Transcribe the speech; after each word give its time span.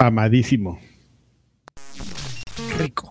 Amadísimo. 0.00 0.78
Rico. 2.78 3.09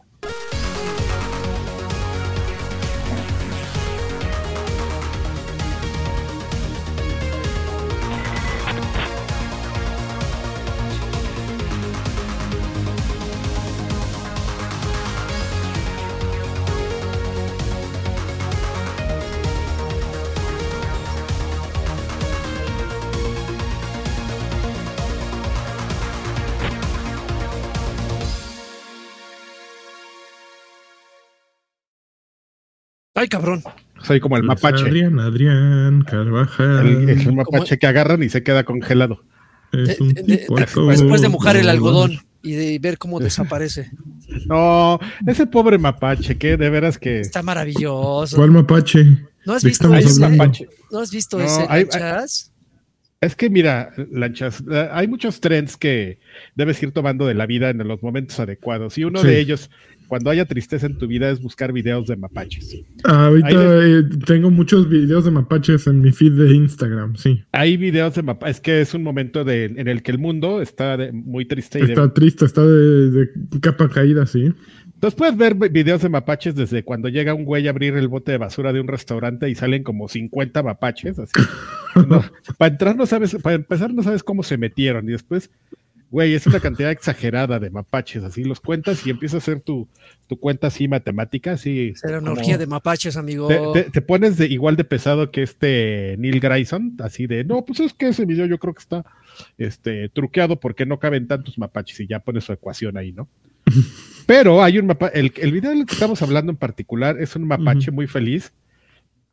Ay, 33.20 33.28
cabrón. 33.28 33.62
Soy 34.04 34.22
como 34.22 34.38
el 34.38 34.46
Pues 34.46 34.64
mapache. 34.64 34.84
Adrián, 34.86 35.20
Adrián, 35.20 36.04
Carvajal. 36.04 36.88
El, 36.88 37.10
el 37.10 37.34
mapache 37.36 37.78
que 37.78 37.86
agarran 37.86 38.24
y 38.24 38.30
se 38.30 38.44
queda 38.44 38.64
congelado. 38.64 39.24
Es 39.74 40.00
un 40.00 40.14
De- 40.14 40.24
de- 40.24 40.38
tipo 40.38 40.56
después 40.58 41.22
de 41.22 41.28
mojar 41.28 41.58
el 41.58 41.68
algodón 41.68 42.14
y 42.42 42.54
de 42.54 42.80
ver 42.80 42.98
cómo 42.98 43.20
desaparece. 43.20 43.92
No, 44.46 45.00
ese 45.28 45.46
pobre 45.48 45.78
mapache, 45.78 46.38
que 46.38 46.56
de 46.56 46.70
veras 46.70 46.98
que. 46.98 47.20
Está 47.20 47.44
maravilloso. 47.44 48.38
¿Cuál 48.38 48.52
mapache? 48.52 49.04
¿No 49.46 49.54
has 49.54 49.64
¿De 49.64 49.68
qué 49.68 49.72
visto 49.72 49.94
ese? 49.94 50.30
mapache. 50.30 50.70
¿No 50.92 51.00
has 51.00 51.12
visto 51.12 51.38
No, 51.38 51.44
ese 51.44 51.66
hay- 51.68 51.84
Lanchas? 51.84 52.54
Es 53.22 53.36
que 53.36 53.50
mira, 53.50 53.92
lanchas, 54.14 54.64
eh, 54.72 54.88
hay 54.94 55.10
muchos 55.10 55.42
trends 55.42 55.76
que 55.76 56.20
debes 56.56 56.82
ir 56.82 56.94
tomando 56.94 57.26
de 57.28 57.34
la 57.34 57.46
vida 57.46 57.70
en 57.70 57.86
los 57.86 58.02
momentos 58.02 58.40
adecuados. 58.40 58.98
Y 58.98 59.04
uno 59.04 59.20
Sí. 59.20 59.28
de 59.28 59.40
ellos, 59.42 59.70
cuando 60.10 60.30
haya 60.30 60.44
tristeza 60.44 60.86
en 60.88 60.98
tu 60.98 61.08
vida, 61.08 61.30
es 61.30 61.42
buscar 61.42 61.72
videos 61.72 62.08
de 62.08 62.18
mapaches. 62.18 62.76
Ahorita 63.06 63.48
Ahí 63.48 63.56
eh, 63.94 64.04
tengo 64.26 64.50
muchos 64.52 64.90
videos 64.90 65.24
de 65.24 65.32
mapaches 65.32 65.88
en 65.88 66.02
mi 66.02 66.12
feed 66.12 66.34
de 66.34 66.54
Instagram, 66.54 67.16
sí. 67.16 67.42
Hay 67.54 67.78
videos 67.78 68.16
de 68.16 68.24
mapaches, 68.24 68.58
es 68.58 68.62
que 68.62 68.82
es 68.82 68.94
un 68.94 69.04
momento 69.04 69.46
de, 69.46 69.66
en 69.66 69.88
el 69.88 70.04
que 70.04 70.12
el 70.12 70.18
mundo 70.20 70.62
está 70.62 70.98
de- 70.98 71.14
muy 71.14 71.46
triste. 71.46 71.80
Y 71.80 71.84
de- 71.84 71.94
Está 71.94 72.14
triste, 72.14 72.44
está 72.44 72.66
de, 72.66 73.30
capa 73.62 73.88
caída, 73.88 74.26
sí. 74.26 74.52
Entonces 74.96 75.18
puedes 75.18 75.38
ver 75.38 75.56
vi- 75.56 75.70
videos 75.70 76.02
de 76.02 76.10
mapaches 76.10 76.56
desde 76.56 76.84
cuando 76.84 77.08
llega 77.08 77.34
un 77.34 77.46
güey 77.46 77.68
a 77.68 77.70
abrir 77.70 77.96
el 77.96 78.10
bote 78.10 78.34
de 78.34 78.38
basura 78.38 78.74
de 78.74 78.82
un 78.82 78.88
restaurante 78.90 79.50
y 79.50 79.56
salen 79.56 79.84
como 79.84 80.10
50 80.10 80.62
mapaches. 80.64 81.18
Así. 81.20 81.32
No, 82.08 82.24
para 82.58 82.72
entrar 82.72 82.96
no 82.96 83.06
sabes, 83.08 83.36
para 83.42 83.56
empezar 83.56 83.92
no 83.94 84.04
sabes 84.04 84.22
cómo 84.24 84.44
se 84.44 84.58
metieron 84.60 85.10
y 85.10 85.12
después, 85.12 85.50
güey, 86.12 86.34
es 86.34 86.48
una 86.48 86.60
cantidad 86.60 86.92
exagerada 86.92 87.60
de 87.60 87.70
mapaches. 87.70 88.24
Así 88.24 88.44
los 88.44 88.60
cuentas 88.60 89.06
y 89.06 89.10
empiezas 89.12 89.36
a 89.36 89.38
hacer 89.40 89.62
tu, 89.62 89.88
tu 90.28 90.40
cuenta 90.40 90.68
así 90.68 90.88
matemática, 90.88 91.52
así. 91.54 91.94
Era 92.04 92.20
una 92.20 92.32
orgía 92.32 92.58
de 92.58 92.68
mapaches, 92.68 93.16
amigo. 93.18 93.48
Te, 93.48 93.84
te- 93.84 93.90
te 93.92 94.02
pones 94.02 94.38
de 94.38 94.48
igual 94.48 94.76
de 94.76 94.84
pesado 94.84 95.32
que 95.32 95.44
este 95.44 96.16
Neil 96.18 96.40
Grayson, 96.40 96.96
así 97.00 97.28
de, 97.28 97.44
no, 97.44 97.64
pues 97.66 97.80
es 97.80 97.94
que 97.94 98.08
ese 98.10 98.26
video 98.26 98.46
yo 98.48 98.58
creo 98.58 98.74
que 98.74 98.82
está 98.82 99.06
este, 99.58 100.10
truqueado 100.10 100.60
porque 100.60 100.86
no 100.86 101.00
caben 101.00 101.28
tantos 101.28 101.58
mapaches 101.58 102.00
y 102.00 102.08
ya 102.08 102.20
pones 102.20 102.44
su 102.46 102.54
ecuación 102.54 102.98
ahí, 102.98 103.12
¿no? 103.14 103.28
Pero 104.26 104.64
hay 104.64 104.80
un 104.80 104.88
mapa, 104.88 105.08
el, 105.10 105.32
el 105.38 105.52
video 105.52 105.72
del 105.72 105.86
que 105.86 105.94
estamos 105.94 106.22
hablando 106.22 106.52
en 106.52 106.58
particular 106.58 107.20
es 107.20 107.36
un 107.36 107.46
mapache 107.48 107.92
muy 107.92 108.08
feliz 108.08 108.52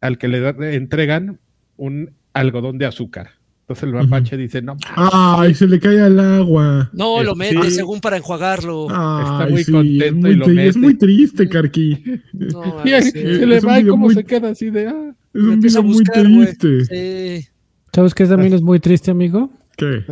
al 0.01 0.19
que 0.19 0.29
le, 0.29 0.41
da- 0.41 0.53
le 0.53 0.75
entregan 0.75 1.39
un 1.77 2.13
algodón 2.33 2.79
de 2.79 2.87
azúcar. 2.87 3.31
Entonces 3.69 3.83
el 3.83 3.95
mapache 3.95 4.36
dice, 4.36 4.62
no, 4.62 4.77
Ay, 4.95 5.53
se 5.55 5.67
le 5.67 5.81
cae 5.81 6.00
al 6.00 6.20
agua. 6.20 6.89
No, 6.92 7.20
lo 7.25 7.33
Sí. 7.33 7.39
mete 7.39 7.70
según 7.73 8.00
para 8.00 8.17
enjuagarlo. 8.17 8.86
Ay, 8.91 9.50
muy 9.50 9.64
sí, 9.64 9.73
contento 9.73 10.28
es 10.28 10.34
y 10.34 10.36
lo 10.36 10.47
mete. 10.47 10.69
es 10.69 10.77
muy 10.77 10.95
triste, 10.97 11.48
Carqui. 11.48 12.00
No, 12.33 12.62
y 12.84 12.92
ahí 12.92 13.03
sí. 13.03 13.11
se 13.11 13.45
le 13.45 13.56
es 13.56 13.64
un 13.64 13.70
va 13.70 13.78
y 13.78 13.83
video 13.83 13.95
cómo 13.95 14.06
muy- 14.06 14.14
se 14.14 14.23
queda 14.25 14.50
así 14.50 14.70
de, 14.70 14.86
ah, 14.86 15.12
Es 15.34 15.42
Me 15.42 15.48
un 15.55 15.61
video 15.61 15.83
muy 15.83 16.05
triste. 16.05 16.85
Sí. 16.85 17.48
¿Sabes 17.92 18.14
qué 18.14 18.27
también 18.27 18.52
es 18.55 18.63
muy 18.63 18.79
triste, 18.79 19.11
amigo? 19.11 19.51
¿Qué? 19.77 20.05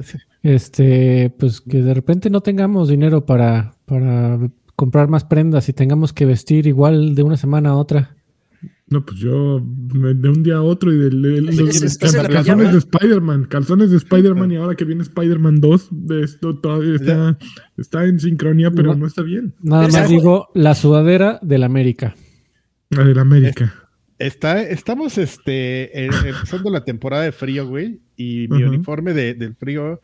Este, 0.42 1.32
pues 1.38 1.60
que 1.60 1.80
de 1.80 1.94
repente 1.94 2.30
no 2.30 2.40
tengamos 2.40 2.88
dinero 2.88 3.24
para, 3.24 3.76
para 3.86 4.38
comprar 4.76 5.08
más 5.08 5.24
prendas 5.24 5.68
y 5.68 5.72
tengamos 5.72 6.12
que 6.12 6.26
vestir 6.26 6.66
igual 6.66 7.14
de 7.14 7.22
una 7.22 7.36
semana 7.36 7.70
a 7.70 7.76
otra. 7.76 8.16
No, 8.86 9.04
pues 9.04 9.18
yo 9.18 9.64
me- 9.94 10.12
de 10.12 10.28
un 10.28 10.42
día 10.42 10.56
a 10.56 10.62
otro 10.62 10.92
y 10.92 10.98
de, 10.98 11.08
de- 11.10 11.38
es 11.66 11.98
calzones 11.98 12.72
de 12.72 12.78
Spider-Man, 12.78 13.44
calzones 13.46 13.90
de 13.90 13.96
Spider-Man 13.96 14.52
y 14.52 14.56
ahora 14.56 14.74
que 14.76 14.84
viene 14.84 15.02
Spider-Man 15.02 15.60
2, 15.60 15.88
de 15.90 16.22
esto 16.22 16.58
todavía 16.58 16.94
está, 16.96 17.38
está 17.78 18.04
en 18.04 18.20
sincronía, 18.20 18.70
pero 18.70 18.92
No. 18.92 19.00
no 19.00 19.06
está 19.06 19.22
bien. 19.22 19.54
Nada 19.62 19.88
más 19.88 20.08
digo 20.08 20.48
la 20.54 20.74
sudadera 20.74 21.38
del 21.42 21.62
América. 21.62 22.14
La 22.90 23.04
del 23.04 23.18
América. 23.18 23.72
Está, 24.18 24.62
estamos 24.62 25.16
este, 25.18 26.04
eh, 26.06 26.10
empezando 26.26 26.70
la 26.70 26.84
temporada 26.84 27.24
de 27.24 27.32
frío, 27.32 27.66
güey, 27.66 28.00
y 28.16 28.46
mi 28.50 28.62
uniforme 28.62 29.12
de- 29.14 29.34
del 29.34 29.54
frío 29.56 30.00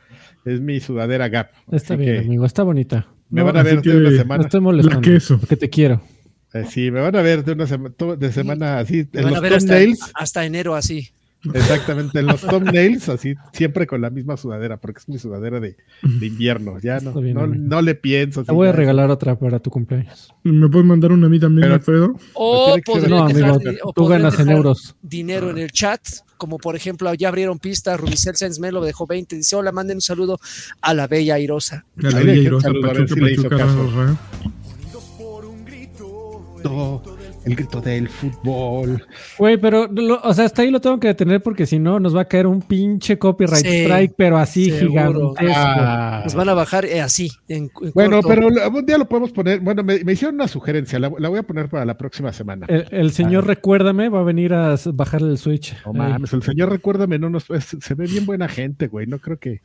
es 0.46 0.60
mi 0.60 0.80
sudadera 0.80 1.28
Gap. 1.28 1.50
Está 1.70 1.96
bien, 1.96 2.14
que 2.14 2.19
amigo, 2.26 2.44
está 2.46 2.62
bonita. 2.62 3.06
Me 3.28 3.42
No, 3.42 3.46
van 3.46 3.58
a 3.58 3.62
ver 3.62 3.82
que- 3.82 3.90
de 3.90 3.96
una 3.98 4.10
no 4.10 4.16
semana. 4.16 4.42
estoy 4.44 4.60
molestando. 4.60 5.00
La 5.00 5.14
queso. 5.14 5.38
Porque 5.38 5.56
te 5.56 5.69
quiero. 5.70 6.00
Eh, 6.55 6.65
sí, 6.69 6.91
me 6.91 7.00
van 7.00 7.16
a 7.16 7.22
ver 7.22 7.44
de 7.44 7.53
una 7.53 7.66
semana, 7.66 7.94
de 8.19 8.33
semana 8.33 8.78
así, 8.78 9.09
Me 9.12 9.21
en 9.21 9.25
van 9.25 9.31
los 9.31 9.38
a 9.38 9.41
ver 9.41 9.55
hasta, 9.55 9.66
thumbnails. 9.75 10.00
hasta 10.15 10.44
enero 10.44 10.75
así. 10.75 11.09
Exactamente, 11.55 12.19
en 12.19 12.27
los 12.27 12.41
thumbnails, 12.47 13.09
así, 13.09 13.34
siempre 13.55 13.87
con 13.87 14.03
la 14.03 14.11
misma 14.11 14.37
sudadera, 14.37 14.77
porque 14.77 14.99
es 14.99 15.09
mi 15.09 15.19
sudadera 15.19 15.59
de, 15.59 15.75
de 16.03 16.27
invierno. 16.27 16.78
Ya 16.81 17.00
no, 17.00 17.15
bien, 17.15 17.66
no, 17.66 17.81
le 17.81 17.94
pienso. 17.94 18.44
Te 18.44 18.53
voy 18.53 18.69
a 18.69 18.72
regalar 18.72 19.09
otra 19.11 19.38
para 19.38 19.59
tu 19.59 19.71
cumpleaños. 19.71 20.34
¿Me 20.43 20.69
puedes 20.69 20.87
mandar 20.87 21.12
una 21.12 21.28
a 21.28 21.31
mí 21.31 21.41
también, 21.41 21.62
Pero- 21.62 21.75
Alfredo? 21.77 22.16
O 22.34 22.75
ser- 22.75 22.82
podrían 22.84 23.11
No, 23.11 23.28
dejar, 23.28 23.50
amigo, 23.53 23.71
di- 23.71 23.78
o 23.82 23.93
tú 23.94 24.06
ganas 24.06 24.38
en 24.38 24.50
euros. 24.50 24.94
dinero 25.00 25.49
en 25.49 25.56
el 25.56 25.71
chat, 25.72 26.03
como 26.37 26.59
por 26.59 26.77
ejemplo, 26.77 27.12
ya 27.15 27.28
abrieron 27.28 27.59
pista, 27.59 27.97
Rubicel 27.97 28.37
Sáenz 28.37 28.59
Melo 28.59 28.82
dejó 28.84 29.06
20, 29.06 29.37
dice, 29.37 29.56
hola, 29.56 29.72
manden 29.72 29.97
un 29.97 30.03
saludo 30.03 30.38
a 30.82 30.93
la 30.93 31.06
bella 31.06 31.37
Airosa. 31.37 31.87
A 32.05 32.11
la 32.11 32.19
Bella 32.19 32.34
Irosa, 32.34 32.69
El 37.44 37.56
grito 37.56 37.81
del 37.81 38.09
fútbol. 38.09 39.03
Güey, 39.38 39.56
pero, 39.56 39.87
lo- 39.87 40.21
o 40.22 40.34
sea, 40.34 40.44
hasta 40.44 40.60
ahí 40.62 40.71
lo 40.71 40.81
tengo 40.81 41.00
que 41.00 41.09
detener 41.09 41.43
porque 41.43 41.65
si 41.66 41.78
no 41.78 41.98
nos 41.98 42.15
va 42.15 42.22
a 42.22 42.25
caer 42.26 42.47
un 42.47 42.60
pinche 42.60 43.19
copyright 43.19 43.65
Sí, 43.65 43.69
strike, 43.82 44.12
pero 44.16 44.37
así 44.37 44.70
seguro. 44.70 45.34
gigantesco. 45.38 45.53
Ah. 45.56 46.20
Nos 46.25 46.34
van 46.34 46.49
a 46.50 46.54
bajar 46.54 46.84
eh, 46.84 47.00
así, 47.00 47.31
en, 47.49 47.70
en 47.82 47.93
Bueno, 47.94 48.20
corto. 48.22 48.28
pero 48.28 48.70
un 48.78 48.84
día 48.87 48.99
lo 48.99 49.09
podemos 49.09 49.32
poner. 49.32 49.60
Bueno, 49.60 49.82
me, 49.82 50.04
me 50.04 50.12
hicieron 50.12 50.34
una 50.34 50.49
sugerencia, 50.49 50.99
la, 50.99 51.10
la 51.19 51.28
voy 51.31 51.38
a 51.38 51.43
poner 51.43 51.69
para 51.70 51.84
la 51.87 51.97
próxima 51.97 52.32
semana. 52.32 52.66
El, 52.69 52.87
el 52.91 53.10
señor, 53.12 53.47
recuérdame, 53.47 54.09
va 54.10 54.20
a 54.20 54.25
venir 54.25 54.53
a 54.53 54.76
bajar 54.93 55.22
el 55.22 55.38
switch. 55.38 55.75
No 55.87 55.94
mames, 55.94 56.32
el 56.34 56.43
señor, 56.43 56.69
recuérdame, 56.69 57.19
no 57.19 57.31
nos, 57.31 57.49
es- 57.50 57.76
se 57.81 57.94
ve 57.94 58.06
bien 58.06 58.26
buena 58.26 58.49
gente, 58.49 58.87
güey. 58.88 59.06
No 59.06 59.19
creo 59.19 59.38
que, 59.38 59.62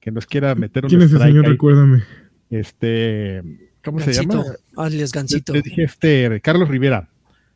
que 0.00 0.10
nos 0.10 0.26
quiera 0.26 0.54
meter 0.56 0.84
un 0.84 0.88
¿Quién 0.88 1.02
es 1.02 1.12
el 1.12 1.18
señor? 1.20 1.44
ahí. 1.44 1.52
Recuérdame. 1.52 2.02
Este, 2.50 3.42
¿cómo 3.86 4.00
se 4.00 4.12
Gancito, 4.12 4.42
llama? 4.44 4.56
alias 4.76 5.12
Gancito. 5.12 5.52
Le 5.54 5.62
dije 5.62 5.84
este, 5.84 6.40
Carlos 6.42 6.68
Rivera. 6.68 7.08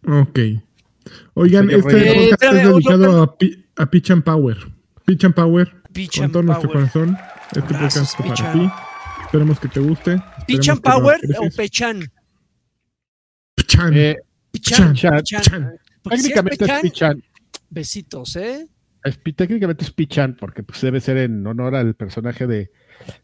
Ok. 0.06 0.38
Oigan, 1.34 1.70
este. 1.70 1.78
Eh, 1.78 2.30
podcast 2.30 2.32
espérame, 2.32 2.58
es 2.60 2.66
otro- 2.66 2.98
dedicado 2.98 3.22
a, 3.22 3.38
Pi- 3.38 3.66
a 3.76 3.90
Pitch 3.90 4.10
and 4.10 4.22
Power. 4.24 4.56
Pitch 5.04 5.24
and 5.24 5.34
Power, 5.34 5.82
Pitch 5.92 6.16
con 6.16 6.24
and 6.24 6.32
todo 6.32 6.42
nuestro 6.42 6.70
Power. 6.70 6.90
corazón. 6.90 7.18
Este 7.56 7.74
Abrazos, 7.74 8.14
podcast 8.16 8.42
para 8.42 8.52
ti. 8.52 8.70
Esperemos 9.24 9.60
que 9.60 9.68
te 9.68 9.80
guste. 9.80 10.22
Pitch 10.46 10.68
and 10.68 10.80
Power 10.80 11.20
o 11.38 11.48
Pechan. 11.56 12.00
Pichan. 13.54 13.92
Eh, 13.96 14.16
Pichan. 14.50 14.92
Pichan. 14.94 15.72
Porque 16.02 16.18
si 16.18 16.28
es 16.28 16.34
técnicamente 16.34 16.54
es 16.64 16.70
Pechan, 16.70 16.82
Pichan. 16.82 17.22
besitos, 17.70 18.36
¿eh? 18.36 18.66
Es 19.04 19.18
técnicamente 19.34 19.84
es 19.84 19.90
Pichan, 19.92 20.36
porque 20.38 20.62
pues, 20.62 20.80
debe 20.80 21.00
ser 21.00 21.16
en 21.18 21.46
honor 21.46 21.74
al 21.74 21.94
personaje 21.94 22.46
de 22.46 22.70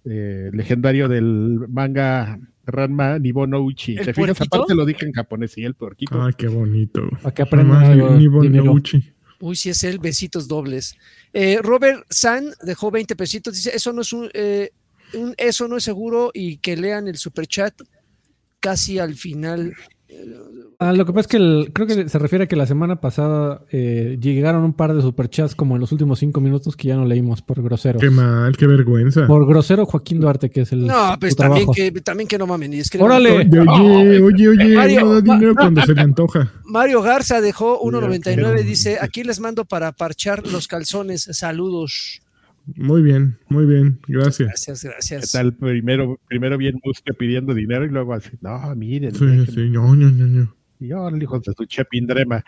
eh, 0.04 0.50
legendario 0.52 1.08
del 1.08 1.66
manga 1.68 2.38
Ranma 2.66 3.18
Nibono 3.18 3.60
Uchi. 3.60 3.92
¿El 3.96 4.04
¿Te 4.06 4.12
fijas? 4.12 4.36
puerquito? 4.36 4.56
Aparte 4.56 4.74
lo 4.74 4.84
dije 4.84 5.06
en 5.06 5.12
japonés 5.12 5.56
y 5.58 5.64
el 5.64 5.74
puerquito. 5.74 6.20
Ay, 6.22 6.32
qué 6.36 6.48
bonito. 6.48 7.08
Que 7.34 7.42
aprendan. 7.42 7.98
Uy, 9.38 9.54
sí 9.56 9.70
es 9.70 9.84
él, 9.84 9.98
besitos 9.98 10.48
dobles. 10.48 10.96
Eh, 11.32 11.58
Robert 11.62 12.04
San 12.08 12.46
dejó 12.62 12.90
20 12.90 13.14
pesitos, 13.16 13.54
dice, 13.54 13.70
eso 13.74 13.92
no 13.92 14.00
es 14.00 14.12
un, 14.12 14.30
eh, 14.32 14.70
un- 15.14 15.34
eso 15.36 15.68
no 15.68 15.76
es 15.76 15.84
seguro 15.84 16.30
y 16.32 16.56
que 16.56 16.76
lean 16.76 17.06
el 17.06 17.18
superchat 17.18 17.74
casi 18.60 18.98
al 18.98 19.14
final. 19.14 19.74
Ah, 20.78 20.92
lo 20.92 21.06
que 21.06 21.12
pasa 21.14 21.20
es 21.22 21.26
que 21.28 21.36
el- 21.38 21.70
creo 21.72 21.86
que 21.86 22.06
se 22.06 22.18
refiere 22.18 22.44
a 22.44 22.48
que 22.48 22.54
la 22.56 22.66
semana 22.66 23.00
pasada 23.00 23.62
eh, 23.72 24.18
llegaron 24.20 24.62
un 24.62 24.74
par 24.74 24.92
de 24.94 25.00
superchats 25.00 25.54
como 25.54 25.74
en 25.74 25.80
los 25.80 25.90
últimos 25.90 26.18
cinco 26.18 26.42
minutos 26.42 26.76
que 26.76 26.88
ya 26.88 26.96
no 26.96 27.06
leímos 27.06 27.40
por 27.40 27.62
grosero. 27.62 27.98
Qué 27.98 28.10
mal, 28.10 28.54
qué 28.58 28.66
vergüenza. 28.66 29.26
Por 29.26 29.46
grosero 29.48 29.86
Joaquín 29.86 30.20
Duarte, 30.20 30.50
que 30.50 30.60
es 30.60 30.72
el 30.72 30.86
No, 30.86 31.16
pues 31.18 31.34
también 31.34 31.66
que, 31.74 31.90
también 32.02 32.28
que 32.28 32.36
no 32.36 32.46
mamen. 32.46 32.74
y 32.74 32.80
escriban 32.80 33.06
Órale. 33.06 33.30
Oye, 33.48 34.20
oye, 34.22 34.48
oye, 34.48 34.76
Mario, 34.76 35.00
no 35.00 35.14
da 35.14 35.22
ma- 35.22 35.34
dinero 35.34 35.54
cuando 35.54 35.80
se 35.80 35.94
le 35.94 36.00
antoja. 36.02 36.52
Mario 36.64 37.00
Garza 37.00 37.40
dejó 37.40 37.80
1.99, 37.80 38.34
pero- 38.34 38.62
dice, 38.62 38.98
aquí 39.00 39.24
les 39.24 39.40
mando 39.40 39.64
para 39.64 39.92
parchar 39.92 40.46
los 40.46 40.68
calzones, 40.68 41.26
saludos. 41.32 42.20
Muy 42.74 43.00
bien, 43.02 43.38
muy 43.48 43.64
bien, 43.64 44.00
gracias. 44.08 44.48
Gracias, 44.48 44.82
¿Qué 44.82 44.88
gracias. 44.88 45.32
tal? 45.32 45.54
Primero, 45.54 46.18
primero 46.26 46.58
bien 46.58 46.80
Musque 46.84 47.14
pidiendo 47.14 47.54
dinero 47.54 47.84
y 47.84 47.90
luego 47.90 48.12
así, 48.14 48.30
no, 48.40 48.74
miren. 48.74 49.14
Sí, 49.14 49.24
déjenme". 49.24 49.46
sí, 49.46 49.70
no, 49.70 49.94
no, 49.94 50.10
no, 50.10 50.26
no. 50.26 50.56
Y 50.80 50.88
yo, 50.88 51.08
hijos 51.16 51.42
de 51.42 51.54
su 51.56 51.64
chepindrema. 51.64 52.44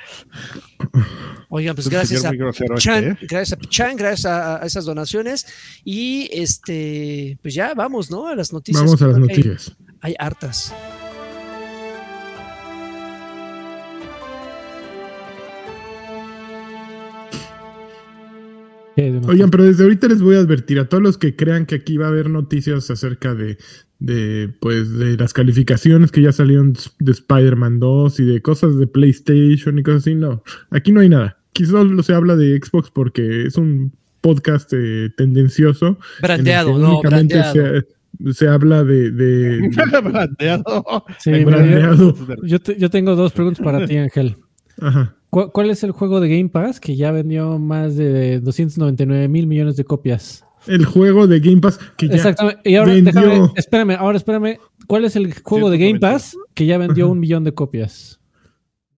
Oigan, 1.49 1.75
pues 1.75 1.89
gracias 1.89 2.25
a 2.25 2.29
muy 2.29 2.37
grosero 2.39 2.75
este, 2.75 2.85
Chan, 2.91 3.05
¿eh? 3.05 3.19
gracias 3.29 3.59
a 3.59 3.69
Chan, 3.69 3.97
gracias 3.97 4.27
a, 4.27 4.63
a 4.63 4.67
esas 4.67 4.85
donaciones. 4.85 5.47
Y 5.85 6.29
este, 6.33 7.39
pues 7.41 7.55
ya 7.55 7.73
vamos, 7.75 8.11
¿no? 8.11 8.27
A 8.27 8.35
las 8.37 8.53
noticias. 8.53 8.85
Vamos 8.85 9.01
a 9.01 9.07
las 9.07 9.17
que 9.17 9.23
hay- 9.23 9.29
noticias. 9.29 9.77
Hay 10.01 10.15
hartas. 10.19 10.75
Oigan, 18.99 19.51
pero 19.51 19.65
desde 19.65 19.85
ahorita 19.85 20.09
les 20.09 20.21
voy 20.21 20.37
a 20.37 20.41
advertir 20.41 20.79
a 20.81 20.89
todos 20.89 21.03
los 21.03 21.19
que 21.19 21.37
crean 21.37 21.67
que 21.67 21.77
aquí 21.77 21.97
va 21.97 22.07
a 22.07 22.09
haber 22.09 22.29
noticias 22.29 22.91
acerca 22.91 23.35
de, 23.35 23.59
de 24.01 24.53
pues, 24.61 24.91
de 24.99 25.17
las 25.17 25.33
calificaciones 25.33 26.11
que 26.11 26.23
ya 26.23 26.33
salieron 26.33 26.75
de 26.99 27.13
Spider-Man 27.13 27.79
2 27.79 28.21
y 28.21 28.25
de 28.25 28.43
cosas 28.43 28.77
de 28.77 28.87
PlayStation 28.87 29.79
y 29.79 29.83
cosas 29.83 30.03
así. 30.03 30.15
No, 30.15 30.43
aquí 30.71 30.91
no 30.91 31.01
hay 31.01 31.09
nada. 31.09 31.39
Aquí 31.51 31.65
solo 31.65 32.03
se 32.03 32.13
habla 32.15 32.35
de 32.37 32.59
Xbox 32.59 32.91
porque 32.91 33.47
es 33.47 33.57
un 33.57 33.93
podcast 34.21 34.73
eh, 34.75 35.11
tendencioso. 35.17 35.99
Brandeado, 36.21 36.79
no, 36.79 37.01
brandeado. 37.01 37.53
Se, 37.53 38.33
se 38.33 38.49
habla 38.49 38.83
de, 38.83 39.11
de 39.13 39.71
Brandeado. 40.03 41.05
Sí, 41.21 41.45
brandeado. 41.45 42.17
yo 42.43 42.91
tengo 42.91 43.15
dos 43.15 43.33
preguntas 43.33 43.65
para 43.65 43.87
ti, 43.87 43.97
Ángel. 43.97 44.37
Ajá. 44.81 45.15
¿Cu- 45.31 45.51
¿Cuál 45.53 45.71
es 45.71 45.85
el 45.85 45.91
juego 45.93 46.21
de 46.21 46.29
Game 46.29 46.49
Pass 46.49 46.81
que 46.81 46.97
ya 46.97 47.11
vendió 47.13 47.59
más 47.59 47.97
de 47.97 48.41
299 48.41 49.29
mil 49.29 49.47
millones 49.47 49.77
de 49.77 49.85
copias? 49.85 50.45
El 50.67 50.85
juego 50.85 51.27
de 51.27 51.41
Game 51.41 51.61
Pass 51.61 51.79
que 51.97 52.09
ya 52.09 52.15
Exactamente. 52.17 52.61
Y 52.65 52.77
ahora, 52.77 52.93
vendió. 52.95 53.13
déjame, 53.13 53.51
espérame, 53.57 53.91
ahora 53.99 54.17
espérame. 54.19 54.59
¿Cuál 54.87 55.05
es 55.05 55.17
el 55.17 55.35
juego 55.43 55.71
de 55.71 55.79
Game 55.79 55.99
190. 55.99 56.11
Pass 56.13 56.37
que 56.55 56.67
ya 56.67 56.79
vendió 56.79 57.09
un 57.09 57.21
millón 57.21 57.45
de 57.45 57.53
copias? 57.53 58.18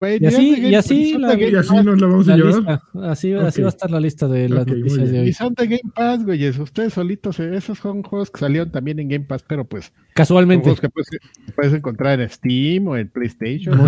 Güey, 0.01 0.19
Y 0.19 0.27
así- 0.27 0.61
de 0.63 0.69
y 0.71 0.75
así 0.75 1.13
de 1.13 1.19
la- 1.19 1.35
y 1.39 1.55
así 1.55 1.69
Pass, 1.75 1.85
nos 1.85 2.01
la 2.01 2.07
vamos 2.07 2.27
a 2.27 2.31
La 2.31 2.37
llevar. 2.39 2.55
lista. 2.55 2.83
Así, 3.03 3.33
así 3.35 3.61
va 3.61 3.67
a 3.67 3.69
estar 3.69 3.91
la 3.91 4.01
lista 4.01 4.27
de 4.29 4.49
las 4.49 4.67
noticias 4.67 5.11
de 5.13 5.21
hoy. 5.21 5.33
son 5.35 5.53
de 5.53 5.67
Game 5.67 5.93
Pass, 5.95 6.25
güeyes. 6.25 6.59
Ustedes 6.59 6.95
solitos, 6.95 7.39
eh, 7.39 7.55
esos 7.55 7.77
son 7.79 8.03
juegos 8.03 8.31
que 8.31 8.41
salieron 8.41 8.71
también 8.73 8.99
en 8.99 9.09
Game 9.09 9.27
Pass, 9.27 9.45
pero 9.47 9.65
pues 9.67 9.85
son 9.87 9.95
Casualmente. 10.15 10.63
juegos 10.65 10.81
que 10.81 10.89
puedes, 10.89 11.09
puedes 11.55 11.75
encontrar 11.75 12.19
en 12.19 12.31
Steam 12.31 12.89
o 12.89 12.97
en 12.97 13.09
PlayStation 13.11 13.79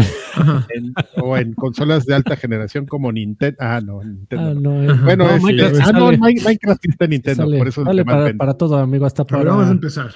en- 0.74 0.92
o 1.22 1.34
en 1.36 1.54
consolas 1.54 2.04
de 2.04 2.14
alta 2.14 2.36
generación 2.36 2.84
como 2.84 3.10
Nintendo. 3.10 3.56
Ah, 3.60 3.80
no, 3.82 4.04
Nintendo. 4.04 4.44
Ah, 4.50 4.54
no. 4.54 4.60
no, 4.82 4.92
eh. 4.92 4.98
Bueno, 5.04 5.24
No, 5.24 5.30
es- 5.36 5.42
Minecraft 5.42 5.74
ah, 5.80 5.92
no, 5.92 5.98
sale- 6.06 6.18
Mi- 6.18 6.34
Minecraft 6.42 6.80
sí 6.82 6.88
está 6.90 7.04
en 7.06 7.10
Nintendo, 7.10 7.42
sale- 7.44 7.58
por 7.58 7.68
eso 7.68 7.84
sale 7.84 7.96
le 7.96 8.04
más 8.04 8.14
para, 8.16 8.34
para 8.36 8.54
todo, 8.54 8.76
amigo. 8.76 9.06
Hasta 9.06 9.24
para. 9.26 9.44
vamos 9.44 9.66
a 9.68 9.70
empezar. 9.72 10.10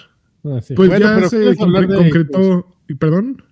Ah, 0.45 0.61
sí. 0.61 0.75
Pues 0.75 0.91
Bueno, 0.91 1.07
ya 1.07 1.15
pero 1.17 1.29
se 1.31 1.37
¿quieres 1.39 1.61
hablar 1.61 1.85
concre- 1.85 1.89
de- 1.89 1.97
concretó. 2.11 2.67
y 2.87 2.95
¿Perdón? 2.97 3.43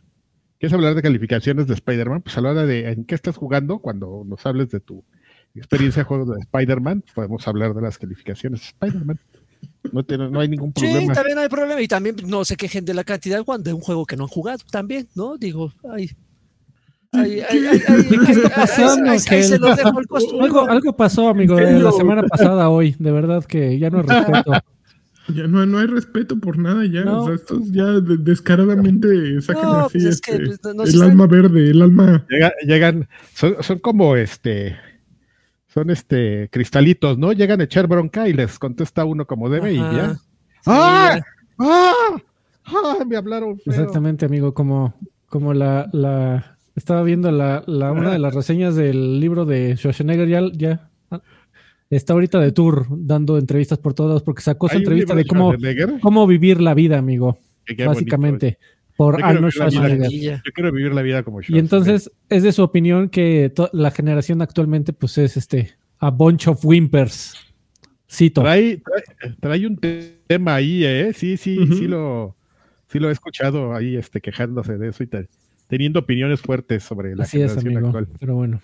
¿Quieres 0.65 0.73
hablar 0.77 0.95
de 0.95 1.03
calificaciones 1.03 1.67
de 1.67 1.75
Spider-Man? 1.75 2.23
Pues 2.23 2.39
a 2.39 2.41
la 2.41 2.53
hora 2.53 2.65
de 2.65 2.89
en 2.91 3.05
qué 3.05 3.15
estás 3.15 3.37
jugando, 3.37 3.81
cuando 3.81 4.23
nos 4.27 4.47
hables 4.47 4.71
de 4.71 4.81
tu 4.81 5.05
experiencia 5.55 6.01
de 6.01 6.07
juego 6.07 6.25
de 6.33 6.41
Spider-Man, 6.41 7.05
podemos 7.15 7.47
hablar 7.47 7.75
de 7.75 7.83
las 7.83 7.99
calificaciones 7.99 8.61
de 8.61 8.67
Spider-Man. 8.69 9.21
No, 9.93 10.03
tiene- 10.05 10.31
no 10.31 10.41
hay 10.41 10.49
ningún 10.49 10.73
Sí, 10.75 10.87
problema. 10.87 11.13
también 11.13 11.37
hay 11.37 11.49
problema. 11.51 11.83
Y 11.83 11.87
también 11.87 12.17
no 12.27 12.47
se 12.47 12.57
quejen 12.57 12.87
de 12.87 12.95
la 12.95 13.05
cantidad 13.05 13.45
de 13.45 13.73
un 13.75 13.81
juego 13.83 14.07
que 14.07 14.17
no 14.17 14.23
han 14.25 14.31
jugado. 14.31 14.57
También, 14.71 15.07
¿no? 15.15 15.37
Digo, 15.37 15.71
ay. 15.93 16.13
Ay, 17.13 17.43
ay, 17.47 17.67
ay, 17.71 17.83
ay, 17.87 18.05
¿Qué 18.25 18.33
está 18.33 18.49
pasando. 18.49 19.11
Algo, 20.41 20.67
algo 20.67 20.97
pasó, 20.97 21.29
amigo, 21.29 21.57
de 21.57 21.79
la 21.79 21.93
semana 21.93 22.23
pasada 22.23 22.71
hoy. 22.71 22.97
De 22.99 23.13
verdad 23.13 23.45
que 23.45 23.79
ya 23.79 23.91
no 23.91 24.01
es 24.01 24.07
respeto. 24.07 24.53
Ya 25.29 25.47
no, 25.47 25.65
no 25.65 25.79
hay 25.79 25.87
respeto 25.87 26.39
por 26.39 26.59
nada 26.59 26.85
ya. 26.87 27.03
No. 27.05 27.23
O 27.23 27.27
sea, 27.27 27.35
estos 27.37 27.71
ya 27.73 27.85
de- 27.87 28.19
descaradamente 28.19 29.41
sacan 29.41 29.63
No, 29.63 29.73
así 29.87 29.93
pues 29.99 30.05
es 30.05 30.21
que, 30.21 30.33
este, 30.37 30.75
pues, 30.75 30.93
el 30.93 30.99
sabe. 31.01 31.11
alma 31.13 31.27
verde, 31.27 31.71
el 31.71 31.81
alma. 31.83 32.27
Llega- 32.29 32.53
llegan, 32.67 33.09
son, 33.35 33.57
son 33.63 33.79
como 33.79 34.17
este, 34.17 34.77
son 35.69 35.89
este 35.91 36.49
cristalitos, 36.53 37.17
¿no? 37.19 37.33
Llegan 37.33 37.61
a 37.61 37.65
echar 37.65 37.87
bronca 37.87 38.29
y 38.29 38.33
les 38.35 38.59
contesta 38.59 39.05
uno 39.05 39.27
como 39.27 39.49
debe 39.49 39.73
y 39.73 39.77
ya. 39.79 40.15
Sí, 40.15 40.21
¡Ah! 40.67 41.15
ya. 41.17 41.25
¡Ah! 41.59 41.93
¡Ah! 42.67 43.05
Me 43.07 43.17
hablaron 43.17 43.59
feo. 43.59 43.73
Exactamente, 43.73 44.27
amigo, 44.27 44.53
como, 44.55 44.95
como 45.29 45.55
la, 45.55 45.89
la 45.93 46.59
estaba 46.77 47.03
viendo 47.03 47.31
la, 47.31 47.63
la- 47.67 47.93
una 47.93 48.11
de 48.13 48.19
las 48.19 48.35
reseñas 48.35 48.75
del 48.77 49.21
libro 49.21 49.45
de 49.47 49.77
Schwarzenegger, 49.77 50.29
ya, 50.29 50.43
ya 50.53 50.91
está 51.97 52.13
ahorita 52.15 52.41
de 52.41 52.53
tour 52.53 52.87
dando 52.91 53.39
entrevistas 53.39 53.79
por 53.79 53.95
todos 53.95 54.23
porque 54.23 54.43
sacó 54.43 54.69
su 54.69 54.77
entrevista 54.79 55.15
de 55.15 55.25
cómo, 55.25 55.53
Schwarzenegger, 55.53 56.01
cómo 56.01 56.27
vivir 56.27 56.61
la 56.61 56.75
vida, 56.75 56.99
amigo, 56.99 57.39
que 57.65 57.77
qué 57.77 57.85
bonito. 57.85 57.99
básicamente, 58.01 58.59
por 58.97 59.19
Yo 59.19 59.25
Arnold 59.27 59.53
vida 59.55 59.71
Schwarzenegger. 59.71 60.11
Yo 60.45 60.53
quiero 60.55 60.73
vivir 60.73 60.95
la 60.95 61.03
vida 61.03 61.23
como 61.23 61.41
Y 61.47 61.59
entonces 61.59 62.11
es 62.29 62.43
de 62.43 62.53
su 62.53 62.63
opinión 62.63 63.09
que 63.09 63.53
la 63.73 63.91
generación 63.91 64.41
actualmente 64.43 64.93
pues 64.93 65.19
es 65.19 65.37
este 65.37 65.71
a 65.99 66.11
bunch 66.11 66.49
of 66.49 66.65
whimpers. 66.65 67.35
Cito. 68.11 68.43
Trae, 68.43 68.77
trae, 69.21 69.35
trae 69.41 69.67
un 69.67 69.77
te- 69.77 70.19
tema 70.27 70.55
ahí, 70.57 70.85
¿eh? 70.85 71.13
Sí, 71.15 71.37
sí, 71.37 71.59
sí 71.67 71.87
lo, 71.89 72.37
sí 72.87 72.99
lo 73.01 73.09
he 73.09 73.13
escuchado 73.13 73.75
ahí, 73.75 73.97
este, 73.97 74.21
quejándose 74.21 74.77
de 74.79 74.89
eso 74.89 75.03
y 75.03 75.07
te- 75.09 75.27
teniendo 75.67 76.01
opiniones 76.01 76.41
fuertes 76.41 76.85
sobre 76.85 77.17
la 77.17 77.25
Así 77.25 77.41
es, 77.41 77.51
generación 77.55 77.77
amigo. 77.77 77.87
actual. 77.89 78.09
Pero 78.21 78.35
bueno. 78.37 78.61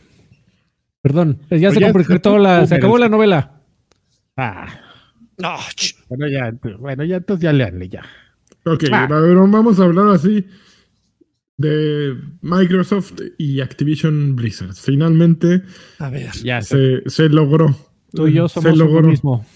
Perdón, 1.03 1.39
ya 1.43 1.47
Pues 1.49 1.61
se 1.75 1.81
ya, 1.81 1.93
la, 2.39 2.67
se 2.67 2.75
acabó 2.75 2.99
la 2.99 3.09
novela. 3.09 3.63
Ah, 4.37 4.69
No, 5.39 5.57
bueno, 6.09 6.29
ya, 6.29 6.53
bueno, 6.79 7.05
ya 7.05 7.17
entonces 7.17 7.43
ya 7.43 7.53
leanle 7.53 7.89
ya. 7.89 8.03
Ok, 8.67 8.85
Ah. 8.93 9.07
vamos 9.11 9.81
a 9.81 9.85
hablar 9.85 10.09
así 10.09 10.45
de 11.57 12.15
Microsoft 12.43 13.13
y 13.39 13.61
Activision 13.61 14.37
Blizzard. 14.37 14.75
Finalmente 14.75 15.63
a 15.99 16.11
ver. 16.11 16.31
Ya, 16.43 16.61
se- 16.63 17.03
se, 17.07 17.29
logró. 17.31 17.75
Tú 18.13 18.27
y 18.29 18.35
yo 18.35 18.49
Se 18.49 18.61
somos 18.61 18.79
logró. 18.79 19.03
lo 19.03 19.09
mismo. 19.09 19.47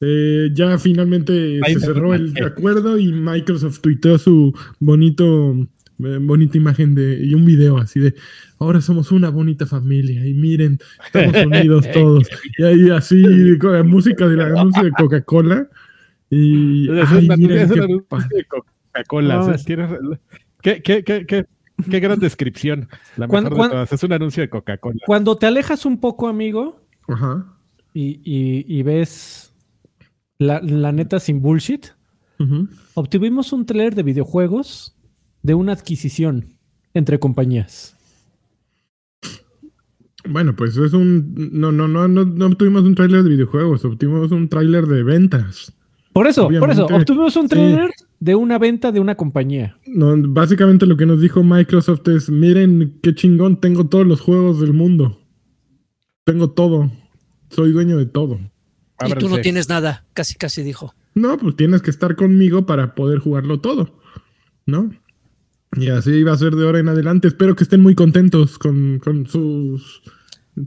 Eh, 0.00 0.50
ya 0.52 0.78
finalmente 0.78 1.60
Ahí 1.64 1.74
se 1.74 1.80
cerró 1.80 2.12
el 2.14 2.34
acuerdo 2.44 2.98
y 2.98 3.12
Microsoft 3.12 3.80
tuiteó 3.80 4.18
su 4.18 4.52
bonito, 4.80 5.56
bonita 6.20 6.56
imagen 6.58 6.94
de 6.94 7.24
y 7.24 7.34
un 7.34 7.44
video 7.44 7.78
así 7.78 8.00
de 8.00 8.14
ahora 8.58 8.80
somos 8.80 9.10
una 9.12 9.30
bonita 9.30 9.66
familia 9.66 10.26
y 10.26 10.34
miren, 10.34 10.78
estamos 11.06 11.46
unidos 11.46 11.86
todos. 11.92 12.28
Y 12.58 12.62
ahí 12.64 12.90
así 12.90 13.22
con 13.58 13.72
la 13.72 13.82
música 13.82 14.26
del 14.28 14.40
anuncio 14.40 14.84
de 14.84 14.90
Coca-Cola 14.92 15.68
y 16.30 16.90
Es 16.98 17.08
ay, 17.10 17.24
una- 17.26 17.36
miren 17.36 17.58
es 17.58 17.72
qué 17.72 17.80
de 17.80 18.44
Coca-Cola. 18.46 19.36
No, 19.36 20.18
¿Qué, 20.62 20.80
qué, 20.82 21.02
qué, 21.04 21.26
qué, 21.26 21.46
qué 21.90 22.00
gran 22.00 22.18
descripción. 22.20 22.88
La 23.16 23.26
Cuando- 23.26 23.50
mejor 23.50 23.50
de 23.50 23.56
cuando- 23.56 23.74
todas. 23.74 23.92
Es 23.92 24.02
un 24.04 24.12
anuncio 24.12 24.42
de 24.42 24.48
Coca-Cola. 24.48 24.98
Cuando 25.06 25.36
te 25.36 25.46
alejas 25.46 25.84
un 25.84 26.00
poco, 26.00 26.28
amigo, 26.28 26.80
Ajá. 27.08 27.46
y, 27.92 28.20
y- 28.24 28.64
y 28.68 28.82
ves 28.82 29.52
la, 30.38 30.60
la 30.62 30.92
neta 30.92 31.18
sin 31.20 31.40
bullshit, 31.42 31.86
obtuvimos 32.94 33.52
un 33.52 33.64
trailer 33.66 33.94
de 33.94 34.02
videojuegos 34.02 34.96
de 35.42 35.54
una 35.54 35.72
adquisición 35.72 36.56
entre 36.94 37.18
compañías. 37.18 37.96
Bueno, 40.24 40.54
pues 40.54 40.76
es 40.76 40.92
un 40.92 41.34
no 41.52 41.72
no 41.72 41.88
no 41.88 42.06
no 42.06 42.24
no 42.24 42.46
obtuvimos 42.46 42.84
un 42.84 42.94
tráiler 42.94 43.24
de 43.24 43.30
videojuegos, 43.30 43.84
obtuvimos 43.84 44.30
un 44.30 44.48
tráiler 44.48 44.86
de 44.86 45.02
ventas. 45.02 45.72
Por 46.12 46.26
eso, 46.26 46.48
por 46.48 46.70
eso, 46.70 46.86
obtuvimos 46.86 47.34
un 47.36 47.44
sí. 47.44 47.48
trailer 47.48 47.90
de 48.20 48.34
una 48.34 48.58
venta 48.58 48.92
de 48.92 49.00
una 49.00 49.16
compañía. 49.16 49.78
No, 49.86 50.14
básicamente 50.16 50.86
lo 50.86 50.96
que 50.96 51.06
nos 51.06 51.20
dijo 51.20 51.42
Microsoft 51.42 52.06
es, 52.08 52.30
miren 52.30 53.00
qué 53.02 53.14
chingón, 53.14 53.58
tengo 53.60 53.88
todos 53.88 54.06
los 54.06 54.20
juegos 54.20 54.60
del 54.60 54.74
mundo. 54.74 55.20
Tengo 56.24 56.50
todo. 56.50 56.90
Soy 57.50 57.72
dueño 57.72 57.96
de 57.96 58.06
todo. 58.06 58.38
Y 59.04 59.12
tú 59.14 59.28
no 59.28 59.40
tienes 59.40 59.68
nada, 59.68 60.04
casi 60.12 60.36
casi 60.36 60.62
dijo. 60.62 60.94
No, 61.14 61.36
pues 61.36 61.56
tienes 61.56 61.82
que 61.82 61.90
estar 61.90 62.14
conmigo 62.14 62.64
para 62.64 62.94
poder 62.94 63.18
jugarlo 63.18 63.60
todo. 63.60 63.98
¿No? 64.66 64.90
Y 65.76 65.88
así 65.88 66.22
va 66.22 66.32
a 66.32 66.38
ser 66.38 66.54
de 66.54 66.66
ahora 66.66 66.80
en 66.80 66.88
adelante. 66.88 67.28
Espero 67.28 67.56
que 67.56 67.64
estén 67.64 67.80
muy 67.80 67.94
contentos 67.94 68.58
con, 68.58 68.98
con 68.98 69.26
sus 69.26 70.02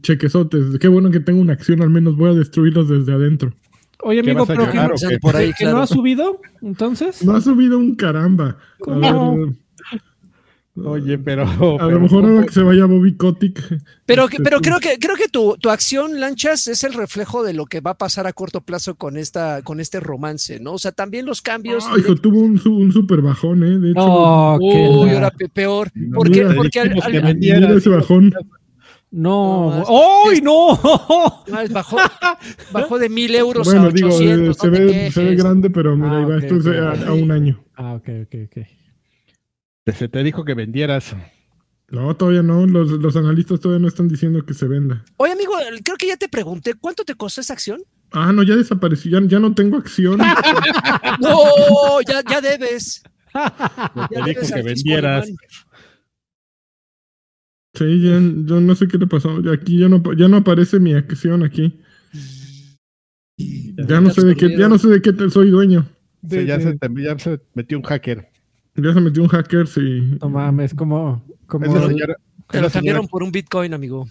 chequesotes. 0.02 0.80
Qué 0.80 0.88
bueno 0.88 1.12
que 1.12 1.20
tengo 1.20 1.40
una 1.40 1.54
acción, 1.54 1.82
al 1.82 1.90
menos 1.90 2.16
voy 2.18 2.32
a 2.32 2.34
destruirlos 2.34 2.90
desde 2.90 3.14
adentro. 3.14 3.54
Oye, 4.02 4.22
¿Qué 4.22 4.32
amigo, 4.32 4.46
pero 4.46 4.66
que, 4.70 5.18
por 5.20 5.36
ahí, 5.36 5.52
que 5.58 5.66
no 5.66 5.82
ha 5.82 5.88
subido, 5.88 6.40
entonces. 6.62 7.24
No 7.24 7.36
ha 7.36 7.42
subido 7.42 7.78
un 7.78 7.96
caramba. 7.96 8.50
A 8.50 8.58
¿Cómo? 8.80 9.56
Oye, 10.84 11.18
pero. 11.18 11.44
a 11.44 11.58
pero 11.78 11.90
lo 11.92 12.00
mejor 12.02 12.26
ahora 12.26 12.46
que 12.46 12.52
se 12.52 12.62
vaya 12.62 12.86
Bobby 12.86 13.16
Kotick. 13.16 13.60
Pero, 14.06 14.28
que- 14.28 14.36
este, 14.38 14.44
pero 14.44 14.60
creo 14.60 14.80
que 14.80 14.98
creo 15.00 15.16
que 15.16 15.30
tu, 15.30 15.56
tu 15.58 15.70
acción, 15.70 16.20
Lanchas, 16.20 16.68
es 16.68 16.84
el 16.84 16.94
reflejo 16.94 17.44
de 17.44 17.54
lo 17.54 17.66
que 17.66 17.80
va 17.80 17.92
a 17.92 17.98
pasar 17.98 18.28
a 18.28 18.34
corto 18.34 18.60
plazo 18.62 18.96
con 18.96 19.16
esta 19.18 19.62
con 19.64 19.80
este 19.80 20.02
romance, 20.02 20.60
¿no? 20.60 20.74
O 20.74 20.78
sea, 20.78 20.92
también 20.92 21.26
los 21.26 21.42
cambios. 21.42 21.86
Ah, 21.88 21.96
hijo, 21.98 22.16
tuvo 22.16 22.40
un, 22.42 22.60
su- 22.60 22.76
un 22.76 22.92
super 22.92 23.22
bajón, 23.22 23.64
¿eh? 23.64 23.80
De 23.80 23.92
hecho, 23.92 24.00
No, 24.06 24.58
que 24.60 24.90
Uy, 24.90 25.06
la- 25.08 25.14
ahora 25.16 25.32
pe- 25.32 25.48
peor. 25.48 25.92
¿Por 26.14 26.30
qué? 26.30 26.44
Mira, 26.44 26.56
Porque 26.56 26.80
al- 26.82 26.90
al- 27.02 27.40
que 27.40 27.54
al- 27.54 27.78
ese 27.78 27.90
bajón. 27.90 28.34
No. 29.12 29.70
No, 29.80 29.86
¡Ay, 30.30 30.42
no! 30.42 30.78
No, 31.48 31.62
es 31.62 31.72
bajó, 31.72 31.96
bajó 32.74 33.00
de 33.00 33.08
mil 33.08 33.34
euros 33.34 33.66
Bueno, 33.66 33.84
a 33.84 33.90
digo, 33.92 34.10
800. 34.10 34.20
eh, 34.28 34.48
no 34.48 34.54
se, 34.54 34.60
te 34.60 34.70
ve, 34.86 35.12
se 35.12 35.24
ve 35.24 35.36
grande, 35.36 35.70
pero 35.70 35.96
mira, 35.96 36.12
Ah, 36.12 36.18
ahí 36.18 36.26
va, 36.26 36.36
ok, 36.38 36.44
esto 36.44 36.56
es 36.58 36.66
ok. 36.68 36.74
a, 36.76 37.08
a 37.08 37.14
un 37.14 37.32
año. 37.32 37.64
Ah, 37.78 37.94
ok, 37.94 38.10
ok, 38.24 38.36
ok. 38.52 38.68
Se 39.94 40.08
te 40.10 40.24
dijo 40.24 40.44
que 40.46 40.54
vendieras. 40.56 41.16
No, 41.90 42.16
todavía 42.16 42.42
no. 42.42 42.66
Los, 42.66 42.90
los 42.92 43.16
analistas 43.16 43.60
todavía 43.60 43.82
no 43.82 43.88
están 43.88 44.08
diciendo 44.08 44.44
que 44.44 44.54
se 44.56 44.68
venda. 44.68 45.04
Oye, 45.18 45.34
amigo, 45.34 45.54
creo 45.84 45.98
que 45.98 46.08
ya 46.08 46.18
te 46.18 46.28
pregunté, 46.28 46.74
¿cuánto 46.74 47.04
te 47.04 47.14
costó 47.16 47.42
esa 47.42 47.54
acción? 47.54 47.82
Ah, 48.12 48.32
no, 48.32 48.42
ya 48.44 48.56
desapareció. 48.56 49.20
Ya, 49.20 49.28
ya 49.28 49.40
no 49.40 49.54
tengo 49.54 49.78
acción. 49.78 50.20
No, 51.22 52.02
ya, 52.08 52.22
ya 52.30 52.42
debes. 52.42 52.94
Se 52.94 53.04
Ya 53.34 54.08
te 54.08 54.30
dijo 54.30 54.42
debes 54.42 54.52
que 54.54 54.62
vendieras. 54.64 55.28
Sí, 57.78 58.02
ya, 58.02 58.12
yo 58.14 58.62
no 58.62 58.74
sé 58.76 58.88
qué 58.88 58.98
le 58.98 59.06
pasó. 59.08 59.38
Aquí 59.54 59.80
ya 59.80 59.88
no, 59.90 60.02
ya 60.14 60.28
no 60.28 60.38
aparece 60.38 60.80
mi 60.80 60.94
acción 60.94 61.44
aquí. 61.44 61.80
Ya 63.38 64.00
no 64.02 64.10
sé 64.10 64.26
de 64.26 64.36
qué, 64.36 64.58
ya 64.58 64.68
no 64.70 64.78
sé 64.78 64.88
de 64.88 65.02
qué 65.02 65.14
soy 65.30 65.50
dueño. 65.52 65.88
Sí, 66.30 66.46
ya, 66.46 66.60
se 66.60 66.74
te- 66.76 66.90
ya 67.04 67.20
se 67.20 67.40
metió 67.54 67.78
un 67.78 67.84
hacker. 67.84 68.30
Ya 68.76 68.94
se 68.94 69.00
metió 69.02 69.24
un 69.24 69.30
hacker, 69.30 69.68
sí. 69.68 70.18
No 70.22 70.30
mames, 70.30 70.74
como. 70.74 71.24
como 71.48 71.66
Esa 71.66 71.84
el- 71.84 71.90
señora, 71.90 72.16
Te 72.50 72.62
lo 72.62 72.70
señora- 72.70 72.72
cambiaron 72.74 73.08
por 73.08 73.24
un 73.24 73.32
Bitcoin, 73.32 73.74
amigo. 73.74 74.06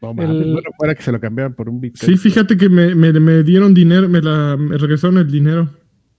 no 0.00 0.14
mames, 0.14 0.30
el- 0.30 0.52
bueno, 0.52 0.70
fuera 0.78 0.94
que 0.94 1.02
se 1.02 1.12
lo 1.12 1.20
cambiaran 1.20 1.54
por 1.54 1.68
un 1.68 1.80
Bitcoin. 1.80 2.12
Sí, 2.12 2.16
fíjate 2.16 2.56
que 2.56 2.68
me, 2.68 2.94
me, 2.94 3.12
me 3.12 3.42
dieron 3.42 3.74
dinero, 3.74 4.08
me, 4.08 4.20
la, 4.22 4.56
me 4.56 4.76
regresaron 4.78 5.18
el 5.18 5.30
dinero. 5.30 5.68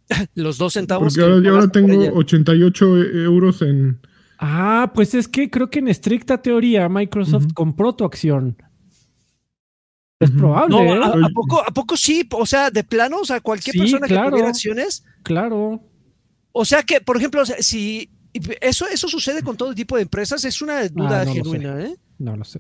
Los 0.36 0.58
dos 0.58 0.74
centavos. 0.74 1.14
Porque 1.14 1.20
que 1.26 1.32
ahora, 1.34 1.44
yo 1.46 1.56
ahora 1.56 1.68
tengo 1.70 2.02
ella. 2.02 2.12
88 2.14 2.98
euros 2.98 3.62
en... 3.62 4.00
Ah, 4.40 4.92
pues 4.94 5.14
es 5.16 5.28
que 5.30 5.50
creo 5.50 5.70
que 5.70 5.80
en 5.80 5.88
estricta 5.88 6.42
teoría 6.42 6.90
Microsoft 6.90 7.54
compró 7.54 7.94
tu 7.96 8.04
acción. 8.04 8.58
Es 10.20 10.32
probable, 10.32 10.76
No, 10.76 10.82
¿eh? 10.96 11.00
¿a, 11.02 11.26
a 11.26 11.30
poco, 11.34 11.62
¿a 11.66 11.72
poco 11.74 11.96
sí? 11.98 12.28
O 12.32 12.46
sea, 12.46 12.70
de 12.70 12.84
plano, 12.84 13.20
o 13.22 13.26
sea, 13.26 13.40
cualquier 13.42 13.74
Sí, 13.74 13.80
persona 13.80 14.08
que 14.08 14.14
claro. 14.14 14.30
tuviera 14.32 14.50
acciones. 14.50 15.06
Claro. 15.24 15.82
O 16.54 16.64
sea 16.66 16.84
que, 16.84 17.02
por 17.02 17.18
ejemplo, 17.18 17.44
si 17.46 18.10
eso, 18.62 18.88
eso 18.88 19.08
sucede 19.10 19.44
con 19.44 19.58
todo 19.58 19.74
tipo 19.76 19.96
de 19.98 20.04
empresas, 20.04 20.44
es 20.46 20.62
una 20.62 20.88
duda 20.88 21.22
Ah, 21.22 21.26
no 21.26 21.34
lo 21.36 21.44
genuina, 21.44 21.82
¿eh? 21.84 21.96
No 22.20 22.36
lo 22.38 22.44
sé. 22.46 22.60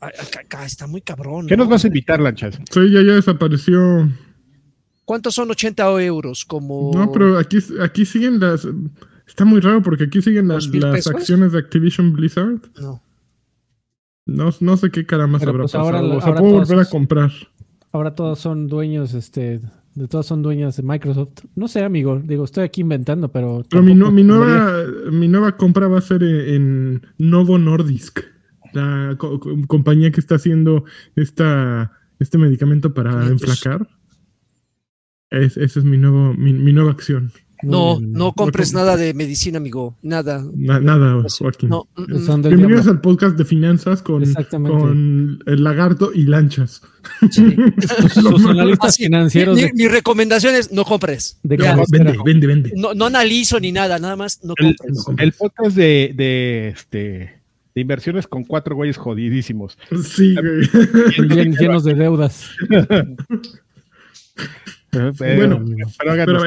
Ay, 0.00 0.10
Acá, 0.20 0.40
acá 0.40 0.64
está 0.64 0.86
muy 0.86 1.00
cabrón. 1.02 1.46
¿Qué 1.46 1.56
¿no? 1.56 1.64
nos 1.64 1.70
vas 1.70 1.84
a 1.84 1.88
invitar, 1.88 2.20
Lanchas? 2.20 2.54
Sí, 2.70 2.90
ya, 2.90 3.02
ya 3.02 3.12
desapareció. 3.14 4.08
¿Cuántos 5.04 5.34
son 5.34 5.50
80 5.50 5.82
euros? 6.02 6.44
Como. 6.44 6.90
No, 6.94 7.12
pero 7.12 7.36
aquí, 7.38 7.58
aquí 7.82 8.06
siguen 8.06 8.40
las... 8.40 8.66
Está 9.26 9.44
muy 9.44 9.60
raro 9.60 9.82
porque 9.82 10.04
aquí 10.04 10.20
siguen 10.22 10.48
las, 10.48 10.64
¿Dos 10.64 10.68
mil 10.72 10.80
las 10.82 11.06
acciones 11.06 11.52
de 11.52 11.58
Activision 11.58 12.12
Blizzard. 12.12 12.60
No. 12.80 13.02
No, 14.26 14.50
no 14.60 14.76
sé 14.76 14.90
qué 14.90 15.04
caramba 15.04 15.38
habrá 15.38 15.52
pues 15.52 15.72
pasado. 15.72 15.84
ahora 15.84 16.00
o 16.02 16.20
sea, 16.20 16.28
ahora 16.28 16.40
puedo 16.40 16.52
todos- 16.54 16.68
volver 16.68 16.86
a 16.86 16.88
comprar. 16.90 17.30
Ahora 17.92 18.14
todos 18.14 18.38
son 18.40 18.66
dueños, 18.68 19.14
este, 19.14 19.60
de 19.94 20.08
todos 20.08 20.26
son 20.26 20.42
dueños 20.42 20.76
de 20.76 20.82
Microsoft. 20.82 21.44
No 21.54 21.68
sé, 21.68 21.84
amigo. 21.84 22.20
Digo, 22.24 22.44
estoy 22.44 22.64
aquí 22.64 22.80
inventando, 22.80 23.30
pero. 23.30 23.64
Pero 23.70 23.82
mi, 23.82 23.94
nu- 23.94 24.10
mi 24.10 24.22
nueva, 24.24 24.84
mi 25.12 25.28
nueva 25.28 25.56
compra 25.56 25.88
va 25.88 25.98
a 25.98 26.02
ser 26.02 26.22
en, 26.22 26.54
en 26.54 27.02
Novo 27.18 27.58
Nordisk, 27.58 28.20
la 28.72 29.14
co- 29.18 29.38
co- 29.40 29.54
compañía 29.66 30.10
que 30.10 30.20
está 30.20 30.34
haciendo 30.36 30.84
esta, 31.16 31.92
este 32.18 32.38
medicamento 32.38 32.92
para 32.92 33.12
enflacar. 33.28 33.88
Es, 35.30 35.56
esa 35.56 35.78
es 35.80 35.84
mi, 35.84 35.96
nuevo, 35.96 36.34
mi, 36.34 36.52
mi 36.52 36.72
nueva 36.72 36.90
acción. 36.92 37.32
No, 37.64 37.98
no 38.00 38.32
compres 38.32 38.72
No, 38.72 38.80
nada 38.80 38.96
de 38.96 39.14
medicina, 39.14 39.58
amigo. 39.58 39.96
Nada. 40.02 40.44
Na- 40.54 40.80
nada, 40.80 41.22
Joaquín. 41.38 41.68
No. 41.70 41.88
mm, 41.96 42.04
Bienvenidos 42.06 42.68
diablo. 42.84 42.90
al 42.92 43.00
podcast 43.00 43.36
de 43.36 43.44
finanzas 43.44 44.02
con, 44.02 44.22
el 45.46 45.64
lagarto 45.64 46.10
y 46.14 46.24
lanchas. 46.24 46.82
Sí. 47.30 47.56
Sus 48.14 48.44
analistas 48.46 48.96
financieros 48.96 49.56
mi, 49.56 49.62
de, 49.62 49.72
mi 49.74 49.88
recomendación 49.88 50.54
es 50.54 50.72
no 50.72 50.84
compres. 50.84 51.38
de 51.42 51.56
cabecera. 51.56 52.04
vende, 52.12 52.18
vende, 52.24 52.46
vende. 52.46 52.72
No, 52.76 52.94
no 52.94 53.06
analizo 53.06 53.58
ni 53.60 53.72
nada, 53.72 53.98
nada 53.98 54.16
más 54.16 54.42
no 54.44 54.54
El, 54.56 54.76
compres. 54.76 54.96
no 54.96 55.02
compres. 55.04 55.26
el 55.26 55.32
podcast 55.32 55.76
de, 55.76 56.12
de, 56.16 56.68
este, 56.68 56.98
de 57.74 57.80
inversiones 57.80 58.26
con 58.26 58.44
cuatro 58.44 58.74
güeyes 58.76 58.96
jodidísimos. 58.96 59.76
Sí, 60.02 60.34
güey. 60.34 60.62
Llen- 61.28 61.56
llenos 61.60 61.84
de 61.84 61.94
deudas. 61.94 62.46
Eh, 64.92 65.12
Bueno, 65.36 65.62
pero 65.64 65.88
Pero 65.98 66.12
háganos 66.12 66.42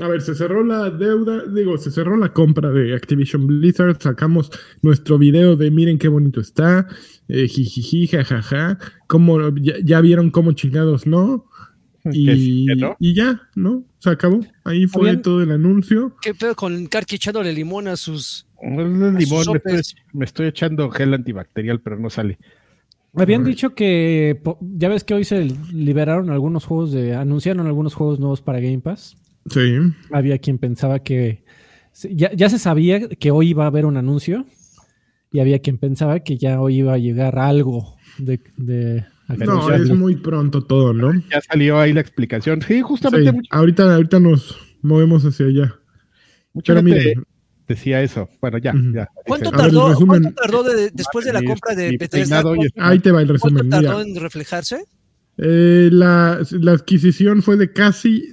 a 0.00 0.08
ver, 0.08 0.20
se 0.22 0.34
cerró 0.34 0.64
la 0.64 0.90
deuda, 0.90 1.44
digo, 1.46 1.76
se 1.78 1.90
cerró 1.90 2.16
la 2.16 2.32
compra 2.32 2.70
de 2.70 2.94
Activision 2.94 3.46
Blizzard, 3.46 3.98
sacamos 4.00 4.50
nuestro 4.82 5.18
video 5.18 5.56
de 5.56 5.70
miren 5.70 5.98
qué 5.98 6.08
bonito 6.08 6.40
está, 6.40 6.86
eh, 7.28 7.46
jijiji, 7.48 8.06
jajaja, 8.06 8.78
cómo, 9.06 9.54
ya, 9.56 9.74
ya 9.82 10.00
vieron 10.00 10.30
cómo 10.30 10.52
chingados 10.52 11.06
no, 11.06 11.46
y, 12.12 12.26
sí, 12.26 12.66
que 12.68 12.76
no. 12.76 12.96
y 12.98 13.14
ya, 13.14 13.42
¿no? 13.54 13.84
Se 13.98 14.10
acabó, 14.10 14.40
ahí 14.64 14.86
fue 14.86 15.10
Habían- 15.10 15.22
todo 15.22 15.42
el 15.42 15.50
anuncio. 15.50 16.16
¿Qué 16.22 16.34
pedo 16.34 16.54
con 16.54 16.86
Karki 16.86 17.16
echándole 17.16 17.52
limón 17.52 17.88
a 17.88 17.96
sus. 17.96 18.46
El 18.62 18.76
limón, 18.76 19.14
me 19.14 19.20
estoy, 19.22 19.44
sopes. 19.44 19.94
me 20.12 20.24
estoy 20.24 20.46
echando 20.48 20.90
gel 20.90 21.12
antibacterial, 21.14 21.80
pero 21.80 21.98
no 21.98 22.08
sale. 22.10 22.38
Habían 23.14 23.44
Ay. 23.44 23.52
dicho 23.52 23.74
que 23.74 24.40
ya 24.60 24.88
ves 24.88 25.02
que 25.02 25.14
hoy 25.14 25.24
se 25.24 25.44
liberaron 25.72 26.30
algunos 26.30 26.64
juegos 26.64 26.92
de 26.92 27.14
anunciaron 27.14 27.66
algunos 27.66 27.94
juegos 27.94 28.20
nuevos 28.20 28.40
para 28.40 28.60
Game 28.60 28.78
Pass. 28.80 29.16
Sí, 29.48 29.76
Había 30.12 30.38
quien 30.38 30.58
pensaba 30.58 30.98
que 31.00 31.44
ya, 32.10 32.32
ya 32.32 32.48
se 32.50 32.58
sabía 32.58 33.08
que 33.08 33.30
hoy 33.30 33.48
iba 33.50 33.64
a 33.64 33.68
haber 33.68 33.86
un 33.86 33.96
anuncio 33.96 34.44
y 35.32 35.40
había 35.40 35.60
quien 35.60 35.78
pensaba 35.78 36.20
que 36.20 36.36
ya 36.36 36.60
hoy 36.60 36.78
iba 36.78 36.92
a 36.94 36.98
llegar 36.98 37.38
algo 37.38 37.96
de, 38.18 38.40
de 38.56 39.04
no, 39.46 39.72
es 39.72 39.90
muy 39.90 40.16
pronto 40.16 40.62
todo, 40.62 40.92
¿no? 40.92 41.12
Ya 41.30 41.40
salió 41.40 41.78
ahí 41.78 41.92
la 41.92 42.00
explicación. 42.00 42.60
Sí, 42.62 42.80
justamente 42.80 43.30
Sí, 43.30 43.36
mucha, 43.36 43.56
ahorita, 43.56 43.94
ahorita 43.94 44.18
nos 44.20 44.58
movemos 44.82 45.24
hacia 45.24 45.46
allá. 45.46 45.74
mucha 46.52 46.74
Pero 46.74 46.86
gente 46.86 47.04
mire, 47.14 47.14
decía 47.68 48.02
eso. 48.02 48.28
Bueno, 48.40 48.58
ya, 48.58 48.74
ya. 48.92 49.08
¿Cuánto 49.26 49.50
ver, 49.52 49.60
tardó, 49.60 49.88
resumen. 49.90 50.22
¿cuánto 50.22 50.42
tardó 50.42 50.62
de- 50.64 50.90
después 50.92 51.24
de 51.24 51.32
la 51.32 51.42
compra 51.42 51.74
de 51.76 51.96
Bethesda? 51.96 52.42
¿Cuánto, 52.42 52.62
ahí 52.78 52.98
te 52.98 53.12
va 53.12 53.22
el 53.22 53.28
cuánto 53.38 53.60
resumen. 53.62 53.66
mira. 53.66 53.82
tardó 53.82 54.02
en 54.02 54.16
reflejarse? 54.16 54.84
Eh, 55.42 55.88
la, 55.90 56.40
adquisición 56.72 57.40
fue 57.42 57.56
de 57.56 57.72
casi 57.72 58.24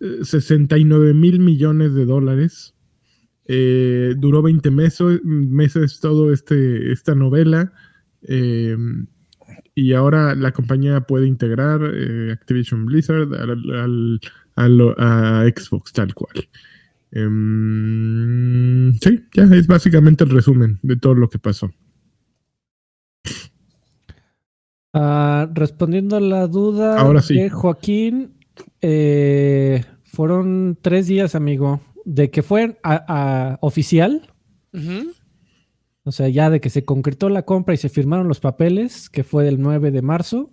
eh, 0.00 0.24
69 0.24 1.14
mil 1.14 1.38
millones 1.38 1.94
de 1.94 2.04
dólares. 2.04 2.74
Eh, 3.46 4.14
duró 4.18 4.42
20 4.42 4.70
meses, 4.72 5.20
meses 5.24 6.00
todo 6.00 6.32
este, 6.32 6.90
esta 6.92 7.14
novela. 7.14 7.72
eh, 8.22 8.76
y 9.78 9.92
ahora 9.92 10.34
la 10.34 10.52
compañía 10.52 11.02
puede 11.02 11.26
integrar 11.28 11.80
eh, 11.94 12.32
Activision 12.32 12.86
Blizzard 12.86 13.28
al- 13.34 14.20
a 14.96 15.44
Xbox 15.54 15.92
tal 15.92 16.14
cual. 16.14 16.48
Em, 17.12 18.92
sí, 18.94 19.24
ya 19.34 19.44
es 19.44 19.66
básicamente 19.66 20.24
el 20.24 20.30
resumen 20.30 20.78
de 20.82 20.96
todo 20.96 21.14
lo 21.14 21.28
que 21.28 21.38
pasó. 21.38 21.70
Ah, 24.98 25.48
respondiendo 25.52 26.16
a 26.16 26.20
la 26.20 26.46
duda 26.46 26.98
Ahora 26.98 27.20
sí. 27.20 27.34
de 27.34 27.50
Joaquín, 27.50 28.32
eh, 28.80 29.84
fueron 30.04 30.78
tres 30.80 31.06
días, 31.06 31.34
amigo, 31.34 31.80
de 32.06 32.30
que 32.30 32.42
fue 32.42 32.78
a- 32.82 33.04
a- 33.06 33.58
oficial, 33.60 34.32
o 36.04 36.12
sea, 36.12 36.28
ya 36.28 36.50
de 36.50 36.60
que 36.60 36.70
se 36.70 36.84
concretó 36.84 37.28
la 37.28 37.42
compra 37.42 37.74
y 37.74 37.78
se 37.78 37.88
firmaron 37.88 38.28
los 38.28 38.40
papeles, 38.40 39.10
que 39.10 39.24
fue 39.24 39.48
el 39.48 39.60
9 39.60 39.90
de 39.90 40.02
marzo. 40.02 40.50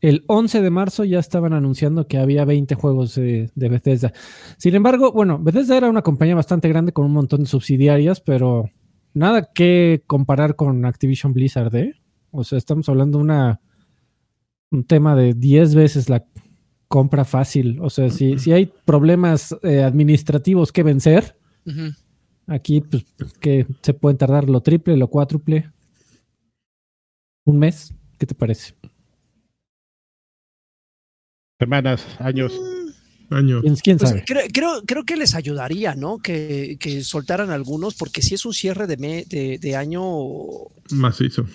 El 0.00 0.24
11 0.28 0.62
de 0.62 0.70
marzo 0.70 1.04
ya 1.04 1.18
estaban 1.18 1.52
anunciando 1.52 2.06
que 2.06 2.18
había 2.18 2.44
20 2.44 2.74
juegos 2.74 3.14
de, 3.16 3.50
de 3.54 3.68
Bethesda. 3.68 4.12
Sin 4.56 4.74
embargo, 4.74 5.12
bueno, 5.12 5.38
Bethesda 5.38 5.76
era 5.76 5.90
una 5.90 6.02
compañía 6.02 6.34
bastante 6.34 6.68
grande 6.68 6.92
con 6.92 7.06
un 7.06 7.12
montón 7.12 7.40
de 7.40 7.46
subsidiarias, 7.46 8.20
pero 8.20 8.70
nada 9.14 9.50
que 9.52 10.02
comparar 10.06 10.54
con 10.56 10.84
Activision 10.84 11.32
Blizzard, 11.32 11.74
¿eh? 11.76 11.94
O 12.30 12.44
sea, 12.44 12.58
estamos 12.58 12.88
hablando 12.88 13.18
de 13.18 13.24
una, 13.24 13.60
un 14.70 14.84
tema 14.84 15.16
de 15.16 15.34
10 15.34 15.74
veces 15.74 16.08
la 16.08 16.24
compra 16.88 17.24
fácil. 17.24 17.78
O 17.80 17.90
sea, 17.90 18.10
si, 18.10 18.38
si 18.38 18.52
hay 18.52 18.72
problemas 18.84 19.54
eh, 19.62 19.82
administrativos 19.82 20.72
que 20.72 20.82
vencer. 20.82 21.36
Aquí, 22.46 22.80
pues, 22.80 23.04
que 23.40 23.66
se 23.82 23.94
pueden 23.94 24.18
tardar 24.18 24.48
lo 24.48 24.60
triple, 24.60 24.96
lo 24.96 25.08
cuádruple. 25.08 25.70
Un 27.46 27.58
mes, 27.58 27.94
¿qué 28.18 28.26
te 28.26 28.34
parece? 28.34 28.74
Semanas, 31.58 32.06
años. 32.18 32.52
Años. 33.30 33.60
¿Quién, 33.62 33.76
quién 33.76 33.98
Pues 33.98 34.10
sabe? 34.10 34.24
creo, 34.26 34.42
creo, 34.52 34.82
creo 34.84 35.04
que 35.04 35.16
les 35.16 35.34
ayudaría, 35.36 35.94
¿no? 35.94 36.18
Que, 36.18 36.76
que 36.80 37.04
soltaran 37.04 37.50
algunos, 37.50 37.94
porque 37.94 38.22
si 38.22 38.34
es 38.34 38.44
un 38.44 38.52
cierre 38.52 38.86
de, 38.88 38.96
me- 38.96 39.24
de, 39.24 39.58
de 39.58 39.76
año 39.76 40.02
Macizo. 40.90 41.46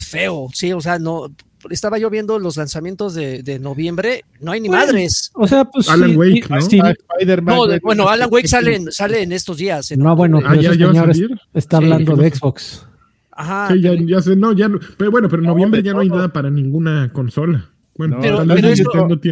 feo, 0.00 0.48
sí, 0.52 0.72
o 0.72 0.80
sea, 0.80 0.98
no. 0.98 1.28
Estaba 1.70 1.98
yo 1.98 2.08
viendo 2.10 2.38
los 2.38 2.56
lanzamientos 2.56 3.14
de, 3.14 3.42
de 3.42 3.58
noviembre, 3.58 4.24
no 4.40 4.52
hay 4.52 4.60
ni 4.60 4.68
Bueno, 4.68 4.86
madres. 4.86 5.30
O 5.34 5.46
sea, 5.48 5.64
pues. 5.64 5.88
Alan 5.88 6.10
sí, 6.10 6.16
Wake, 6.16 6.46
¿no? 6.48 6.60
sí. 6.60 6.80
Ah, 6.82 6.94
No, 7.42 7.66
de- 7.66 7.80
bueno, 7.80 8.04
no 8.04 8.08
sé 8.08 8.14
Alan 8.14 8.28
Wake 8.30 8.48
sale 8.48 8.76
en, 8.76 8.92
sale 8.92 9.22
en 9.22 9.32
estos 9.32 9.56
días. 9.56 9.90
en 9.90 10.00
No, 10.00 10.14
bueno, 10.14 10.38
octubre. 10.38 10.58
Ah, 10.58 10.62
ya- 10.62 10.70
ese 10.70 10.78
ya 10.78 10.86
va 10.86 10.90
a 11.10 11.14
señor 11.14 11.40
está 11.54 11.78
Sí, 11.78 11.84
hablando 11.84 12.16
¿qué 12.16 12.22
de? 12.22 12.30
Xbox. 12.30 12.86
Ajá. 13.32 13.68
Sí, 13.72 13.80
ya, 14.06 14.20
sé, 14.20 14.36
no, 14.36 14.52
ya 14.52 14.68
no. 14.68 14.78
Pero 14.96 15.10
bueno, 15.10 15.28
pero 15.28 15.42
en 15.42 15.46
No, 15.46 15.52
noviembre 15.52 15.82
ya 15.82 15.92
no 15.92 16.00
hay 16.00 16.08
nada 16.08 16.28
para 16.32 16.50
ninguna 16.50 17.12
consola. 17.12 17.70
Bueno, 17.98 18.16
No, 18.16 18.22
pero, 18.22 18.44
no, 18.44 18.54
eso- 18.54 18.90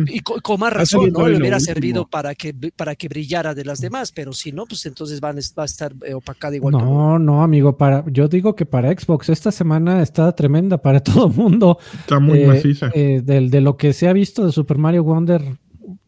y 0.09 0.21
co- 0.21 0.41
con 0.43 0.59
más 0.61 0.73
razón, 0.73 1.13
¿no? 1.13 1.29
Le 1.29 1.39
hubiera 1.39 1.61
servido 1.61 2.07
para 2.09 2.35
que, 2.35 2.53
para 2.75 2.97
que 2.97 3.07
brillara 3.09 3.55
de 3.55 3.65
las 3.65 3.81
demás, 3.81 4.11
pero 4.13 4.33
si 4.33 4.51
no, 4.51 4.67
pues 4.67 4.85
entonces 4.87 5.21
van, 5.21 5.37
va 5.57 5.63
a 5.63 5.67
estar 5.67 5.95
eh, 6.05 6.15
opacada 6.15 6.57
igual 6.57 6.75
que 6.77 6.83
No, 6.83 7.19
no, 7.19 7.43
amigo, 7.45 7.77
para, 7.77 8.05
yo 8.11 8.27
digo 8.27 8.57
que 8.57 8.67
para 8.67 8.91
Xbox 8.91 9.29
esta 9.29 9.53
semana 9.53 10.03
está 10.03 10.33
tremenda 10.35 10.79
para 10.83 10.99
todo 11.05 11.29
el 11.29 11.35
mundo. 11.35 11.79
Está 12.01 12.19
muy 12.19 12.41
Eh, 12.41 12.47
maciza. 12.49 12.91
eh, 12.93 13.23
del- 13.25 13.51
de, 13.51 13.61
lo 13.61 13.77
que 13.77 13.93
se 13.93 14.09
ha 14.09 14.13
visto 14.13 14.45
de 14.45 14.51
Super 14.51 14.79
Mario 14.79 15.05
Wonder, 15.05 15.43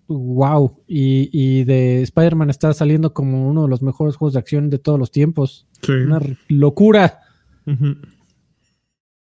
wow. 0.09 0.83
Y, 0.88 1.29
y 1.33 1.65
de 1.65 2.03
Spider-Man 2.03 2.50
está 2.50 2.73
saliendo 2.75 3.12
como 3.15 3.49
uno 3.49 3.62
de 3.62 3.69
los 3.69 3.83
mejores 3.83 4.17
juegos 4.17 4.33
de 4.33 4.41
acción 4.41 4.69
de 4.71 4.79
todos 4.79 4.99
los 4.99 5.11
tiempos. 5.12 5.67
Sí. 5.83 5.93
Una 5.93 6.21
locura. 6.49 7.21
Ujú. 7.67 7.97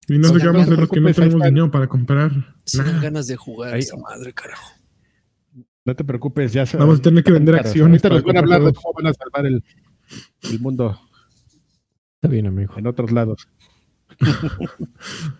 Y 0.09 0.19
no 0.19 0.29
O 0.29 0.33
sé 0.33 0.41
sea, 0.41 0.41
qué 0.41 0.47
vamos 0.47 0.53
no 0.55 0.59
a 0.59 0.63
hacer 0.63 0.75
te 0.77 0.81
los 0.81 0.91
que 0.91 1.01
no 1.01 1.13
tenemos 1.13 1.35
están. 1.35 1.49
dinero 1.55 1.71
para 1.71 1.87
comprar. 1.87 2.31
Si 2.65 2.79
dan 2.79 2.87
nada. 2.89 3.01
ganas 3.03 3.27
de 3.27 3.37
jugar 3.37 3.75
Ahí- 3.75 3.81
esa 3.81 3.97
madre, 3.97 4.33
carajo. 4.33 4.73
No 5.87 5.95
te 5.95 6.05
preocupes, 6.05 6.53
ya 6.53 6.65
se 6.67 6.77
Vamos 6.79 6.99
a 6.99 7.03
tener 7.03 7.23
que 7.25 7.33
vender 7.33 7.55
acciones 7.57 8.03
Ahorita 8.05 8.09
nos 8.09 8.23
van 8.25 8.37
a 8.37 8.41
hablar 8.41 8.63
de 8.65 8.73
cómo 8.73 8.95
van 8.95 9.07
a 9.09 9.13
salvar 9.15 9.45
el, 9.47 9.63
el 10.51 10.61
mundo 10.61 10.99
Está 12.17 12.29
bien, 12.29 12.47
amigo. 12.47 12.73
en 12.79 12.87
otros 12.87 13.13
lados. 13.13 13.47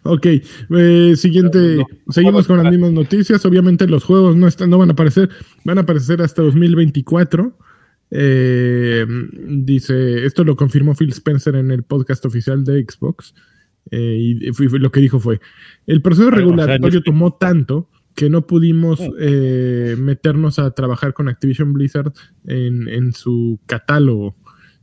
Ok, 0.03 0.27
eh, 0.27 1.15
siguiente. 1.17 1.59
No, 1.77 1.87
no, 2.07 2.13
Seguimos 2.13 2.47
con 2.47 2.63
las 2.63 2.71
mismas 2.71 2.93
noticias. 2.93 3.45
Obviamente 3.47 3.87
los 3.87 4.05
juegos 4.05 4.37
no 4.37 4.47
están, 4.47 4.69
no 4.71 4.79
van 4.79 4.91
a 4.91 4.93
aparecer, 4.93 5.31
van 5.65 5.79
a 5.79 5.83
aparecer 5.83 6.21
hasta 6.23 6.43
2024. 6.43 7.57
Eh, 8.11 9.07
dice, 9.49 10.25
esto 10.27 10.45
lo 10.45 10.57
confirmó 10.57 10.95
Phil 10.95 11.11
Spencer 11.11 11.57
en 11.57 11.71
el 11.71 11.83
podcast 11.85 12.25
oficial 12.27 12.65
de 12.65 12.85
Xbox. 12.85 13.35
Eh, 13.91 14.17
y 14.41 14.53
fue- 14.53 14.69
fue- 14.69 14.79
lo 14.81 14.91
que 14.91 15.01
dijo 15.01 15.21
fue: 15.21 15.41
el 15.87 16.01
proceso 16.03 16.31
Bueno, 16.31 16.37
o 16.37 16.57
sea, 16.57 16.67
regulatorio 16.67 16.99
este- 17.01 17.11
tomó 17.11 17.35
tanto 17.35 17.91
que 18.15 18.31
no 18.31 18.47
pudimos 18.47 19.01
eh, 19.19 19.97
meternos 19.99 20.59
a 20.61 20.71
trabajar 20.71 21.13
con 21.15 21.29
Activision 21.29 21.73
Blizzard 21.73 22.13
en, 22.47 22.89
en 22.89 23.13
su 23.13 23.59
catálogo. 23.67 24.37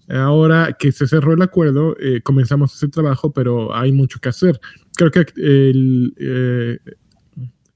Ahora 0.10 0.76
que 0.78 0.92
se 0.92 1.08
cerró 1.08 1.34
el 1.34 1.42
acuerdo, 1.42 1.96
eh, 2.00 2.20
comenzamos 2.22 2.76
ese 2.76 2.90
trabajo, 2.90 3.32
pero 3.32 3.74
hay 3.74 3.94
mucho 3.94 4.20
que 4.20 4.28
hacer. 4.28 4.60
Creo 4.98 5.12
que 5.12 5.26
el, 5.38 6.14
eh, 6.18 6.80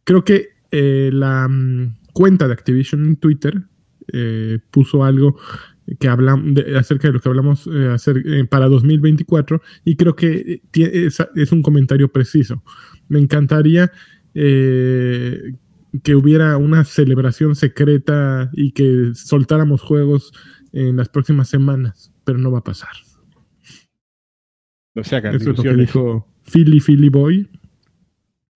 creo 0.03 0.25
que 0.25 0.50
la 0.72 1.48
mm, 1.48 1.96
cuenta 2.12 2.48
de 2.48 2.53
Activision 2.53 3.05
en 3.05 3.15
Twitter 3.15 3.62
puso 4.72 5.03
algo 5.05 5.38
que 6.00 6.08
hablamos 6.08 6.44
acerca 6.77 7.08
de 7.08 7.13
lo 7.13 7.20
que 7.20 7.30
hablamos 7.30 7.68
eh, 7.68 7.96
eh, 8.25 8.46
para 8.46 8.68
2024 8.68 9.62
y 9.84 9.96
creo 9.96 10.15
que 10.15 10.62
tie- 10.72 10.89
es, 11.08 11.18
es 11.36 11.51
un 11.51 11.62
comentario 11.62 12.12
preciso. 12.12 12.63
Me 13.08 13.20
encantaría 13.20 13.92
eh, 14.34 15.54
que 16.04 16.15
hubiera 16.15 16.58
una 16.58 16.84
celebración 16.84 17.56
secreta 17.56 18.50
y 18.54 18.72
que 18.72 19.12
soltáramos 19.13 19.82
juegos 19.82 20.34
en 20.74 20.98
las 20.98 21.08
próximas 21.10 21.48
semanas, 21.50 22.12
pero 22.25 22.38
no 22.38 22.51
va 22.51 22.60
a 22.60 22.63
pasar. 22.63 22.89
No 24.94 25.04
se 25.04 25.15
hagan 25.15 25.36
Eso 25.36 25.51
es 25.51 25.58
lo 25.58 25.63
que 25.63 25.74
dijo 25.75 26.27
Philly 26.51 26.80
Philly 26.80 27.10
Boy. 27.10 27.50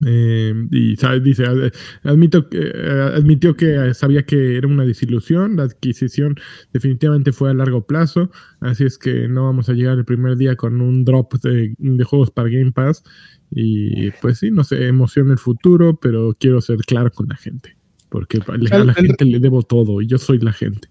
Eh, 0.06 0.54
y 0.70 0.96
dice, 1.20 1.44
ad- 1.44 1.72
admito, 2.04 2.48
eh, 2.52 3.12
admitió 3.14 3.54
que 3.54 3.92
sabía 3.92 4.22
que 4.24 4.56
era 4.56 4.66
una 4.66 4.84
desilusión, 4.84 5.56
la 5.56 5.64
adquisición 5.64 6.36
definitivamente 6.72 7.32
fue 7.32 7.50
a 7.50 7.54
largo 7.54 7.86
plazo, 7.86 8.30
así 8.60 8.84
es 8.84 8.96
que 8.96 9.28
no 9.28 9.44
vamos 9.44 9.68
a 9.68 9.74
llegar 9.74 9.98
el 9.98 10.06
primer 10.06 10.36
día 10.38 10.56
con 10.56 10.80
un 10.80 11.04
drop 11.04 11.34
de, 11.42 11.74
de 11.76 12.04
juegos 12.04 12.30
para 12.30 12.48
Game 12.48 12.72
Pass 12.72 13.04
y 13.50 14.10
pues 14.22 14.38
sí, 14.38 14.50
no 14.50 14.64
sé, 14.64 14.86
emociona 14.86 15.32
el 15.32 15.38
futuro, 15.38 15.98
pero 16.00 16.34
quiero 16.38 16.60
ser 16.62 16.78
claro 16.78 17.10
con 17.10 17.28
la 17.28 17.36
gente, 17.36 17.76
porque 18.08 18.38
a 18.72 18.78
la 18.86 18.94
gente 18.94 19.24
le 19.26 19.38
debo 19.38 19.62
todo 19.62 20.00
y 20.00 20.06
yo 20.06 20.16
soy 20.16 20.38
la 20.38 20.52
gente. 20.54 20.88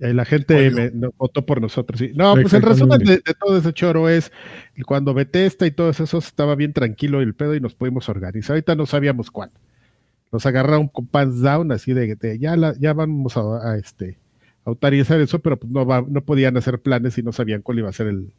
Eh, 0.00 0.14
La 0.14 0.24
gente 0.24 0.54
Oye. 0.56 0.70
me- 0.70 0.90
no, 0.90 1.12
votó 1.18 1.44
por 1.44 1.60
nosotros. 1.60 1.98
sí. 1.98 2.10
No, 2.14 2.34
pues 2.34 2.52
el 2.54 2.62
resumen 2.62 2.98
de, 3.00 3.16
de 3.16 3.34
todo 3.38 3.58
ese 3.58 3.72
choro 3.72 4.08
es 4.08 4.32
cuando 4.86 5.12
Bethesda 5.14 5.66
y 5.66 5.70
todos 5.70 6.00
esos 6.00 6.26
estaba 6.26 6.54
bien 6.54 6.72
tranquilo 6.72 7.20
el 7.20 7.34
pedo 7.34 7.54
y 7.54 7.60
nos 7.60 7.74
pudimos 7.74 8.08
organizar. 8.08 8.54
Ahorita 8.54 8.74
no 8.74 8.86
sabíamos 8.86 9.30
cuándo. 9.30 9.54
Nos 10.32 10.46
agarraron 10.46 10.88
con 10.88 11.06
pants 11.06 11.40
down, 11.40 11.70
así 11.72 11.92
de, 11.92 12.16
ya, 12.38 12.56
la, 12.56 12.74
ya 12.78 12.92
vamos 12.92 13.36
a, 13.36 13.72
a, 13.72 13.76
este, 13.76 14.16
autorizar 14.64 15.20
eso, 15.20 15.40
pero 15.40 15.58
pues 15.58 15.70
no, 15.72 15.84
va, 15.84 16.04
no 16.06 16.22
podían 16.22 16.56
hacer 16.56 16.78
planes 16.80 17.18
y 17.18 17.22
no 17.22 17.32
sabían 17.32 17.62
cuál 17.62 17.80
iba 17.80 17.88
a 17.88 17.92
ser 17.92 18.06
el, 18.06 18.32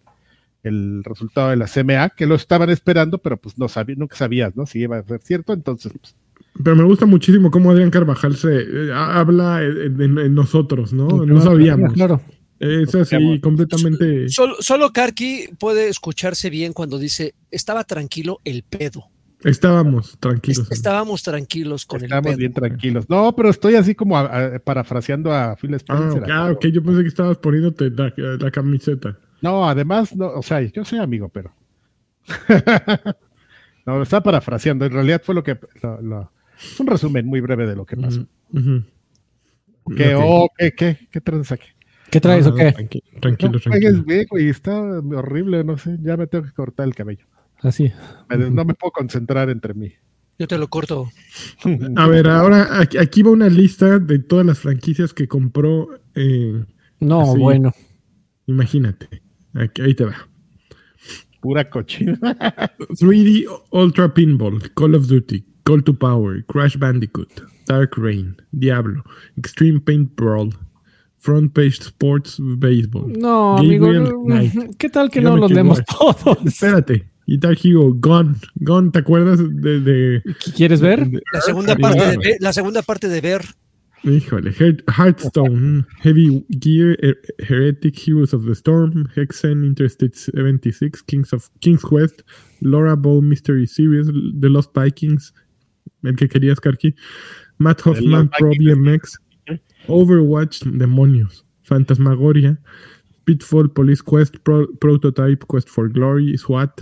el 0.63 1.03
resultado 1.03 1.49
de 1.49 1.57
la 1.57 1.67
CMA, 1.67 2.11
que 2.11 2.25
lo 2.25 2.35
estaban 2.35 2.69
esperando, 2.69 3.17
pero 3.17 3.37
pues 3.37 3.57
no 3.57 3.67
sabían, 3.67 3.99
nunca 3.99 4.15
sabías, 4.15 4.55
¿no? 4.55 4.65
Si 4.65 4.79
iba 4.79 4.97
a 4.97 5.03
ser 5.03 5.21
cierto, 5.21 5.53
entonces 5.53 5.91
pues, 5.99 6.15
Pero 6.63 6.75
me 6.75 6.83
gusta 6.83 7.05
muchísimo 7.05 7.49
cómo 7.49 7.71
Adrián 7.71 7.89
Carvajal 7.91 8.35
se 8.35 8.59
eh, 8.61 8.91
ha- 8.93 9.19
habla 9.19 9.63
en, 9.63 10.01
en- 10.19 10.35
nosotros, 10.35 10.91
¿no? 10.93 11.07
No 11.07 11.23
Claro, 11.25 11.41
sabíamos. 11.41 11.93
Claro. 11.93 12.21
Es 12.59 12.93
así, 12.93 13.39
completamente. 13.41 14.29
Solo, 14.29 14.55
solo 14.59 14.91
Karki 14.93 15.49
puede 15.57 15.87
escucharse 15.87 16.49
bien 16.51 16.73
cuando 16.73 16.99
dice, 16.99 17.33
estaba 17.49 17.83
tranquilo 17.85 18.39
el 18.43 18.63
pedo. 18.63 19.05
Estábamos 19.43 20.17
tranquilos. 20.19 20.59
Est- 20.65 20.71
estábamos 20.73 21.23
tranquilos 21.23 21.87
con 21.87 22.01
el 22.01 22.03
estábamos 22.05 22.29
pedo. 22.29 22.37
bien 22.37 22.53
tranquilos. 22.53 23.09
No, 23.09 23.35
pero 23.35 23.49
estoy 23.49 23.73
así 23.75 23.95
como 23.95 24.15
a- 24.15 24.55
a- 24.55 24.59
parafraseando 24.59 25.33
a 25.33 25.55
Phil 25.55 25.73
Ah, 25.73 25.77
Spencer. 25.77 26.23
ah, 26.31 26.51
ok, 26.51 26.65
yo 26.67 26.83
pensé 26.83 27.01
que 27.01 27.07
estabas 27.07 27.37
poniéndote 27.37 27.89
la, 27.89 28.13
la 28.37 28.51
camiseta. 28.51 29.17
No, 29.41 29.67
además, 29.67 30.15
no, 30.15 30.27
o 30.27 30.43
sea, 30.43 30.61
yo 30.61 30.85
soy 30.85 30.99
amigo, 30.99 31.29
pero. 31.29 31.51
no, 33.85 33.97
lo 33.97 34.03
estaba 34.03 34.21
parafraseando. 34.23 34.85
En 34.85 34.91
realidad 34.91 35.21
fue 35.25 35.35
lo 35.35 35.43
que. 35.43 35.57
lo- 36.01 36.31
un 36.79 36.87
resumen 36.87 37.25
muy 37.25 37.41
breve 37.41 37.65
de 37.67 37.75
lo 37.75 37.85
que 37.85 37.97
pasó. 37.97 38.25
Ok. 39.83 39.99
oh, 40.17 40.49
¿qué, 40.57 40.71
qué, 40.73 40.97
qué 41.11 41.21
traes 41.21 41.51
aquí? 41.51 41.67
¿Qué 42.09 42.19
traes 42.19 42.45
No, 42.45 42.51
o 42.53 42.57
no, 42.57 42.57
qué? 42.57 42.73
tranqui- 42.73 43.03
Tranquilo, 43.21 43.51
no 43.53 43.59
tranquilo. 43.59 44.03
bien, 44.03 44.25
güey, 44.29 44.49
está 44.49 44.79
horrible, 44.81 45.63
no 45.63 45.77
sé, 45.77 45.97
ya 46.01 46.17
me 46.17 46.27
tengo 46.27 46.45
que 46.45 46.51
cortar 46.51 46.87
el 46.87 46.93
cabello. 46.95 47.25
Así. 47.61 47.91
Me- 48.29 48.49
No 48.49 48.65
me 48.65 48.73
puedo 48.73 48.91
concentrar 48.91 49.49
entre 49.49 49.73
mí. 49.73 49.91
Yo 50.37 50.47
te 50.47 50.57
lo 50.57 50.67
corto. 50.69 51.09
A 51.95 52.07
ver, 52.07 52.27
ahora 52.27 52.79
aquí, 52.81 52.97
aquí 52.97 53.21
va 53.21 53.31
una 53.31 53.47
lista 53.47 53.99
de 53.99 54.19
todas 54.19 54.45
las 54.45 54.59
franquicias 54.59 55.13
que 55.13 55.27
compró. 55.27 55.89
eh, 56.15 56.63
No, 56.99 57.21
Así. 57.21 57.39
bueno. 57.39 57.71
imagínate. 58.47 59.21
Aquí- 59.53 59.81
ahí 59.81 59.93
te 59.95 60.05
va. 60.05 60.15
Pura 61.39 61.69
cochina. 61.69 62.17
3D 62.99 63.45
Ultra 63.71 64.13
Pinball, 64.13 64.71
Call 64.73 64.95
of 64.95 65.07
Duty, 65.07 65.45
Call 65.63 65.81
to 65.83 65.93
Power, 65.93 66.41
Crash 66.47 66.75
Bandicoot, 66.77 67.29
Dark 67.67 67.97
Rain, 67.97 68.35
Diablo, 68.51 69.03
Extreme 69.37 69.79
Paint 69.81 70.15
Brawl, 70.15 70.49
Front 71.19 71.53
Page 71.53 71.79
Sports 71.81 72.37
Baseball. 72.39 73.11
No, 73.17 73.57
amigo. 73.57 73.87
¿Qué 74.79 74.89
tal 74.89 75.09
que 75.09 75.21
no 75.21 75.37
los 75.37 75.51
leemos 75.51 75.79
todos? 75.85 76.37
Espérate, 76.45 77.05
Guitar 77.27 77.55
Hero, 77.63 77.93
Gone, 77.93 78.35
Gone, 78.55 78.89
¿te 78.91 78.99
acuerdas 78.99 79.39
de, 79.39 79.79
de- 79.81 80.21
¿Quieres 80.55 80.81
ver? 80.81 81.07
de- 81.07 81.21
La 81.31 81.41
segunda 81.41 81.75
parte 81.75 81.99
de. 82.09 82.17
Ver- 82.17 82.37
la 82.39 82.53
segunda 82.53 82.81
parte 82.81 83.07
de 83.07 83.21
ver. 83.21 83.41
Híjole, 84.03 84.51
Heart- 84.51 84.83
Hearthstone, 84.97 85.85
Heavy 86.01 86.43
Gear, 86.59 86.97
Her- 87.03 87.19
Heretic 87.47 87.95
Heroes 88.07 88.33
of 88.33 88.45
the 88.45 88.53
Storm, 88.53 89.07
Hexen, 89.15 89.63
Interstate 89.63 90.15
76, 90.15 91.03
Kings 91.03 91.31
of 91.33 91.49
King's 91.59 91.83
Quest, 91.83 92.23
Laura 92.61 92.95
Bow 92.95 93.21
Mystery 93.21 93.67
Series, 93.67 94.07
The 94.07 94.49
Lost 94.49 94.71
Vikings, 94.73 95.31
el 96.03 96.15
que 96.15 96.27
querías, 96.27 96.59
Karki, 96.59 96.95
Matt 97.57 97.85
Hoffman 97.85 98.29
Pro. 98.37 98.51
BMX, 98.57 99.17
Overwatch, 99.87 100.61
Demonios, 100.65 101.45
Fantasmagoria, 101.63 102.59
Pitfall, 103.25 103.69
Police 103.69 104.01
Quest, 104.01 104.37
Pro- 104.43 104.67
Prototype, 104.79 105.45
Quest 105.47 105.69
for 105.69 105.89
Glory, 105.89 106.35
SWAT, 106.37 106.81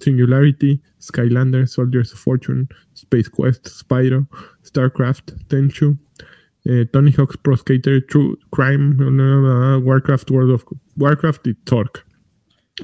Singularity, 0.00 0.80
Skylander, 1.00 1.68
Soldiers 1.68 2.12
of 2.12 2.18
Fortune, 2.18 2.68
Space 2.94 3.28
Quest, 3.28 3.68
Spyro, 3.68 4.26
StarCraft, 4.64 5.32
Tenchu, 5.48 5.96
eh, 6.64 6.86
Tony 6.92 7.12
Hawk's 7.12 7.36
Pro 7.36 7.56
Skater, 7.56 8.00
True 8.06 8.36
Crime, 8.50 8.96
uh, 9.00 9.78
Warcraft, 9.80 10.30
World 10.30 10.50
of 10.52 10.64
Warcraft 10.96 11.46
y 11.46 11.54
Torque. 11.64 12.00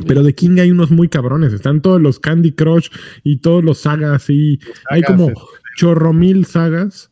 Pero 0.06 0.22
de 0.22 0.34
King 0.34 0.58
hay 0.58 0.70
unos 0.70 0.90
muy 0.90 1.08
cabrones. 1.08 1.52
Están 1.52 1.82
todos 1.82 2.00
los 2.00 2.18
Candy 2.18 2.52
Crush 2.52 2.88
y 3.24 3.38
todos 3.38 3.62
los 3.62 3.78
sagas 3.80 4.30
y 4.30 4.58
hay 4.88 5.02
como 5.02 5.28
este. 5.28 5.40
Chorro 5.76 6.12
mil 6.12 6.44
sagas. 6.46 7.10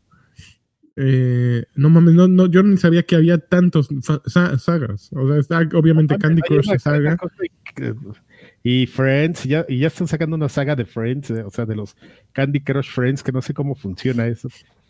Eh, 0.96 1.64
no 1.76 1.88
mames, 1.88 2.14
no, 2.14 2.28
no, 2.28 2.46
yo 2.46 2.62
ni 2.62 2.76
sabía 2.76 3.02
que 3.04 3.16
había 3.16 3.38
tantos 3.38 3.88
sa- 4.26 4.58
sagas. 4.58 5.10
O 5.12 5.26
sea, 5.28 5.38
está 5.38 5.68
obviamente 5.78 6.18
Candy 6.18 6.42
Crush 6.42 6.78
saga. 6.78 7.16
Y 8.62 8.86
Friends, 8.86 9.44
ya, 9.44 9.64
y 9.68 9.78
ya 9.78 9.86
están 9.86 10.08
sacando 10.08 10.36
una 10.36 10.48
saga 10.50 10.76
de 10.76 10.84
Friends, 10.84 11.30
eh, 11.30 11.42
o 11.44 11.50
sea, 11.50 11.64
de 11.64 11.74
los 11.76 11.96
Candy 12.32 12.60
Crush 12.60 12.90
Friends, 12.90 13.22
que 13.22 13.32
no 13.32 13.40
sé 13.40 13.54
cómo 13.54 13.74
funciona 13.74 14.26
eso. 14.26 14.48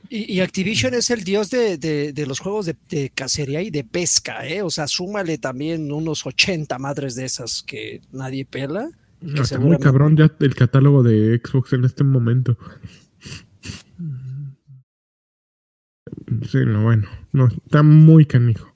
Y, 0.08 0.32
y 0.32 0.40
Activision 0.40 0.94
es 0.94 1.10
el 1.10 1.22
dios 1.22 1.50
de, 1.50 1.76
de- 1.78 2.12
de 2.12 2.26
los 2.26 2.40
juegos 2.40 2.66
de, 2.66 2.74
de 2.88 3.10
cacería 3.10 3.62
y 3.62 3.70
de 3.70 3.84
pesca, 3.84 4.46
¿eh? 4.48 4.62
O 4.62 4.70
sea, 4.70 4.88
súmale 4.88 5.38
también 5.38 5.92
unos 5.92 6.26
80 6.26 6.76
madres 6.78 7.14
de 7.14 7.26
esas 7.26 7.62
que 7.62 8.00
nadie 8.10 8.44
pela. 8.44 8.88
Está 9.22 9.58
muy 9.60 9.78
cabrón 9.78 10.16
ya 10.16 10.32
el 10.40 10.54
catálogo 10.54 11.02
de 11.02 11.40
Xbox 11.44 11.74
en 11.74 11.84
este 11.84 12.02
momento. 12.02 12.56
Sí, 16.48 16.58
no, 16.66 16.84
bueno, 16.84 17.08
no, 17.32 17.46
está 17.48 17.82
muy 17.82 18.24
canijo. 18.24 18.72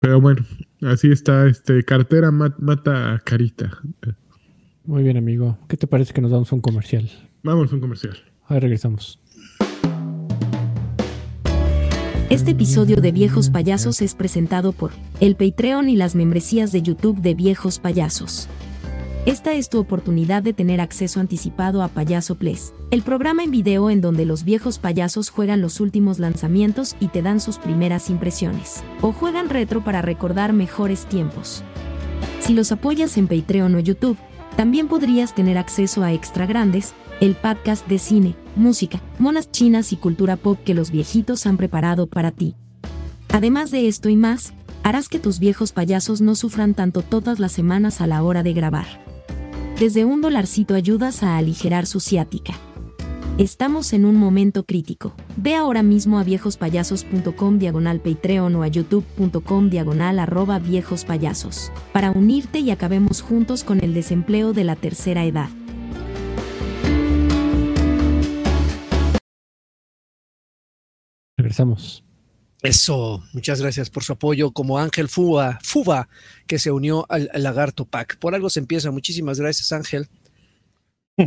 Pero 0.00 0.20
bueno, 0.20 0.44
así 0.82 1.10
está, 1.10 1.46
este, 1.46 1.82
cartera 1.82 2.30
mat- 2.30 2.58
mata 2.58 3.20
carita. 3.24 3.70
Muy 4.84 5.02
bien, 5.02 5.16
amigo. 5.16 5.58
¿Qué 5.68 5.76
te 5.78 5.86
parece 5.86 6.12
que 6.12 6.20
nos 6.20 6.30
damos 6.30 6.52
un 6.52 6.60
comercial? 6.60 7.10
Vamos 7.42 7.72
a 7.72 7.74
un 7.74 7.80
comercial. 7.80 8.16
Ahí 8.46 8.60
regresamos. 8.60 9.18
Este 12.30 12.50
episodio 12.50 12.96
de 13.00 13.12
Viejos 13.12 13.48
Payasos 13.48 14.02
es 14.02 14.14
presentado 14.14 14.72
por 14.72 14.90
el 15.20 15.36
Patreon 15.36 15.88
y 15.88 15.96
las 15.96 16.14
membresías 16.14 16.72
de 16.72 16.82
YouTube 16.82 17.20
de 17.20 17.34
Viejos 17.34 17.78
Payasos. 17.78 18.48
Esta 19.26 19.54
es 19.54 19.70
tu 19.70 19.78
oportunidad 19.78 20.42
de 20.42 20.52
tener 20.52 20.82
acceso 20.82 21.18
anticipado 21.18 21.82
a 21.82 21.88
Payaso 21.88 22.34
Place, 22.34 22.74
el 22.90 23.00
programa 23.00 23.42
en 23.42 23.50
video 23.50 23.88
en 23.88 24.02
donde 24.02 24.26
los 24.26 24.44
viejos 24.44 24.78
payasos 24.78 25.30
juegan 25.30 25.62
los 25.62 25.80
últimos 25.80 26.18
lanzamientos 26.18 26.94
y 27.00 27.08
te 27.08 27.22
dan 27.22 27.40
sus 27.40 27.56
primeras 27.56 28.10
impresiones, 28.10 28.84
o 29.00 29.12
juegan 29.12 29.48
retro 29.48 29.82
para 29.82 30.02
recordar 30.02 30.52
mejores 30.52 31.06
tiempos. 31.06 31.62
Si 32.40 32.52
los 32.52 32.70
apoyas 32.70 33.16
en 33.16 33.26
Patreon 33.26 33.74
o 33.74 33.78
YouTube, 33.78 34.18
también 34.58 34.88
podrías 34.88 35.34
tener 35.34 35.56
acceso 35.56 36.02
a 36.02 36.12
Extra 36.12 36.44
Grandes, 36.44 36.92
el 37.22 37.34
podcast 37.34 37.88
de 37.88 37.98
cine, 37.98 38.36
música, 38.56 39.00
monas 39.18 39.50
chinas 39.50 39.94
y 39.94 39.96
cultura 39.96 40.36
pop 40.36 40.58
que 40.66 40.74
los 40.74 40.90
viejitos 40.90 41.46
han 41.46 41.56
preparado 41.56 42.08
para 42.08 42.30
ti. 42.30 42.56
Además 43.32 43.70
de 43.70 43.88
esto 43.88 44.10
y 44.10 44.16
más, 44.16 44.52
harás 44.82 45.08
que 45.08 45.18
tus 45.18 45.38
viejos 45.38 45.72
payasos 45.72 46.20
no 46.20 46.34
sufran 46.34 46.74
tanto 46.74 47.00
todas 47.00 47.38
las 47.38 47.52
semanas 47.52 48.02
a 48.02 48.06
la 48.06 48.22
hora 48.22 48.42
de 48.42 48.52
grabar. 48.52 49.13
Desde 49.78 50.04
un 50.04 50.20
dolarcito 50.20 50.76
ayudas 50.76 51.24
a 51.24 51.36
aligerar 51.36 51.86
su 51.86 51.98
ciática. 51.98 52.54
Estamos 53.38 53.92
en 53.92 54.04
un 54.04 54.14
momento 54.14 54.62
crítico. 54.62 55.16
Ve 55.36 55.56
ahora 55.56 55.82
mismo 55.82 56.20
a 56.20 56.22
viejospayasos.com 56.22 57.58
diagonal 57.58 57.98
Patreon 57.98 58.54
o 58.54 58.62
a 58.62 58.68
youtube.com 58.68 59.70
diagonal 59.70 60.20
arroba 60.20 60.60
viejospayasos 60.60 61.72
para 61.92 62.12
unirte 62.12 62.60
y 62.60 62.70
acabemos 62.70 63.20
juntos 63.20 63.64
con 63.64 63.82
el 63.82 63.94
desempleo 63.94 64.52
de 64.52 64.62
la 64.62 64.76
tercera 64.76 65.24
edad. 65.24 65.48
Regresamos. 71.36 72.04
Eso, 72.64 73.22
muchas 73.34 73.60
gracias 73.60 73.90
por 73.90 74.02
su 74.04 74.14
apoyo, 74.14 74.50
como 74.50 74.78
Ángel 74.78 75.08
Fuba, 75.08 75.58
Fuba 75.62 76.08
que 76.46 76.58
se 76.58 76.70
unió 76.72 77.04
al, 77.10 77.28
al 77.32 77.42
Lagarto 77.42 77.84
Pack. 77.84 78.18
Por 78.18 78.34
algo 78.34 78.48
se 78.50 78.58
empieza. 78.60 78.90
Muchísimas 78.90 79.38
gracias, 79.38 79.70
Ángel. 79.72 80.08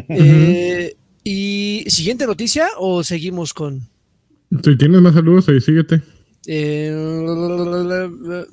Eh, 0.10 0.96
y 1.24 1.86
siguiente 1.88 2.26
noticia 2.28 2.68
o 2.78 3.04
seguimos 3.06 3.54
con. 3.54 3.88
Si 4.64 4.76
tienes 4.78 5.00
más 5.02 5.14
saludos, 5.14 5.48
ahí 5.48 5.62
síguete. 5.62 6.02
eh, 6.46 6.92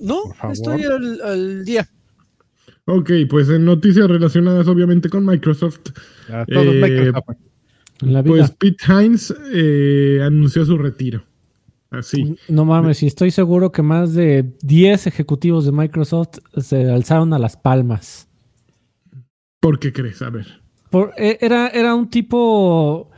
no, 0.01 0.23
estoy 0.53 0.83
al, 0.85 1.20
al 1.23 1.64
día. 1.64 1.88
Ok, 2.85 3.11
pues 3.29 3.49
en 3.49 3.64
noticias 3.64 4.07
relacionadas 4.09 4.68
obviamente 4.68 5.09
con 5.09 5.25
Microsoft, 5.27 5.81
todos 6.29 6.47
Eh, 6.49 6.81
Microsoft. 6.81 7.37
En 8.03 8.12
la 8.12 8.23
vida. 8.23 8.35
pues 8.37 8.51
Pete 8.53 8.85
Hines 8.87 9.35
eh, 9.53 10.20
anunció 10.23 10.64
su 10.64 10.79
retiro. 10.79 11.25
Así. 11.99 12.37
No 12.49 12.65
mames, 12.65 13.03
y 13.03 13.07
estoy 13.07 13.31
seguro 13.31 13.73
que 13.73 13.83
más 13.83 14.15
de 14.15 14.53
10 14.63 15.07
ejecutivos 15.07 15.65
de 15.65 15.73
Microsoft 15.73 16.39
se 16.59 16.91
alzaron 16.91 17.33
a 17.33 17.39
las 17.39 17.57
palmas. 17.57 18.29
¿Por 19.61 19.79
qué 19.79 19.93
crees? 19.93 20.21
A 20.23 20.31
ver. 20.31 20.47
Por- 20.91 21.13
e- 21.17 21.39
era, 21.41 21.69
era 21.69 21.95
un 21.95 22.09
tipo 22.09 23.11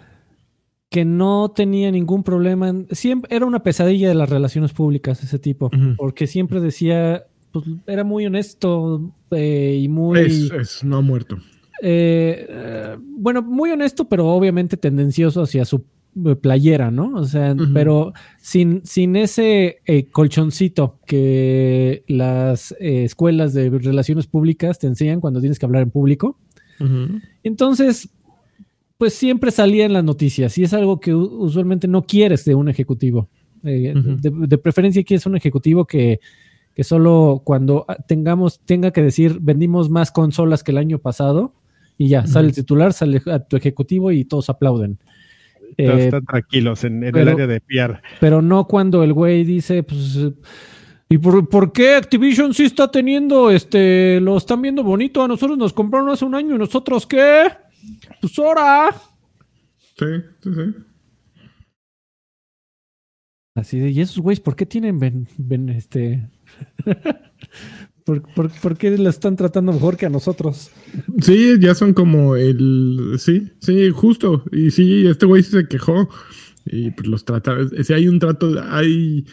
que 0.88 1.04
no 1.04 1.50
tenía 1.54 1.90
ningún 1.90 2.22
problema. 2.22 2.72
siempre, 2.92 3.34
era 3.34 3.44
una 3.46 3.62
pesadilla 3.62 4.08
de 4.08 4.14
las 4.14 4.30
relaciones 4.30 4.72
públicas 4.72 5.22
ese 5.22 5.38
tipo, 5.38 5.70
porque 5.96 6.26
siempre 6.26 6.60
decía, 6.60 7.26
pues 7.52 7.64
era 7.86 8.04
muy 8.04 8.24
honesto 8.26 9.12
eh, 9.32 9.78
y 9.82 9.88
muy... 9.88 10.18
Es, 10.20 10.50
es, 10.52 10.84
no 10.84 10.98
ha 10.98 11.00
muerto. 11.00 11.36
eh, 11.82 12.46
eh, 12.48 12.96
bueno, 13.00 13.42
muy 13.42 13.70
honesto, 13.70 14.08
pero 14.08 14.26
obviamente 14.28 14.76
tendencioso 14.76 15.42
hacia 15.42 15.64
su 15.64 15.84
playera, 16.40 16.90
¿no? 16.90 17.14
O 17.14 17.24
sea, 17.24 17.54
pero 17.74 18.12
sin, 18.38 18.84
sin 18.84 19.16
ese 19.16 19.80
eh, 19.84 20.06
colchoncito 20.10 20.98
que 21.06 22.04
las 22.08 22.72
eh, 22.80 23.04
escuelas 23.04 23.52
de 23.52 23.68
relaciones 23.70 24.26
públicas 24.26 24.78
te 24.78 24.86
enseñan 24.86 25.20
cuando 25.20 25.40
tienes 25.40 25.58
que 25.58 25.66
hablar 25.66 25.82
en 25.82 25.90
público. 25.90 26.38
Entonces, 27.42 28.10
pues 28.98 29.14
siempre 29.14 29.50
salía 29.50 29.84
en 29.84 29.92
las 29.92 30.04
noticias 30.04 30.56
y 30.58 30.64
es 30.64 30.72
algo 30.72 31.00
que 31.00 31.14
usualmente 31.14 31.88
no 31.88 32.02
quieres 32.02 32.44
de 32.44 32.54
un 32.54 32.68
ejecutivo. 32.68 33.28
Eh, 33.64 33.94
de 33.94 34.58
preferencia 34.58 35.02
quieres 35.02 35.26
un 35.26 35.36
ejecutivo 35.36 35.86
que, 35.86 36.20
que 36.74 36.84
solo 36.84 37.42
cuando 37.44 37.84
ah, 37.88 37.96
tengamos, 38.06 38.60
tenga 38.60 38.90
que 38.90 39.02
decir 39.02 39.38
vendimos 39.40 39.90
más 39.90 40.12
consolas 40.12 40.62
que 40.62 40.72
el 40.72 40.78
año 40.78 40.98
pasado 40.98 41.54
y 41.98 42.08
ya, 42.08 42.26
sale 42.26 42.48
el 42.48 42.54
titular, 42.54 42.92
sale 42.92 43.22
a 43.26 43.40
tu 43.40 43.56
ejecutivo 43.56 44.12
y 44.12 44.24
todos 44.24 44.50
aplauden. 44.50 44.98
Todos 45.76 46.00
Eh, 46.00 46.04
están 46.04 46.24
tranquilos 46.24 46.84
en, 46.84 47.02
en 47.04 47.16
el 47.16 47.28
área 47.28 47.46
de 47.46 47.60
PR. 47.60 48.00
pero 48.20 48.42
no 48.42 48.66
cuando 48.66 49.02
el 49.02 49.12
güey 49.12 49.44
dice, 49.44 49.82
pues, 49.82 50.18
¿y 51.08 51.18
por, 51.18 51.48
por 51.48 51.72
qué 51.72 51.94
Activision 51.94 52.54
sí 52.54 52.64
está 52.64 52.90
teniendo, 52.90 53.50
este, 53.50 54.20
lo 54.20 54.36
están 54.36 54.62
viendo 54.62 54.82
bonito? 54.82 55.22
A 55.22 55.28
nosotros 55.28 55.58
nos 55.58 55.72
compraron 55.72 56.08
hace 56.10 56.24
un 56.24 56.34
año 56.34 56.54
y 56.54 56.58
nosotros 56.58 57.06
qué? 57.06 57.48
Pues 58.20 58.38
ahora. 58.38 58.94
Sí, 59.98 60.06
sí, 60.42 60.50
sí. 60.54 60.74
Así 63.54 63.78
de, 63.80 63.90
¿y 63.90 64.00
esos 64.00 64.18
güeyes 64.18 64.40
por 64.40 64.54
qué 64.54 64.66
tienen, 64.66 64.98
ven, 64.98 65.26
ven, 65.38 65.68
este... 65.70 66.28
¿Por, 68.06 68.22
por, 68.22 68.50
por 68.62 68.76
qué 68.78 68.96
la 68.96 69.10
están 69.10 69.34
tratando 69.34 69.72
mejor 69.72 69.96
que 69.96 70.06
a 70.06 70.10
nosotros? 70.10 70.70
Sí, 71.20 71.56
ya 71.60 71.74
son 71.74 71.92
como 71.92 72.36
el. 72.36 73.16
Sí, 73.18 73.50
sí, 73.58 73.90
justo. 73.90 74.44
Y 74.52 74.70
sí, 74.70 75.06
este 75.08 75.26
güey 75.26 75.42
sí 75.42 75.50
se 75.50 75.66
quejó. 75.66 76.08
Y 76.64 76.92
pues 76.92 77.08
los 77.08 77.24
trata. 77.24 77.56
Si 77.82 77.92
hay 77.92 78.06
un 78.06 78.20
trato, 78.20 78.54
hay. 78.70 79.26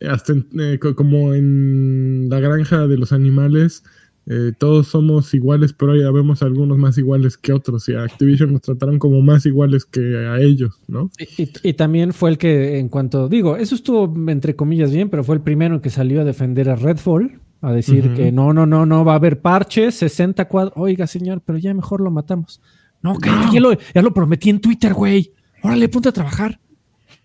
Hasta 0.00 0.32
en- 0.32 0.46
eh, 0.58 0.78
co- 0.80 0.96
como 0.96 1.32
en 1.32 2.26
la 2.28 2.40
granja 2.40 2.88
de 2.88 2.98
los 2.98 3.12
animales, 3.12 3.84
eh, 4.26 4.50
todos 4.58 4.88
somos 4.88 5.32
iguales, 5.32 5.72
pero 5.72 5.94
ya 5.96 6.10
vemos 6.10 6.42
algunos 6.42 6.76
más 6.76 6.98
iguales 6.98 7.36
que 7.36 7.52
otros. 7.52 7.88
Y 7.88 7.94
a 7.94 8.02
Activision 8.02 8.52
nos 8.52 8.62
trataron 8.62 8.98
como 8.98 9.22
más 9.22 9.46
iguales 9.46 9.84
que 9.84 10.16
a 10.18 10.40
ellos, 10.40 10.74
¿no? 10.88 11.08
Y, 11.18 11.42
y- 11.44 11.52
y 11.62 11.72
también 11.74 12.12
fue 12.12 12.30
el 12.30 12.38
que, 12.38 12.78
en 12.80 12.88
cuanto, 12.88 13.28
digo, 13.28 13.56
eso 13.56 13.76
estuvo 13.76 14.12
entre 14.28 14.56
comillas 14.56 14.92
bien, 14.92 15.08
pero 15.08 15.22
fue 15.22 15.36
el 15.36 15.40
primero 15.42 15.80
que 15.80 15.90
salió 15.90 16.20
a 16.20 16.24
defender 16.24 16.68
a 16.68 16.74
Redfall, 16.76 17.38
a 17.60 17.72
decir 17.72 18.14
que 18.14 18.30
no, 18.32 18.52
no, 18.52 18.66
no, 18.66 18.86
no, 18.86 19.04
va 19.04 19.12
a 19.12 19.16
haber 19.16 19.40
parches, 19.40 19.96
60 19.96 20.46
cuadros. 20.46 20.74
Oiga, 20.76 21.06
señor, 21.06 21.40
pero 21.44 21.58
ya 21.58 21.74
mejor 21.74 22.00
lo 22.00 22.10
matamos. 22.10 22.60
No, 23.02 23.16
que 23.18 23.30
Ya, 23.52 23.60
lo, 23.60 23.72
ya 23.94 24.02
lo 24.02 24.12
prometí 24.14 24.50
en 24.50 24.60
Twitter, 24.60 24.92
güey. 24.94 25.32
Órale, 25.62 25.88
ponte 25.88 26.08
a 26.08 26.12
trabajar. 26.12 26.60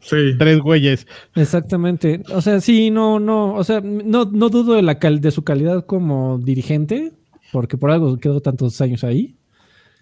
Sí. 0.00 0.16
Tres 0.38 0.58
güeyes. 0.60 1.06
Exactamente. 1.34 2.22
O 2.34 2.40
sea, 2.42 2.60
sí, 2.60 2.90
no, 2.90 3.18
no, 3.20 3.54
o 3.54 3.64
sea, 3.64 3.80
no, 3.80 4.24
no 4.26 4.48
dudo 4.50 4.74
de, 4.74 4.82
la 4.82 4.98
cal- 4.98 5.20
de 5.20 5.30
su 5.30 5.42
calidad 5.42 5.86
como 5.86 6.38
dirigente, 6.38 7.12
porque 7.52 7.76
por 7.78 7.90
algo 7.90 8.18
quedó 8.18 8.40
tantos 8.40 8.80
años 8.80 9.04
ahí. 9.04 9.36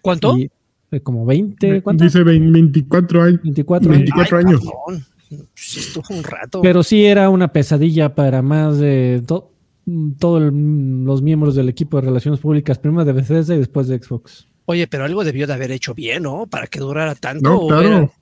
¿Cuánto? 0.00 0.36
Y, 0.38 0.50
eh, 0.90 1.00
como 1.00 1.24
20, 1.24 1.82
¿cuánto? 1.82 2.04
Dice 2.04 2.22
20 2.22 2.50
24 2.52 3.22
años. 3.22 3.40
24 3.42 3.90
años. 3.92 3.98
24 4.00 4.38
Ay, 4.38 4.44
años. 4.44 4.60
cabrón. 4.60 5.04
Pues 5.54 5.76
estuvo 5.76 6.04
un 6.16 6.22
rato. 6.24 6.60
Pero 6.62 6.82
sí 6.82 7.04
era 7.04 7.28
una 7.30 7.52
pesadilla 7.52 8.14
para 8.14 8.42
más 8.42 8.78
de 8.78 9.22
to- 9.26 9.50
todos 10.18 10.42
los 10.52 11.22
miembros 11.22 11.54
del 11.54 11.68
equipo 11.68 11.96
de 11.98 12.06
relaciones 12.06 12.40
públicas, 12.40 12.78
primero 12.78 13.04
de 13.04 13.12
Bethesda 13.12 13.54
y 13.54 13.58
después 13.58 13.88
de 13.88 13.98
Xbox. 13.98 14.46
Oye, 14.66 14.86
pero 14.86 15.04
algo 15.04 15.24
debió 15.24 15.46
de 15.46 15.54
haber 15.54 15.72
hecho 15.72 15.92
bien, 15.94 16.22
¿no? 16.22 16.46
Para 16.46 16.66
que 16.68 16.78
durara 16.78 17.14
tanto. 17.16 17.42
No, 17.48 17.58
o 17.58 17.66
claro. 17.68 17.88
era- 17.88 18.02
o 18.04 18.12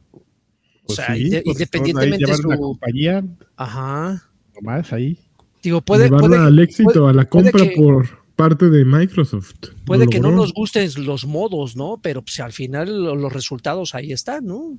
Pues 0.86 0.96
sea, 0.96 1.14
sí, 1.14 1.24
inde- 1.24 1.42
pues, 1.44 1.56
independientemente 1.56 2.16
de 2.16 2.24
llevar 2.32 2.46
una 2.46 2.56
su. 2.56 2.62
compañía 2.62 3.24
Ajá. 3.56 4.22
nomás 4.54 4.92
ahí. 4.92 5.18
Digo, 5.62 5.82
puede, 5.82 6.04
Llevarla 6.04 6.28
puede, 6.28 6.40
al 6.42 6.58
éxito, 6.58 6.92
puede- 6.92 7.10
a 7.10 7.12
la 7.12 7.28
puede 7.28 7.50
compra 7.52 7.68
que- 7.68 7.76
por 7.76 8.08
parte 8.34 8.70
de 8.70 8.84
Microsoft. 8.86 9.54
puede 9.84 10.06
Lo 10.06 10.10
que 10.10 10.18
no 10.18 10.30
nos 10.30 10.54
gusten 10.54 10.88
los 11.04 11.26
modos, 11.26 11.76
¿no? 11.76 12.00
Pero 12.02 12.22
pues, 12.22 12.40
al 12.40 12.52
final 12.52 13.04
lo- 13.04 13.14
los 13.14 13.30
resultados 13.32 13.94
ahí 13.94 14.12
están, 14.12 14.46
¿no? 14.46 14.78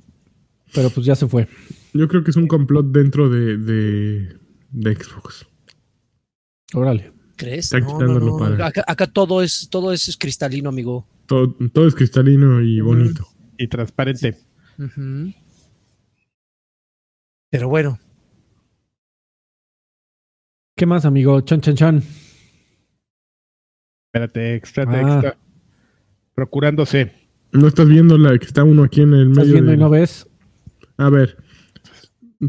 Pero 0.74 0.90
pues 0.90 1.06
ya 1.06 1.14
se 1.14 1.28
fue. 1.28 1.46
Yo 1.94 2.08
creo 2.08 2.24
que 2.24 2.30
es 2.30 2.36
un 2.36 2.48
complot 2.48 2.86
dentro 2.86 3.28
de, 3.28 3.58
de, 3.58 4.36
de 4.70 4.94
Xbox. 4.96 5.46
Órale. 6.74 7.12
¿Crees? 7.36 7.66
Está 7.66 7.80
No, 7.80 7.86
no, 7.86 7.92
quitándolo 7.98 8.26
no. 8.26 8.38
para- 8.38 8.66
Acá, 8.66 8.84
acá 8.86 9.06
todo 9.06 9.42
es 9.42 9.68
todo 9.70 9.92
es 9.92 10.16
cristalino, 10.18 10.68
amigo. 10.70 11.06
Todo, 11.26 11.54
todo 11.72 11.86
es 11.86 11.94
cristalino 11.94 12.60
y 12.62 12.80
bonito. 12.80 13.26
Y 13.58 13.68
transparente. 13.68 14.36
Pero 17.50 17.68
bueno, 17.68 17.98
¿Qué 20.74 20.86
más, 20.86 21.04
amigo? 21.04 21.40
Chan, 21.42 21.60
chan, 21.60 21.76
chan. 21.76 22.02
Espérate, 24.08 24.54
extra, 24.56 24.84
Ah. 24.88 25.00
extra. 25.00 25.38
Procurándose. 26.34 27.12
No 27.52 27.68
estás 27.68 27.86
viendo 27.88 28.16
la 28.16 28.36
que 28.38 28.46
está 28.46 28.64
uno 28.64 28.82
aquí 28.84 29.02
en 29.02 29.12
el 29.12 29.30
¿Estás 29.30 29.44
medio. 29.44 29.52
viendo 29.52 29.70
de- 29.70 29.76
y 29.76 29.80
no 29.80 29.90
ves? 29.90 30.26
A 30.96 31.10
ver. 31.10 31.36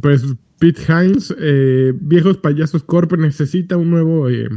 Pues 0.01 0.23
Pete 0.59 0.81
Hines, 0.87 1.33
eh, 1.39 1.93
Viejos 1.95 2.37
Payasos 2.37 2.83
Corp 2.83 3.13
necesita 3.17 3.77
un 3.77 3.91
nuevo, 3.91 4.29
eh, 4.29 4.47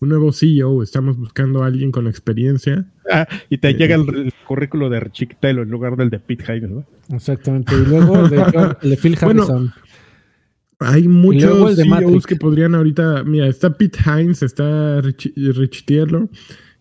un 0.00 0.08
nuevo 0.08 0.32
CEO. 0.32 0.82
Estamos 0.82 1.16
buscando 1.16 1.62
a 1.62 1.66
alguien 1.66 1.90
con 1.90 2.06
experiencia. 2.06 2.86
Ah, 3.10 3.26
y 3.50 3.58
te 3.58 3.70
Eh, 3.70 3.74
llega 3.74 3.96
el, 3.96 4.08
el 4.14 4.32
currículo 4.46 4.88
de 4.90 5.10
Chick 5.10 5.38
Taylor 5.40 5.64
en 5.64 5.70
lugar 5.72 5.96
del 5.96 6.10
de 6.10 6.20
Pete 6.20 6.44
Hines, 6.56 6.70
¿no? 6.70 6.86
Exactamente. 7.12 7.74
Y 7.74 7.84
luego 7.84 8.20
el 8.24 8.30
de, 8.30 8.76
de 8.90 8.96
Phil 8.96 9.16
Bueno, 9.20 9.42
Harrison. 9.42 9.72
Hay 10.78 11.08
luego 11.38 11.66
muchos 11.66 11.76
CEOs 11.76 11.88
Matrix. 11.88 12.26
que 12.26 12.36
podrían 12.36 12.74
ahorita. 12.74 13.24
Mira, 13.24 13.46
está 13.48 13.76
Pete 13.76 13.98
Hines, 14.06 14.42
está 14.42 15.00
Rich, 15.00 15.32
Rich 15.36 15.84
Taylor 15.86 16.28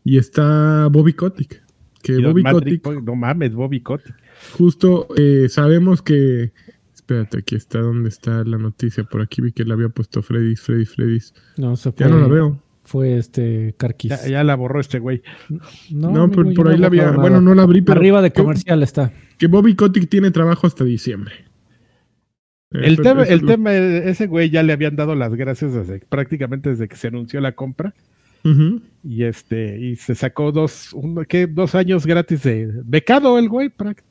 y 0.03 0.17
está 0.17 0.87
Bobby 0.91 1.13
Kotick. 1.13 1.63
Que 2.01 2.17
Bobby 2.19 2.43
Matrix, 2.43 2.81
Kotick, 2.83 3.03
no 3.03 3.15
mames, 3.15 3.53
Bobby 3.55 3.81
Kotick. 3.81 4.15
justo 4.51 5.07
eh, 5.17 5.47
sabemos 5.49 6.01
que. 6.01 6.51
Espérate, 7.03 7.37
aquí 7.39 7.55
está 7.55 7.79
donde 7.79 8.07
está 8.07 8.45
la 8.45 8.57
noticia. 8.57 9.03
Por 9.03 9.21
aquí 9.21 9.41
vi 9.41 9.51
que 9.51 9.65
la 9.65 9.73
había 9.73 9.89
puesto 9.89 10.21
Freddy, 10.21 10.55
Freddy, 10.55 10.85
Freddy. 10.85 11.19
no, 11.57 11.75
se 11.75 11.91
fue. 11.91 12.05
Ya 12.05 12.09
no 12.09 12.17
la 12.21 12.27
veo. 12.27 12.61
Fue 12.85 13.17
este 13.17 13.75
Carquis. 13.77 14.09
Ya, 14.11 14.25
ya 14.29 14.43
la 14.45 14.55
borró 14.55 14.79
este 14.79 14.99
güey. 14.99 15.21
No, 15.91 16.07
amigo, 16.07 16.31
por, 16.31 16.45
no 16.65 16.69
ahí 16.71 16.77
la 16.77 16.87
había. 16.87 17.11
Bueno, 17.11 17.41
no 17.41 17.53
la 17.55 17.63
abrí, 17.63 17.81
pero. 17.81 17.99
Arriba 17.99 18.21
de 18.21 18.31
que- 18.31 18.41
comercial 18.41 18.81
está. 18.83 19.11
Que 19.37 19.47
Bobby 19.47 19.75
Kotick 19.75 20.07
tiene 20.09 20.31
trabajo 20.31 20.65
hasta 20.65 20.85
diciembre. 20.85 21.33
El, 22.71 22.93
Eso- 22.93 23.03
tema, 23.03 23.23
eso 23.23 23.33
el 23.33 23.39
lo- 23.41 23.47
tema, 23.47 23.73
ese 23.73 24.27
güey 24.27 24.49
ya 24.49 24.63
le 24.63 24.71
habían 24.73 24.95
dado 24.95 25.13
las 25.13 25.35
gracias 25.35 25.73
desde, 25.73 25.99
prácticamente 25.99 26.69
desde 26.69 26.87
que 26.87 26.95
se 26.95 27.07
anunció 27.09 27.41
la 27.41 27.51
compra. 27.53 27.93
Y 29.03 29.23
este, 29.23 29.77
y 29.79 29.95
se 29.97 30.15
sacó 30.15 30.51
dos, 30.53 30.91
un- 30.93 31.25
¿qué? 31.27 31.47
dos 31.47 31.75
años 31.75 32.05
gratis 32.05 32.43
de 32.43 32.69
becado 32.85 33.37
el 33.39 33.47
güey. 33.49 33.69
prac- 33.69 34.03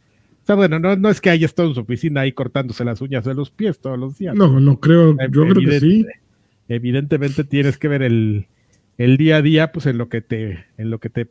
O 0.43 0.47
sea, 0.47 0.57
bueno, 0.57 0.79
no, 0.79 0.97
no 0.97 1.09
es 1.09 1.21
que 1.21 1.31
haya 1.31 1.47
estado 1.47 1.69
en 1.69 1.75
su 1.75 1.81
oficina 1.81 2.23
ahí 2.23 2.33
cortándose 2.33 2.85
las 2.85 3.01
uñas 3.01 3.25
de 3.25 3.35
los 3.35 3.51
pies 3.51 3.79
todos 3.81 3.99
los 3.99 4.19
días. 4.19 4.35
No, 4.35 4.59
no 4.59 4.81
creo. 4.81 5.17
Yo 5.31 5.43
creo 5.43 5.55
que 5.55 5.81
sí. 5.81 5.87
evidente- 5.87 6.21
Evidentemente 6.69 7.45
tienes 7.45 7.77
que 7.79 7.89
ver 7.89 8.03
el, 8.03 8.47
el 8.99 9.17
día 9.19 9.37
a 9.37 9.43
día, 9.43 9.73
pues 9.73 9.87
en 9.87 9.99
lo 9.99 10.09
que 10.09 10.21
te, 10.21 10.65
en 10.79 10.91
lo 10.91 10.99
que 11.01 11.11
te 11.11 11.27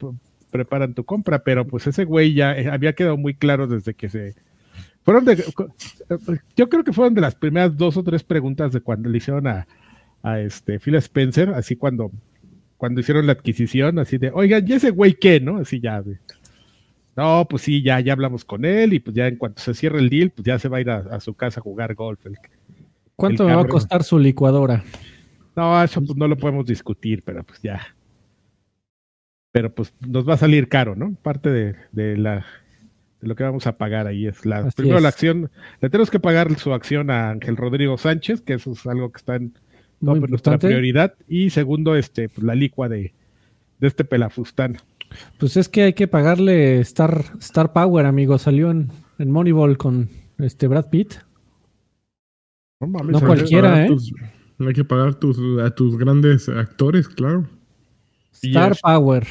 preparan 0.52 0.93
tu 0.93 1.04
compra, 1.04 1.43
pero 1.43 1.65
pues 1.65 1.88
ese 1.88 2.06
güey 2.06 2.34
ya 2.34 2.56
eh, 2.58 2.69
había 2.69 2.93
quedado 2.93 3.17
muy 3.17 3.34
claro 3.34 3.65
desde 3.67 3.93
que 3.93 4.10
se 4.10 4.36
fueron 5.04 5.26
de, 5.26 5.43
yo 6.56 6.69
creo 6.69 6.84
que 6.84 6.93
fueron 6.93 7.15
de 7.15 7.21
las 7.21 7.34
primeras 7.36 7.76
dos 7.76 7.97
o 7.97 8.04
tres 8.04 8.24
preguntas 8.24 8.71
de 8.71 8.82
cuando 8.82 9.10
le 9.10 9.17
hicieron 9.17 9.47
a, 9.47 9.65
a 10.21 10.39
este 10.41 10.80
Phil 10.80 10.95
Spencer, 10.95 11.50
así 11.50 11.76
cuando, 11.76 12.12
cuando 12.78 13.00
hicieron 13.00 13.26
la 13.26 13.32
adquisición, 13.34 13.97
así 14.00 14.17
de, 14.19 14.30
oigan, 14.32 14.67
¿y 14.67 14.74
ese 14.74 14.91
güey 14.91 15.13
qué? 15.15 15.39
¿No? 15.39 15.58
Así 15.58 15.80
ya 15.80 16.02
de, 16.04 16.19
no, 17.15 17.45
pues 17.50 17.63
sí, 17.63 17.82
ya, 17.84 18.00
ya 18.00 18.13
hablamos 18.13 18.45
con 18.45 18.63
él, 18.65 18.93
y 18.93 19.00
pues 19.00 19.15
ya 19.15 19.28
en 19.28 19.36
cuanto 19.36 19.62
se 19.62 19.74
cierre 19.74 20.00
el 20.00 20.10
deal, 20.10 20.30
pues 20.32 20.45
ya 20.45 20.58
se 20.60 20.69
va 20.69 20.78
a 20.78 20.82
ir 20.82 20.89
a, 20.89 20.97
a 21.00 21.19
su 21.19 21.34
casa 21.34 21.60
a 21.60 21.63
jugar 21.63 21.93
golf. 21.95 22.26
el- 22.26 22.38
¿Cuánto 23.15 23.43
El 23.43 23.50
me 23.50 23.56
va 23.56 23.62
a 23.62 23.67
costar 23.67 24.04
su 24.04 24.17
licuadora? 24.17 24.84
No, 25.56 25.84
eso 25.84 26.02
pues 26.02 26.17
no 26.17 26.28
lo 26.28 26.38
podemos 26.38 26.65
discutir, 26.65 27.24
pero 27.24 27.43
pues 27.43 27.62
ya. 27.62 27.82
Pero 29.52 29.74
pues 29.74 29.93
nos 30.08 30.28
va 30.28 30.36
a 30.36 30.38
salir 30.38 30.69
caro, 30.69 30.95
¿no? 30.95 31.13
Parte 31.21 31.50
de, 31.52 31.76
de 31.91 32.17
la 32.17 32.45
de 33.19 33.28
lo 33.28 33.36
que 33.36 33.43
vamos 33.43 33.67
a 33.67 33.78
pagar 33.78 34.08
ahí 34.08 34.26
es 34.26 34.45
la 34.47 34.60
Así 34.60 34.78
primero 34.78 34.97
es. 34.97 35.04
la 35.04 35.10
acción, 35.10 35.52
le 35.80 35.89
tenemos 35.91 36.10
que 36.10 36.19
pagar 36.19 36.58
su 36.58 36.74
acción 36.74 37.12
a 37.12 37.30
Ángel 37.30 37.56
Rodrigo 37.58 37.97
Sánchez, 37.97 38.41
que 38.41 38.54
eso 38.54 38.71
es 38.71 38.88
algo 38.88 39.12
que 39.12 39.17
está 39.17 39.36
en 39.36 39.54
nuestra 40.00 40.58
prioridad, 40.58 41.13
y 41.28 41.52
segundo, 41.52 41.95
este, 41.95 42.30
pues 42.30 42.43
la 42.43 42.56
licua 42.56 42.89
de, 42.89 43.13
de 43.80 43.88
este 43.88 44.06
pelafustán. 44.06 44.78
Pues 45.38 45.58
es 45.58 45.69
que 45.69 45.84
hay 45.84 45.93
que 45.93 46.08
pagarle 46.08 46.80
Star, 46.82 47.24
Star 47.39 47.74
Power, 47.74 48.06
amigo. 48.06 48.38
Salió 48.38 48.71
en, 48.71 48.89
en 49.19 49.32
Moneyball 49.32 49.78
con 49.78 50.10
este 50.38 50.67
Brad 50.67 50.89
Pitt. 50.89 51.13
No, 52.80 52.88
mames, 52.88 53.21
cualquiera, 53.21 53.69
pagar 53.69 53.86
¿eh? 53.86 53.88
Tus- 53.88 54.13
hay 54.60 54.74
que 54.74 54.84
pagar 54.84 55.15
tus, 55.15 55.38
a 55.62 55.69
tus 55.71 55.97
grandes 55.97 56.47
actores, 56.50 57.08
claro. 57.08 57.47
Y 58.41 58.50
Star 58.50 58.78
Power. 58.82 59.28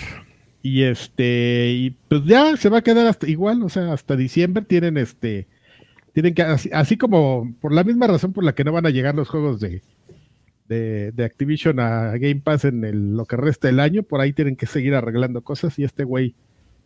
Y 0.63 0.83
este, 0.83 1.71
y 1.73 1.91
pues 2.09 2.25
ya 2.25 2.57
se 2.57 2.69
va 2.69 2.79
a 2.79 2.83
quedar 2.83 3.07
hasta 3.07 3.29
igual, 3.29 3.63
o 3.63 3.69
sea, 3.69 3.93
hasta 3.93 4.15
diciembre 4.17 4.63
tienen 4.65 4.99
este, 4.99 5.49
tienen 6.13 6.35
que, 6.35 6.43
así, 6.43 6.69
así 6.73 6.99
como 6.99 7.55
por 7.61 7.73
la 7.73 7.83
misma 7.83 8.07
razón 8.09 8.33
por 8.33 8.45
la 8.45 8.55
que 8.55 8.65
no 8.65 8.73
van 8.73 8.85
a 8.87 8.91
llegar 8.91 9.15
los 9.15 9.29
juegos 9.29 9.59
de, 9.61 9.83
de, 10.71 11.13
de 11.13 11.25
Activision 11.25 11.79
a 11.81 12.13
Game 12.13 12.41
Pass 12.43 12.65
en 12.65 12.85
el, 12.85 13.15
lo 13.17 13.27
que 13.27 13.37
resta 13.37 13.69
del 13.69 13.81
año, 13.81 14.03
por 14.05 14.21
ahí 14.23 14.33
tienen 14.33 14.57
que 14.57 14.65
seguir 14.67 14.95
arreglando 14.95 15.43
cosas 15.43 15.79
y 15.79 15.85
este 15.85 16.05
güey 16.05 16.35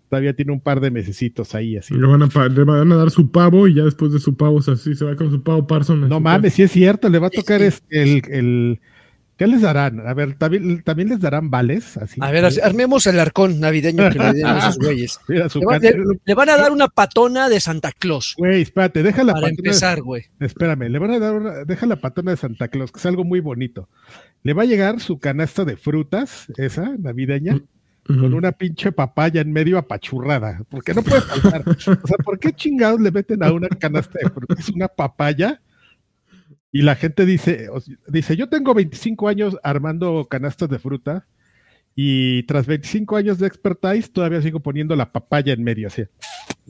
todavía 0.09 0.35
tiene 0.35 0.53
un 0.53 0.61
par 0.61 0.81
de 0.81 0.91
mesecitos 0.91 1.55
ahí 1.55 1.77
así. 1.77 1.95
Le 1.95 2.07
van, 2.07 2.23
a, 2.23 2.29
pa- 2.29 2.49
le 2.49 2.65
van 2.65 2.91
a 2.91 2.97
dar 2.97 3.11
su 3.11 3.31
pavo 3.31 3.69
y 3.69 3.75
ya 3.75 3.85
después 3.85 4.13
de 4.13 4.19
su 4.19 4.37
pavo, 4.37 4.57
o 4.57 4.63
sea, 4.63 4.75
sí, 4.77 4.95
se 4.95 5.05
va 5.05 5.15
con 5.17 5.31
su 5.31 5.43
pavo 5.43 5.67
Parson. 5.67 6.03
a 6.05 6.09
No 6.09 6.19
mames, 6.19 6.51
casa. 6.53 6.57
sí 6.57 6.63
es 6.63 6.71
cierto, 6.73 7.09
le 7.09 7.19
va 7.19 7.29
a 7.29 7.31
tocar 7.31 7.61
Sí. 7.61 7.67
este, 7.67 8.03
el, 8.03 8.23
el, 8.31 8.81
¿qué 9.37 9.47
les 9.47 9.63
darán? 9.63 10.07
A 10.07 10.15
ver, 10.15 10.35
también, 10.37 10.83
también 10.83 11.09
les 11.09 11.21
darán 11.21 11.51
vales, 11.51 11.97
así. 11.97 12.21
A 12.23 12.31
ver, 12.31 12.45
armemos 12.63 13.07
el 13.07 13.19
arcón 13.21 13.61
navideño 13.61 14.11
que 14.11 14.19
le 14.19 14.33
den 14.33 14.47
a 14.47 14.59
esos 14.59 14.79
güeyes. 14.79 15.19
Mira, 15.29 15.49
Le, 16.25 16.35
van 16.35 16.49
a 16.49 16.57
dar 16.57 16.73
una 16.73 16.89
patona 16.89 17.49
de 17.49 17.61
Santa 17.61 17.93
Claus. 17.93 18.35
Güey, 18.39 18.63
espérate, 18.63 19.03
deja 19.03 19.25
la 19.25 19.33
Para 19.35 19.47
patona- 19.49 19.57
empezar, 19.59 20.03
güey. 20.03 20.25
Espérame, 20.41 20.89
le 20.89 20.99
van 20.99 21.11
a 21.13 21.19
dar 21.19 21.35
una, 21.35 21.65
deja 21.65 21.87
la 21.87 21.97
patona 21.97 22.31
de 22.33 22.37
Santa 22.37 22.69
Claus, 22.69 22.93
que 22.93 22.99
es 22.99 23.07
algo 23.07 23.25
muy 23.25 23.41
bonito. 23.41 23.89
Le 24.43 24.53
va 24.53 24.63
a 24.63 24.67
llegar 24.67 25.01
su 25.01 25.19
canasta 25.19 25.65
de 25.65 25.77
frutas, 25.77 26.47
esa 26.57 26.95
navideña, 26.99 27.55
Ujú. 28.07 28.21
con 28.21 28.35
una 28.35 28.53
pinche 28.53 28.93
papaya 28.93 29.41
en 29.41 29.51
medio 29.53 29.79
apachurrada, 29.79 30.61
porque 30.69 30.93
no 30.93 31.03
puede 31.03 31.23
faltar. 31.23 31.65
O 31.67 31.75
sea, 31.81 31.97
¿por 32.23 32.39
qué 32.39 32.53
chingados 32.53 33.01
le 33.01 33.11
meten 33.11 33.43
a 33.43 33.51
una 33.51 33.69
canasta 33.69 34.19
de 34.23 34.29
frutas? 34.31 34.69
Una 34.69 34.89
papaya. 34.89 35.61
Y 36.75 36.83
la 36.83 36.97
gente 36.97 37.25
dice, 37.25 37.69
dice, 38.09 38.37
yo 38.37 38.49
tengo 38.49 38.75
25 38.75 39.29
años 39.29 39.57
armando 39.63 40.27
canastas 40.29 40.69
de 40.69 40.81
fruta 40.81 41.25
y 41.95 42.43
tras 42.49 42.67
25 42.67 43.15
años 43.15 43.39
de 43.39 43.47
expertise 43.47 44.11
todavía 44.11 44.43
sigo 44.43 44.59
poniendo 44.59 44.97
la 44.97 45.13
papaya 45.13 45.53
en 45.53 45.63
medio, 45.63 45.87
así, 45.87 46.03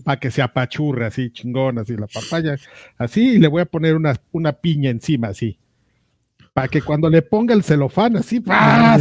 para 0.04 0.20
que 0.20 0.30
se 0.30 0.42
apachurre 0.42 1.06
así, 1.06 1.30
chingón, 1.30 1.78
así, 1.78 1.96
la 1.96 2.06
papaya, 2.06 2.58
así, 2.98 3.36
y 3.36 3.38
le 3.38 3.48
voy 3.48 3.62
a 3.62 3.64
poner 3.64 3.96
una, 3.96 4.20
una 4.32 4.52
piña 4.52 4.90
encima, 4.90 5.28
así, 5.28 5.56
para 6.54 6.68
que 6.68 6.80
cuando 6.80 7.10
le 7.10 7.20
ponga 7.20 7.52
el 7.52 7.64
celofán, 7.64 8.16
así, 8.16 8.40
¡ah! 8.48 8.96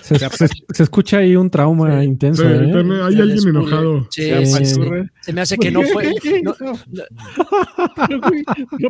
se 0.00 0.82
escucha 0.84 1.18
ahí 1.18 1.34
un 1.34 1.50
trauma 1.50 2.04
intenso. 2.04 2.44
Sí, 2.44 2.48
¿eh? 2.48 3.00
hay 3.02 3.16
Se 3.16 3.22
alguien 3.22 3.48
enojado. 3.48 4.06
Sí, 4.10 4.22
se 4.22 4.46
sí, 4.46 4.46
sí. 4.46 4.74
apachurre. 4.74 5.10
Se 5.22 5.32
me 5.32 5.40
hace 5.40 5.58
que 5.58 5.72
no 5.72 5.82
fue, 5.82 6.14
no, 6.42 6.54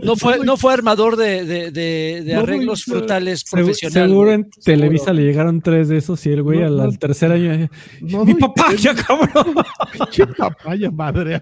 no 0.03 0.16
fue, 0.16 0.38
no 0.45 0.57
fue 0.59 0.75
armador 0.75 1.16
de, 1.16 1.45
de, 1.47 1.71
de, 1.71 2.23
de 2.25 2.35
No, 2.35 2.40
arreglos 2.40 2.85
frutales 2.85 3.45
Segu- 3.47 3.51
profesional. 3.53 4.09
seguro 4.11 4.33
en 4.33 4.51
Televisa 4.51 5.12
le 5.14 5.23
llegaron 5.25 5.61
tres 5.62 5.88
de 5.88 5.97
esos 5.97 6.25
y 6.27 6.33
el 6.33 6.42
güey 6.42 6.59
No, 6.61 6.66
al, 6.66 6.77
no. 6.77 6.83
al 6.83 6.99
tercer 6.99 7.33
año. 7.33 7.71
No 8.03 8.25
¡Mi 8.27 8.33
doy 8.33 8.40
papaya, 8.42 8.95
cabrón! 8.95 9.55
pinche 9.92 10.27
papaya, 10.27 10.90
madre. 10.90 11.40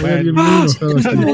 Bueno. 0.00 0.32
Ah, 0.38 0.66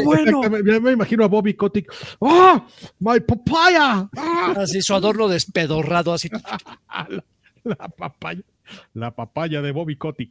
bueno. 0.05 0.43
Ya 0.67 0.81
me 0.81 0.93
imagino 0.93 1.25
a 1.25 1.29
Bobby 1.29 1.55
Kotick. 1.55 1.93
¡Ah! 2.21 2.67
¡My 2.99 3.21
papaya! 3.21 4.08
Así 4.57 4.83
su 4.83 4.95
adorno 4.95 5.29
despedorrado, 5.29 6.13
así. 6.13 6.29
la, 6.89 7.25
la 7.65 7.89
papaya, 7.89 8.43
la 8.95 9.11
papaya 9.15 9.63
de 9.63 9.73
Bobby 9.73 9.97
Kotick. 9.97 10.31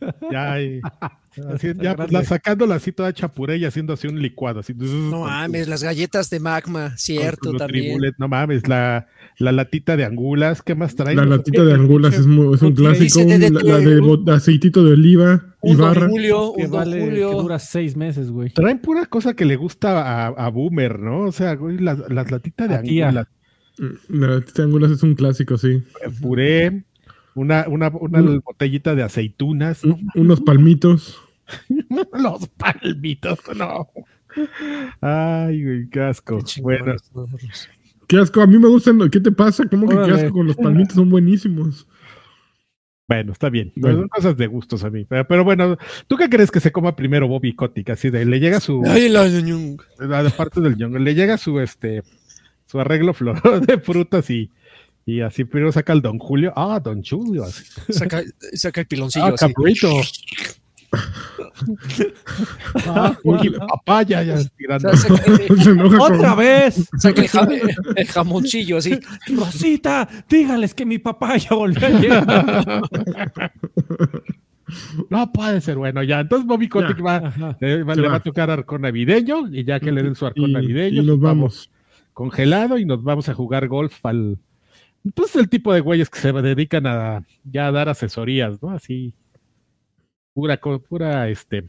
Ya, 0.30 0.54
así, 1.54 1.68
ya 1.80 1.96
pues, 1.96 2.12
la 2.12 2.24
sacándola 2.24 2.76
así 2.76 2.92
toda 2.92 3.12
chapuré 3.12 3.56
y 3.56 3.64
haciendo 3.64 3.92
así 3.92 4.06
un 4.08 4.20
licuado. 4.20 4.60
Así, 4.60 4.74
No 4.74 5.20
mames, 5.20 5.68
las 5.68 5.82
galletas 5.82 6.30
de 6.30 6.40
magma, 6.40 6.96
cierto, 6.96 7.52
también. 7.54 8.00
no 8.18 8.28
mames, 8.28 8.66
la, 8.68 9.06
la 9.38 9.52
latita 9.52 9.96
de 9.96 10.04
angulas, 10.04 10.62
¿qué 10.62 10.74
más 10.74 10.94
trae? 10.94 11.14
La 11.14 11.24
No 11.24 11.36
latita 11.36 11.64
de 11.64 11.74
angulas 11.74 12.14
es, 12.14 12.26
muy, 12.26 12.54
es 12.54 12.62
un 12.62 12.74
clásico. 12.74 13.20
de- 13.24 13.50
la, 13.50 13.60
la 13.62 13.78
de 13.78 14.32
aceitito 14.32 14.84
de 14.84 14.92
oliva 14.92 15.54
y 15.62 15.72
Un 15.72 15.78
barra. 15.78 16.00
Don 16.02 16.10
Julio, 16.10 16.52
Que 16.56 16.64
un 16.64 16.70
Don 16.70 16.80
vale, 16.80 16.98
que 16.98 17.04
Julio. 17.06 17.32
dura 17.42 17.58
seis 17.58 17.96
meses, 17.96 18.30
güey. 18.30 18.50
Traen 18.50 18.78
pura 18.80 19.06
cosa 19.06 19.34
que 19.34 19.44
le 19.44 19.56
gusta 19.56 20.02
a, 20.02 20.26
a 20.28 20.48
Boomer, 20.50 20.98
¿no? 20.98 21.20
O 21.22 21.32
sea, 21.32 21.54
güey, 21.54 21.78
las, 21.78 21.98
las 22.10 22.30
latitas 22.30 22.68
de 22.68 22.74
angulas, 22.76 23.26
La 24.08 24.26
latita 24.28 24.62
de 24.62 24.68
angulas 24.68 24.90
es 24.90 25.02
un 25.02 25.14
clásico, 25.14 25.56
sí. 25.58 25.82
puré, 26.20 26.84
una, 27.38 27.66
una, 27.68 27.88
una 27.88 28.20
Un- 28.20 28.40
botellita 28.44 28.94
de 28.94 29.02
aceitunas, 29.02 29.84
¿no? 29.84 29.94
Un- 29.94 30.10
unos 30.14 30.40
palmitos. 30.40 31.20
Los 32.12 32.48
palmitos, 32.48 33.38
no. 33.56 33.88
Ay, 35.00 35.64
güey, 35.64 35.88
qué 35.88 36.00
asco. 36.02 36.38
Qué. 36.44 36.60
Bueno, 36.60 36.94
Qué 38.06 38.18
asco, 38.18 38.40
a 38.40 38.46
mí 38.46 38.58
me 38.58 38.68
gustan. 38.68 38.98
¿Qué 39.10 39.20
te 39.20 39.32
pasa? 39.32 39.64
¿Cómo 39.68 39.86
que 39.88 39.94
qué 39.94 40.00
Órale. 40.02 40.14
asco 40.22 40.32
con 40.32 40.46
los 40.46 40.56
palmitos? 40.56 40.94
Son 40.94 41.08
buenísimos. 41.10 41.86
bueno, 43.06 43.32
está 43.32 43.48
bien. 43.50 43.72
Bueno. 43.76 44.00
Son 44.00 44.08
cosas 44.08 44.36
de 44.36 44.46
gustos 44.46 44.84
a 44.84 44.90
mí. 44.90 45.04
Pero, 45.08 45.26
pero 45.26 45.44
bueno, 45.44 45.76
¿tú 46.06 46.16
qué 46.16 46.28
crees 46.28 46.50
que 46.50 46.60
se 46.60 46.72
coma 46.72 46.96
primero 46.96 47.28
Bobby 47.28 47.54
Kotick? 47.54 47.90
Así 47.90 48.10
de, 48.10 48.24
le 48.24 48.40
llega 48.40 48.60
su, 48.60 48.82
Ay, 48.86 49.08
la 49.08 49.26
ñung. 49.28 49.80
la 49.98 50.22
de 50.22 50.30
parte 50.30 50.60
del 50.60 50.76
ñongo, 50.76 50.98
le 50.98 51.14
llega 51.14 51.36
su, 51.38 51.58
este, 51.60 52.02
su 52.66 52.78
arreglo 52.80 53.12
flor 53.14 53.40
de 53.66 53.78
frutas 53.78 54.28
y, 54.30 54.50
Y 55.08 55.22
así 55.22 55.44
primero 55.44 55.72
saca 55.72 55.94
el 55.94 56.02
Don 56.02 56.18
Julio. 56.18 56.52
Ah, 56.54 56.78
Don 56.84 57.02
Julio. 57.02 57.44
así. 57.44 57.64
Saca, 57.88 58.22
saca 58.52 58.82
el 58.82 58.86
piloncillo 58.86 59.24
Ah, 59.24 59.32
así. 59.34 59.54
cabrito. 59.54 59.88
ah, 62.86 63.16
oye, 63.24 63.50
papaya 63.52 64.22
ya 64.22 64.34
estirando. 64.34 64.90
O 64.90 64.96
sea, 64.96 65.16
saca, 65.16 65.36
Se 65.64 65.70
enoja 65.70 65.96
con- 65.98 66.14
¡Otra 66.14 66.34
vez! 66.34 66.88
saca 66.98 67.22
el, 67.22 67.28
ja- 67.28 67.48
el 67.96 68.06
jamoncillo 68.06 68.76
así. 68.76 68.98
Rosita, 69.34 70.06
dígales 70.28 70.74
que 70.74 70.84
mi 70.84 70.98
papá 70.98 71.38
ya 71.38 71.54
volvió 71.56 71.86
ayer. 71.86 72.22
No 75.08 75.32
puede 75.32 75.62
ser 75.62 75.78
bueno, 75.78 76.02
ya. 76.02 76.20
Entonces 76.20 76.46
Bobby 76.46 76.68
Kotick 76.68 77.04
va, 77.04 77.20
le, 77.60 77.82
va, 77.82 77.94
Se 77.94 78.00
le 78.00 78.06
va 78.08 78.12
va. 78.12 78.16
a 78.16 78.20
tocar 78.22 78.50
arcón 78.50 78.82
navideño 78.82 79.48
y 79.50 79.64
ya 79.64 79.80
que 79.80 79.90
le 79.90 80.02
den 80.02 80.14
su 80.14 80.26
arcón 80.26 80.50
y, 80.50 80.52
navideño, 80.52 81.02
y 81.02 81.06
nos 81.06 81.18
vamos. 81.18 81.70
congelado 82.12 82.76
y 82.76 82.84
nos 82.84 83.02
vamos 83.02 83.28
a 83.30 83.34
jugar 83.34 83.68
golf 83.68 84.04
al. 84.04 84.38
Pues 85.14 85.34
el 85.36 85.48
tipo 85.48 85.72
de 85.72 85.80
güeyes 85.80 86.10
que 86.10 86.18
se 86.18 86.32
dedican 86.32 86.86
a 86.86 87.24
ya 87.44 87.68
a 87.68 87.72
dar 87.72 87.88
asesorías, 87.88 88.60
¿no? 88.62 88.70
Así. 88.70 89.14
Pura, 90.34 90.58
pura, 90.60 91.28
este. 91.28 91.64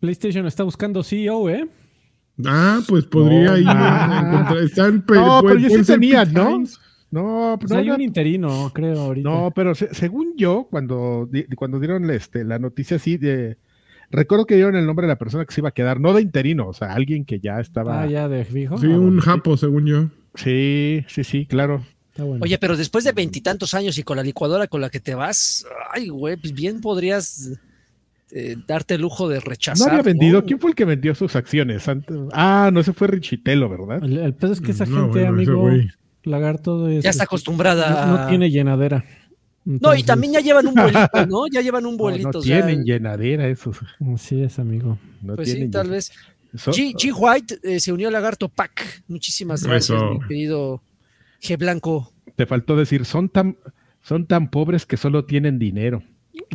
PlayStation 0.00 0.46
está 0.46 0.62
buscando 0.64 1.02
CEO, 1.02 1.48
¿eh? 1.50 1.68
Ah, 2.44 2.80
pues 2.88 3.04
podría 3.04 3.50
No, 3.50 3.58
ir 3.58 3.66
ah. 3.68 4.20
a 4.20 4.28
encontrar. 4.28 4.58
Están, 4.64 4.94
No, 4.96 5.04
pero 5.06 5.40
pueden- 5.42 5.62
ya 5.62 5.70
sí 5.70 5.84
tenían, 5.84 6.32
¿no? 6.32 6.62
No, 7.10 7.56
Pues 7.58 7.72
no, 7.72 7.78
hay 7.78 7.86
no, 7.88 7.94
un 7.94 8.00
interino, 8.02 8.70
creo, 8.74 8.98
ahorita. 9.00 9.28
no, 9.28 9.50
pero 9.54 9.74
se- 9.74 9.94
según 9.94 10.34
yo, 10.36 10.68
cuando, 10.70 11.28
cuando 11.56 11.80
dieron 11.80 12.08
este, 12.10 12.44
la 12.44 12.58
noticia 12.58 12.96
así 12.98 13.16
de. 13.16 13.56
Recuerdo 14.10 14.46
que 14.46 14.54
dieron 14.56 14.76
el 14.76 14.86
nombre 14.86 15.06
de 15.06 15.12
la 15.12 15.18
persona 15.18 15.44
que 15.44 15.52
se 15.54 15.60
iba 15.62 15.68
a 15.70 15.72
quedar, 15.72 16.00
no 16.00 16.12
de 16.12 16.22
interino, 16.22 16.68
o 16.68 16.72
sea, 16.74 16.92
alguien 16.92 17.24
que 17.24 17.40
ya 17.40 17.60
estaba. 17.60 18.02
Ah, 18.02 18.06
ya 18.06 18.28
de 18.28 18.44
fijo. 18.44 18.76
Sí, 18.78 18.86
Ah, 18.86 18.96
un 18.96 19.04
bueno, 19.16 19.22
japo, 19.22 19.56
según 19.56 19.86
yo. 19.86 20.06
Sí, 20.34 21.04
sí, 21.08 21.24
sí, 21.24 21.46
claro. 21.46 21.82
Está 22.18 22.24
bueno. 22.24 22.42
Oye, 22.42 22.58
pero 22.58 22.76
después 22.76 23.04
de 23.04 23.12
veintitantos 23.12 23.74
años 23.74 23.96
y 23.98 24.02
con 24.02 24.16
la 24.16 24.22
licuadora 24.22 24.66
con 24.66 24.80
la 24.80 24.90
que 24.90 25.00
te 25.00 25.14
vas, 25.14 25.64
ay, 25.92 26.08
güey, 26.08 26.36
pues 26.36 26.52
bien 26.52 26.80
podrías 26.80 27.50
eh, 28.32 28.56
darte 28.66 28.94
el 28.94 29.02
lujo 29.02 29.28
de 29.28 29.36
No 29.36 29.40
rechazar. 29.42 29.90
había 29.90 30.02
vendido. 30.02 30.40
¿no? 30.40 30.46
¿Quién 30.46 30.58
fue 30.60 30.70
el 30.70 30.76
que 30.76 30.84
vendió 30.84 31.14
sus 31.14 31.36
acciones? 31.36 31.86
Antes- 31.88 32.16
Ah, 32.32 32.70
no, 32.72 32.82
se 32.82 32.92
fue 32.92 33.06
Richitelo, 33.08 33.68
¿verdad? 33.68 34.04
el, 34.04 34.18
el 34.18 34.34
pedo 34.34 34.52
es 34.52 34.60
que 34.60 34.72
esa 34.72 34.84
No, 34.86 35.04
gente, 35.04 35.20
bueno, 35.30 35.40
ese 35.40 35.50
amigo, 35.50 35.70
lagarto, 36.24 36.88
es- 36.88 37.04
Ya 37.04 37.10
está 37.10 37.22
es- 37.22 37.26
acostumbrada. 37.28 38.06
No, 38.06 38.18
no 38.18 38.26
tiene 38.28 38.50
llenadera. 38.50 39.04
No, 39.64 39.94
y 39.94 40.02
también 40.02 40.32
ya 40.32 40.40
llevan 40.40 40.66
un 40.66 40.74
vuelito, 40.74 41.26
¿no? 41.28 41.46
Ya 41.46 41.60
llevan 41.60 41.84
un 41.86 41.92
No, 41.96 41.98
vuelito. 41.98 42.30
no 42.32 42.38
o 42.38 42.42
sea, 42.42 42.64
tienen 42.66 42.84
llenadera 42.84 43.46
esos. 43.48 43.76
Así 44.14 44.42
es, 44.42 44.58
amigo. 44.58 44.98
No 45.22 45.36
pues 45.36 45.48
sí, 45.48 45.54
tienen 45.54 45.70
tal 45.70 45.86
llen- 45.86 45.90
vez. 45.90 46.12
G, 46.54 46.94
G. 46.94 47.12
White 47.14 47.58
eh, 47.62 47.78
se 47.78 47.92
unió 47.92 48.08
a 48.08 48.10
Lagarto 48.10 48.48
Pack. 48.48 49.02
Muchísimas 49.08 49.62
gracias, 49.62 49.98
Eso. 49.98 50.10
mi 50.14 50.20
querido 50.26 50.80
G. 51.40 51.56
Blanco. 51.58 52.12
Te 52.36 52.46
faltó 52.46 52.76
decir, 52.76 53.04
son 53.04 53.28
tan, 53.28 53.56
son 54.02 54.26
tan 54.26 54.50
pobres 54.50 54.86
que 54.86 54.96
solo 54.96 55.24
tienen 55.24 55.58
dinero. 55.58 56.02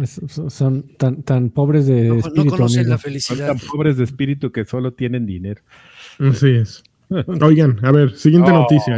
Es- 0.01 0.21
son- 0.27 0.49
son 0.49 0.95
tan, 0.97 1.23
tan 1.23 1.49
pobres 1.49 1.85
de 1.87 2.03
No, 2.07 2.13
no 2.15 2.19
espíritu, 2.21 2.49
conocen 2.51 2.79
amigo. 2.81 2.89
la 2.91 2.97
Son 2.97 3.03
felicidad. 3.03 3.47
tan 3.47 3.59
pobres 3.59 3.97
de 3.97 4.03
espíritu 4.05 4.51
que 4.51 4.65
solo 4.65 4.93
tienen 4.93 5.25
dinero. 5.25 5.61
Así 6.19 6.49
es. 6.51 6.83
Oigan, 7.41 7.79
a 7.83 7.91
ver, 7.91 8.15
siguiente 8.15 8.51
Oh. 8.51 8.59
noticia. 8.61 8.97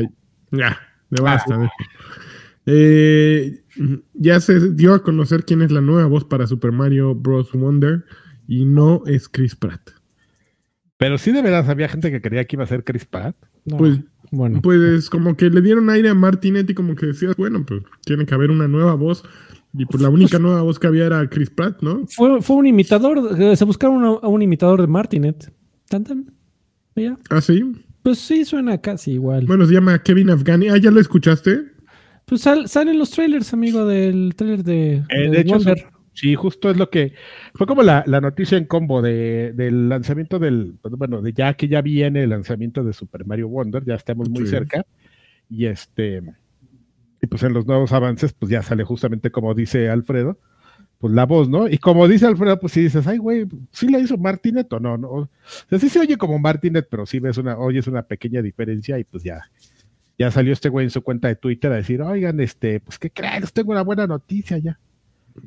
Ya, 0.51 0.77
de 1.09 1.21
basta. 1.21 1.57
de- 1.57 1.69
Eh, 2.67 3.61
ya 4.13 4.39
se 4.39 4.71
dio 4.73 4.93
a 4.93 5.03
conocer 5.03 5.45
quién 5.45 5.61
es 5.61 5.71
la 5.71 5.81
nueva 5.81 6.07
voz 6.07 6.23
para 6.25 6.47
Super 6.47 6.71
Mario 6.71 7.13
Bros. 7.13 7.51
Wonder 7.53 8.05
y 8.47 8.65
no 8.65 9.03
es 9.05 9.29
Chris 9.29 9.55
Pratt. 9.55 9.91
Pero 10.97 11.17
sí 11.17 11.31
de 11.31 11.41
verdad 11.41 11.69
había 11.69 11.87
gente 11.89 12.09
que 12.09 12.21
creía 12.21 12.45
que 12.45 12.55
iba 12.55 12.63
a 12.63 12.67
ser 12.67 12.83
Chris 12.83 13.05
Pratt. 13.05 13.35
No, 13.65 13.77
Pues, 13.77 13.99
bueno, 14.35 14.61
pues 14.61 15.09
como 15.09 15.35
que 15.35 15.49
le 15.49 15.61
dieron 15.61 15.89
aire 15.89 16.09
a 16.09 16.13
Martinet 16.13 16.69
y 16.69 16.73
como 16.73 16.95
que 16.95 17.07
decías, 17.07 17.35
bueno, 17.35 17.65
pues 17.65 17.81
tiene 18.05 18.25
que 18.25 18.33
haber 18.35 18.51
una 18.51 18.67
nueva 18.67 18.93
voz. 18.95 19.23
Y 19.77 19.85
pues 19.85 20.01
la 20.01 20.09
única 20.09 20.39
nueva 20.39 20.61
voz 20.61 20.79
que 20.79 20.87
había 20.87 21.05
era 21.05 21.29
Chris 21.29 21.49
Pratt, 21.49 21.81
¿no? 21.81 22.05
fue, 22.07 22.41
fue 22.41 22.55
un 22.55 22.65
imitador. 22.67 23.37
eh, 23.37 23.55
Se 23.57 23.65
buscaron 23.65 24.03
a 24.05 24.27
un 24.27 24.41
imitador 24.41 24.79
de 24.79 24.87
Martinet. 24.87 25.51
Tan, 25.89 26.03
tan. 26.05 26.31
Ya. 26.95 27.17
Ah, 27.29 27.41
sí. 27.41 27.61
Pues 28.01 28.19
sí, 28.19 28.45
suena 28.45 28.77
casi 28.79 29.11
igual. 29.13 29.45
Bueno, 29.47 29.65
se 29.65 29.73
llama 29.73 30.01
Kevin 30.01 30.29
Afghani. 30.29 30.69
Ah, 30.69 30.77
¿ya 30.77 30.91
lo 30.91 30.99
escuchaste? 31.01 31.65
Pues 32.25 32.41
sal- 32.41 32.69
salen 32.69 32.97
los 32.97 33.11
trailers, 33.11 33.51
amigo, 33.53 33.85
del 33.85 34.33
trailer 34.35 34.63
de, 34.63 34.93
Eh, 34.95 35.03
de 35.09 35.29
de 35.29 35.39
hecho, 35.41 35.55
Wonder. 35.55 35.85
Sí, 36.15 36.33
justo 36.35 36.71
es 36.71 36.77
lo 36.77 36.89
que 36.89 37.13
fue 37.53 37.67
como 37.67 37.83
la, 37.83 38.03
la 38.07 38.21
noticia 38.21 38.57
en 38.57 38.65
combo 38.65 39.01
de, 39.03 39.53
del 39.53 39.89
lanzamiento 39.89 40.39
del, 40.39 40.77
pues, 40.81 40.95
bueno, 40.95 41.21
de 41.21 41.33
ya 41.33 41.53
que 41.53 41.67
ya 41.67 41.81
viene 41.83 42.23
el 42.23 42.31
lanzamiento 42.31 42.83
de 42.83 42.93
Super 42.93 43.25
Mario 43.25 43.49
Wonder, 43.49 43.85
ya 43.85 43.95
estamos 43.95 44.29
muy 44.29 44.45
Sí. 44.45 44.51
cerca. 44.51 44.85
Y 45.49 45.67
este, 45.67 46.23
y 47.21 47.27
pues 47.27 47.43
en 47.43 47.53
los 47.53 47.65
nuevos 47.67 47.91
avances, 47.93 48.33
pues 48.33 48.49
ya 48.51 48.63
sale 48.63 48.83
justamente 48.83 49.31
como 49.31 49.53
dice 49.53 49.89
Alfredo, 49.89 50.39
pues 50.99 51.13
la 51.13 51.25
voz, 51.25 51.49
¿no? 51.49 51.67
Y 51.67 51.77
como 51.77 52.07
dice 52.07 52.25
Alfredo, 52.25 52.59
pues 52.59 52.73
si 52.73 52.81
dices, 52.81 53.05
ay, 53.07 53.17
güey, 53.17 53.45
¿sí 53.71 53.89
la 53.89 53.99
hizo 53.99 54.17
Martinet 54.17 54.71
o 54.73 54.79
no? 54.79 54.97
no? 54.97 55.09
O 55.09 55.29
sea, 55.69 55.77
sí 55.79 55.89
se 55.89 55.99
oye 55.99 56.17
como 56.17 56.39
Martinet, 56.39 56.87
pero 56.89 57.05
sí 57.05 57.19
ves 57.19 57.37
una, 57.37 57.57
oyes 57.57 57.87
una 57.87 58.03
pequeña 58.03 58.41
diferencia 58.41 58.97
y 58.99 59.03
pues 59.03 59.23
ya. 59.23 59.41
Ya 60.17 60.31
salió 60.31 60.53
este 60.53 60.69
güey 60.69 60.85
en 60.85 60.91
su 60.91 61.01
cuenta 61.01 61.27
de 61.27 61.35
Twitter 61.35 61.71
a 61.71 61.75
decir, 61.75 62.01
oigan, 62.01 62.39
este, 62.39 62.79
pues 62.79 62.97
qué 62.97 63.09
creen, 63.11 63.43
tengo 63.53 63.71
una 63.73 63.81
buena 63.83 64.07
noticia 64.07 64.57
ya. 64.57 64.79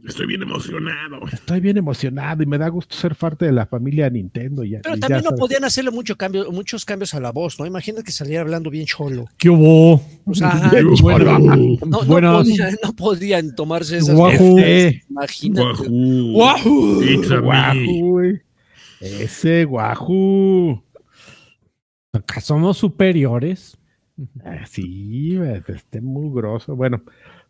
Estoy 0.07 0.27
bien 0.27 0.43
emocionado. 0.43 1.21
Estoy 1.33 1.61
bien 1.61 1.79
emocionado 1.79 2.43
y 2.43 2.47
me 2.47 2.59
da 2.59 2.69
gusto 2.69 2.95
ser 2.95 3.15
parte 3.15 3.47
de 3.47 3.53
la 3.53 3.65
familia 3.67 4.11
Nintendo. 4.11 4.63
Ya, 4.63 4.81
Pero 4.83 4.99
también 4.99 5.21
ya 5.23 5.25
no 5.25 5.31
sabes. 5.31 5.41
podían 5.41 5.65
hacerle 5.65 5.91
mucho 5.91 6.17
cambio, 6.17 6.53
muchos 6.53 6.85
cambios 6.85 7.15
a 7.15 7.21
la 7.21 7.33
voz, 7.33 7.59
¿no? 7.59 7.65
Imagínate 7.65 8.05
que 8.05 8.13
saliera 8.13 8.43
hablando 8.43 8.69
bien 8.69 8.85
cholo. 8.85 9.25
¿Qué 9.39 9.49
hubo? 9.49 9.95
O 10.27 10.35
sea, 10.35 10.71
Bueno, 11.01 11.39
no, 11.39 11.79
no, 11.87 12.01
podían, 12.07 12.77
no 12.85 12.93
podían 12.95 13.55
tomarse 13.55 13.97
esas 13.99 14.15
Guajú. 14.15 14.59
Este, 14.59 15.05
Imagínate. 15.09 15.89
Wahoo. 15.89 17.03
It's 17.03 17.31
a 17.31 17.37
me. 17.37 17.41
guajú, 17.41 18.09
güey. 18.11 18.41
Ese 19.01 19.65
guajú. 19.65 20.83
Acá 22.13 22.41
somos 22.41 22.77
superiores. 22.77 23.79
Ah, 24.45 24.67
Sí, 24.69 25.37
güey, 25.37 25.63
este 25.69 26.01
muy 26.01 26.31
grosso. 26.35 26.75
Bueno, 26.77 27.03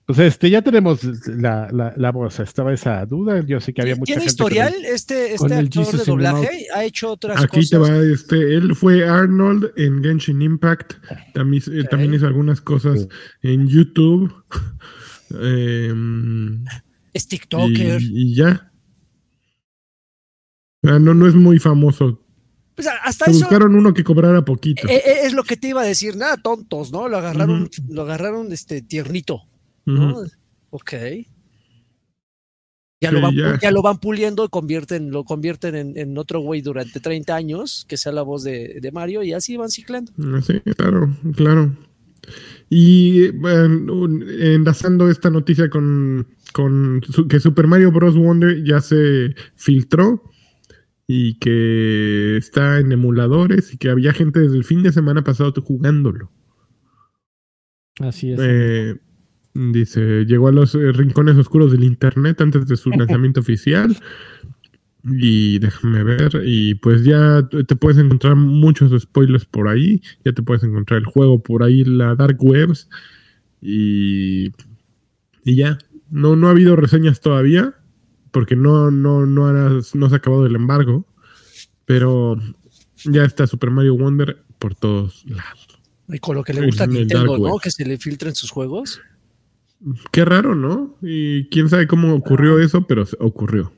pues 0.08 0.18
este, 0.20 0.48
ya 0.48 0.62
tenemos 0.62 1.04
la, 1.28 1.68
la, 1.70 1.92
la 1.96 2.12
voz. 2.12 2.40
Estaba 2.40 2.72
esa 2.72 3.04
duda. 3.04 3.44
Yo 3.46 3.60
sé 3.60 3.74
que 3.74 3.82
había 3.82 3.94
mucha 3.94 4.06
¿Tiene 4.06 4.20
gente. 4.22 4.30
historial 4.30 4.74
este, 4.86 5.36
Con 5.36 5.52
este 5.52 5.58
el 5.60 5.66
actor 5.66 5.84
Jesus 5.84 6.00
de 6.00 6.10
doblaje? 6.10 6.66
¿Ha 6.74 6.84
hecho 6.84 7.10
otras 7.12 7.38
Aquí 7.44 7.56
cosas? 7.60 7.70
te 7.70 7.76
va, 7.76 7.96
este, 7.98 8.54
él 8.54 8.74
fue 8.74 9.06
Arnold 9.06 9.70
en 9.76 10.02
Genshin 10.02 10.40
Impact, 10.40 10.94
también, 11.34 11.62
eh, 11.70 11.84
también 11.90 12.14
hizo 12.14 12.26
algunas 12.26 12.62
cosas 12.62 13.06
en 13.42 13.68
YouTube. 13.68 14.32
em, 15.30 16.64
Es 17.12 17.28
TikToker. 17.28 18.00
y, 18.00 18.32
y 18.32 18.34
ya. 18.34 18.72
Ah, 20.84 20.98
no, 20.98 21.12
no 21.12 21.26
es 21.26 21.34
muy 21.34 21.58
famoso. 21.58 22.24
Pues 22.74 22.86
a- 22.86 22.96
hasta 23.04 23.24
Se 23.26 23.32
eso 23.32 23.40
buscaron 23.40 23.74
uno 23.74 23.92
que 23.92 24.04
cobrara 24.04 24.42
poquito. 24.44 24.88
eh, 24.88 25.02
eh, 25.04 25.14
es 25.24 25.32
lo 25.34 25.42
que 25.42 25.56
te 25.56 25.68
iba 25.68 25.82
a 25.82 25.84
decir. 25.84 26.16
Nada 26.16 26.36
tontos, 26.36 26.92
¿no? 26.92 27.08
Lo 27.08 27.18
agarraron, 27.18 27.68
lo 27.88 28.02
agarraron 28.02 28.52
este 28.52 28.80
tiernito, 28.82 29.42
¿no? 29.88 30.10
Ujú. 30.20 30.26
Ok. 30.70 30.92
Ya, 33.00 33.10
Sí, 33.10 33.14
lo 33.14 33.20
van, 33.22 33.34
ya. 33.34 33.58
ya 33.60 33.70
lo 33.70 33.80
van 33.82 33.98
puliendo 33.98 34.44
y 34.44 34.48
convierten, 34.48 35.10
lo 35.12 35.24
convierten 35.24 35.74
en, 35.76 35.96
en 35.96 36.18
otro 36.18 36.40
güey 36.40 36.62
durante 36.62 36.98
30 36.98 37.36
años, 37.36 37.84
que 37.88 37.96
sea 37.96 38.10
la 38.12 38.22
voz 38.22 38.42
de, 38.42 38.78
de 38.80 38.92
Mario, 38.92 39.22
y 39.22 39.32
así 39.32 39.56
van 39.56 39.70
ciclando. 39.70 40.10
Ah, 40.18 40.40
Sí, 40.42 40.60
claro, 40.76 41.16
claro. 41.36 41.76
Y 42.68 43.28
bueno, 43.30 44.04
enlazando 44.40 45.08
esta 45.08 45.30
noticia 45.30 45.70
con, 45.70 46.26
con 46.52 47.00
su- 47.08 47.28
que 47.28 47.38
Super 47.40 47.66
Mario 47.68 47.92
Bros. 47.92 48.16
Wonder 48.16 48.62
ya 48.64 48.80
se 48.80 49.34
filtró 49.54 50.24
y 51.06 51.38
que 51.38 52.36
está 52.36 52.80
en 52.80 52.90
emuladores 52.92 53.72
y 53.72 53.78
que 53.78 53.88
había 53.90 54.12
gente 54.12 54.40
desde 54.40 54.56
el 54.56 54.64
fin 54.64 54.82
de 54.82 54.92
semana 54.92 55.22
pasado 55.24 55.54
jugándolo. 55.62 56.30
Así 58.00 58.32
es. 58.32 58.40
Eh, 58.42 58.96
dice, 59.72 60.24
llegó 60.24 60.48
a 60.48 60.52
los 60.52 60.74
eh, 60.74 60.92
rincones 60.92 61.36
oscuros 61.36 61.72
del 61.72 61.84
internet 61.84 62.40
antes 62.40 62.66
de 62.66 62.76
su 62.76 62.90
lanzamiento 62.90 63.40
oficial. 63.40 63.96
Y 65.04 65.58
déjame 65.60 66.02
ver, 66.04 66.42
y 66.44 66.74
pues 66.74 67.04
ya 67.04 67.48
te 67.48 67.76
puedes 67.76 67.98
encontrar 67.98 68.34
muchos 68.36 69.00
spoilers 69.00 69.44
por 69.44 69.68
ahí, 69.68 70.02
ya 70.24 70.32
te 70.32 70.42
puedes 70.42 70.64
encontrar 70.64 70.98
el 70.98 71.06
juego 71.06 71.40
por 71.42 71.62
ahí, 71.62 71.84
la 71.84 72.14
Dark 72.16 72.36
Webs, 72.40 72.88
y, 73.62 74.46
y 75.44 75.56
ya. 75.56 75.78
No, 76.10 76.36
no 76.36 76.48
ha 76.48 76.50
habido 76.50 76.74
reseñas 76.74 77.20
todavía, 77.20 77.74
porque 78.32 78.56
no, 78.56 78.90
no, 78.90 79.24
no, 79.24 79.46
ha- 79.46 79.80
no 79.94 80.08
se 80.08 80.14
ha 80.14 80.18
acabado 80.18 80.46
el 80.46 80.56
embargo, 80.56 81.06
pero 81.84 82.36
ya 83.04 83.24
está 83.24 83.46
Super 83.46 83.70
Mario 83.70 83.96
Wonder 83.96 84.42
por 84.58 84.74
todos 84.74 85.24
lados. 85.26 85.68
Y 86.08 86.18
con 86.18 86.34
lo 86.34 86.42
que 86.42 86.54
le 86.54 86.66
gusta 86.66 86.84
a 86.84 86.86
Nintendo, 86.86 87.38
¿no? 87.38 87.58
Que 87.58 87.70
se 87.70 87.84
le 87.84 87.98
filtren 87.98 88.34
sus 88.34 88.50
juegos. 88.50 89.00
Qué 90.12 90.24
raro, 90.24 90.54
¿no? 90.54 90.96
Y 91.02 91.48
quién 91.48 91.68
sabe 91.68 91.86
cómo 91.86 92.14
ocurrió 92.14 92.58
eso, 92.58 92.86
pero 92.86 93.04
ocurrió. 93.20 93.72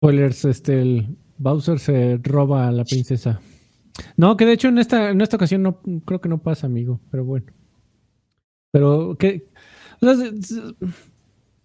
Spoilers, 0.00 0.44
este, 0.44 0.82
el 0.82 1.16
Bowser 1.38 1.78
se 1.78 2.18
roba 2.22 2.66
a 2.68 2.72
la 2.72 2.84
princesa. 2.84 3.40
No, 4.16 4.36
que 4.36 4.46
de 4.46 4.52
hecho 4.52 4.68
en 4.68 4.78
esta, 4.78 5.10
en 5.10 5.20
esta 5.20 5.36
ocasión 5.36 5.62
no 5.62 5.80
creo 6.04 6.20
que 6.20 6.28
no 6.28 6.38
pasa, 6.38 6.66
amigo, 6.66 7.00
pero 7.10 7.24
bueno. 7.24 7.46
Pero, 8.72 9.16
es- 9.20 10.54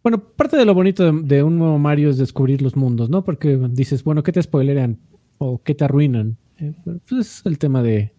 bueno, 0.03 0.19
parte 0.19 0.57
de 0.57 0.65
lo 0.65 0.73
bonito 0.73 1.03
de, 1.11 1.21
de 1.23 1.43
un 1.43 1.57
nuevo 1.57 1.79
Mario 1.79 2.09
es 2.09 2.17
descubrir 2.17 2.61
los 2.61 2.75
mundos, 2.75 3.09
¿no? 3.09 3.23
Porque 3.23 3.57
dices, 3.71 4.03
bueno, 4.03 4.23
¿qué 4.23 4.31
te 4.31 4.41
spoileran? 4.43 4.99
¿O 5.39 5.61
qué 5.63 5.73
te 5.73 5.85
arruinan? 5.85 6.37
Eh, 6.59 6.73
pues 6.83 7.27
es 7.27 7.45
el 7.45 7.57
tema 7.57 7.81
de 7.81 8.13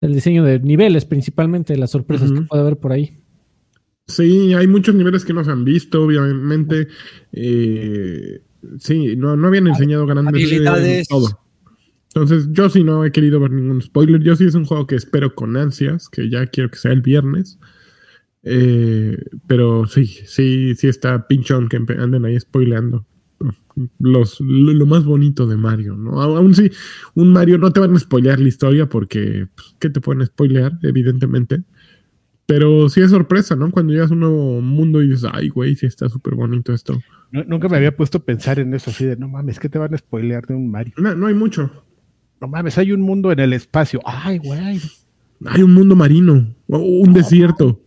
el 0.00 0.14
diseño 0.14 0.44
de 0.44 0.60
niveles, 0.60 1.04
principalmente, 1.04 1.76
las 1.76 1.90
sorpresas 1.90 2.30
que 2.32 2.42
puede 2.42 2.62
haber 2.62 2.76
por 2.76 2.92
ahí. 2.92 3.18
Sí, 4.06 4.54
hay 4.54 4.66
muchos 4.66 4.94
niveles 4.94 5.24
que 5.24 5.32
no 5.32 5.44
se 5.44 5.50
han 5.50 5.64
visto, 5.64 6.04
obviamente. 6.04 6.88
eh, 7.32 8.40
sí, 8.78 9.16
no, 9.16 9.36
no 9.36 9.48
habían 9.48 9.66
enseñado 9.66 10.06
grandes 10.06 10.34
eh, 10.34 10.46
habilidades. 10.46 11.08
todo. 11.08 11.40
Entonces, 12.08 12.48
yo 12.52 12.70
sí 12.70 12.82
no 12.82 13.04
he 13.04 13.12
querido 13.12 13.40
ver 13.40 13.50
ningún 13.50 13.82
spoiler. 13.82 14.22
Yo 14.22 14.36
sí 14.36 14.44
es 14.44 14.54
un 14.54 14.64
juego 14.64 14.86
que 14.86 14.94
espero 14.94 15.34
con 15.34 15.56
ansias, 15.56 16.08
que 16.08 16.30
ya 16.30 16.46
quiero 16.46 16.70
que 16.70 16.78
sea 16.78 16.92
el 16.92 17.02
viernes. 17.02 17.58
Eh, 18.42 19.18
pero 19.46 19.86
sí, 19.86 20.06
sí, 20.06 20.74
sí 20.76 20.86
está 20.86 21.26
pinchón 21.26 21.68
que 21.68 21.76
anden 21.76 22.24
ahí 22.24 22.38
spoileando 22.38 23.04
los, 23.98 24.40
lo, 24.40 24.72
lo 24.72 24.86
más 24.86 25.04
bonito 25.04 25.46
de 25.46 25.56
Mario, 25.56 25.96
¿no? 25.96 26.20
Aún 26.22 26.54
sí, 26.54 26.70
un 27.14 27.32
Mario 27.32 27.58
no 27.58 27.70
te 27.72 27.80
van 27.80 27.94
a 27.94 27.98
spoilear 27.98 28.40
la 28.40 28.48
historia 28.48 28.88
porque, 28.88 29.46
pues, 29.54 29.76
¿qué 29.78 29.90
te 29.90 30.00
pueden 30.00 30.24
spoilear? 30.26 30.78
Evidentemente. 30.82 31.62
Pero 32.46 32.88
sí 32.88 33.00
es 33.00 33.10
sorpresa, 33.10 33.56
¿no? 33.56 33.70
Cuando 33.72 33.92
llegas 33.92 34.10
a 34.10 34.14
un 34.14 34.20
nuevo 34.20 34.60
mundo 34.60 35.02
y 35.02 35.08
dices, 35.08 35.28
ay, 35.32 35.48
güey, 35.48 35.74
sí 35.74 35.86
está 35.86 36.08
súper 36.08 36.36
bonito 36.36 36.72
esto. 36.72 37.00
Nu- 37.32 37.44
Nunca 37.46 37.68
me 37.68 37.76
había 37.76 37.96
puesto 37.96 38.18
a 38.18 38.24
pensar 38.24 38.60
en 38.60 38.72
eso, 38.72 38.90
así 38.90 39.04
de, 39.04 39.16
no 39.16 39.28
mames, 39.28 39.58
¿qué 39.58 39.68
te 39.68 39.78
van 39.78 39.92
a 39.92 39.98
spoilear 39.98 40.46
de 40.46 40.54
un 40.54 40.70
Mario? 40.70 40.94
No, 40.96 41.14
no 41.16 41.26
hay 41.26 41.34
mucho. 41.34 41.70
No 42.40 42.46
mames, 42.46 42.78
hay 42.78 42.92
un 42.92 43.00
mundo 43.00 43.32
en 43.32 43.40
el 43.40 43.52
espacio. 43.52 44.00
Ay, 44.04 44.38
güey, 44.38 44.80
Hay 45.46 45.62
un 45.62 45.74
mundo 45.74 45.96
marino, 45.96 46.54
o 46.68 46.78
un 46.78 47.12
desierto, 47.12 47.80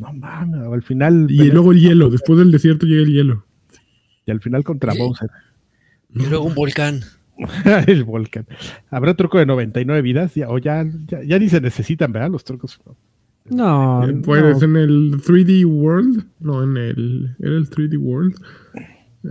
no 0.00 0.12
mames, 0.14 0.60
al 0.62 0.82
final... 0.82 1.26
y 1.28 1.50
luego 1.50 1.72
el 1.72 1.80
hielo. 1.82 2.08
Después 2.08 2.38
del 2.38 2.50
desierto 2.52 2.86
llega 2.86 3.02
el 3.02 3.12
hielo. 3.12 3.44
Y 4.26 4.30
al 4.30 4.40
final 4.40 4.64
contra 4.64 4.92
Sí. 4.92 4.98
Bowser. 4.98 5.30
Y 6.14 6.26
luego 6.26 6.44
un 6.44 6.54
volcán. 6.54 7.00
el 7.86 8.04
volcán. 8.04 8.46
¿Habrá 8.90 9.14
truco 9.14 9.38
de 9.38 9.46
99 9.46 10.02
vidas? 10.02 10.34
Ya, 10.34 10.48
o 10.48 10.58
ya, 10.58 10.84
ya, 11.06 11.22
ya 11.24 11.38
ni 11.38 11.48
se 11.48 11.60
necesitan, 11.60 12.12
¿verdad? 12.12 12.30
Los 12.30 12.44
trucos. 12.44 12.80
No, 13.46 14.08
Eh, 14.08 14.12
Pues 14.24 14.58
no. 14.60 14.64
en 14.64 14.76
el 14.76 15.20
3D 15.20 15.64
World, 15.66 16.24
no, 16.40 16.62
en 16.62 16.76
el, 16.76 17.36
era 17.40 17.56
el 17.56 17.68
3D 17.68 17.98
World. 17.98 18.34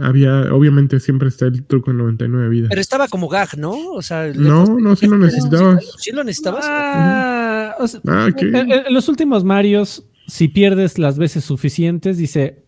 Había, 0.02 0.54
obviamente 0.54 1.00
siempre 1.00 1.28
está 1.30 1.46
el 1.46 1.64
truco 1.66 1.92
en 1.92 1.98
99 1.98 2.50
vidas. 2.50 2.70
Pero 2.70 2.82
estaba 2.82 3.08
como 3.08 3.28
gag, 3.30 3.58
¿no? 3.58 3.92
O 3.92 4.02
sea, 4.02 4.32
No, 4.36 4.66
no, 4.66 4.96
sí 4.96 5.08
lo 5.08 5.18
necesitabas. 5.20 5.86
¿Sí 6.00 6.12
lo 6.12 6.24
necesitabas? 6.24 6.66
Ah, 6.68 7.76
o 7.80 7.88
sea, 7.88 8.02
Ah, 8.08 8.28
en, 8.36 8.56
en 8.72 8.94
los 8.94 9.08
últimos 9.08 9.44
Marios, 9.44 10.06
si 10.28 10.48
pierdes 10.48 10.98
las 10.98 11.18
veces 11.20 11.44
suficientes, 11.46 12.18
dice 12.18 12.63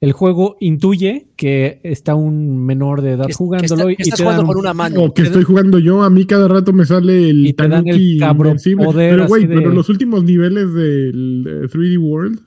el 0.00 0.12
juego 0.12 0.56
intuye 0.60 1.28
que 1.36 1.80
está 1.84 2.14
un 2.14 2.64
menor 2.64 3.02
de 3.02 3.12
edad 3.12 3.24
Que- 3.26 3.28
que 3.28 3.34
jugándolo 3.34 3.80
está- 3.82 3.92
y 3.92 3.96
que 3.96 4.02
estás 4.04 4.18
te 4.18 4.24
dan 4.24 4.32
jugando 4.32 4.42
un- 4.42 4.54
con 4.54 4.60
una 4.64 4.74
mano. 4.74 5.02
O 5.04 5.12
que 5.14 5.22
estoy 5.22 5.42
jugando 5.44 5.78
yo, 5.78 6.02
a 6.02 6.08
mí 6.10 6.24
cada 6.24 6.48
rato 6.48 6.72
me 6.72 6.86
sale 6.86 7.28
el 7.30 7.46
Y 7.46 7.52
te 7.52 7.68
dan 7.68 7.86
el 7.86 8.18
poder 8.18 9.10
Pero 9.16 9.26
güey, 9.28 9.46
de- 9.46 9.54
pero 9.56 9.72
los 9.72 9.88
últimos 9.90 10.24
niveles 10.24 10.72
del 10.72 11.44
eh, 11.46 11.68
3D 11.68 11.98
World, 11.98 12.40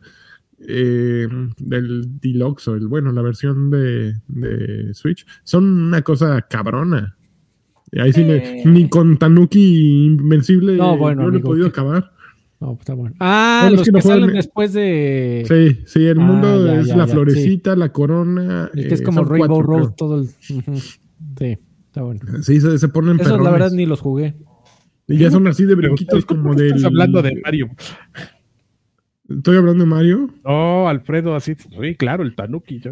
eh, 0.68 1.28
del 1.60 2.20
Deluxe, 2.20 2.68
o 2.70 2.76
el, 2.76 2.88
bueno, 2.88 3.12
la 3.12 3.22
versión 3.22 3.70
de, 3.70 4.14
de 4.28 4.94
Switch, 4.94 5.26
son 5.44 5.66
una 5.66 6.02
cosa 6.02 6.42
cabrona. 6.50 7.18
Y 7.92 8.00
Ahí 8.00 8.12
sí, 8.14 8.24
me- 8.24 8.38
Eh. 8.38 8.64
ni 8.66 8.90
con 8.90 9.18
Tanuki 9.18 10.06
invencible 10.06 10.76
No, 10.78 10.98
bueno, 10.98 11.24
no 11.24 11.30
lo 11.30 11.38
he 11.38 11.42
podido 11.42 11.68
acabar. 11.68 12.13
No, 12.64 12.78
está 12.80 12.94
bueno. 12.94 13.14
Ah, 13.20 13.68
los 13.70 13.82
que 13.82 13.86
que, 13.88 13.92
no 13.92 14.00
juegan- 14.00 14.22
salen 14.22 14.36
después 14.36 14.72
de. 14.72 15.44
Sí, 15.46 15.82
sí, 15.86 16.06
el 16.06 16.18
Ah, 16.20 16.24
mundo 16.24 16.66
ya, 16.66 16.80
es 16.80 16.88
ya, 16.88 16.96
la 16.96 17.06
ya, 17.08 17.12
florecita, 17.14 17.76
la 17.76 17.92
corona. 17.92 18.70
el 18.74 18.88
que 18.88 18.94
es 18.94 19.02
eh, 19.02 19.04
como 19.04 19.26
Rainbow 19.26 19.58
cuatro, 19.58 19.64
Road, 19.68 19.80
creo. 19.84 19.94
todo 19.96 20.20
el. 20.22 20.28
Sí, 20.30 21.58
está 21.88 22.04
bueno. 22.04 22.22
Sí, 22.42 22.62
se, 22.62 22.78
se 22.78 22.88
ponen 22.88 23.16
Esos, 23.20 23.32
la 23.34 23.38
perrones. 23.38 23.52
verdad, 23.54 23.72
ni 23.72 23.86
los 23.86 24.00
jugué. 24.00 24.36
Y 25.10 25.18
ya 25.18 25.30
son 25.30 25.46
así 25.48 25.66
de 25.66 25.76
brinquitos 25.76 26.24
¿cómo 26.26 26.42
como 26.44 26.54
estás 26.54 26.76
del. 26.78 26.86
hablando 26.86 27.22
de 27.22 27.36
Mario. 27.44 27.70
Estoy 29.30 29.58
hablando 29.58 29.84
de 29.84 29.90
Mario. 29.90 30.30
No, 30.46 30.88
Alfredo, 30.88 31.36
así. 31.36 31.56
Sí, 31.56 31.96
claro, 31.96 32.24
el 32.24 32.34
Tanuki. 32.36 32.80
yo- 32.80 32.92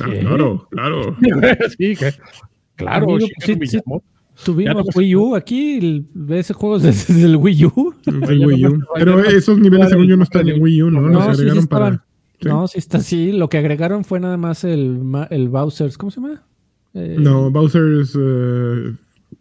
Ah, 0.00 0.06
claro, 0.20 0.66
claro. 0.72 1.16
sí, 1.78 1.94
que- 1.94 2.12
claro, 2.74 3.04
Amigo, 3.14 3.28
sí, 3.38 3.54
sí. 3.64 3.78
Tuvimos 4.44 4.84
no- 4.86 4.92
Wii 4.94 5.14
U 5.16 5.36
aquí, 5.36 5.78
el- 5.78 6.06
ese 6.30 6.54
juego 6.54 6.76
es 6.76 6.82
desde 6.82 7.22
el 7.24 7.36
Wii 7.36 7.66
U. 7.66 7.94
El 8.06 8.20
Wii 8.46 8.66
U. 8.66 8.80
Pero 8.94 9.20
esos 9.24 9.58
niveles, 9.58 9.90
según 9.90 10.06
yo, 10.06 10.16
no 10.16 10.24
están 10.24 10.48
en 10.48 10.60
Wii 10.62 10.82
U, 10.82 10.90
¿no? 10.90 11.00
No, 11.02 11.08
Los 11.10 11.22
sí, 11.22 11.24
sí 11.26 11.30
agregaron 11.42 11.58
estaban. 11.62 11.92
para. 11.98 12.04
Sí. 12.40 12.48
No, 12.48 12.66
sí 12.68 12.78
está 12.78 12.98
así. 12.98 13.32
Lo 13.32 13.48
que 13.48 13.58
agregaron 13.58 14.04
fue 14.04 14.18
nada 14.20 14.36
más 14.36 14.64
el, 14.64 14.98
ma- 14.98 15.28
el 15.30 15.48
Bowser's. 15.48 15.96
¿Cómo 15.96 16.10
se 16.10 16.20
llama? 16.20 16.42
Eh, 16.94 17.16
No, 17.18 17.50
Bowser's 17.50 18.16
eh, 18.20 18.92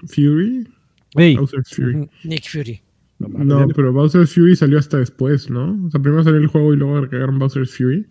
Fury. 0.08 0.68
ey. 1.16 1.36
Bowser's 1.38 1.70
Fury. 1.70 2.10
Nick 2.24 2.48
Fury. 2.48 2.82
No, 3.20 3.68
pero 3.76 3.94
Bowser's 3.94 4.34
Fury 4.34 4.56
salió 4.56 4.78
hasta 4.80 4.98
después, 4.98 5.50
¿no? 5.50 5.86
O 5.88 5.90
sea, 5.92 6.02
primero 6.02 6.24
salió 6.24 6.40
el 6.40 6.48
juego 6.48 6.74
y 6.74 6.78
luego 6.78 6.98
agregaron 6.98 7.40
Bowser's 7.40 7.76
Fury. 7.76 8.06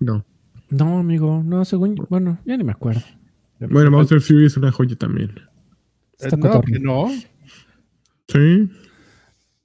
No. 0.00 0.24
No, 0.70 0.98
amigo, 0.98 1.42
no, 1.44 1.64
según. 1.64 1.94
Bueno, 2.10 2.38
ya 2.44 2.56
ni 2.56 2.64
me 2.64 2.72
acuerdo. 2.72 3.02
Bueno, 3.60 3.90
Bowser's 3.90 4.26
Fury 4.26 4.46
es 4.46 4.56
una 4.56 4.72
joya 4.72 4.96
también. 4.96 5.30
Eh, 6.18 6.24
Está 6.26 6.36
no, 6.36 6.60
que 6.62 6.78
no. 6.78 7.08
Sí. 8.28 8.68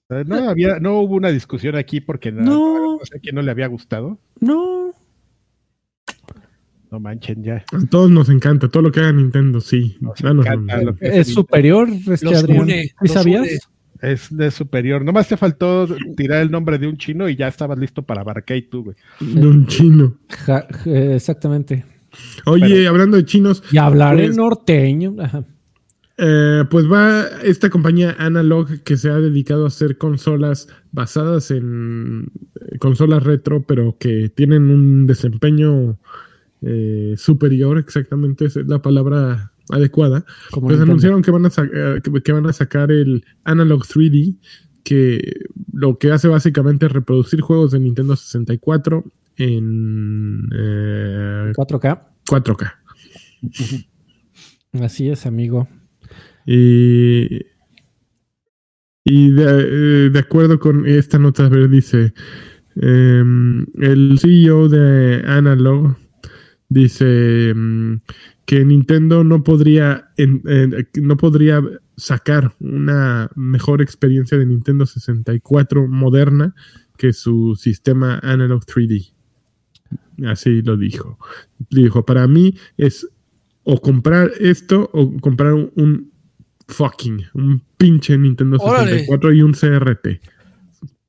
Eh, 0.09 0.23
No, 0.27 0.49
había, 0.49 0.79
no 0.79 0.99
hubo 0.99 1.15
una 1.15 1.29
discusión 1.29 1.75
aquí 1.75 2.01
porque 2.01 2.31
no, 2.31 2.41
No. 2.43 2.97
no 2.97 3.05
sé 3.05 3.17
a 3.17 3.19
quién 3.19 3.35
no 3.35 3.41
le 3.41 3.51
había 3.51 3.67
gustado. 3.67 4.19
No. 4.39 4.93
No 6.91 6.99
manchen 6.99 7.41
ya. 7.43 7.63
A 7.71 7.85
todos 7.89 8.11
nos 8.11 8.27
encanta. 8.29 8.67
Todo 8.67 8.83
lo 8.83 8.91
que 8.91 8.99
haga 8.99 9.13
Nintendo, 9.13 9.61
sí. 9.61 9.95
Nos 10.01 10.19
Danos 10.19 10.45
encanta 10.45 10.79
un- 10.79 10.85
lo 10.87 10.95
que 10.97 11.07
Es 11.07 11.27
superior, 11.29 11.87
este 11.89 12.25
Los 12.25 12.35
Adrián. 12.43 12.63
une, 12.63 12.83
¿Sí 12.83 12.89
los 12.99 13.11
sabías? 13.11 13.41
une. 13.43 13.57
Es 14.01 14.35
de 14.35 14.51
superior. 14.51 15.05
Nomás 15.05 15.27
te 15.29 15.37
faltó 15.37 15.87
tirar 16.17 16.41
el 16.41 16.51
nombre 16.51 16.77
de 16.79 16.87
un 16.87 16.97
chino 16.97 17.29
y 17.29 17.35
ya 17.37 17.47
estabas 17.47 17.77
listo 17.77 18.01
para 18.01 18.23
Barcade 18.23 18.63
tú, 18.63 18.83
güey. 18.83 18.95
de 19.21 19.47
un 19.47 19.67
chino. 19.67 20.17
Ja- 20.45 20.67
exactamente. 20.85 21.85
Oye, 22.45 22.67
Pero- 22.67 22.89
hablando 22.89 23.15
de 23.15 23.23
chinos, 23.25 23.63
Y 23.71 23.77
hablar 23.77 24.15
Pues- 24.15 24.31
en 24.31 24.35
norteño. 24.35 25.15
Ajá. 25.19 25.45
Eh, 26.23 26.65
pues 26.69 26.85
va 26.85 27.25
esta 27.43 27.71
compañía 27.71 28.15
Analog 28.19 28.83
que 28.83 28.95
se 28.95 29.09
ha 29.09 29.19
dedicado 29.19 29.65
a 29.65 29.69
hacer 29.69 29.97
consolas 29.97 30.67
basadas 30.91 31.49
en 31.49 32.31
eh, 32.59 32.77
consolas 32.77 33.23
retro, 33.23 33.63
pero 33.63 33.97
que 33.97 34.29
tienen 34.29 34.69
un 34.69 35.07
desempeño 35.07 35.97
eh, 36.61 37.15
superior, 37.17 37.79
exactamente 37.79 38.45
esa 38.45 38.59
es 38.59 38.67
la 38.67 38.83
palabra 38.83 39.51
adecuada. 39.71 40.23
Como 40.51 40.67
Pues 40.67 40.79
anunciaron 40.79 41.23
que 41.23 41.31
van, 41.31 41.47
a 41.47 41.49
que, 41.49 42.21
que 42.23 42.31
van 42.31 42.45
a 42.45 42.53
sacar 42.53 42.91
el 42.91 43.25
Analog 43.43 43.81
3D, 43.81 44.37
que 44.83 45.45
lo 45.73 45.97
que 45.97 46.11
hace 46.11 46.27
básicamente 46.27 46.85
es 46.85 46.91
reproducir 46.91 47.41
juegos 47.41 47.71
de 47.71 47.79
Nintendo 47.79 48.15
64 48.15 49.03
en 49.37 50.49
eh, 50.53 51.51
4K. 51.55 51.99
4K. 52.27 52.73
Así 54.73 55.09
es, 55.09 55.25
amigo. 55.25 55.67
Y, 56.45 57.41
y 59.03 59.31
de, 59.31 59.43
eh, 60.07 60.09
de 60.09 60.19
acuerdo 60.19 60.59
con 60.59 60.85
esta 60.87 61.17
nota, 61.19 61.45
a 61.45 61.49
ver, 61.49 61.69
dice, 61.69 62.13
em, 62.75 63.65
el 63.79 64.17
CEO 64.19 64.69
de 64.69 65.23
Analog 65.25 65.95
dice 66.69 67.49
em, 67.49 67.99
que 68.45 68.63
Nintendo 68.65 69.23
no 69.23 69.43
podría, 69.43 70.09
en- 70.17 70.41
no 71.01 71.17
podría 71.17 71.61
sacar 71.97 72.53
una 72.59 73.29
mejor 73.35 73.81
experiencia 73.81 74.37
de 74.37 74.45
Nintendo 74.45 74.85
64 74.85 75.87
moderna 75.87 76.55
que 76.97 77.13
su 77.13 77.55
sistema 77.55 78.19
Analog 78.23 78.65
3D. 78.65 79.13
Así 80.25 80.61
lo 80.61 80.77
dijo. 80.77 81.17
Dijo, 81.69 82.05
para 82.05 82.27
mí 82.27 82.55
es 82.77 83.07
o 83.63 83.79
comprar 83.81 84.31
esto 84.39 84.89
o 84.93 85.15
comprar 85.19 85.53
un 85.53 86.10
fucking, 86.67 87.21
un 87.33 87.61
pinche 87.77 88.17
Nintendo 88.17 88.57
Órale. 88.59 88.91
64 88.91 89.33
y 89.33 89.41
un 89.41 89.53
CRT. 89.53 90.07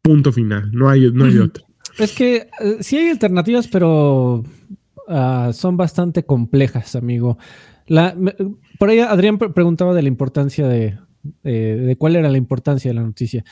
Punto 0.02 0.32
final. 0.32 0.70
No 0.72 0.88
hay, 0.88 1.10
no 1.12 1.24
hay 1.24 1.38
otro. 1.38 1.64
Es 1.98 2.12
que 2.14 2.48
eh, 2.60 2.76
sí 2.80 2.96
hay 2.96 3.08
alternativas, 3.10 3.68
pero 3.68 4.42
ah, 5.08 5.50
son 5.52 5.76
bastante 5.76 6.24
complejas, 6.24 6.96
amigo. 6.96 7.38
La, 7.86 8.14
me- 8.16 8.34
por 8.78 8.88
ahí 8.88 8.98
Adrián 9.00 9.38
pre- 9.38 9.50
preguntaba 9.50 9.94
de 9.94 10.02
la 10.02 10.08
importancia 10.08 10.66
de, 10.66 10.98
eh, 11.44 11.82
de 11.86 11.96
cuál 11.96 12.16
era 12.16 12.28
la 12.30 12.38
importancia 12.38 12.90
de 12.90 12.94
la 12.94 13.02
noticia. 13.02 13.44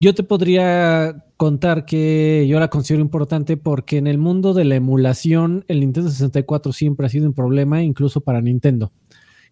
Yo 0.00 0.14
te 0.14 0.22
podría 0.22 1.24
contar 1.36 1.84
que 1.86 2.46
yo 2.48 2.60
la 2.60 2.68
considero 2.68 3.02
importante 3.02 3.56
porque 3.56 3.96
en 3.96 4.06
el 4.06 4.18
mundo 4.18 4.52
de 4.54 4.64
la 4.64 4.76
emulación, 4.76 5.64
el 5.68 5.80
Nintendo 5.80 6.10
64 6.10 6.72
siempre 6.72 7.06
ha 7.06 7.08
sido 7.08 7.26
un 7.26 7.34
problema, 7.34 7.82
incluso 7.82 8.20
para 8.20 8.40
Nintendo. 8.40 8.92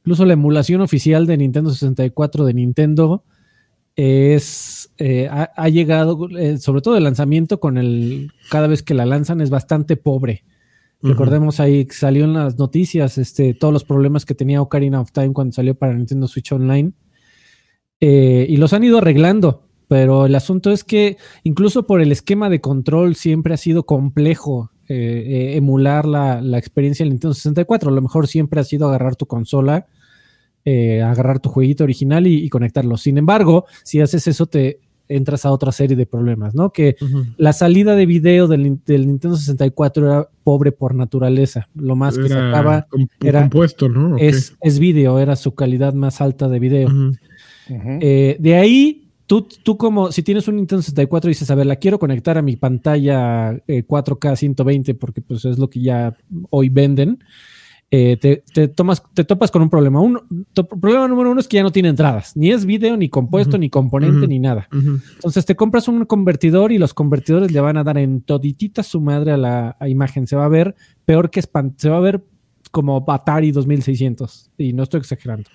Incluso 0.03 0.24
la 0.26 0.32
emulación 0.32 0.80
oficial 0.80 1.26
de 1.26 1.36
Nintendo 1.36 1.70
64 1.70 2.44
de 2.44 2.55
Nintendo 2.55 3.24
es 3.94 4.90
eh, 4.98 5.28
ha, 5.30 5.50
ha, 5.57 5.68
llegado, 5.68 6.28
eh, 6.38 6.59
sobre 6.59 6.80
todo 6.80 6.96
el 6.96 7.05
lanzamiento 7.05 7.61
con 7.61 7.78
el, 7.78 8.32
cada 8.50 8.66
vez 8.66 8.82
que 8.82 8.94
la 8.94 9.07
lanzan 9.07 9.40
es 9.40 9.50
bastante 9.50 9.96
pobre. 9.96 10.44
Uh 11.00 11.07
-huh. 11.07 11.11
Recordemos 11.11 11.61
ahí 11.61 11.84
que 11.84 11.94
salió 11.94 12.24
en 12.24 12.34
las 12.34 12.59
noticias 12.59 13.18
este, 13.18 13.55
todos 13.55 13.72
los 13.72 13.84
problemas 13.84 14.24
que 14.24 14.34
tenía 14.34 14.62
Ocarina 14.62 15.00
of 15.00 15.12
Time 15.12 15.32
cuando 15.32 15.53
salió 15.53 15.74
para 15.74 15.94
Nintendo 15.94 16.26
Switch 16.26 16.53
Online. 16.53 16.92
Eh, 18.00 18.46
y 18.48 18.57
los 18.57 18.72
han 18.72 18.82
ido 18.82 18.98
arreglando, 18.98 19.68
pero 19.86 20.26
el 20.26 20.34
asunto 20.34 20.72
es 20.72 20.82
que 20.82 21.18
incluso 21.44 21.86
por 21.86 22.00
el 22.00 22.11
esquema 22.11 22.50
de 22.50 22.61
control 22.61 23.14
siempre 23.14 23.55
ha 23.55 23.57
sido 23.57 23.84
complejo 23.84 24.72
eh, 24.95 25.57
emular 25.57 26.07
la, 26.07 26.40
la, 26.40 26.59
experiencia 26.59 27.05
del 27.05 27.11
Nintendo 27.11 27.34
64. 27.34 27.90
A 27.90 27.93
lo 27.93 28.03
mejor 28.03 28.26
siempre 28.26 28.61
ha 28.61 28.64
sido 28.64 28.88
agarrar 28.88 29.16
tu 29.16 29.26
consola, 29.26 29.86
eh, 30.64 31.03
agarrar 31.03 31.40
tu 31.40 31.49
jueguito 31.49 31.84
original 31.84 32.26
y, 32.26 32.45
y, 32.45 32.49
conectarlo. 32.49 32.97
Sin 32.97 33.18
embargo, 33.18 33.66
si 33.84 34.01
haces 34.01 34.26
eso, 34.26 34.47
te 34.47 34.80
entras 35.09 35.45
a 35.45 35.53
otra 35.53 35.72
serie 35.72 35.97
de 35.97 36.07
problemas, 36.07 36.55
¿no? 36.55 36.70
Que 36.70 36.97
uh 37.01 37.05
-huh. 37.05 37.34
la 37.36 37.53
salida 37.53 37.95
de 37.95 38.07
video 38.07 38.49
del, 38.49 38.78
del, 38.86 39.07
Nintendo 39.07 39.36
64 39.36 40.07
era 40.07 40.28
pobre 40.45 40.72
por 40.72 40.95
naturaleza. 40.95 41.68
Lo 41.74 41.97
más 41.97 42.16
era 42.16 42.22
que 42.22 42.28
sacaba 42.28 42.86
comp 42.88 43.11
era 43.22 43.40
compuesto, 43.40 43.88
¿no? 43.88 44.16
es, 44.18 44.55
es 44.61 44.78
video, 44.78 45.18
era 45.18 45.36
su 45.36 45.55
calidad 45.55 45.95
más 45.95 46.20
alta 46.20 46.49
de 46.49 46.59
video. 46.59 46.88
Uh 46.88 46.93
-huh. 46.93 47.99
eh, 48.01 48.36
de 48.38 48.57
ahí 48.57 49.01
Tú, 49.33 49.49
tú, 49.62 49.78
como 49.78 50.12
si 50.12 50.22
tienes 50.22 50.47
un 50.47 50.57
Nintendo 50.57 50.83
64 50.83 51.30
y 51.30 51.33
dices, 51.33 51.51
a 51.51 51.55
ver, 51.55 51.64
la 51.64 51.76
quiero 51.76 51.99
conectar 51.99 52.37
a 52.37 52.43
mi 52.43 52.57
pantalla 52.57 53.53
eh, 53.66 53.83
4K 53.83 54.37
120 54.37 54.95
porque 54.95 55.22
pues 55.22 55.47
es 55.47 55.59
lo 55.59 55.70
que 55.70 55.80
ya 55.80 56.14
hoy 56.51 56.68
venden, 56.68 57.24
eh, 57.91 58.18
te, 58.18 58.45
te, 58.53 58.68
tomas, 58.68 59.03
te 59.14 59.24
topas 59.24 59.51
con 59.51 59.62
un 59.62 59.70
problema. 59.70 60.03
Uno, 60.03 60.22
problema 60.78 61.09
número 61.09 61.30
uno 61.30 61.41
es 61.41 61.49
que 61.49 61.57
ya 61.57 61.62
no 61.62 61.72
tiene 61.72 61.89
entradas, 61.89 62.37
ni 62.37 62.51
es 62.51 62.66
video, 62.66 62.95
ni 62.99 63.09
compuesto, 63.09 63.57
uh 63.57 63.57
-huh. 63.57 63.61
ni 63.61 63.70
componente, 63.70 64.18
uh 64.18 64.22
-huh. 64.24 64.28
ni 64.28 64.39
nada. 64.39 64.68
Uh 64.70 64.76
-huh. 64.76 65.03
Entonces 65.14 65.47
te 65.47 65.57
compras 65.57 65.89
un 65.89 66.05
convertidor 66.05 66.70
y 66.70 66.76
los 66.76 66.93
convertidores 66.93 67.51
le 67.53 67.61
van 67.61 67.78
a 67.78 67.85
dar 67.85 67.97
en 67.97 68.20
toditita 68.20 68.83
su 68.83 69.01
madre 69.01 69.33
a 69.33 69.39
la 69.39 69.76
a 69.80 69.89
imagen. 69.89 70.26
Se 70.26 70.37
va 70.37 70.45
a 70.45 70.49
ver 70.49 70.74
peor 71.07 71.30
que 71.30 71.41
espant 71.41 71.80
se 71.80 71.89
va 71.89 71.97
a 71.97 72.01
ver 72.01 72.22
como 72.70 73.03
Atari 73.09 73.51
2600 73.51 74.51
y 74.59 74.74
no 74.74 74.83
estoy 74.83 75.01
exagerando. 75.01 75.49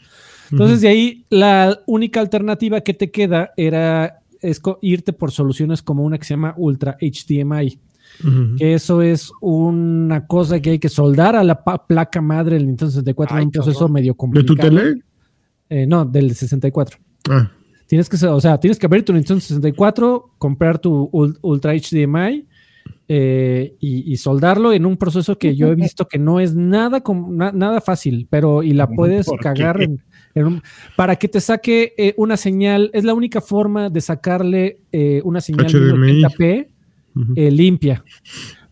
Entonces, 0.52 0.82
de 0.82 0.88
ahí 0.88 1.26
la 1.30 1.80
única 1.86 2.20
alternativa 2.20 2.82
que 2.82 2.94
te 2.94 3.12
queda 3.12 3.52
era 3.58 4.20
es 4.42 4.62
irte 4.82 5.14
por 5.14 5.32
soluciones 5.32 5.82
como 5.82 6.04
una 6.04 6.18
que 6.18 6.26
se 6.26 6.34
llama 6.34 6.54
Ultra 6.58 6.98
HDMI. 7.02 7.80
Uh 8.24 8.28
-huh. 8.28 8.58
Que 8.58 8.74
eso 8.74 9.02
es 9.02 9.32
una 9.42 10.26
cosa 10.26 10.60
que 10.60 10.72
hay 10.72 10.80
que 10.80 10.90
soldar 10.90 11.36
a 11.36 11.44
la 11.44 11.62
placa 11.64 12.22
madre 12.22 12.56
del 12.56 12.66
Nintendo 12.66 12.92
64 12.92 13.36
Ay, 13.36 13.46
un 13.46 13.52
proceso 13.52 13.90
medio 13.90 14.16
complicado. 14.16 14.56
¿De 14.56 14.62
tu 14.62 14.76
tele? 14.76 15.02
Eh, 15.70 15.86
no, 15.86 16.06
del 16.06 16.34
64. 16.34 16.98
Ah. 17.30 17.52
Tienes 17.88 18.10
que, 18.10 18.26
o 18.26 18.42
sea, 18.42 18.60
tienes 18.60 18.78
que 18.78 18.86
abrir 18.86 19.06
tu 19.06 19.14
Nintendo 19.14 19.40
64, 19.40 20.32
comprar 20.38 20.78
tu 20.80 21.10
Ultra 21.42 21.74
HDMI 21.74 22.46
eh, 23.08 23.76
y, 23.80 24.12
y, 24.12 24.18
soldarlo 24.18 24.74
en 24.74 24.86
un 24.86 24.98
proceso 24.98 25.38
que 25.38 25.56
yo 25.56 25.68
he 25.68 25.76
visto 25.88 26.08
que 26.08 26.20
no 26.20 26.40
es 26.42 26.54
nada, 26.54 27.02
na, 27.30 27.52
nada 27.54 27.80
fácil, 27.80 28.28
pero 28.30 28.64
y 28.64 28.74
la 28.74 28.88
puedes 28.88 29.28
cagar 29.42 29.82
en, 29.82 29.92
en 29.92 30.02
un, 30.46 30.62
para 30.96 31.16
que 31.16 31.28
te 31.28 31.42
saque 31.42 31.94
eh, 31.98 32.14
una 32.18 32.38
señal. 32.38 32.90
Es 32.94 33.04
la 33.04 33.14
única 33.14 33.42
forma 33.42 33.90
de 33.90 34.02
sacarle 34.02 34.82
eh, 34.92 35.22
una 35.24 35.42
señal 35.42 35.68
HDMI. 35.68 36.24
1080p 36.24 36.68
uh 37.16 37.20
-huh. 37.20 37.52
limpia. 37.52 38.04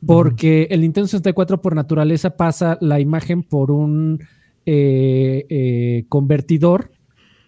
Porque 0.05 0.67
uh 0.67 0.71
-huh. 0.71 0.73
el 0.75 0.81
Nintendo 0.81 1.07
64 1.07 1.61
por 1.61 1.75
naturaleza 1.75 2.37
pasa 2.37 2.77
la 2.81 2.99
imagen 2.99 3.43
por 3.43 3.71
un 3.71 4.19
eh, 4.65 6.05
convertidor 6.09 6.91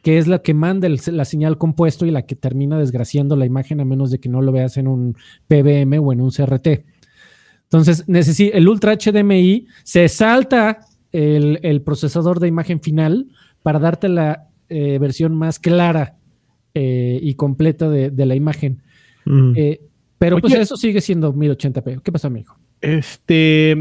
que 0.07 0.17
es 0.17 0.27
la 0.27 0.39
que 0.39 0.53
manda 0.53 0.87
el, 0.87 1.01
la 1.11 1.25
señal 1.25 1.57
compuesto 1.57 2.05
y 2.05 2.11
la 2.11 2.25
que 2.25 2.37
termina 2.37 2.79
desgraciando 2.79 3.35
la 3.35 3.45
imagen 3.45 3.81
a 3.81 3.85
menos 3.85 4.09
de 4.09 4.19
que 4.19 4.29
no 4.29 4.41
lo 4.41 4.53
veas 4.53 4.77
en 4.77 4.87
un 4.87 5.17
PBM 5.47 5.99
o 5.99 6.13
en 6.13 6.21
un 6.21 6.31
CRT. 6.31 6.85
Entonces, 7.63 8.05
el 8.07 8.69
Ultra 8.69 8.95
HDMI 8.95 9.67
se 9.83 10.07
salta 10.07 10.79
el, 11.11 11.59
el, 11.61 11.81
procesador 11.81 12.39
de 12.39 12.47
imagen 12.47 12.79
final 12.79 13.27
para 13.63 13.79
darte 13.79 14.09
la 14.09 14.47
eh, 14.69 14.97
versión 14.99 15.35
más 15.35 15.59
clara 15.59 16.17
eh, 16.73 17.19
y 17.21 17.35
completa 17.35 17.89
de, 17.89 18.09
de 18.09 18.25
la 18.25 18.35
imagen. 18.35 18.81
Mm. 19.25 19.53
Eh, 19.55 19.81
pero 20.17 20.39
pues 20.39 20.51
Oye, 20.51 20.59
pues 20.59 20.67
eso 20.67 20.77
sigue 20.77 21.01
siendo 21.01 21.33
1080p. 21.33 22.01
¿Qué 22.01 22.11
pasa, 22.11 22.27
amigo? 22.27 22.55
Este, 22.81 23.71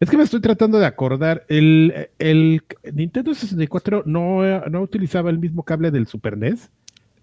es 0.00 0.10
que 0.10 0.16
me 0.16 0.24
estoy 0.24 0.40
tratando 0.40 0.78
de 0.78 0.86
acordar. 0.86 1.44
El, 1.48 2.08
el 2.18 2.62
Nintendo 2.92 3.34
64 3.34 4.04
no, 4.06 4.68
no, 4.68 4.80
utilizaba 4.80 5.30
el 5.30 5.38
mismo 5.38 5.62
cable 5.62 5.90
del 5.90 6.06
Super 6.06 6.36
NES. 6.36 6.70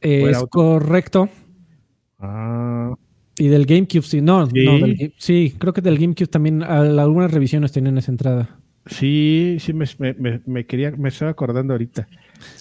Es 0.01 0.43
correcto. 0.49 1.29
Ah. 2.19 2.93
Y 3.37 3.47
del 3.47 3.65
GameCube, 3.65 4.03
sí. 4.03 4.21
No, 4.21 4.45
¿Sí? 4.45 4.65
no 4.65 4.79
del, 4.79 5.13
sí, 5.17 5.55
creo 5.57 5.73
que 5.73 5.81
del 5.81 5.97
GameCube 5.97 6.27
también 6.27 6.63
algunas 6.63 7.31
revisiones 7.31 7.71
tenían 7.71 7.97
esa 7.97 8.11
entrada. 8.11 8.60
Sí, 8.91 9.57
sí, 9.59 9.71
me, 9.71 9.85
me, 9.99 10.41
me, 10.45 10.65
quería, 10.65 10.91
me 10.91 11.09
estaba 11.09 11.31
acordando 11.31 11.73
ahorita. 11.73 12.07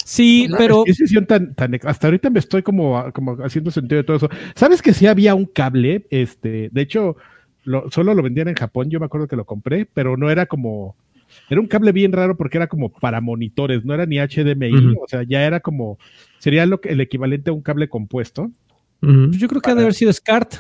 Sí, 0.05 0.49
pero. 0.57 0.85
Es 0.87 0.99
tan, 1.27 1.55
tan, 1.55 1.79
hasta 1.83 2.07
ahorita 2.07 2.31
me 2.31 2.39
estoy 2.39 2.63
como, 2.63 3.13
como 3.13 3.33
haciendo 3.43 3.73
sentido 3.73 3.99
de 3.99 4.05
todo 4.05 4.17
eso. 4.17 4.29
¿Sabes 4.55 4.81
que 4.81 4.95
sí 4.95 5.09
había 5.09 5.35
un 5.35 5.47
cable? 5.47 6.07
Este, 6.09 6.69
de 6.71 6.81
hecho, 6.81 7.17
lo, 7.65 7.91
solo 7.91 8.15
lo 8.15 8.23
vendían 8.23 8.47
en 8.47 8.55
Japón, 8.55 8.91
yo 8.91 9.01
me 9.01 9.07
acuerdo 9.07 9.27
que 9.27 9.37
lo 9.37 9.45
compré, 9.45 9.87
pero 9.93 10.17
no 10.17 10.31
era 10.31 10.47
como, 10.47 10.95
era 11.49 11.61
un 11.61 11.67
cable 11.67 11.91
bien 11.91 12.13
raro 12.13 12.37
porque 12.37 12.59
era 12.59 12.69
como 12.69 12.91
para 12.91 13.21
monitores, 13.21 13.85
no 13.85 13.93
era 13.93 14.07
ni 14.07 14.19
HDMI, 14.19 14.73
uh 14.73 14.77
-huh. 14.77 14.99
o 15.03 15.09
sea, 15.09 15.25
ya 15.25 15.45
era 15.45 15.59
como, 15.59 15.99
sería 16.39 16.65
lo 16.65 16.81
que, 16.81 16.91
el 16.91 17.01
equivalente 17.01 17.51
a 17.51 17.55
un 17.55 17.63
cable 17.63 17.89
compuesto. 17.89 18.51
Uh 19.03 19.07
-huh. 19.07 19.31
Yo 19.33 19.49
creo 19.49 19.61
que 19.61 19.71
ha 19.71 19.75
de 19.75 19.83
haber 19.83 19.95
sido 19.95 20.13
SCART. 20.13 20.55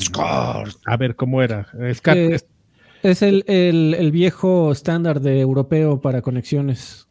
SCART. 0.00 0.76
A 0.84 0.96
ver, 0.96 1.14
¿cómo 1.14 1.40
era? 1.42 1.68
SCART. 1.94 2.18
Eh, 2.18 2.40
es 3.04 3.22
el, 3.22 3.44
el, 3.46 3.94
el 3.98 4.10
viejo 4.10 4.72
estándar 4.72 5.20
de 5.20 5.40
europeo 5.40 6.00
para 6.00 6.22
conexiones. 6.22 7.06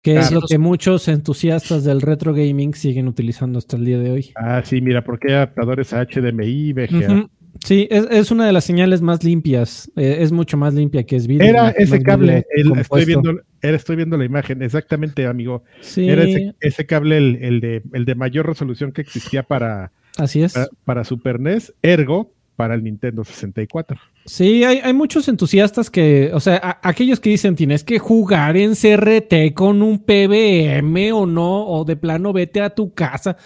Que 0.00 0.12
claro. 0.12 0.26
es 0.26 0.32
lo 0.32 0.40
que 0.42 0.58
muchos 0.58 1.08
entusiastas 1.08 1.82
del 1.82 2.00
retro 2.00 2.32
gaming 2.32 2.72
siguen 2.72 3.08
utilizando 3.08 3.58
hasta 3.58 3.76
el 3.76 3.84
día 3.84 3.98
de 3.98 4.10
hoy. 4.12 4.32
Ah, 4.36 4.62
sí, 4.64 4.80
mira, 4.80 5.02
porque 5.02 5.28
hay 5.28 5.34
adaptadores 5.34 5.92
HDMI, 5.92 6.72
VGA. 6.72 6.86
Uh 6.86 7.00
-huh. 7.00 7.30
Sí, 7.64 7.88
es, 7.90 8.06
es, 8.10 8.30
una 8.30 8.46
de 8.46 8.52
las 8.52 8.64
señales 8.64 9.02
más 9.02 9.24
limpias. 9.24 9.90
Eh, 9.96 10.18
es 10.20 10.30
mucho 10.30 10.56
más 10.56 10.74
limpia 10.74 11.04
que 11.04 11.16
es 11.16 11.26
video. 11.26 11.48
Era 11.48 11.70
ese 11.70 12.00
cable, 12.00 12.46
el, 12.54 12.78
estoy, 12.78 13.04
viendo, 13.04 13.40
era, 13.60 13.76
estoy 13.76 13.96
viendo 13.96 14.16
la 14.16 14.24
imagen, 14.24 14.62
exactamente, 14.62 15.26
amigo. 15.26 15.64
Sí. 15.80 16.08
Era 16.08 16.22
ese, 16.22 16.54
ese 16.60 16.86
cable 16.86 17.18
el, 17.18 17.38
el, 17.42 17.60
de, 17.60 17.82
el 17.92 18.04
de 18.04 18.14
mayor 18.14 18.46
resolución 18.46 18.92
que 18.92 19.00
existía 19.00 19.42
para, 19.42 19.90
Así 20.16 20.42
es. 20.42 20.52
para, 20.52 20.68
para 20.84 21.04
Super 21.04 21.40
NES, 21.40 21.74
ergo 21.82 22.32
para 22.58 22.74
el 22.74 22.82
Nintendo 22.82 23.22
64. 23.22 23.96
Sí, 24.26 24.64
hay, 24.64 24.78
hay, 24.78 24.92
muchos 24.92 25.28
entusiastas 25.28 25.90
que, 25.90 26.32
o 26.34 26.40
sea, 26.40 26.80
aquellos 26.82 27.20
que 27.20 27.30
dicen 27.30 27.54
tienes 27.54 27.84
que 27.84 28.00
jugar 28.00 28.56
en 28.56 28.74
CRT 28.74 29.54
con 29.54 29.80
un 29.80 30.00
PBM 30.00 31.12
o 31.12 31.24
no, 31.24 31.68
o 31.68 31.84
de 31.84 31.94
plano 31.94 32.32
vete 32.32 32.60
a 32.60 32.70
tu 32.70 32.92
casa. 32.92 33.36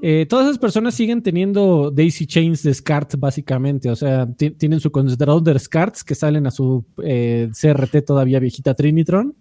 Eh, 0.00 0.26
todas 0.28 0.46
esas 0.46 0.58
personas 0.58 0.94
siguen 0.94 1.20
teniendo 1.20 1.90
Daisy 1.90 2.28
Chains 2.28 2.62
de 2.62 2.74
SCART, 2.74 3.16
básicamente. 3.18 3.90
O 3.90 3.96
sea, 3.96 4.28
tienen 4.36 4.78
su 4.78 4.92
concentrador 4.92 5.42
de 5.42 5.60
que 6.06 6.14
salen 6.14 6.46
a 6.46 6.52
su 6.52 6.84
eh, 7.02 7.50
CRT 7.60 8.04
todavía 8.06 8.38
viejita 8.38 8.74
Trinitron. 8.74 9.34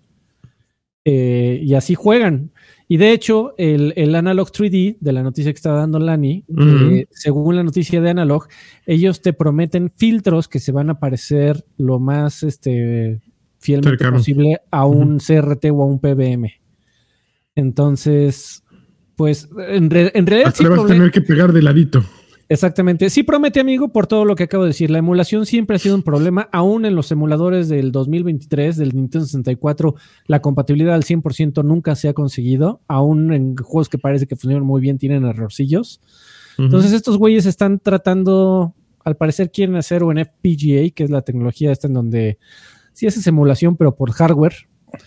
Eh, 1.06 1.60
y 1.64 1.76
así 1.76 1.94
juegan. 1.94 2.50
Y 2.88 2.98
de 2.98 3.12
hecho, 3.12 3.54
el, 3.58 3.94
el, 3.96 4.14
Analog 4.16 4.52
3D 4.52 4.98
de 5.00 5.14
la 5.14 5.24
noticia 5.24 5.52
que 5.52 5.58
está 5.58 5.72
dando 5.72 6.00
Lani, 6.00 6.44
uh 6.48 6.56
-huh. 6.56 6.94
eh, 6.94 7.08
según 7.12 7.56
la 7.56 7.64
noticia 7.64 8.02
de 8.02 8.10
Analog, 8.10 8.48
ellos 8.86 9.22
te 9.22 9.34
prometen 9.34 9.92
filtros 9.96 10.48
que 10.48 10.60
se 10.60 10.72
van 10.72 10.90
a 10.90 11.00
parecer 11.00 11.66
lo 11.78 12.00
más 12.00 12.44
este, 12.44 13.22
fielmente 13.60 13.98
Cercano. 13.98 14.18
posible 14.18 14.58
a 14.70 14.86
un 14.86 15.14
uh 15.14 15.18
-huh. 15.18 15.58
CRT 15.58 15.72
o 15.72 15.82
a 15.82 15.86
un 15.86 16.00
PBM. 16.00 16.52
Entonces, 17.56 18.64
pues 19.16 19.50
en, 19.70 19.90
re, 19.90 20.12
en 20.14 20.26
realidad. 20.28 20.50
Hasta 20.50 20.58
sí 20.58 20.64
le 20.64 20.70
vas 20.70 20.86
a 20.86 20.88
tener 20.88 21.12
que 21.12 21.22
pegar 21.22 21.54
de 21.54 21.62
ladito. 21.62 22.04
Exactamente. 22.54 23.10
Sí 23.10 23.24
promete, 23.24 23.60
amigo, 23.60 23.90
por 23.90 24.06
todo 24.06 24.26
lo 24.26 24.36
que 24.36 24.44
acabo 24.44 24.64
de 24.64 24.70
decir. 24.70 24.92
La 24.92 25.00
emulación 25.00 25.46
siempre 25.48 25.76
ha 25.76 25.80
sido 25.80 25.96
un 25.96 26.04
problema, 26.04 26.50
aún 26.52 26.86
en 26.86 26.96
los 26.96 27.12
emuladores 27.12 27.68
del 27.68 27.92
2023 27.92 28.78
del 28.78 28.96
Nintendo 28.96 29.26
64, 29.26 29.96
la 30.28 30.40
compatibilidad 30.42 30.94
al 30.94 31.04
100% 31.04 31.64
nunca 31.66 31.96
se 31.96 32.10
ha 32.10 32.14
conseguido, 32.14 32.82
aún 32.88 33.34
en 33.34 33.56
juegos 33.56 33.90
que 33.90 33.98
parece 33.98 34.28
que 34.28 34.36
funcionan 34.36 34.66
muy 34.66 34.82
bien 34.82 35.00
tienen 35.00 35.26
errorcillos. 35.26 36.00
Uh 36.58 36.62
-huh. 36.62 36.66
Entonces 36.66 36.94
estos 36.94 37.18
güeyes 37.18 37.48
están 37.48 37.80
tratando, 37.80 38.76
al 39.04 39.18
parecer 39.18 39.50
quieren 39.50 39.76
hacer 39.76 40.04
un 40.04 40.20
FPGA, 40.20 40.92
que 40.94 41.04
es 41.06 41.10
la 41.10 41.24
tecnología 41.24 41.72
esta 41.72 41.88
en 41.88 41.94
donde 41.94 42.38
sí 42.94 43.08
haces 43.08 43.26
emulación, 43.26 43.78
pero 43.78 43.96
por 43.96 44.12
hardware. 44.12 44.54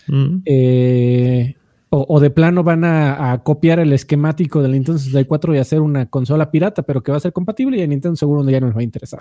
Uh 0.08 0.12
-huh. 0.12 0.42
eh, 0.46 1.54
o, 1.90 2.04
o, 2.08 2.20
de 2.20 2.30
plano 2.30 2.64
van 2.64 2.84
a, 2.84 3.32
a, 3.32 3.42
copiar 3.42 3.78
el 3.78 3.92
esquemático 3.92 4.62
del 4.62 4.72
Nintendo 4.72 4.98
64 4.98 5.54
y 5.54 5.58
hacer 5.58 5.80
una 5.80 6.06
consola 6.06 6.50
pirata, 6.50 6.82
pero 6.82 7.02
que 7.02 7.12
va 7.12 7.18
a 7.18 7.20
ser 7.20 7.32
compatible 7.32 7.78
y 7.78 7.82
a 7.82 7.86
Nintendo 7.86 8.16
seguro 8.16 8.48
ya 8.48 8.60
no 8.60 8.66
les 8.66 8.76
va 8.76 8.80
a 8.80 8.84
interesar. 8.84 9.20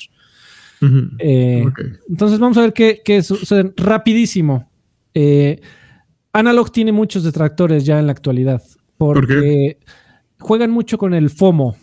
Uh 0.81 0.85
-huh. 0.85 1.09
eh, 1.19 1.65
okay. 1.67 1.85
Entonces 2.09 2.39
vamos 2.39 2.57
a 2.57 2.61
ver 2.61 2.73
qué, 2.73 3.01
qué 3.03 3.21
sucede 3.21 3.71
rapidísimo. 3.77 4.69
Eh, 5.13 5.61
Analog 6.33 6.71
tiene 6.71 6.91
muchos 6.91 7.23
detractores 7.23 7.85
ya 7.85 7.99
en 7.99 8.07
la 8.07 8.11
actualidad. 8.11 8.61
Porque 8.97 9.77
juegan 10.39 10.71
mucho 10.71 10.97
con 10.97 11.13
el 11.13 11.29
FOMO. 11.29 11.75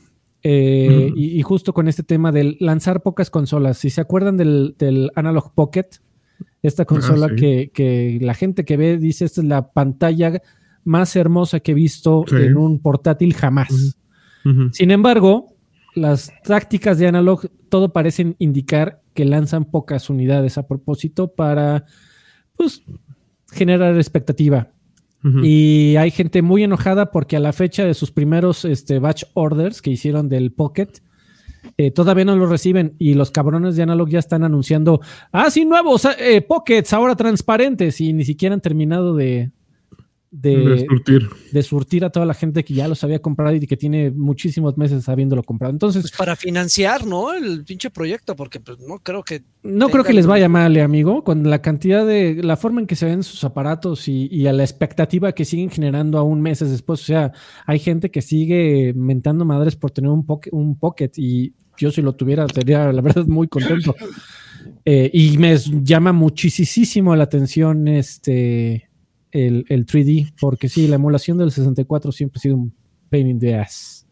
Eh, 0.44 1.12
y, 1.14 1.40
justo 1.42 1.72
con 1.72 1.86
este 1.86 2.02
tema 2.02 2.32
del 2.32 2.56
lanzar 2.58 3.02
pocas 3.02 3.30
consolas. 3.30 3.78
Si 3.78 3.90
se 3.90 4.00
acuerdan 4.00 4.36
del, 4.36 5.10
Analog 5.14 5.54
Pocket, 5.54 5.88
esta 6.62 6.84
consola 6.84 7.28
ah, 7.30 7.36
que, 7.36 8.18
la 8.20 8.34
gente 8.34 8.64
que 8.64 8.76
ve 8.76 8.98
dice 8.98 9.24
esta 9.24 9.40
es 9.40 9.46
la 9.46 9.72
pantalla 9.72 10.42
más 10.84 11.14
hermosa 11.16 11.60
que 11.60 11.72
he 11.72 11.74
visto 11.74 12.24
en 12.30 12.56
un 12.56 12.80
portátil 12.80 13.34
jamás. 13.34 13.96
Sin 14.72 14.90
embargo, 14.90 15.54
las 15.94 16.32
tácticas 16.44 16.98
de 16.98 17.06
Analog 17.06 17.48
todo 17.68 17.92
parecen 17.92 18.36
indicar 18.38 19.02
que 19.14 19.24
lanzan 19.24 19.64
pocas 19.64 20.10
unidades 20.10 20.58
a 20.58 20.66
propósito 20.66 21.32
para 21.32 21.84
pues, 22.56 22.82
generar 23.50 23.96
expectativa. 23.96 24.70
Y 25.40 25.94
hay 25.96 26.10
gente 26.10 26.42
muy 26.42 26.64
enojada 26.64 27.12
porque 27.12 27.36
a 27.36 27.40
la 27.40 27.52
fecha 27.52 27.84
de 27.84 27.94
sus 27.94 28.10
primeros 28.10 28.64
este, 28.64 28.98
batch 28.98 29.22
orders 29.34 29.80
que 29.80 29.90
hicieron 29.90 30.28
del 30.28 30.50
Pocket, 30.50 30.88
eh, 31.76 31.92
todavía 31.92 32.24
no 32.24 32.34
lo 32.34 32.46
reciben 32.46 32.96
y 32.98 33.14
los 33.14 33.30
cabrones 33.30 33.76
de 33.76 33.84
Analog 33.84 34.08
ya 34.08 34.18
están 34.18 34.42
anunciando, 34.42 35.00
ah, 35.30 35.48
sí, 35.48 35.64
nuevos 35.64 36.08
eh, 36.18 36.40
Pockets, 36.40 36.92
ahora 36.92 37.14
transparentes 37.14 38.00
y 38.00 38.12
ni 38.12 38.24
siquiera 38.24 38.56
han 38.56 38.60
terminado 38.60 39.14
de, 39.14 39.52
de, 40.32 40.86
surtir. 40.88 41.28
de 41.52 41.62
surtir 41.62 42.04
a 42.06 42.10
toda 42.10 42.24
la 42.24 42.32
gente 42.32 42.64
que 42.64 42.72
ya 42.72 42.88
los 42.88 43.04
había 43.04 43.20
comprado 43.20 43.54
y 43.54 43.66
que 43.66 43.76
tiene 43.76 44.10
muchísimos 44.10 44.78
meses 44.78 45.06
habiéndolo 45.08 45.42
comprado. 45.42 45.72
Entonces, 45.72 46.02
pues 46.02 46.12
para 46.12 46.34
financiar, 46.36 47.06
¿no? 47.06 47.34
El 47.34 47.64
pinche 47.64 47.90
proyecto, 47.90 48.34
porque 48.34 48.58
pues, 48.58 48.78
no 48.80 48.98
creo 48.98 49.22
que 49.22 49.44
no 49.62 49.90
creo 49.90 50.02
que 50.02 50.14
les 50.14 50.26
vaya 50.26 50.48
mal, 50.48 50.76
eh, 50.76 50.82
amigo, 50.82 51.22
con 51.22 51.48
la 51.48 51.60
cantidad 51.60 52.06
de 52.06 52.42
la 52.42 52.56
forma 52.56 52.80
en 52.80 52.86
que 52.86 52.96
se 52.96 53.06
ven 53.06 53.22
sus 53.22 53.44
aparatos 53.44 54.08
y, 54.08 54.46
a 54.46 54.52
la 54.52 54.64
expectativa 54.64 55.32
que 55.32 55.44
siguen 55.44 55.70
generando 55.70 56.18
aún 56.18 56.40
meses 56.40 56.70
después. 56.70 57.02
O 57.02 57.04
sea, 57.04 57.32
hay 57.66 57.78
gente 57.78 58.10
que 58.10 58.22
sigue 58.22 58.94
mentando 58.96 59.44
madres 59.44 59.76
por 59.76 59.90
tener 59.90 60.10
un, 60.10 60.26
un 60.50 60.78
pocket 60.78 61.10
y 61.16 61.52
yo 61.76 61.90
si 61.90 62.00
lo 62.00 62.14
tuviera 62.14 62.46
sería 62.48 62.90
la 62.90 63.02
verdad 63.02 63.26
muy 63.26 63.48
contento. 63.48 63.94
Eh, 64.84 65.10
y 65.12 65.38
me 65.38 65.56
llama 65.56 66.12
muchísimo 66.12 67.16
la 67.16 67.24
atención 67.24 67.88
este 67.88 68.91
el, 69.32 69.86
3D, 69.86 70.34
porque 70.40 70.68
sí, 70.68 70.86
la 70.86 70.96
emulación 70.96 71.38
del 71.38 71.50
64 71.50 72.12
siempre 72.12 72.38
ha 72.38 72.42
sido 72.42 72.56
un 72.56 72.74
pain 73.10 73.28
in 73.28 73.38
the 73.38 73.54
ass. 73.56 74.06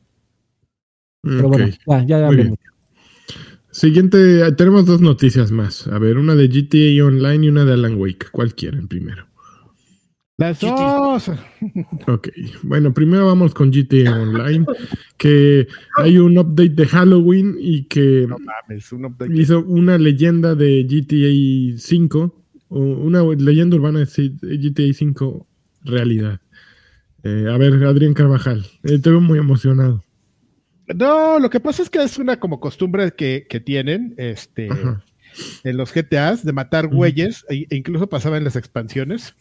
Pero 1.23 1.49
bueno, 1.49 1.69
ya, 1.87 2.05
ya, 2.07 2.31
Siguiente, 3.71 4.51
tenemos 4.53 4.87
dos 4.87 5.01
noticias 5.01 5.53
más. 5.53 5.87
A 5.87 5.99
ver, 5.99 6.19
una 6.19 6.35
de 6.35 6.49
GTA 6.49 7.05
Online 7.05 7.47
y 7.47 7.49
una 7.51 7.65
de 7.65 7.75
Alan 7.75 7.97
Wake. 7.97 8.27
¿Cuál 8.33 8.55
quieren 8.55 8.89
primero? 8.89 9.31
Las 10.39 10.59
dos. 10.59 11.31
Ok, 12.09 12.29
bueno, 12.63 12.95
primero 12.95 13.27
vamos 13.27 13.53
con 13.53 13.71
GTA 13.71 14.19
Online, 14.19 14.65
que 15.19 15.69
hay 15.99 16.17
un 16.17 16.39
update 16.39 16.71
de 16.71 16.87
Halloween 16.87 17.57
y 17.61 17.85
que 17.85 18.27
hizo 19.35 19.63
una 19.65 19.99
leyenda 19.99 20.55
de 20.55 20.85
GTA 20.85 21.79
5 21.79 22.40
una 22.71 23.23
leyenda 23.23 23.77
urbana 23.77 24.01
de 24.01 24.07
GTA 24.41 24.93
5 24.93 25.47
realidad. 25.85 26.41
Eh, 27.23 27.47
a 27.53 27.59
ver, 27.59 27.75
Adrián 27.85 28.15
Carvajal, 28.15 28.65
eh, 28.85 28.99
te 28.99 29.11
veo 29.11 29.21
muy 29.21 29.39
emocionado. 29.39 30.03
No, 30.87 31.39
lo 31.39 31.51
que 31.51 31.61
pasa 31.61 31.83
es 31.83 31.91
que 31.91 32.03
es 32.03 32.19
una 32.19 32.41
como 32.41 32.61
costumbre 32.61 33.13
que, 33.13 33.63
tienen 33.65 34.15
este, 34.17 34.69
en 35.65 35.77
los 35.77 35.93
GTAs 35.93 36.45
de 36.45 36.53
matar 36.53 36.89
güeyes, 36.89 37.45
e, 37.49 37.67
e, 37.71 37.77
incluso 37.77 38.09
pasaba 38.09 38.39
en 38.39 38.45
las 38.45 38.57
expansiones. 38.57 39.35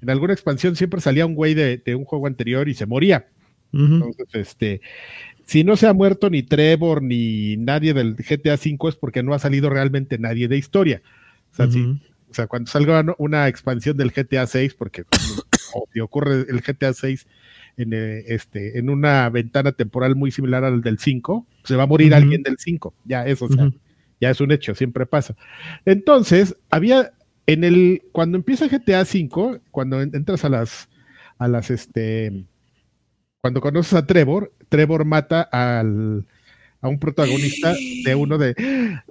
En 0.00 0.10
alguna 0.10 0.32
expansión 0.32 0.76
siempre 0.76 1.00
salía 1.00 1.26
un 1.26 1.34
güey 1.34 1.54
de, 1.54 1.82
un 1.94 2.04
juego 2.04 2.26
anterior 2.26 2.68
y 2.68 2.74
se 2.74 2.86
moría. 2.86 3.28
Entonces, 3.72 4.26
este, 4.32 4.80
si 5.44 5.62
no 5.62 5.76
se 5.76 5.86
ha 5.86 5.92
muerto 5.92 6.30
ni 6.30 6.42
Trevor 6.42 7.02
ni 7.02 7.56
nadie 7.58 7.92
del 7.92 8.14
GTA 8.14 8.56
5 8.56 8.88
es 8.88 8.96
porque 8.96 9.22
no 9.22 9.34
ha 9.34 9.38
salido 9.38 9.68
realmente 9.68 10.18
nadie 10.18 10.48
de 10.48 10.56
historia. 10.56 11.02
O 11.52 11.56
sea, 11.56 11.68
o 12.30 12.34
sea, 12.34 12.46
cuando 12.46 12.70
salga 12.70 13.04
una 13.18 13.48
expansión 13.48 13.96
del 13.96 14.10
GTA 14.10 14.46
6, 14.46 14.74
porque 14.74 15.04
si 15.92 16.00
ocurre 16.00 16.46
el 16.48 16.60
GTA 16.60 16.92
6 16.92 17.26
en, 17.76 17.92
eh, 17.92 18.24
este, 18.26 18.78
en 18.78 18.90
una 18.90 19.28
ventana 19.30 19.72
temporal 19.72 20.16
muy 20.16 20.30
similar 20.30 20.64
al 20.64 20.82
del 20.82 20.98
5, 20.98 21.46
se 21.64 21.76
va 21.76 21.84
a 21.84 21.86
morir 21.86 22.14
alguien 22.14 22.42
del 22.42 22.56
5. 22.58 22.94
Ya, 23.04 23.26
eso, 23.26 23.48
ya 24.20 24.30
es 24.30 24.40
un 24.40 24.52
hecho, 24.52 24.74
siempre 24.74 25.06
pasa. 25.06 25.36
Entonces, 25.84 26.56
había 26.70 27.12
en 27.46 27.64
el, 27.64 28.02
cuando 28.12 28.36
empieza 28.36 28.68
GTA 28.68 29.04
5, 29.04 29.60
cuando 29.70 30.02
entras 30.02 30.44
a 30.44 30.48
las, 30.48 30.88
a 31.38 31.48
las, 31.48 31.70
este, 31.70 32.44
cuando 33.40 33.60
conoces 33.60 33.94
a 33.94 34.06
Trevor, 34.06 34.52
Trevor 34.68 35.04
mata 35.04 35.42
al, 35.42 36.26
a 36.80 36.88
un 36.88 36.98
protagonista 36.98 37.74
de 38.04 38.14
uno 38.16 38.36
de... 38.36 38.54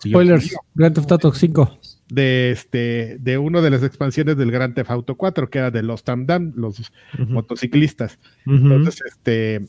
Spoilers, 0.05 0.55
Grand 0.75 0.93
Theft 0.93 1.11
Auto 1.11 1.33
5 1.33 1.79
de 2.09 2.51
este 2.51 3.17
de 3.19 3.37
una 3.37 3.61
de 3.61 3.69
las 3.69 3.83
expansiones 3.83 4.37
del 4.37 4.51
Gran 4.51 4.73
Theft 4.73 4.91
Auto 4.91 5.15
4 5.15 5.49
que 5.49 5.59
era 5.59 5.71
de 5.71 5.83
los 5.83 6.03
Tamdam, 6.03 6.53
los 6.55 6.91
motociclistas. 7.27 8.19
Entonces, 8.45 9.01
este 9.05 9.67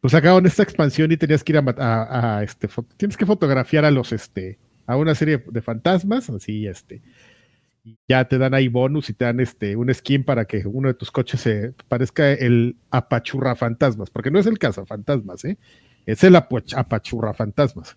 pues 0.00 0.12
sacaron 0.12 0.46
esta 0.46 0.62
expansión 0.62 1.10
y 1.12 1.16
tenías 1.16 1.42
que 1.42 1.52
ir 1.52 1.58
a, 1.58 2.40
este 2.42 2.68
tienes 2.96 3.16
que 3.16 3.26
fotografiar 3.26 3.84
a 3.84 3.90
los 3.90 4.12
este 4.12 4.58
a 4.86 4.96
una 4.96 5.14
serie 5.14 5.42
de 5.50 5.62
fantasmas, 5.62 6.30
así 6.30 6.66
este 6.66 7.02
ya 8.08 8.26
te 8.26 8.38
dan 8.38 8.54
ahí 8.54 8.68
bonus 8.68 9.10
y 9.10 9.14
te 9.14 9.24
dan 9.24 9.40
este 9.40 9.76
un 9.76 9.92
skin 9.92 10.24
para 10.24 10.44
que 10.44 10.66
uno 10.66 10.88
de 10.88 10.94
tus 10.94 11.10
coches 11.10 11.40
se 11.40 11.72
parezca 11.88 12.32
el 12.32 12.76
apachurra 12.90 13.54
fantasmas, 13.54 14.10
porque 14.10 14.30
no 14.30 14.38
es 14.38 14.46
el 14.46 14.58
caso 14.58 14.84
fantasmas, 14.86 15.44
¿eh? 15.44 15.56
Es 16.04 16.22
el 16.22 16.36
apachurra 16.36 17.34
fantasmas. 17.34 17.96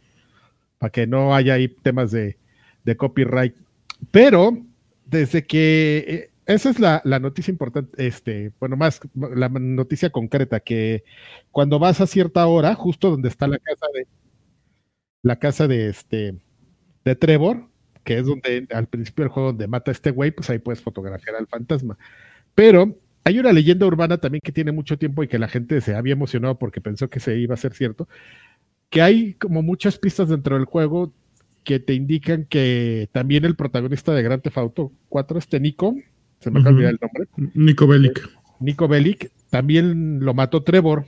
Para 0.80 0.92
que 0.92 1.06
no 1.08 1.36
haya 1.36 1.54
ahí 1.56 1.68
temas 1.68 2.12
de 2.12 2.38
de 2.84 2.98
copyright. 2.98 3.56
Pero 4.12 4.58
desde 5.06 5.46
que 5.46 6.06
eh, 6.08 6.30
esa 6.46 6.70
es 6.72 6.80
la, 6.80 7.02
noticia 7.20 7.52
importante, 7.52 8.08
este, 8.08 8.52
bueno, 8.60 8.76
más 8.76 9.00
la 9.14 9.50
noticia 9.50 10.10
concreta, 10.10 10.60
que 10.60 11.04
cuando 11.52 11.78
vas 11.78 12.02
a 12.02 12.08
cierta 12.08 12.48
hora, 12.48 12.74
justo 12.74 13.12
donde 13.12 13.30
está 13.30 13.48
la 13.48 13.60
casa 13.60 13.86
de 13.94 14.08
la 15.22 15.38
casa 15.38 15.68
de 15.68 15.90
este 15.90 16.36
de 17.06 17.16
Trevor, 17.16 17.68
que 18.04 18.18
es 18.18 18.26
donde 18.26 18.68
al 18.72 18.88
principio 18.88 19.26
del 19.26 19.32
juego 19.32 19.50
donde 19.50 19.68
mata 19.68 19.92
a 19.92 19.94
este 19.94 20.12
güey, 20.12 20.32
pues 20.32 20.50
ahí 20.50 20.58
puedes 20.58 20.82
fotografiar 20.82 21.36
al 21.36 21.48
fantasma. 21.48 21.98
Pero 22.56 22.98
hay 23.24 23.38
una 23.40 23.54
leyenda 23.54 23.86
urbana 23.86 24.18
también 24.18 24.42
que 24.44 24.52
tiene 24.52 24.72
mucho 24.72 24.98
tiempo 24.98 25.22
y 25.22 25.28
que 25.28 25.38
la 25.38 25.48
gente 25.48 25.82
se 25.82 25.96
había 25.96 26.14
emocionado 26.14 26.58
porque 26.58 26.82
pensó 26.82 27.12
que 27.12 27.20
se 27.20 27.38
iba 27.38 27.54
a 27.54 27.58
ser 27.58 27.74
cierto, 27.74 28.08
que 28.90 29.04
hay 29.04 29.36
como 29.36 29.62
muchas 29.62 30.00
pistas 30.00 30.30
dentro 30.30 30.56
del 30.56 30.66
juego 30.66 31.14
que 31.70 31.80
te 31.80 31.94
indican 31.94 32.46
que 32.46 33.10
también 33.12 33.46
el 33.46 33.56
protagonista 33.56 34.12
de 34.12 34.24
Grand 34.24 34.42
Theft 34.42 34.58
Auto 34.58 34.92
4, 35.10 35.38
este 35.38 35.60
Nico, 35.60 35.96
se 36.40 36.50
me 36.50 36.62
acaba 36.62 36.80
de 36.80 36.90
el 36.90 37.00
nombre. 37.00 37.52
Nico 37.54 37.86
Bellic. 37.86 38.18
Eh, 38.18 38.30
Nico 38.60 38.88
Bellic, 38.88 39.30
también 39.52 40.20
lo 40.22 40.34
mató 40.34 40.64
Trevor 40.64 41.06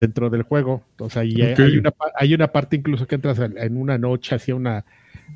dentro 0.00 0.30
del 0.30 0.42
juego. 0.42 0.82
O 0.98 1.08
sea, 1.10 1.22
y 1.22 1.40
hay, 1.42 1.78
una, 1.78 1.94
hay 2.16 2.34
una 2.34 2.48
parte 2.50 2.74
incluso 2.74 3.06
que 3.06 3.14
entras 3.14 3.38
en 3.38 3.76
una 3.76 3.98
noche 3.98 4.34
hacia 4.34 4.56
una, 4.56 4.84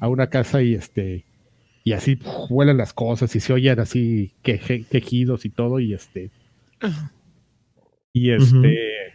a 0.01 0.09
una 0.09 0.29
casa 0.29 0.61
y 0.61 0.75
este 0.75 1.25
y 1.85 1.93
así 1.93 2.19
vuelan 2.51 2.79
las 2.79 2.93
cosas 2.93 3.37
y 3.37 3.39
se 3.39 3.53
oyen 3.53 3.79
así 3.79 4.35
quejidos 4.43 5.45
y 5.45 5.51
todo 5.51 5.79
y 5.79 5.95
este 5.95 6.33
y 8.13 8.33
este 8.33 9.15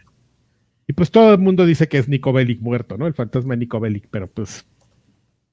y 0.86 0.92
pues 0.92 1.10
todo 1.10 1.32
el 1.32 1.38
mundo 1.38 1.64
dice 1.64 1.88
que 1.88 1.98
es 1.98 2.08
Nico 2.08 2.32
Bellic 2.32 2.60
muerto, 2.60 2.98
¿no? 2.98 3.06
El 3.06 3.14
fantasma 3.14 3.54
de 3.54 3.60
Nico 3.60 3.80
Bellic, 3.80 4.08
pero 4.10 4.28
pues, 4.28 4.66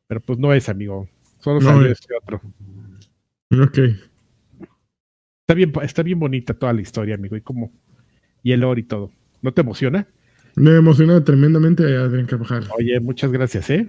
pero 0.08 0.20
pues 0.20 0.40
no 0.40 0.54
es, 0.54 0.68
amigo. 0.68 1.08
Solo 1.40 1.62
salió 1.62 1.92
este 1.92 2.14
otro. 2.22 2.42
Ok. 3.52 3.78
Está 5.42 5.54
bien, 5.56 5.74
está 5.82 6.04
bien 6.04 6.20
bonita 6.20 6.54
toda 6.54 6.74
la 6.74 6.82
historia, 6.82 7.16
amigo, 7.16 7.36
y 7.36 7.42
como, 7.42 7.72
y 8.44 8.52
el 8.52 8.64
oro 8.64 8.80
y 8.80 8.84
todo. 8.84 9.12
¿No 9.42 9.54
te 9.54 9.62
emociona? 9.62 10.08
Me 10.56 10.76
emociona 10.76 11.24
tremendamente, 11.24 11.84
Adrián 11.96 12.26
Carvajal. 12.26 12.68
Oye, 12.78 13.00
muchas 13.00 13.32
gracias, 13.32 13.70
¿eh? 13.70 13.88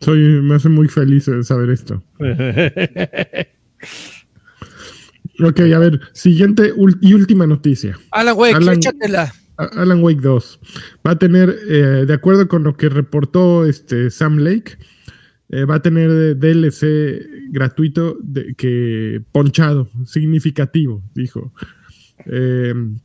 Soy, 0.00 0.18
me 0.42 0.54
hace 0.54 0.68
muy 0.68 0.88
feliz 0.88 1.28
saber 1.42 1.70
esto. 1.70 2.02
ok, 5.40 5.60
a 5.60 5.78
ver, 5.78 6.00
siguiente 6.12 6.72
y 7.00 7.14
última 7.14 7.46
noticia. 7.46 7.98
Alan 8.10 8.36
Wake, 8.36 8.72
échatela. 8.72 9.32
Alan 9.56 10.02
Wake 10.02 10.20
2 10.20 10.60
va 11.06 11.12
a 11.12 11.18
tener, 11.18 11.54
eh, 11.68 12.04
de 12.06 12.12
acuerdo 12.12 12.48
con 12.48 12.62
lo 12.64 12.76
que 12.76 12.88
reportó 12.88 13.64
este 13.64 14.10
Sam 14.10 14.38
Lake, 14.38 14.78
eh, 15.48 15.64
va 15.64 15.76
a 15.76 15.82
tener 15.82 16.36
DLC 16.36 17.24
gratuito 17.50 18.18
de, 18.22 18.54
que 18.54 19.22
ponchado, 19.32 19.88
significativo, 20.04 21.02
dijo. 21.14 21.52
Em, 22.26 22.98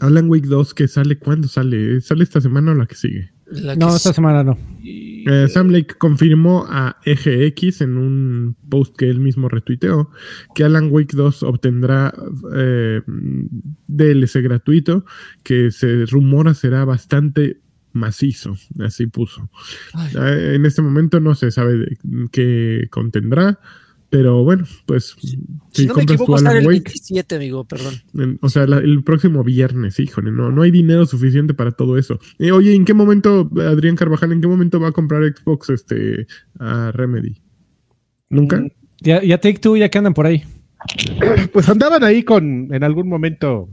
Alan 0.00 0.28
Wake 0.28 0.46
2 0.46 0.74
que 0.74 0.88
sale, 0.88 1.18
¿cuándo 1.18 1.48
sale? 1.48 2.00
¿Sale 2.00 2.24
esta 2.24 2.40
semana 2.40 2.72
o 2.72 2.74
la 2.74 2.86
que 2.86 2.94
sigue? 2.94 3.32
No, 3.76 3.96
esta 3.96 4.12
semana 4.12 4.42
no. 4.44 4.58
Eh, 4.84 5.46
Sam 5.48 5.68
Lake 5.70 5.94
confirmó 5.98 6.66
a 6.68 6.96
EGX 7.04 7.82
en 7.82 7.96
un 7.96 8.56
post 8.68 8.96
que 8.96 9.08
él 9.08 9.20
mismo 9.20 9.48
retuiteó 9.48 10.10
que 10.54 10.64
Alan 10.64 10.88
Wake 10.90 11.16
2 11.16 11.44
obtendrá 11.44 12.12
eh, 12.54 13.02
DLC 13.86 14.42
gratuito 14.42 15.04
que 15.44 15.70
se 15.70 16.06
rumora 16.06 16.54
será 16.54 16.84
bastante 16.84 17.60
macizo, 17.92 18.56
así 18.80 19.06
puso. 19.06 19.48
Ay. 19.92 20.12
Eh, 20.18 20.54
En 20.56 20.66
este 20.66 20.82
momento 20.82 21.20
no 21.20 21.34
se 21.34 21.50
sabe 21.50 21.76
de 21.76 21.98
qué 22.32 22.88
contendrá, 22.90 23.60
pero 24.12 24.44
bueno, 24.44 24.64
pues 24.84 25.16
Si 25.18 25.38
si 25.72 25.86
no 25.86 25.94
me 25.94 26.00
compras 26.00 26.06
tu 26.06 26.12
equivoco, 26.24 26.36
Alan 26.36 26.56
el 26.58 26.66
Wake, 26.66 26.82
27, 26.84 27.34
amigo, 27.36 27.64
perdón. 27.64 27.94
en- 28.12 28.38
o 28.42 28.48
sea, 28.50 28.66
la- 28.66 28.76
el 28.78 29.02
próximo 29.02 29.42
viernes, 29.42 29.98
híjole, 29.98 30.30
no, 30.30 30.52
no 30.52 30.60
hay 30.60 30.70
dinero 30.70 31.06
suficiente 31.06 31.54
para 31.54 31.70
todo 31.72 31.96
eso. 31.96 32.18
Eh, 32.38 32.52
oye, 32.52 32.74
¿en 32.74 32.84
qué 32.84 32.92
momento, 32.92 33.50
Adrián 33.56 33.96
Carvajal, 33.96 34.32
en 34.32 34.42
qué 34.42 34.46
momento 34.48 34.78
va 34.78 34.88
a 34.88 34.92
comprar 34.92 35.22
Xbox 35.24 35.70
este 35.70 36.26
a 36.58 36.92
Remedy? 36.92 37.40
¿Nunca? 38.28 38.58
Mm, 38.60 38.68
Ya, 39.00 39.22
ya 39.22 39.38
Take 39.40 39.58
Two, 39.60 39.76
ya 39.78 39.88
que 39.88 39.96
andan 39.98 40.12
por 40.14 40.26
ahí. 40.26 40.44
Pues 41.54 41.68
andaban 41.70 42.04
ahí 42.04 42.22
con, 42.22 42.68
en 42.74 42.84
algún 42.84 43.08
momento, 43.08 43.70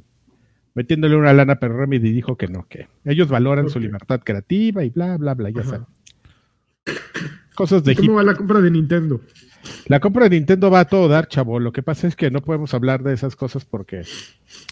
metiéndole 0.73 1.17
una 1.17 1.33
lana, 1.33 1.59
pero 1.59 1.77
Remedy 1.77 2.13
dijo 2.13 2.37
que 2.37 2.47
no, 2.47 2.65
que 2.69 2.87
ellos 3.03 3.27
valoran 3.27 3.69
su 3.69 3.79
libertad 3.79 4.21
creativa 4.23 4.85
y 4.85 4.89
bla, 4.89 5.17
bla, 5.17 5.33
bla, 5.33 5.49
ya 5.49 5.63
saben. 5.65 5.85
Cosas 7.55 7.83
de 7.83 7.93
¿Cómo 7.95 8.11
hip. 8.11 8.17
va 8.17 8.23
la 8.23 8.35
compra 8.35 8.61
de 8.61 8.71
Nintendo? 8.71 9.19
La 9.87 9.99
compra 9.99 10.29
de 10.29 10.37
Nintendo 10.37 10.69
va 10.71 10.81
a 10.81 10.85
todo 10.85 11.07
dar, 11.07 11.27
chavo. 11.27 11.59
Lo 11.59 11.71
que 11.71 11.83
pasa 11.83 12.07
es 12.07 12.15
que 12.15 12.31
no 12.31 12.41
podemos 12.41 12.73
hablar 12.73 13.03
de 13.03 13.13
esas 13.13 13.35
cosas 13.35 13.65
porque 13.65 14.03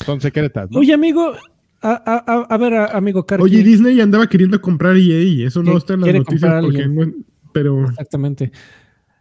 son 0.06 0.22
secretas, 0.22 0.70
¿no? 0.72 0.80
Oye, 0.80 0.94
amigo, 0.94 1.34
a, 1.82 1.90
a- 1.92 2.24
a- 2.34 2.46
a 2.50 2.58
ver, 2.58 2.74
a- 2.74 2.86
amigo 2.98 3.26
Karki. 3.26 3.44
Oye, 3.44 3.64
Disney 3.64 4.00
andaba 4.02 4.28
queriendo 4.28 4.60
comprar 4.62 4.96
EA, 4.98 5.48
eso 5.48 5.62
no 5.64 5.78
está 5.78 5.94
en 5.96 6.02
las 6.02 6.14
noticias 6.14 6.42
comprar 6.42 6.58
a 6.58 6.62
porque 6.62 6.84
alguien. 6.84 6.96
no- 6.96 7.24
pero 7.54 7.90
Exactamente. 7.90 8.52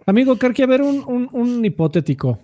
Amigo 0.07 0.37
Karki, 0.39 0.63
a 0.63 0.67
ver, 0.67 0.83
un, 0.83 1.03
un- 1.07 1.29
un 1.33 1.65
hipotético. 1.65 2.39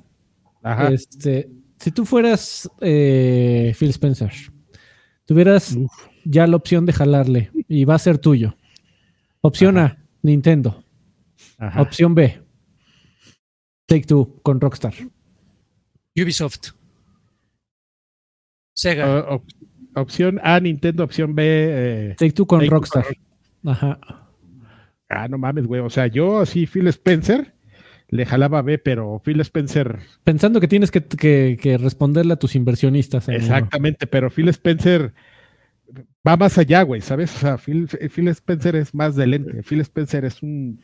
Ajá. 0.62 0.88
Este, 0.88 1.48
si 1.78 1.90
tú 1.92 2.04
fueras 2.04 2.68
eh, 2.80 3.74
Phil 3.78 3.90
Spencer, 3.90 4.30
tuvieras 5.24 5.76
ya 6.24 6.46
la 6.46 6.56
opción 6.56 6.86
de 6.86 6.92
jalarle 6.92 7.50
y 7.68 7.84
va 7.84 7.94
a 7.94 7.98
ser 7.98 8.18
tuyo. 8.18 8.56
Opción 9.40 9.76
A, 9.78 9.98
Nintendo. 10.22 10.84
ajá. 11.58 11.82
Opción 11.82 12.14
B, 12.14 12.40
Take 13.92 14.06
Two 14.06 14.40
con 14.42 14.58
Rockstar. 14.58 14.94
Ubisoft. 16.16 16.70
Sega. 18.74 19.26
Op- 19.34 19.44
opción 19.94 20.40
A, 20.42 20.58
Nintendo. 20.60 21.04
Opción 21.04 21.34
B, 21.34 21.42
eh, 21.46 22.14
Take 22.18 22.32
Two 22.32 22.46
con 22.46 22.60
Take 22.60 22.70
Rockstar. 22.70 23.04
con 23.62 23.70
Ajá. 23.72 23.98
ah, 25.10 25.28
no 25.28 25.36
mames, 25.36 25.66
güey. 25.66 25.82
O 25.82 25.90
sea, 25.90 26.06
yo 26.06 26.40
así, 26.40 26.66
Phil 26.66 26.86
Spencer, 26.88 27.54
le 28.08 28.24
jalaba 28.24 28.62
B, 28.62 28.78
pero 28.78 29.20
Phil 29.22 29.40
Spencer, 29.40 29.98
Pensando 30.24 30.58
que 30.60 30.68
tienes 30.68 30.90
que, 30.90 31.04
que- 31.04 31.58
que 31.60 31.76
responderle 31.76 32.32
a 32.32 32.36
tus 32.36 32.54
inversionistas. 32.56 33.28
amigo. 33.28 33.42
exactamente, 33.42 34.06
pero 34.06 34.30
Phil 34.30 34.48
Spencer 34.48 35.12
va 36.26 36.36
más 36.38 36.56
allá, 36.56 36.82
güey, 36.82 37.02
¿sabes? 37.02 37.34
O 37.36 37.38
sea, 37.38 37.58
Phil, 37.58 37.88
Phil 37.88 38.28
Spencer 38.28 38.74
es 38.76 38.94
más 38.94 39.16
de 39.16 39.26
lente. 39.26 39.62
Phil 39.62 39.80
Spencer 39.82 40.24
es 40.24 40.42
un 40.42 40.80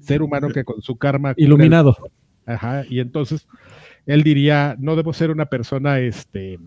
ser 0.00 0.22
humano 0.22 0.48
que 0.50 0.62
con 0.64 0.80
su 0.80 0.96
karma. 0.96 1.30
el- 1.36 1.44
Iluminado. 1.44 1.96
Ajá, 2.46 2.84
y 2.88 3.00
entonces 3.00 3.46
él 4.06 4.22
diría, 4.22 4.76
no 4.78 4.94
debo 4.96 5.12
ser 5.12 5.30
una 5.30 5.46
persona 5.46 5.98
este 6.00 6.58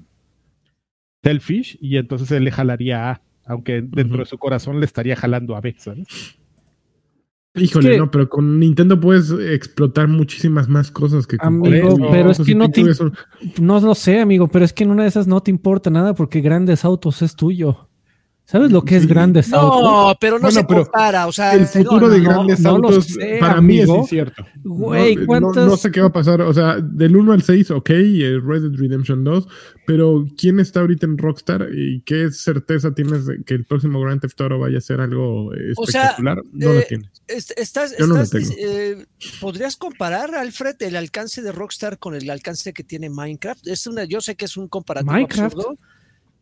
selfish, 1.24 1.78
y 1.82 1.98
entonces 1.98 2.30
él 2.32 2.44
le 2.44 2.52
jalaría 2.52 3.12
A, 3.12 3.22
aunque 3.46 3.82
dentro 3.82 4.20
de 4.20 4.26
su 4.26 4.38
corazón 4.38 4.80
le 4.80 4.86
estaría 4.86 5.16
jalando 5.16 5.56
a 5.56 5.62
B, 5.62 5.76
¿sabes? 5.78 6.36
híjole, 7.56 7.92
que- 7.92 7.98
no, 7.98 8.10
pero 8.12 8.30
con 8.30 8.60
Nintendo 8.60 9.00
puedes 9.00 9.32
explotar 9.32 10.08
muchísimas 10.08 10.70
más 10.70 10.92
cosas 10.92 11.26
que 11.28 11.38
con 11.38 11.48
Amigo, 11.66 11.96
Play. 11.98 12.08
pero 12.12 12.32
es 12.32 12.40
que 12.40 12.56
no 12.56 12.70
te- 12.70 12.84
No 13.60 13.80
lo 13.82 13.96
sé, 13.96 14.20
amigo, 14.22 14.48
pero 14.48 14.64
es 14.64 14.72
que 14.72 14.84
en 14.84 14.92
una 14.92 15.04
de 15.04 15.10
esas 15.10 15.28
no 15.28 15.42
te 15.42 15.52
importa 15.52 15.90
nada 15.90 16.14
porque 16.14 16.42
Grandes 16.42 16.86
Autos 16.86 17.22
es 17.22 17.36
tuyo. 17.36 17.89
¿Sabes 18.50 18.72
lo 18.72 18.82
que 18.82 18.96
es 18.96 19.04
Sí. 19.04 19.08
Grandes 19.08 19.54
Autos? 19.54 19.82
No, 19.84 20.18
pero 20.20 20.38
no 20.38 20.42
Bueno, 20.48 20.60
se 20.60 20.66
pero 20.66 20.84
compara. 20.84 21.28
O 21.28 21.32
sea, 21.32 21.54
el 21.54 21.68
futuro 21.68 22.08
no, 22.08 22.10
de 22.10 22.20
grandes 22.20 22.60
no 22.62 22.70
autos 22.72 23.06
sé, 23.06 23.38
para 23.40 23.62
mí 23.62 23.78
es 23.80 23.88
incierto. 23.88 24.44
Güey, 24.64 25.16
no, 25.18 25.22
no- 25.22 25.28
¿cuántas- 25.28 25.68
no 25.68 25.78
sé 25.78 25.92
qué 25.92 26.02
va 26.02 26.08
a 26.08 26.12
pasar. 26.12 26.42
O 26.42 26.52
sea, 26.52 26.78
del 26.82 27.16
1 27.16 27.32
al 27.34 27.44
6, 27.44 27.70
ok, 27.70 27.90
eh, 27.92 28.40
Red 28.44 28.64
Dead 28.64 28.72
Redemption 28.80 29.24
2, 29.24 29.48
pero 29.86 30.26
¿quién 30.36 30.60
está 30.60 30.80
ahorita 30.80 31.06
en 31.06 31.20
Rockstar 31.20 31.68
y 31.72 32.02
qué 32.02 32.32
certeza 32.32 32.92
tienes 32.96 33.28
de 33.28 33.44
que 33.44 33.54
el 33.54 33.66
próximo 33.66 34.02
Grand 34.02 34.20
Theft 34.20 34.42
Auto 34.42 34.58
vaya 34.58 34.80
a 34.80 34.82
ser 34.82 35.00
algo 35.00 35.54
eh, 35.54 35.74
O 35.78 35.86
sea, 35.86 36.06
espectacular? 36.06 36.42
no 36.52 36.74
lo 36.74 36.80
eh, 36.80 36.86
tienes. 36.90 37.10
Est- 37.28 37.52
Estás, 37.56 37.96
Yo 38.00 38.08
no 38.08 38.16
lo 38.16 38.22
estás, 38.24 38.50
tengo. 38.50 38.56
eh, 38.58 39.06
¿Podrías 39.40 39.78
comparar, 39.78 40.34
Alfred, 40.34 40.76
el 40.80 40.96
alcance 40.96 41.44
de 41.44 41.52
Rockstar 41.52 42.00
con 42.00 42.16
el 42.16 42.28
alcance 42.32 42.74
que 42.74 42.84
tiene 42.84 43.12
Minecraft? 43.12 43.68
Es 43.68 43.86
una, 43.86 44.06
yo 44.06 44.22
sé 44.22 44.34
que 44.36 44.46
es 44.46 44.58
un 44.58 44.68
comparativo 44.68 45.12
Minecraft. 45.12 45.54
absurdo, 45.56 45.78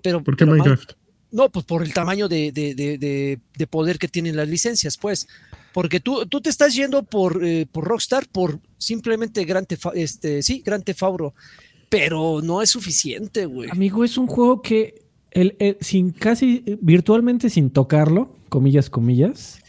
pero, 0.01 0.23
¿Por 0.23 0.37
qué 0.37 0.45
pero 0.45 0.55
Minecraft? 0.57 0.91
No, 1.37 1.49
pues 1.49 1.63
por 1.65 1.83
el 1.83 1.93
tamaño 1.93 2.27
de, 2.27 2.51
de- 2.51 2.73
de- 2.75 2.97
de- 2.97 3.39
de 3.55 3.67
poder 3.67 3.99
que 3.99 4.07
tienen 4.07 4.35
las 4.35 4.47
licencias, 4.49 4.97
pues. 4.97 5.27
Porque 5.71 5.99
tú, 5.99 6.25
tú 6.25 6.41
te 6.41 6.49
estás 6.49 6.73
yendo 6.75 7.03
por, 7.03 7.45
eh, 7.45 7.67
por 7.71 7.83
Rockstar 7.85 8.27
por 8.27 8.59
simplemente 8.79 9.45
Gran 9.45 9.65
Tefa- 9.65 9.93
este, 9.95 10.41
sí, 10.41 10.63
Gran 10.65 10.81
Tefauro. 10.81 11.33
Pero 11.89 12.41
no 12.43 12.61
es 12.61 12.71
suficiente, 12.71 13.45
güey. 13.45 13.69
Amigo, 13.69 14.03
es 14.03 14.17
un 14.17 14.27
juego 14.27 14.61
que 14.61 15.05
el, 15.31 15.55
sin 15.79 16.09
casi 16.09 16.63
virtualmente 16.81 17.49
sin 17.49 17.69
tocarlo, 17.69 18.35
comillas, 18.49 18.89
comillas, 18.89 19.59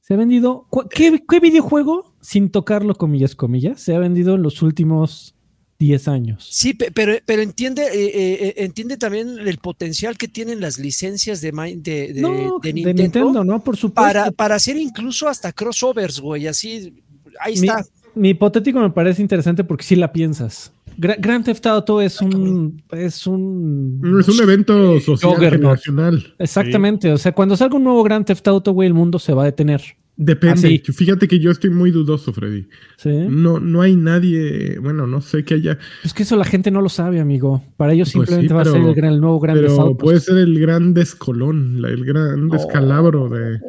se 0.00 0.14
ha 0.14 0.16
vendido. 0.16 0.66
¿Qué, 0.90 1.22
qué 1.28 1.38
videojuego 1.40 2.14
sin 2.20 2.50
tocarlo, 2.50 2.94
comillas, 2.96 3.34
comillas, 3.36 3.80
se 3.80 3.94
ha 3.94 3.98
vendido 4.00 4.34
en 4.34 4.42
los 4.42 4.62
últimos 4.62 5.35
10 5.78 6.08
años? 6.08 6.48
Sí, 6.50 6.74
pe- 6.74 6.90
pero, 6.92 7.12
pero 7.26 7.42
entiende, 7.42 7.82
eh, 7.82 8.06
eh, 8.06 8.38
eh, 8.40 8.54
entiende 8.58 8.96
también 8.96 9.38
el 9.38 9.58
potencial 9.58 10.16
que 10.16 10.28
tienen 10.28 10.60
las 10.60 10.78
licencias 10.78 11.40
de, 11.40 11.52
de, 11.52 12.12
de- 12.14 12.20
no, 12.20 12.58
de 12.62 12.68
de 12.68 12.72
Nintendo, 12.72 13.02
Nintendo, 13.02 13.44
¿no? 13.44 13.62
Por 13.62 13.76
supuesto. 13.76 13.94
para, 14.12 14.30
para 14.30 14.54
hacer 14.54 14.76
incluso 14.76 15.28
hasta 15.28 15.52
crossovers, 15.52 16.20
güey. 16.20 16.46
Así, 16.46 16.94
ahí 17.40 17.58
mi, 17.60 17.68
está. 17.68 17.84
mi 18.14 18.30
hipotético 18.30 18.80
me 18.80 18.90
parece 18.90 19.20
interesante 19.22 19.64
porque 19.64 19.84
si 19.84 19.96
la 19.96 20.12
piensas. 20.12 20.72
Gra- 20.98 21.16
Grand 21.18 21.44
Theft 21.44 21.66
Auto 21.66 22.00
es 22.00 22.22
un. 22.22 22.82
Es 22.90 23.26
un. 23.26 24.00
Es 24.18 24.28
un 24.28 24.40
evento 24.42 24.98
social 25.00 25.36
generacional. 25.38 26.34
Exactamente. 26.38 27.12
O 27.12 27.18
sea, 27.18 27.32
cuando 27.32 27.54
salga 27.54 27.76
un 27.76 27.84
nuevo 27.84 28.02
Grand 28.02 28.24
Theft 28.24 28.48
Auto, 28.48 28.72
güey, 28.72 28.86
el 28.86 28.94
mundo 28.94 29.18
se 29.18 29.34
va 29.34 29.42
a 29.42 29.44
detener. 29.44 29.82
Depende. 30.18 30.52
Así. 30.54 30.78
Fíjate 30.92 31.28
que 31.28 31.38
yo 31.38 31.50
estoy 31.50 31.68
muy 31.70 31.90
dudoso, 31.90 32.32
Freddy. 32.32 32.66
¿sí? 32.96 33.10
No, 33.28 33.60
no 33.60 33.82
hay 33.82 33.96
nadie, 33.96 34.78
bueno, 34.78 35.06
no 35.06 35.20
sé 35.20 35.44
que 35.44 35.54
haya, 35.54 35.78
Es 36.04 36.14
que 36.14 36.22
eso 36.22 36.36
la 36.36 36.44
gente 36.46 36.70
no 36.70 36.80
lo 36.80 36.88
sabe, 36.88 37.20
amigo. 37.20 37.62
Para 37.76 37.92
ellos 37.92 38.12
Pues 38.14 38.28
simplemente 38.30 38.48
sí, 38.48 38.54
va 38.54 38.62
a 38.62 38.64
ser 38.64 38.80
el, 38.88 38.94
gran- 38.94 39.12
el 39.12 39.20
nuevo 39.20 39.38
Theft 39.40 39.54
pero 39.60 39.96
puede 39.96 40.20
ser 40.20 40.38
el 40.38 40.58
gran 40.58 40.94
descolón, 40.94 41.84
el 41.84 42.04
gran 42.04 42.48
descalabro 42.48 43.28
de, 43.28 43.60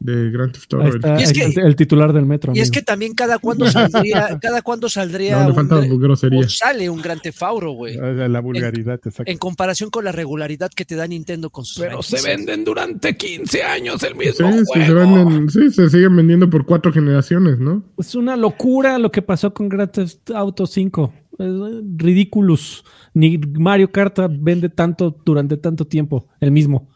de 0.00 0.30
Grand 0.30 0.52
Theft 0.52 0.74
Auto. 0.74 0.84
Ahí 0.84 0.90
está, 0.94 1.20
Y 1.20 1.22
es 1.24 1.32
que- 1.32 1.44
el, 1.44 1.58
el 1.66 1.76
titular 1.76 2.12
del 2.12 2.26
metro. 2.26 2.52
Y 2.54 2.60
es 2.60 2.70
que 2.70 2.82
también 2.82 3.14
cada 3.14 3.38
cuando 3.38 3.70
saldría, 3.70 4.38
cada 4.42 4.62
cuando 4.62 4.88
saldría 4.88 5.44
No, 5.44 5.50
le 5.80 5.90
un 5.92 6.10
o 6.10 6.48
sale 6.48 6.88
un 6.88 7.02
Gran 7.02 7.20
Tefauro, 7.20 7.72
güey. 7.72 7.96
La, 7.96 8.28
la 8.28 8.40
vulgaridad, 8.40 8.94
exacto. 9.04 9.30
En 9.30 9.38
comparación 9.38 9.90
con 9.90 10.04
la 10.04 10.12
regularidad 10.12 10.70
que 10.74 10.84
te 10.84 10.94
da 10.94 11.06
Nintendo 11.06 11.50
con 11.50 11.64
sus 11.64 11.84
franquicias. 11.84 12.64
durante 12.64 13.16
15 13.16 13.62
años 13.62 14.02
el 14.02 14.14
Sí, 14.18 14.44
sí, 14.74 14.82
se 14.84 14.92
venden, 14.94 15.50
sí, 15.50 15.70
se 15.70 15.88
siguen 15.90 16.16
vendiendo 16.16 16.48
por 16.48 16.64
cuatro 16.64 16.92
generaciones, 16.92 17.58
¿no? 17.58 17.82
Es 17.98 18.14
una 18.14 18.36
locura 18.36 18.98
lo 18.98 19.10
que 19.10 19.22
pasó 19.22 19.52
con 19.52 19.68
Grand 19.68 19.90
Theft 19.90 20.30
Auto 20.30 20.66
5. 20.66 21.12
Es 21.38 21.48
ridículos. 21.96 22.84
Ni 23.14 23.38
Mario 23.38 23.90
Kart 23.90 24.18
vende 24.40 24.68
tanto 24.68 25.16
durante 25.24 25.56
tanto 25.56 25.86
tiempo. 25.86 26.28
El 26.40 26.50
mismo. 26.50 26.88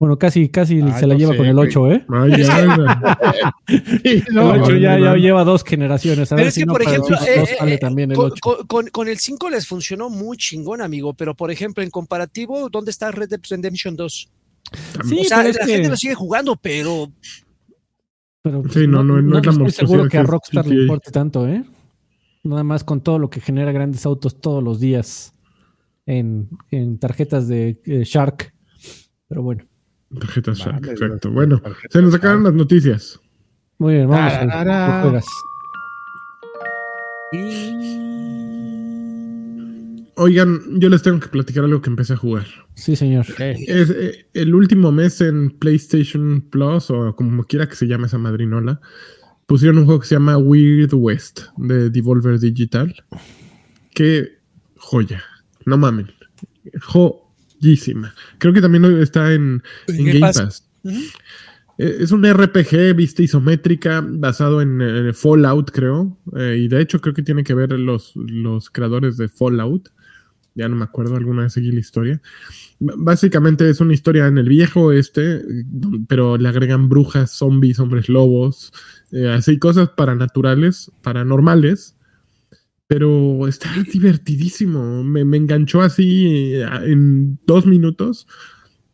Bueno, 0.00 0.16
casi, 0.16 0.48
casi 0.48 0.80
Ah, 0.80 0.96
se 0.98 1.06
la 1.08 1.14
no 1.14 1.18
lleva 1.18 1.32
sé, 1.32 1.36
con 1.38 1.46
el 1.46 1.54
güey. 1.56 1.66
8, 1.68 1.92
¿eh? 1.92 2.06
Ay, 2.08 2.30
ya, 2.42 3.52
Sí, 3.66 4.22
El 4.28 4.34
no, 4.34 4.50
8 4.50 4.76
ya, 4.76 5.16
lleva 5.16 5.42
dos 5.42 5.64
generaciones. 5.64 6.30
A 6.30 6.36
Pero 6.36 6.44
ver 6.44 6.48
es 6.48 6.54
si 6.54 6.60
que, 6.60 6.66
no 6.66 6.72
por 6.72 6.82
el 6.82 6.88
ejemplo, 6.88 7.16
eh, 7.26 7.38
2 7.40 7.48
sale 7.58 7.74
eh, 7.74 7.78
también 7.78 8.10
el 8.12 8.16
con, 8.16 8.26
8. 8.32 8.40
con- 8.40 8.66
con- 8.68 8.86
con 8.90 9.08
el 9.08 9.18
5 9.18 9.50
les 9.50 9.66
funcionó 9.66 10.08
muy 10.08 10.36
chingón, 10.36 10.80
amigo, 10.82 11.14
pero 11.14 11.34
por 11.34 11.50
ejemplo, 11.50 11.82
en 11.82 11.90
comparativo, 11.90 12.68
¿dónde 12.70 12.92
está 12.92 13.10
Red 13.10 13.28
Dead 13.30 13.40
Redemption 13.50 13.96
2? 13.96 14.30
Sí, 15.08 15.20
o 15.20 15.24
sea, 15.24 15.38
pero 15.42 15.52
la 15.58 15.66
que- 15.66 15.72
gente 15.72 15.88
lo 15.88 15.96
sigue 15.96 16.14
jugando, 16.14 16.54
pero 16.56 17.10
pero 18.42 18.62
Sí, 18.70 18.86
no, 18.86 19.02
no- 19.02 19.20
no 19.20 19.38
es 19.38 19.46
la 19.46 19.50
estoy 19.52 19.70
seguro 19.72 20.08
que 20.08 20.18
a 20.18 20.22
Rockstar 20.22 20.64
le 20.66 20.82
importe 20.82 21.10
tanto, 21.10 21.46
¿eh? 21.48 21.64
Nada 22.44 22.62
más 22.62 22.84
con 22.84 23.00
todo 23.02 23.18
lo 23.18 23.28
que 23.30 23.40
genera 23.40 23.72
grandes 23.72 24.06
autos 24.06 24.40
todos 24.40 24.62
los 24.62 24.78
días 24.78 25.34
en, 26.06 26.48
en 26.70 26.98
tarjetas 26.98 27.48
de 27.48 27.80
eh, 27.84 28.02
Shark. 28.04 28.54
Pero 29.28 29.42
bueno, 29.42 29.64
Tarjeta 30.18 30.52
Shark, 30.54 30.80
Mames, 30.80 30.90
exacto. 30.90 31.30
Bueno, 31.30 31.60
se 31.90 32.02
nos 32.02 32.14
acabaron 32.14 32.44
las 32.44 32.54
noticias. 32.54 33.20
muy 33.78 33.94
bien, 33.94 34.08
vamos 34.08 34.32
a 34.32 35.02
juegas. 35.02 35.26
Oigan, 40.20 40.80
yo 40.80 40.88
les 40.88 41.02
tengo 41.02 41.20
que 41.20 41.28
platicar 41.28 41.62
algo 41.62 41.80
que 41.80 41.90
empecé 41.90 42.14
a 42.14 42.16
jugar. 42.16 42.46
Sí, 42.74 42.96
señor. 42.96 43.24
Es, 43.38 43.90
eh, 43.90 44.26
el 44.34 44.54
último 44.54 44.90
mes 44.90 45.20
en 45.20 45.50
PlayStation 45.50 46.40
Plus, 46.50 46.90
o 46.90 47.14
como 47.14 47.44
quiera 47.44 47.68
que 47.68 47.76
se 47.76 47.86
llame 47.86 48.06
esa 48.06 48.18
madrinola, 48.18 48.80
pusieron 49.46 49.78
un 49.78 49.84
juego 49.84 50.00
que 50.00 50.08
se 50.08 50.16
llama 50.16 50.36
Weird 50.36 50.92
West 50.92 51.42
de 51.56 51.88
Devolver 51.90 52.40
Digital. 52.40 52.94
Qué 53.94 54.38
joya. 54.76 55.22
No 55.66 55.78
mamen. 55.78 56.10
Joyísima. 57.60 58.14
Creo 58.38 58.52
que 58.52 58.60
también 58.60 58.84
está 59.00 59.32
en, 59.32 59.62
en 59.88 60.04
Game 60.06 60.20
Pass. 60.44 60.68
Eh, 61.78 61.96
Es 62.00 62.10
un 62.12 62.24
RPG 62.24 62.94
vista 62.96 63.22
isométrica 63.22 64.04
basado 64.06 64.60
en 64.60 65.14
Fallout, 65.14 65.70
creo. 65.70 66.18
Eh, 66.36 66.56
y 66.64 66.68
de 66.68 66.80
hecho 66.80 67.00
creo 67.00 67.14
que 67.14 67.22
tiene 67.22 67.44
que 67.44 67.54
ver 67.54 67.72
los, 67.72 68.12
los 68.16 68.68
creadores 68.70 69.16
de 69.16 69.28
Fallout. 69.28 69.88
Ya 70.54 70.68
no 70.68 70.74
me 70.74 70.84
acuerdo, 70.84 71.14
alguna 71.14 71.42
vez 71.42 71.52
seguí 71.52 71.70
la 71.70 71.78
historia. 71.78 72.20
B- 72.80 72.94
Básicamente 72.96 73.68
es 73.70 73.80
una 73.80 73.94
historia 73.94 74.26
en 74.26 74.38
el 74.38 74.48
viejo 74.48 74.86
oeste, 74.86 75.36
eh, 75.36 75.42
pero 76.08 76.36
le 76.36 76.48
agregan 76.48 76.88
brujas, 76.88 77.30
zombies, 77.30 77.78
hombres 77.78 78.08
lobos, 78.08 78.72
eh, 79.12 79.28
así 79.28 79.58
cosas 79.60 79.90
paranaturales, 79.90 80.90
paranormales. 81.02 81.94
Pero 82.88 83.46
está 83.46 83.70
divertidísimo. 83.92 85.04
Me, 85.04 85.24
me 85.24 85.36
enganchó 85.36 85.82
así 85.82 86.54
eh, 86.54 86.66
en 86.84 87.38
dos 87.46 87.66
minutos 87.66 88.26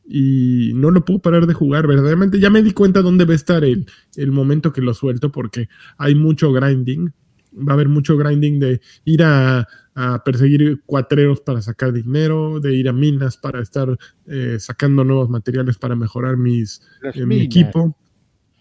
y 0.06 0.72
no 0.74 0.90
lo 0.90 1.04
puedo 1.04 1.20
parar 1.20 1.46
de 1.46 1.54
jugar. 1.54 1.86
Verdaderamente 1.86 2.38
ya 2.38 2.50
me 2.50 2.62
di 2.62 2.72
cuenta 2.72 3.00
dónde 3.00 3.24
va 3.24 3.32
a 3.32 3.36
estar 3.36 3.64
el, 3.64 3.86
el 4.16 4.32
momento 4.32 4.72
que 4.72 4.82
lo 4.82 4.92
suelto 4.92 5.32
porque 5.32 5.68
hay 5.96 6.14
mucho 6.14 6.52
grinding. 6.52 7.12
Va 7.56 7.72
a 7.72 7.74
haber 7.74 7.88
mucho 7.88 8.16
grinding 8.16 8.58
de 8.58 8.80
ir 9.04 9.22
a, 9.22 9.66
a 9.94 10.24
perseguir 10.24 10.82
cuatreros 10.86 11.40
para 11.40 11.62
sacar 11.62 11.92
dinero, 11.92 12.58
de 12.58 12.74
ir 12.74 12.88
a 12.88 12.92
minas 12.92 13.36
para 13.36 13.62
estar 13.62 13.96
eh, 14.26 14.56
sacando 14.58 15.04
nuevos 15.04 15.30
materiales 15.30 15.78
para 15.78 15.94
mejorar 15.94 16.36
mis, 16.36 16.82
eh, 17.14 17.24
mi 17.24 17.40
equipo 17.40 17.96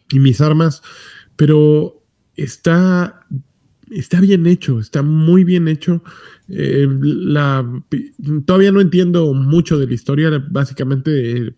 y 0.09 0.19
mis 0.19 0.41
armas. 0.41 0.83
Pero 1.35 2.03
está, 2.35 3.25
está 3.93 4.19
bien 4.19 4.45
hecho, 4.47 4.79
está 4.79 5.01
muy 5.01 5.43
bien 5.43 5.67
hecho. 5.67 6.03
Eh, 6.49 6.87
la, 7.01 7.65
todavía 8.45 8.71
no 8.71 8.81
entiendo 8.81 9.33
mucho 9.33 9.77
de 9.77 9.87
la 9.87 9.93
historia. 9.93 10.29
Básicamente 10.49 11.37
eh, 11.37 11.55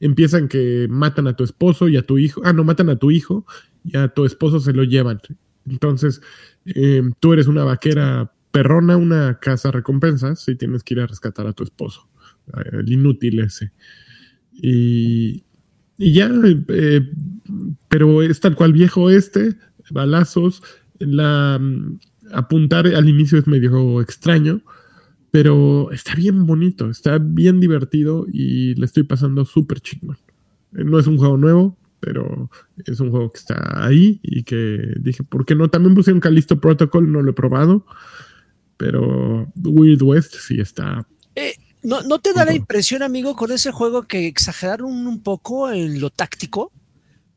empiezan 0.00 0.48
que 0.48 0.86
matan 0.90 1.26
a 1.28 1.36
tu 1.36 1.44
esposo 1.44 1.88
y 1.88 1.96
a 1.96 2.02
tu 2.02 2.18
hijo. 2.18 2.40
Ah, 2.44 2.52
no, 2.52 2.64
matan 2.64 2.88
a 2.90 2.96
tu 2.96 3.10
hijo 3.10 3.46
y 3.84 3.96
a 3.96 4.08
tu 4.08 4.24
esposo 4.24 4.60
se 4.60 4.72
lo 4.72 4.84
llevan. 4.84 5.20
Entonces, 5.68 6.20
eh, 6.64 7.02
tú 7.20 7.32
eres 7.32 7.46
una 7.46 7.64
vaquera 7.64 8.32
perrona, 8.50 8.96
una 8.96 9.38
casa 9.38 9.70
recompensas 9.70 10.48
y 10.48 10.56
tienes 10.56 10.82
que 10.82 10.94
ir 10.94 11.00
a 11.00 11.06
rescatar 11.06 11.46
a 11.46 11.52
tu 11.52 11.64
esposo. 11.64 12.08
El 12.72 12.90
inútil 12.90 13.40
ese. 13.40 13.72
Y, 14.52 15.44
y 15.98 16.12
ya, 16.14 16.30
pero 17.88 18.22
es 18.22 18.40
tal 18.40 18.56
cual 18.56 18.72
viejo 18.72 19.10
este, 19.10 19.54
balazos, 19.90 20.62
la 20.98 21.60
apuntar 22.32 22.86
al 22.86 23.08
inicio 23.08 23.38
es 23.38 23.46
medio 23.46 24.00
extraño, 24.00 24.60
pero 25.30 25.90
está 25.92 26.14
bien 26.14 26.46
bonito, 26.46 26.90
está 26.90 27.18
bien 27.18 27.60
divertido 27.60 28.26
y 28.32 28.74
le 28.74 28.86
estoy 28.86 29.02
pasando 29.02 29.44
súper 29.44 29.80
chingón. 29.80 30.18
Eh, 30.76 30.84
No 30.84 30.98
es 30.98 31.06
un 31.06 31.18
juego 31.18 31.36
nuevo, 31.36 31.76
pero 32.00 32.50
es 32.84 33.00
un 33.00 33.10
juego 33.10 33.32
que 33.32 33.38
está 33.38 33.84
ahí 33.84 34.20
y 34.22 34.42
que 34.42 34.94
dije, 35.00 35.22
¿por 35.22 35.44
qué 35.44 35.54
no? 35.54 35.68
También 35.68 35.94
puse 35.94 36.12
un 36.12 36.20
Callisto 36.20 36.60
Protocol, 36.60 37.10
no 37.10 37.22
lo 37.22 37.30
he 37.30 37.34
probado, 37.34 37.84
pero 38.76 39.50
Weird 39.56 40.02
West 40.02 40.34
sí 40.36 40.60
está. 40.60 41.06
Eh, 41.34 41.54
¿no, 41.82 42.02
¿No 42.02 42.18
te 42.20 42.32
da 42.32 42.44
la 42.44 42.54
impresión, 42.54 43.02
amigo, 43.02 43.36
con 43.36 43.52
ese 43.52 43.72
juego 43.72 44.02
que 44.02 44.26
exageraron 44.26 45.06
un 45.06 45.22
poco 45.22 45.70
en 45.70 46.00
lo 46.00 46.10
táctico? 46.10 46.72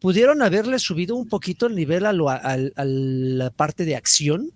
Pudieron 0.01 0.41
haberle 0.41 0.79
subido 0.79 1.15
un 1.15 1.29
poquito 1.29 1.67
el 1.67 1.75
nivel 1.75 2.05
a, 2.05 2.11
lo- 2.11 2.29
a- 2.29 2.37
a 2.37 2.83
la 2.85 3.49
parte 3.51 3.85
de 3.85 3.95
acción 3.95 4.51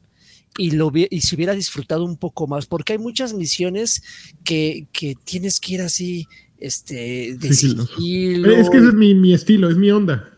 y, 0.58 0.72
lo, 0.72 0.92
y 0.94 1.22
se 1.22 1.36
hubiera 1.36 1.54
disfrutado 1.54 2.04
un 2.04 2.18
poco 2.18 2.48
más, 2.48 2.66
porque 2.66 2.94
hay 2.94 3.00
muchas 3.00 3.34
misiones 3.34 4.02
que, 4.44 4.88
que 4.92 5.16
tienes 5.24 5.60
que 5.60 5.76
ir 5.76 5.82
así, 5.82 6.28
este, 6.58 7.36
de 7.38 7.48
sigilo. 7.54 8.50
Es 8.60 8.70
que 8.70 8.78
ese 8.78 8.88
es 8.88 8.94
mi, 8.94 9.14
mi 9.14 9.34
estilo, 9.34 9.70
es 9.70 9.78
mi 9.78 9.92
onda. 9.92 10.32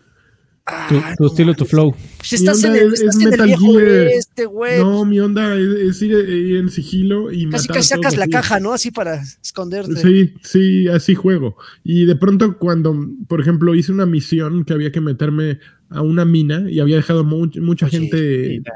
Tu, 0.90 0.96
Ah, 0.98 1.14
tu 1.18 1.24
no 1.24 1.30
estilo, 1.30 1.54
tu 1.54 1.64
flow. 1.66 1.96
Pues 2.18 2.34
estás 2.34 2.62
en 2.66 2.76
el, 2.76 2.94
es- 2.94 3.00
estás 3.02 3.16
es 3.18 3.26
en 3.26 3.34
el 3.34 3.42
viejo 3.46 3.74
Gear. 3.74 3.88
este, 4.18 4.46
güey. 4.46 4.80
No, 4.80 5.06
mi 5.06 5.20
onda 5.20 5.56
es, 5.56 5.66
es 5.68 6.02
ir, 6.02 6.12
ir 6.12 6.58
en 6.58 6.70
sigilo 6.70 7.32
y 7.32 7.50
Casi 7.50 7.68
matar 7.68 7.76
todos 7.78 7.88
sacas 7.88 8.18
la 8.18 8.24
así. 8.24 8.32
caja, 8.32 8.60
¿no? 8.60 8.74
Así 8.74 8.92
para 8.92 9.22
esconderte. 9.42 9.96
Sí, 9.96 10.34
sí, 10.44 10.88
así 10.90 11.16
juego. 11.16 11.56
Y 11.86 12.06
de 12.06 12.16
pronto 12.18 12.58
cuando, 12.58 12.94
por 13.30 13.40
ejemplo, 13.40 13.76
hice 13.76 13.94
una 13.94 14.06
misión 14.06 14.66
que 14.66 14.74
había 14.74 14.92
que 14.92 15.00
meterme 15.00 15.60
a 15.90 16.02
una 16.02 16.26
mina 16.26 16.70
y 16.70 16.82
había 16.82 16.98
dejado 16.98 17.24
mu- 17.24 17.50
mucha 17.62 17.86
Oye, 17.86 18.00
gente, 18.00 18.48
mira. 18.60 18.74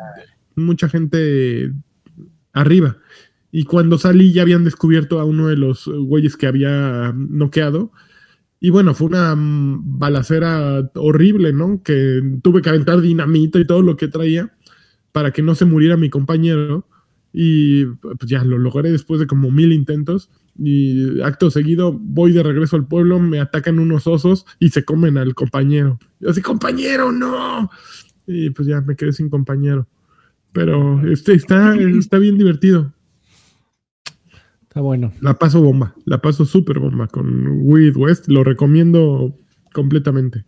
mucha 0.55 0.87
gente 0.87 1.73
arriba. 2.53 2.97
Y 3.51 3.65
cuando 3.65 3.97
salí 3.97 4.31
ya 4.31 4.43
habían 4.43 4.63
descubierto 4.63 5.19
a 5.19 5.25
uno 5.25 5.49
de 5.49 5.57
los 5.57 5.85
güeyes 5.87 6.37
que 6.37 6.47
había 6.47 7.13
noqueado. 7.13 7.91
Y 8.63 8.69
bueno, 8.69 8.93
fue 8.93 9.07
una 9.07 9.35
mm, 9.35 9.97
balacera 9.97 10.87
horrible, 10.93 11.51
¿no? 11.51 11.81
Que 11.83 12.21
tuve 12.43 12.61
que 12.61 12.69
aventar 12.69 13.01
dinamita 13.01 13.59
y 13.59 13.65
todo 13.65 13.81
lo 13.81 13.97
que 13.97 14.07
traía 14.07 14.53
para 15.11 15.31
que 15.31 15.41
no 15.41 15.55
se 15.55 15.65
muriera 15.65 15.97
mi 15.97 16.11
compañero. 16.11 16.87
Y 17.33 17.85
pues 17.85 18.27
ya 18.27 18.43
lo 18.43 18.59
logré 18.59 18.91
después 18.91 19.19
de 19.19 19.25
como 19.25 19.49
mil 19.49 19.73
intentos. 19.73 20.29
Y 20.59 21.21
acto 21.21 21.49
seguido 21.49 21.91
voy 21.91 22.33
de 22.33 22.43
regreso 22.43 22.75
al 22.75 22.87
pueblo, 22.87 23.19
me 23.19 23.39
atacan 23.39 23.79
unos 23.79 24.05
osos 24.05 24.45
y 24.59 24.69
se 24.69 24.85
comen 24.85 25.17
al 25.17 25.33
compañero. 25.33 25.97
Yo 26.19 26.29
así, 26.29 26.41
compañero, 26.43 27.11
no. 27.11 27.67
Y 28.27 28.51
pues 28.51 28.67
ya 28.67 28.79
me 28.81 28.95
quedé 28.95 29.11
sin 29.11 29.29
compañero. 29.29 29.87
Pero 30.51 31.01
este 31.09 31.33
está, 31.33 31.75
está 31.75 32.19
bien 32.19 32.37
divertido. 32.37 32.93
Está 34.71 34.79
bueno. 34.79 35.11
La 35.19 35.37
paso 35.37 35.61
bomba, 35.61 35.93
la 36.05 36.21
paso 36.21 36.45
súper 36.45 36.79
bomba 36.79 37.05
con 37.07 37.59
Weird 37.67 37.97
West. 37.97 38.29
Lo 38.29 38.41
recomiendo 38.41 39.35
completamente. 39.73 40.45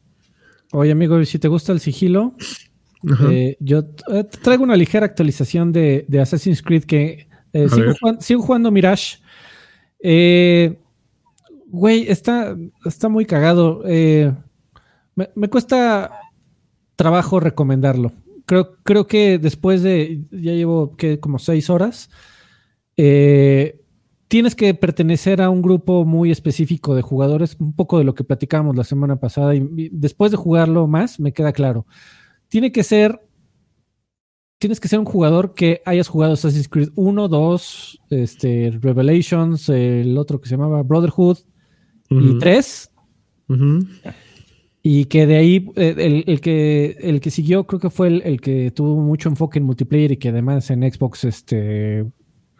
Oye, 0.71 0.93
amigo, 0.93 1.21
si 1.25 1.39
te 1.39 1.49
gusta 1.49 1.73
el 1.73 1.81
sigilo, 1.81 2.33
eh, 3.29 3.57
yo 3.59 3.79
eh, 4.13 4.23
traigo 4.41 4.63
una 4.63 4.77
ligera 4.77 5.05
actualización 5.05 5.73
de, 5.73 6.05
de 6.07 6.21
Assassin's 6.21 6.61
Creed 6.61 6.85
que 6.85 7.27
eh, 7.51 7.67
sigo, 7.67 7.91
jugando, 7.99 8.21
sigo 8.21 8.41
jugando 8.43 8.71
Mirage. 8.71 9.17
Güey, 11.67 12.05
está, 12.07 12.55
está 12.85 13.09
muy 13.09 13.25
cagado. 13.25 13.83
Me, 13.83 14.37
me 15.35 15.49
cuesta 15.49 16.11
trabajo 16.95 17.41
recomendarlo. 17.41 18.13
Creo, 18.45 18.77
creo 18.83 19.05
que 19.05 19.37
después 19.37 19.83
de, 19.83 20.21
ya 20.31 20.53
llevo 20.53 20.95
que 20.95 21.19
como 21.19 21.39
seis 21.39 21.69
horas, 21.69 22.09
eh, 22.95 23.81
tienes 24.33 24.55
que 24.55 24.73
pertenecer 24.73 25.43
a 25.43 25.51
un 25.51 25.61
grupo 25.61 26.05
muy 26.05 26.31
específico 26.31 26.95
de 26.95 27.03
jugadores, 27.03 27.55
un 27.59 27.75
poco 27.75 27.99
de 27.99 28.03
lo 28.03 28.15
que 28.15 28.23
platicábamos 28.23 28.75
la 28.75 28.83
semana 28.83 29.17
pasada, 29.17 29.53
y, 29.53 29.89
después 29.91 30.31
de 30.31 30.37
jugarlo 30.37 30.87
más, 30.87 31.19
me 31.19 31.33
queda 31.33 31.53
claro. 31.53 31.85
Tiene 32.47 32.71
que 32.71 32.81
ser, 32.81 33.21
tienes 34.57 34.79
que 34.79 34.87
ser 34.87 34.97
un 34.97 35.05
jugador 35.05 35.53
que 35.53 35.83
hayas 35.85 36.07
jugado 36.07 36.33
Assassin's 36.33 36.67
Creed 36.67 36.89
1, 36.95 37.27
2, 37.27 38.01
este, 38.09 38.71
Revelations, 38.81 39.69
el 39.69 40.17
otro 40.17 40.41
que 40.41 40.49
se 40.49 40.55
llamaba 40.55 40.81
Brotherhood 40.81 41.37
y 42.09 42.15
Ujú, 42.15 42.39
3, 42.39 42.91
ujú. 43.49 43.87
y 44.81 45.05
que 45.05 45.27
de 45.27 45.35
ahí 45.35 45.71
eh, 45.75 45.93
el, 45.95 46.23
el 46.25 46.41
que, 46.41 46.97
el 47.01 47.21
que 47.21 47.29
siguió 47.29 47.67
creo 47.67 47.79
que 47.79 47.91
fue 47.91 48.07
el, 48.07 48.23
el 48.23 48.41
que 48.41 48.71
tuvo 48.71 48.99
mucho 48.99 49.29
enfoque 49.29 49.59
en 49.59 49.65
multiplayer 49.65 50.13
y 50.13 50.17
que 50.17 50.29
además 50.29 50.71
en 50.71 50.91
Xbox 50.91 51.23
este, 51.23 52.07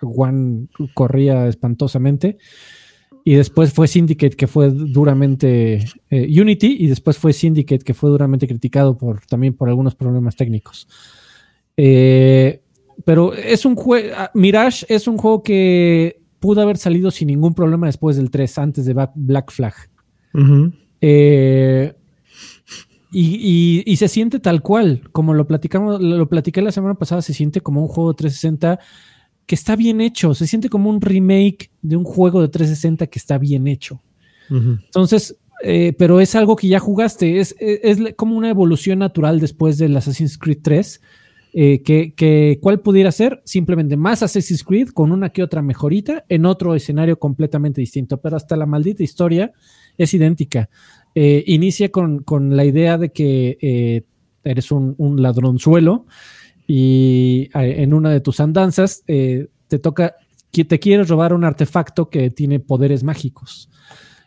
One 0.04 0.68
corría 0.94 1.48
espantosamente. 1.48 2.38
Y 3.26 3.36
después 3.36 3.72
fue 3.72 3.88
Syndicate, 3.88 4.36
que 4.36 4.48
fue 4.48 4.70
duramente 4.70 5.76
eh, 6.10 6.42
Unity, 6.42 6.76
y 6.80 6.88
después 6.88 7.18
fue 7.18 7.32
Syndicate, 7.32 7.84
que 7.86 7.94
fue 7.94 8.10
duramente 8.10 8.48
criticado 8.48 8.98
por, 8.98 9.22
también 9.26 9.54
por 9.54 9.70
algunos 9.70 9.96
problemas 9.96 10.36
técnicos. 10.36 10.90
Eh, 11.78 12.62
pero 13.06 13.34
es 13.34 13.66
un 13.66 13.76
juego, 13.76 14.10
Mirage 14.34 14.86
es 14.90 15.08
un 15.08 15.18
juego 15.18 15.42
que 15.42 16.22
pudo 16.40 16.62
haber 16.62 16.76
salido 16.78 17.12
sin 17.12 17.30
ningún 17.30 17.54
problema 17.54 17.88
después 17.88 18.18
del 18.18 18.30
3, 18.30 18.58
antes 18.58 18.86
de 18.86 18.94
Black 19.16 19.52
Flag. 19.52 19.74
Eh, 21.00 21.94
y, 23.12 23.84
y- 23.86 23.92
y 23.92 23.96
se 23.98 24.08
siente 24.08 24.40
tal 24.40 24.62
cual, 24.62 25.02
como 25.12 25.34
lo 25.34 25.48
platicamos, 25.48 26.02
lo 26.02 26.28
platiqué 26.28 26.62
la 26.62 26.72
semana 26.72 26.96
pasada, 26.96 27.22
se 27.22 27.34
siente 27.34 27.62
como 27.62 27.82
un 27.82 27.88
juego 27.88 28.12
de 28.12 28.18
360 28.18 28.80
que 29.46 29.56
está 29.56 29.76
bien 29.76 30.02
hecho, 30.02 30.34
se 30.34 30.48
siente 30.48 30.70
como 30.70 30.90
un 30.90 31.02
remake 31.02 31.70
de 31.82 31.96
un 31.96 32.04
juego 32.04 32.42
de 32.42 32.48
360 32.48 33.08
que 33.08 33.20
está 33.20 33.38
bien 33.38 33.68
hecho. 33.68 34.02
Entonces, 34.50 35.38
eh, 35.64 35.94
pero 35.98 36.20
es 36.20 36.36
algo 36.36 36.56
que 36.56 36.68
ya 36.68 36.80
jugaste, 36.80 37.40
es, 37.40 37.56
es- 37.60 38.00
es 38.00 38.14
como 38.16 38.36
una 38.38 38.50
evolución 38.50 39.00
natural 39.00 39.40
después 39.40 39.78
del 39.78 39.96
Assassin's 39.96 40.38
Creed 40.38 40.60
3, 40.62 41.02
eh, 41.54 41.82
que, 41.84 42.14
que 42.14 42.60
cuál 42.62 42.82
pudiera 42.82 43.12
ser 43.12 43.42
simplemente 43.46 43.96
más 43.96 44.24
Assassin's 44.24 44.64
Creed 44.64 44.90
con 44.90 45.12
una 45.12 45.30
que 45.30 45.44
otra 45.44 45.62
mejorita 45.62 46.26
en 46.30 46.46
otro 46.46 46.76
escenario 46.76 47.18
completamente 47.18 47.82
distinto, 47.82 48.18
pero 48.18 48.36
hasta 48.36 48.56
la 48.58 48.66
maldita 48.66 49.04
historia 49.04 49.54
es 49.98 50.14
idéntica. 50.14 50.70
Eh, 51.16 51.44
inicia 51.48 51.90
con, 51.90 52.24
con, 52.24 52.56
la 52.58 52.66
idea 52.66 52.98
de 52.98 53.12
que 53.12 54.04
eres 54.44 54.72
un, 54.72 54.96
un, 54.98 55.22
ladronzuelo 55.22 56.06
y 56.68 57.50
eh, 57.54 57.84
en 57.84 57.94
una 57.94 58.12
de 58.12 58.22
tus 58.22 58.40
andanzas 58.40 59.04
te 59.06 59.80
toca, 59.82 60.16
te 60.52 60.80
quieres 60.80 61.10
robar 61.10 61.34
un 61.34 61.44
artefacto 61.44 62.10
que 62.10 62.30
tiene 62.30 62.60
poderes 62.60 63.04
mágicos. 63.04 63.70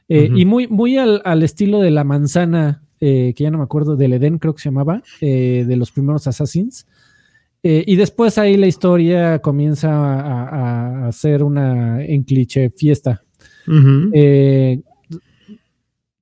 Uh 0.08 0.14
-huh. 0.14 0.40
Y 0.40 0.44
muy, 0.44 0.68
muy 0.68 0.96
al, 0.98 1.22
al, 1.24 1.42
estilo 1.42 1.80
de 1.80 1.90
la 1.90 2.04
manzana, 2.04 2.82
que 2.98 3.34
ya 3.36 3.50
no 3.50 3.58
me 3.58 3.64
acuerdo, 3.64 3.96
del 3.96 4.12
Edén 4.12 4.38
creo 4.38 4.54
que 4.54 4.62
se 4.62 4.68
llamaba, 4.68 5.02
de 5.20 5.76
los 5.76 5.90
primeros 5.92 6.26
Assassins. 6.26 6.86
y 7.62 7.96
después 7.96 8.38
ahí 8.38 8.56
la 8.56 8.68
historia 8.68 9.40
comienza 9.40 9.90
a, 9.90 11.06
a, 11.06 11.10
a 11.10 11.44
una 11.44 12.04
en 12.04 12.22
cliché 12.22 12.70
fiesta. 12.70 13.22
Uh 13.66 13.72
-huh 13.72 14.82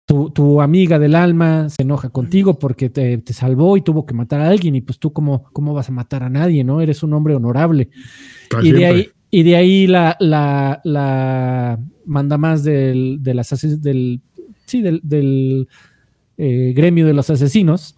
tu, 0.07 0.31
tu, 0.31 0.61
amiga 0.61 0.99
del 0.99 1.15
alma 1.15 1.69
se 1.69 1.83
enoja 1.83 2.11
contigo 2.11 2.59
porque 2.59 2.91
te, 2.91 3.19
te, 3.19 3.33
salvó 3.33 3.77
y 3.77 3.83
tuvo 3.83 4.05
que 4.05 4.15
matar 4.15 4.41
a 4.41 4.49
alguien 4.49 4.75
y 4.75 4.83
pues 4.83 4.99
tú 4.99 5.13
cómo, 5.13 5.45
cómo 5.53 5.73
vas 5.73 5.89
a 5.89 5.93
matar 5.93 6.23
a 6.23 6.29
nadie, 6.29 6.63
¿no? 6.63 6.81
Eres 6.81 7.03
un 7.03 7.15
hombre 7.15 7.35
honorable. 7.35 7.89
y 8.63 8.73
de, 8.73 8.87
ahí, 8.87 9.09
y 9.31 9.43
de 9.43 9.57
ahí 9.57 9.87
la, 9.87 10.17
la, 10.21 10.81
la 10.85 11.79
manda 12.05 12.37
más 12.37 12.65
del, 12.65 13.19
del, 13.23 13.41
del, 13.81 14.21
sí, 14.67 14.83
del, 14.83 15.01
del 15.03 15.69
eh, 16.37 16.73
gremio 16.77 17.07
de 17.07 17.15
los 17.15 17.31
asesinos, 17.31 17.97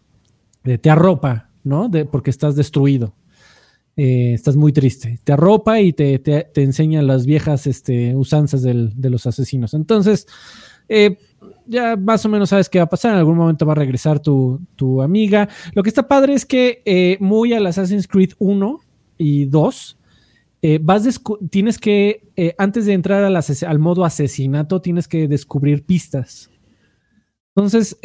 eh, 0.64 0.78
te 0.78 0.90
arropa, 0.90 1.50
¿no? 1.64 1.88
De, 1.88 2.04
porque 2.04 2.30
estás 2.30 2.54
destruido. 2.54 3.14
Eh, 3.96 4.34
estás 4.34 4.56
muy 4.56 4.72
triste. 4.72 5.18
Te 5.24 5.32
arropa 5.32 5.80
y 5.80 5.92
te, 5.94 6.18
te, 6.18 6.44
te 6.52 6.62
enseña 6.62 7.00
las 7.00 7.24
viejas 7.24 7.66
este, 7.66 8.14
usanzas 8.14 8.62
del, 8.62 8.92
de 8.94 9.08
los 9.08 9.26
asesinos. 9.26 9.72
Entonces, 9.72 10.26
eh, 10.88 11.18
ya 11.66 11.96
más 11.96 12.24
o 12.24 12.28
menos 12.28 12.50
sabes 12.50 12.68
qué 12.68 12.78
va 12.78 12.84
a 12.84 12.88
pasar. 12.88 13.12
En 13.12 13.18
algún 13.18 13.36
momento 13.36 13.66
va 13.66 13.72
a 13.72 13.76
regresar 13.76 14.20
tu, 14.20 14.60
tu 14.76 15.02
amiga. 15.02 15.48
Lo 15.74 15.82
que 15.82 15.88
está 15.88 16.08
padre 16.08 16.34
es 16.34 16.46
que 16.46 16.82
eh, 16.84 17.16
muy 17.20 17.52
al 17.52 17.66
Assassin's 17.66 18.08
Creed 18.08 18.30
1 18.38 18.80
y 19.18 19.46
2, 19.46 19.98
eh, 20.62 20.78
vas 20.82 21.20
tienes 21.50 21.78
que, 21.78 22.28
eh, 22.36 22.54
antes 22.58 22.86
de 22.86 22.92
entrar 22.92 23.24
al, 23.24 23.78
modo 23.78 24.04
asesinato, 24.04 24.80
tienes 24.80 25.08
que 25.08 25.28
descubrir 25.28 25.84
pistas. 25.84 26.50
Entonces, 27.54 27.96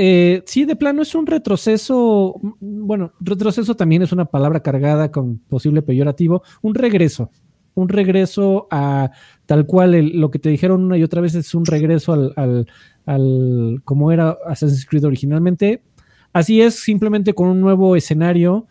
sí, 0.45 0.63
de 0.63 0.75
plano 0.77 1.01
es 1.01 1.13
un 1.13 1.27
retroceso. 1.27 2.39
Bueno, 2.61 3.11
retroceso 3.19 3.75
también 3.75 4.01
es 4.01 4.13
una 4.13 4.23
palabra 4.23 4.61
cargada 4.61 5.11
con 5.11 5.39
posible 5.39 5.81
peyorativo. 5.81 6.41
Un 6.61 6.73
regreso. 6.73 7.29
Un 7.73 7.89
regreso 7.89 8.67
a 8.71 9.11
tal 9.51 9.65
cual 9.65 10.11
lo 10.13 10.31
que 10.31 10.39
te 10.39 10.47
dijeron 10.47 10.81
una 10.81 10.97
y 10.97 11.03
otra 11.03 11.19
vez 11.19 11.35
es 11.35 11.53
un 11.53 11.65
regreso 11.65 12.13
al, 12.13 12.65
al 13.05 13.81
como 13.83 14.13
era 14.13 14.37
Assassin's 14.45 14.85
Creed 14.85 15.03
originalmente. 15.03 15.83
Así 16.31 16.61
es, 16.61 16.75
simplemente 16.75 17.33
con 17.33 17.49
un 17.49 17.59
nuevo 17.59 17.97
escenario 17.97 18.65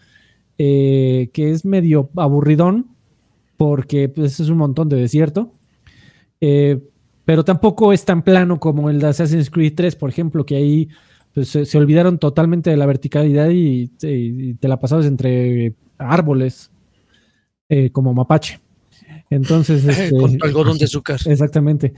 eh, 0.56 1.28
que 1.34 1.50
es 1.50 1.66
medio 1.66 2.08
aburridón, 2.16 2.96
porque 3.58 4.08
pues, 4.08 4.40
es 4.40 4.48
un 4.48 4.56
montón 4.56 4.88
de 4.88 4.96
desierto. 4.96 5.52
Eh, 6.40 6.80
pero 7.26 7.44
tampoco 7.44 7.92
es 7.92 8.06
tan 8.06 8.22
plano 8.22 8.58
como 8.58 8.88
el 8.88 9.00
de 9.00 9.08
Assassin's 9.08 9.50
Creed 9.50 9.74
3, 9.76 9.96
por 9.96 10.08
ejemplo, 10.08 10.46
que 10.46 10.56
ahí 10.56 10.88
pues, 11.34 11.50
se, 11.50 11.76
olvidaron 11.76 12.18
totalmente 12.18 12.70
de 12.70 12.78
la 12.78 12.86
verticalidad 12.86 13.50
y, 13.50 13.90
y, 14.00 14.54
te 14.54 14.66
la 14.66 14.80
pasabas 14.80 15.04
entre 15.04 15.74
árboles, 15.98 16.70
eh, 17.68 17.90
como 17.90 18.14
mapache. 18.14 18.60
Entonces, 19.30 19.84
este, 19.86 20.10
con 20.10 20.38
algodón 20.42 20.76
de 20.76 20.84
azúcar. 20.84 21.18
Exactamente. 21.24 21.94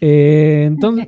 Eh, 0.00 0.64
entonces, 0.66 1.06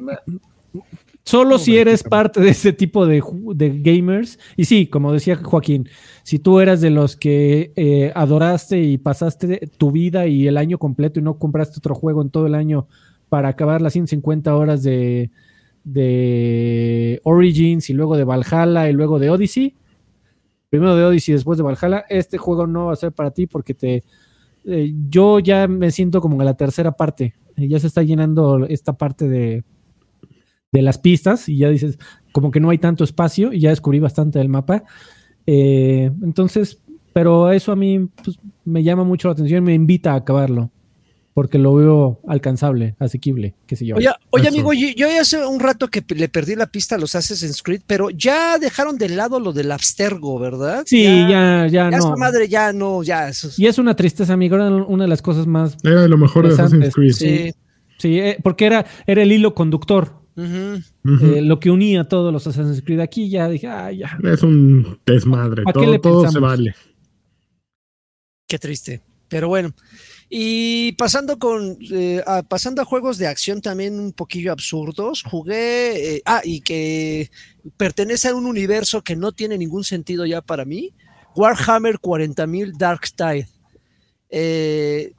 Solo 1.27 1.59
si 1.59 1.79
eres 1.79 2.03
parte 2.03 2.39
de 2.39 2.51
ese 2.51 2.75
tipo 2.75 3.07
de, 3.07 3.23
de, 3.55 3.81
gamers. 3.81 4.39
Y 4.59 4.67
sí, 4.67 4.87
como 4.87 5.11
decía 5.11 5.37
Joaquín, 5.37 5.89
si 6.23 6.39
tú 6.39 6.61
eras 6.61 6.83
de 6.83 6.91
los 6.91 7.17
que 7.17 7.73
eh, 7.77 8.13
adoraste 8.15 8.83
y 8.83 8.99
pasaste 8.99 9.71
tu 9.79 9.91
vida 9.91 10.27
y 10.27 10.47
el 10.47 10.59
año 10.59 10.77
completo 10.77 11.19
y 11.21 11.23
no 11.23 11.39
compraste 11.39 11.79
otro 11.79 11.95
juego 11.95 12.21
en 12.21 12.29
todo 12.29 12.47
el 12.47 12.55
año 12.55 12.89
para 13.31 13.49
acabar 13.49 13.81
las 13.81 13.95
150 13.95 14.55
horas 14.55 14.83
de, 14.83 15.31
de 15.83 17.23
Origins 17.25 17.89
y 17.89 17.95
luego 17.95 18.19
de 18.19 18.25
Valhalla 18.25 18.91
y 18.91 18.93
luego 18.93 19.19
de 19.19 19.31
Odyssey, 19.31 19.75
primero 20.69 20.95
de 20.95 21.05
Odyssey 21.05 21.33
y 21.33 21.37
después 21.37 21.57
de 21.57 21.65
Valhalla, 21.65 22.05
este 22.11 22.37
juego 22.37 22.67
no 22.67 22.87
va 22.87 22.93
a 22.93 22.97
ser 22.97 23.13
para 23.13 23.31
ti 23.31 23.47
porque 23.47 23.73
te... 23.73 24.05
Eh, 24.67 24.93
yo 25.09 25.39
ya 25.39 25.69
me 25.69 25.91
siento 25.91 26.21
como 26.21 26.41
en 26.41 26.47
la 26.47 26.55
tercera 26.57 26.93
parte. 26.93 27.35
Ya 27.57 27.79
se 27.79 27.87
está 27.87 28.03
llenando 28.03 28.67
esta 28.67 28.95
parte 28.95 29.29
de 29.29 29.65
de 30.75 30.83
las 30.83 30.99
pistas 30.99 31.49
y 31.49 31.59
ya 31.59 31.71
dices, 31.71 31.99
como 32.33 32.51
que 32.51 32.59
no 32.59 32.69
hay 32.69 32.79
tanto 32.79 33.05
espacio 33.05 33.53
y 33.53 33.61
ya 33.61 33.71
descubrí 33.71 34.01
bastante 34.01 34.41
del 34.41 34.49
mapa. 34.49 34.83
Eh, 35.47 36.11
entonces, 36.21 36.83
pero 37.13 37.53
eso 37.53 37.71
a 37.71 37.77
mí 37.77 38.09
pues, 38.25 38.41
me 38.65 38.83
llama 38.83 39.05
mucho 39.05 39.29
la 39.29 39.33
atención, 39.33 39.63
me 39.63 39.73
invita 39.73 40.13
a 40.13 40.17
acabarlo. 40.17 40.73
Porque 41.35 41.59
lo 41.59 41.75
veo 41.75 42.21
alcanzable, 42.29 42.95
asequible, 43.01 43.57
qué 43.67 43.75
sé 43.75 43.85
yo. 43.85 43.97
Oye, 43.97 44.09
oye 44.31 44.47
amigo, 44.47 44.73
yo, 44.73 44.87
yo, 44.97 45.09
ya 45.09 45.21
hace 45.21 45.45
un 45.45 45.59
rato 45.59 45.89
que 45.89 46.05
le 46.15 46.29
perdí 46.29 46.55
la 46.55 46.69
pista 46.69 46.95
a 46.95 46.99
los 46.99 47.17
Assassin's 47.17 47.61
Creed, 47.61 47.83
pero 47.89 48.11
ya 48.11 48.57
dejaron 48.57 48.99
de 48.99 49.09
lado 49.09 49.41
lo 49.41 49.53
del 49.53 49.73
abstergo, 49.73 50.39
¿verdad? 50.39 50.85
Sí, 50.87 51.03
ya, 51.03 51.67
ya, 51.67 51.91
ya 51.91 51.91
no. 51.91 51.97
Esa 51.97 52.17
madre 52.17 52.47
ya 52.47 52.73
no, 52.73 53.03
ya. 53.03 53.29
Eso 53.29 53.49
es... 53.49 53.59
Y 53.59 53.67
es 53.67 53.79
una 53.79 53.97
tristeza, 53.97 54.33
amigo, 54.33 54.55
era 54.55 54.69
una 54.69 55.05
de 55.05 55.09
las 55.09 55.23
cosas 55.23 55.45
más. 55.49 55.77
Era 55.83 56.03
de 56.03 56.09
lo 56.09 56.19
mejor 56.19 56.47
de 56.47 56.55
Assassin's 56.55 56.95
Creed. 56.95 57.13
Sí, 57.13 57.53
sí 57.99 58.21
eh, 58.21 58.39
porque 58.41 58.67
era, 58.67 58.87
era 59.05 59.23
el 59.25 59.33
hilo 59.33 59.57
conductor. 59.57 60.13
Uh 60.37 60.41
-huh. 60.41 60.85
Uh 61.05 61.11
-huh. 61.11 61.37
Eh, 61.39 61.43
lo 61.43 61.59
que 61.59 61.73
unía 61.73 62.03
a 62.03 62.09
todos 62.09 62.33
los 62.33 62.47
Assassin's 62.47 62.81
Creed 62.81 63.01
aquí, 63.01 63.29
ya 63.29 63.49
dije, 63.49 63.67
ah, 63.67 63.91
ya. 63.91 64.17
Es 64.23 64.45
un 64.45 65.01
desmadre, 65.05 65.65
todo, 65.73 66.01
todo 66.01 66.31
se 66.31 66.39
vale. 66.39 66.77
Qué 68.47 68.59
triste, 68.61 69.03
pero 69.29 69.49
bueno. 69.49 69.75
Y 70.37 70.91
pasando 70.95 71.39
con 71.39 71.79
eh, 71.93 72.21
a, 72.27 72.43
pasando 72.43 72.83
a 72.83 72.85
juegos 72.85 73.19
de 73.19 73.29
acción 73.29 73.61
también 73.61 74.01
un 74.01 74.13
poquillo 74.13 74.51
absurdos, 74.51 75.23
jugué 75.23 76.17
eh, 76.17 76.23
ah 76.27 76.41
y 76.43 76.61
que 76.63 77.31
pertenece 77.77 78.27
a 78.27 78.35
un 78.35 78.47
universo 78.47 79.03
que 79.03 79.15
no 79.15 79.31
tiene 79.31 79.57
ningún 79.57 79.85
sentido 79.85 80.27
ya 80.27 80.43
para 80.43 80.65
mí, 80.65 80.93
Warhammer 81.37 82.01
40.000 82.01 82.77
Dark 82.77 83.03
Tide. 83.15 83.47
Eh, 84.29 85.13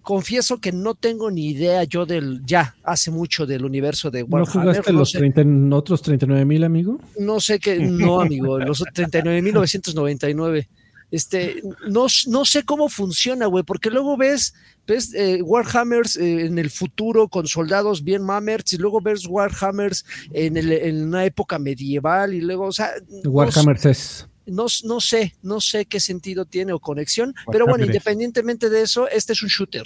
confieso 0.00 0.58
que 0.58 0.72
no 0.72 0.94
tengo 0.94 1.30
ni 1.30 1.48
idea 1.48 1.84
yo 1.84 2.06
del, 2.06 2.40
ya 2.46 2.76
hace 2.82 3.10
mucho 3.10 3.44
del 3.44 3.62
universo 3.62 4.10
de 4.10 4.22
Warhammer. 4.22 4.56
¿No 4.56 4.72
jugaste 4.72 4.90
no 4.90 4.98
los 5.00 5.10
sé, 5.10 5.18
30, 5.18 5.76
otros 5.76 6.00
39 6.00 6.46
mil, 6.46 6.64
amigo? 6.64 6.98
No 7.18 7.40
sé 7.40 7.58
qué, 7.58 7.78
no, 7.78 8.22
amigo, 8.22 8.58
los 8.58 8.80
39.999. 8.94 10.66
Este, 11.10 11.62
no, 11.88 12.06
no 12.26 12.44
sé 12.44 12.64
cómo 12.64 12.88
funciona, 12.88 13.46
güey, 13.46 13.64
porque 13.64 13.90
luego 13.90 14.16
ves, 14.16 14.54
ves 14.86 15.14
eh, 15.14 15.40
Warhammers 15.42 16.16
eh, 16.16 16.46
en 16.46 16.58
el 16.58 16.70
futuro 16.70 17.28
con 17.28 17.46
soldados 17.46 18.02
bien 18.02 18.22
mammers 18.22 18.72
y 18.72 18.78
luego 18.78 19.00
ves 19.00 19.26
Warhammers 19.26 20.04
en, 20.32 20.56
el, 20.56 20.72
en 20.72 21.04
una 21.04 21.24
época 21.24 21.58
medieval 21.58 22.34
y 22.34 22.40
luego, 22.40 22.64
o 22.64 22.72
sea... 22.72 22.90
Warhammers 23.24 23.84
no, 23.84 23.90
es 23.90 24.28
no, 24.46 24.66
no, 24.84 25.00
sé, 25.00 25.34
no 25.42 25.60
sé 25.60 25.86
qué 25.86 26.00
sentido 26.00 26.44
tiene 26.44 26.72
o 26.72 26.80
conexión, 26.80 27.34
pero 27.50 27.66
bueno, 27.66 27.84
independientemente 27.84 28.70
de 28.70 28.82
eso, 28.82 29.08
este 29.08 29.32
es 29.32 29.42
un 29.42 29.48
shooter, 29.48 29.84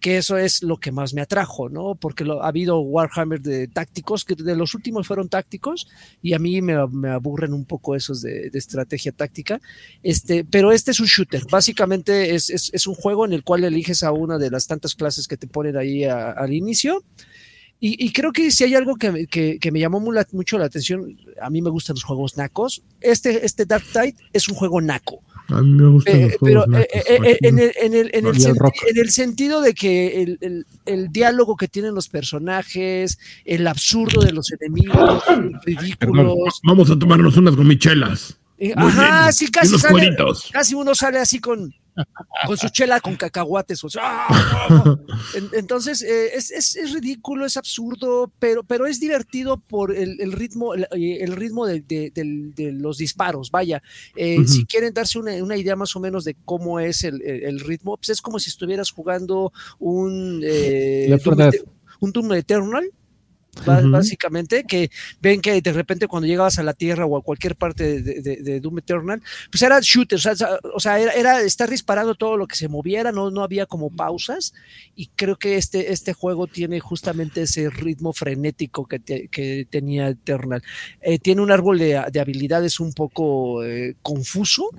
que 0.00 0.16
eso 0.16 0.36
es 0.36 0.62
lo 0.62 0.78
que 0.78 0.92
más 0.92 1.14
me 1.14 1.20
atrajo, 1.20 1.68
¿no? 1.68 1.94
Porque 1.94 2.24
lo, 2.24 2.42
ha 2.42 2.48
habido 2.48 2.80
Warhammer 2.80 3.40
de 3.40 3.68
tácticos, 3.68 4.24
que 4.24 4.34
de 4.34 4.56
los 4.56 4.74
últimos 4.74 5.06
fueron 5.06 5.28
tácticos, 5.28 5.88
y 6.22 6.32
a 6.32 6.38
mí 6.38 6.62
me, 6.62 6.74
me 6.88 7.10
aburren 7.10 7.52
un 7.52 7.64
poco 7.64 7.94
esos 7.94 8.22
de, 8.22 8.50
de, 8.50 8.58
estrategia 8.58 9.12
táctica, 9.12 9.60
este, 10.02 10.44
pero 10.44 10.72
este 10.72 10.90
es 10.90 11.00
un 11.00 11.06
shooter, 11.06 11.44
básicamente 11.50 12.34
es, 12.34 12.50
es, 12.50 12.70
es, 12.72 12.86
un 12.86 12.94
juego 12.94 13.24
en 13.24 13.32
el 13.32 13.44
cual 13.44 13.64
eliges 13.64 14.02
a 14.02 14.12
una 14.12 14.38
de 14.38 14.50
las 14.50 14.66
tantas 14.66 14.94
clases 14.94 15.28
que 15.28 15.36
te 15.36 15.46
ponen 15.46 15.76
ahí 15.76 16.04
a, 16.04 16.30
al 16.30 16.52
inicio, 16.52 17.04
y, 17.80 18.04
y, 18.04 18.12
creo 18.12 18.32
que 18.32 18.50
si 18.50 18.64
hay 18.64 18.74
algo 18.74 18.96
que, 18.96 19.26
que, 19.28 19.58
que 19.60 19.70
me 19.70 19.78
llamó 19.78 20.00
muy 20.00 20.16
mucho 20.32 20.58
la 20.58 20.64
atención, 20.66 21.16
a 21.40 21.48
mí 21.48 21.62
me 21.62 21.70
gustan 21.70 21.94
los 21.94 22.02
juegos 22.02 22.36
nacos. 22.36 22.82
Este, 23.00 23.46
este 23.46 23.66
Dark 23.66 23.84
Tide 23.92 24.16
es 24.32 24.48
un 24.48 24.56
juego 24.56 24.80
naco. 24.80 25.20
A 25.48 25.62
mí 25.62 25.70
me 25.70 25.88
gustan 25.88 26.16
eh, 26.16 26.22
los 26.22 26.36
juegos 26.38 26.64
pero 26.66 26.66
nacos, 26.66 26.88
eh, 26.92 27.04
en, 27.08 27.24
el, 27.24 27.36
en, 27.42 27.58
el, 27.58 27.70
en, 27.80 27.94
el 27.94 28.10
en, 28.14 28.98
el, 28.98 29.10
sentido 29.10 29.60
de 29.60 29.74
que 29.74 30.22
el, 30.22 30.38
el, 30.40 30.66
el, 30.86 31.12
diálogo 31.12 31.56
que 31.56 31.68
tienen 31.68 31.94
los 31.94 32.08
personajes, 32.08 33.18
el 33.44 33.66
absurdo 33.68 34.22
de 34.22 34.32
los 34.32 34.50
enemigos, 34.50 35.22
ridículos. 35.64 36.60
Vamos 36.64 36.90
a 36.90 36.98
tomarnos 36.98 37.36
unas 37.36 37.54
gomichelas. 37.54 38.38
Eh, 38.58 38.74
ajá, 38.74 39.30
sí, 39.30 39.48
casi, 39.52 39.78
sale, 39.78 40.16
casi 40.52 40.74
uno 40.74 40.92
sale 40.96 41.20
así 41.20 41.38
con 41.38 41.72
con 42.46 42.56
su 42.56 42.68
chela 42.68 43.00
con 43.00 43.16
cacahuates. 43.16 43.82
o 43.84 43.88
sea, 43.88 44.02
¡ah! 44.04 44.96
En- 45.34 45.50
Entonces, 45.52 46.02
eh, 46.02 46.30
es, 46.34 46.50
es- 46.50 46.76
es 46.76 46.92
ridículo, 46.92 47.44
es 47.46 47.56
absurdo, 47.56 48.32
pero, 48.38 48.62
pero 48.64 48.86
es 48.86 49.00
divertido 49.00 49.58
por 49.58 49.94
el, 49.94 50.20
el 50.20 50.32
ritmo, 50.32 50.74
el, 50.74 50.84
eh, 50.92 51.18
el 51.20 51.32
ritmo 51.36 51.66
de, 51.66 51.80
de- 51.82 52.72
los 52.72 52.98
disparos. 52.98 53.50
Vaya, 53.50 53.82
Eh, 54.16 54.46
si 54.46 54.64
quieren 54.64 54.92
darse 54.94 55.18
una, 55.18 55.32
una 55.42 55.56
idea 55.56 55.76
más 55.76 55.94
o 55.96 56.00
menos 56.00 56.24
de 56.24 56.36
cómo 56.44 56.80
es 56.80 57.04
el, 57.04 57.20
el- 57.22 57.60
ritmo, 57.60 57.96
pues 57.96 58.10
es 58.10 58.20
como 58.22 58.38
si 58.38 58.50
estuvieras 58.50 58.90
jugando 58.90 59.52
un, 59.78 60.40
eh, 60.44 61.06
Left 61.08 61.24
4 61.24 61.36
Doom 61.36 61.50
Dead. 61.50 61.60
Ete- 61.60 61.70
un 62.00 62.12
Doom 62.12 62.32
Eternal. 62.34 62.90
Ba- 63.64 63.78
Ujú. 63.80 63.90
Básicamente, 63.90 64.64
que 64.64 64.90
ven 65.20 65.40
que 65.40 65.60
de 65.60 65.72
repente 65.72 66.06
cuando 66.08 66.26
llegabas 66.26 66.58
a 66.58 66.62
la 66.62 66.72
Tierra 66.74 67.06
o 67.06 67.16
a 67.16 67.22
cualquier 67.22 67.56
parte 67.56 68.00
de, 68.02 68.20
de- 68.22 68.36
de 68.42 68.60
Doom 68.60 68.78
Eternal, 68.78 69.22
pues 69.50 69.62
era 69.62 69.78
shooter, 69.82 70.16
o 70.16 70.20
sea, 70.20 70.34
o 70.74 70.80
sea, 70.80 70.98
era, 70.98 71.12
era 71.12 71.40
estar 71.42 71.68
disparando 71.70 72.14
todo 72.14 72.36
lo 72.36 72.46
que 72.46 72.56
se 72.56 72.68
moviera, 72.68 73.12
no, 73.12 73.30
no 73.30 73.42
había 73.42 73.66
como 73.66 73.90
pausas, 73.90 74.54
y 74.94 75.08
creo 75.16 75.36
que 75.36 75.56
este, 75.56 75.92
este 75.92 76.12
juego 76.12 76.46
tiene 76.46 76.80
justamente 76.80 77.42
ese 77.42 77.70
ritmo 77.70 78.12
frenético 78.12 78.86
que, 78.86 78.98
te- 78.98 79.28
que 79.28 79.66
tenía 79.68 80.08
Eternal. 80.08 80.62
Eh, 81.00 81.18
tiene 81.18 81.42
un 81.42 81.50
árbol 81.50 81.78
de, 81.78 82.02
de 82.12 82.20
habilidades 82.20 82.80
un 82.80 82.92
poco 82.92 83.64
eh, 83.64 83.96
confuso, 84.02 84.70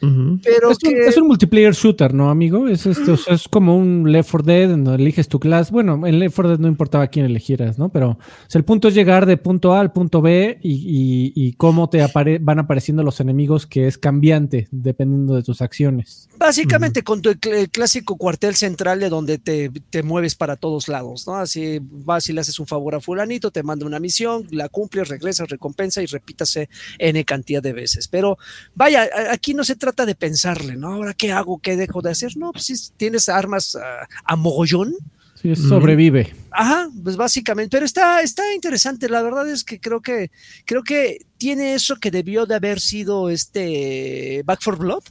Pero 0.00 0.70
Es 0.70 0.78
un, 0.84 0.90
que... 0.92 1.06
es 1.08 1.16
un 1.16 1.26
multiplayer 1.28 1.72
shooter, 1.72 2.12
¿no, 2.12 2.28
amigo? 2.30 2.68
Es, 2.68 2.84
este, 2.86 3.10
o 3.12 3.16
sea, 3.16 3.34
es 3.34 3.48
como 3.48 3.76
un 3.76 4.10
Left 4.12 4.30
4 4.30 4.46
Dead 4.46 4.70
en 4.72 4.84
donde 4.84 5.02
eliges 5.02 5.28
tu 5.28 5.40
clase. 5.40 5.72
Bueno, 5.72 6.06
en 6.06 6.18
Left 6.18 6.34
4 6.34 6.50
Dead 6.50 6.58
no 6.58 6.68
importaba 6.68 7.06
quién 7.06 7.24
elegieras, 7.26 7.78
¿no? 7.78 7.88
Pero 7.90 8.10
o 8.10 8.18
sea, 8.48 8.58
el 8.58 8.64
punto 8.64 8.88
es 8.88 8.94
llegar 8.94 9.24
de 9.26 9.36
punto 9.36 9.72
A 9.74 9.80
al 9.80 9.92
punto 9.92 10.20
B 10.20 10.58
y, 10.62 10.72
y- 10.72 11.32
y 11.34 11.52
cómo 11.54 11.88
te 11.88 12.02
apare- 12.02 12.38
van 12.40 12.58
apareciendo 12.58 13.02
los 13.02 13.20
enemigos, 13.20 13.66
que 13.66 13.86
es 13.86 13.96
cambiante 13.96 14.68
dependiendo 14.70 15.34
de 15.36 15.42
tus 15.42 15.62
acciones. 15.62 16.28
Básicamente 16.38 17.02
con 17.02 17.22
tu 17.22 17.30
cl- 17.30 17.54
el 17.54 17.70
clásico 17.70 18.16
cuartel 18.16 18.56
central 18.56 19.00
de 19.00 19.08
donde 19.08 19.38
te, 19.38 19.70
te 19.90 20.02
mueves 20.02 20.34
para 20.34 20.56
todos 20.56 20.88
lados, 20.88 21.26
¿no? 21.26 21.36
Así 21.36 21.78
vas 21.80 22.28
y 22.28 22.32
le 22.32 22.40
haces 22.40 22.58
un 22.58 22.66
favor 22.66 22.94
a 22.94 23.00
fulanito, 23.00 23.50
te 23.50 23.62
manda 23.62 23.86
una 23.86 24.00
misión, 24.00 24.46
la 24.50 24.68
cumples, 24.68 25.08
regresas, 25.08 25.48
recompensa 25.48 26.02
y 26.02 26.06
repítase 26.06 26.68
N 26.98 27.24
cantidad 27.24 27.62
de 27.62 27.72
veces. 27.72 28.08
Pero 28.08 28.36
vaya, 28.74 29.04
a- 29.04 29.32
aquí 29.32 29.54
no 29.54 29.62
se 29.64 29.76
trata 29.76 29.83
de 29.92 30.14
pensarle, 30.14 30.76
¿no? 30.76 30.94
Ahora, 30.94 31.14
¿qué 31.14 31.32
hago? 31.32 31.58
¿Qué 31.58 31.76
dejo 31.76 32.00
de 32.02 32.10
hacer? 32.10 32.36
No, 32.36 32.52
pues 32.52 32.64
si 32.64 32.74
tienes 32.96 33.28
armas 33.28 33.76
ah, 33.76 34.06
a 34.24 34.36
mogollón. 34.36 34.94
Sí, 35.40 35.54
sobrevive. 35.56 36.34
Ajá, 36.50 36.88
pues 37.02 37.16
básicamente, 37.16 37.76
pero 37.76 37.84
está, 37.84 38.22
está 38.22 38.54
interesante. 38.54 39.10
La 39.10 39.20
verdad 39.22 39.48
es 39.50 39.62
que 39.62 39.78
creo 39.78 40.00
que 40.00 40.30
creo 40.64 40.82
que 40.82 41.18
tiene 41.36 41.74
eso 41.74 41.96
que 41.96 42.10
debió 42.10 42.46
de 42.46 42.54
haber 42.54 42.80
sido 42.80 43.28
este 43.28 44.42
Back 44.46 44.62
for 44.62 44.78
Blood. 44.78 45.02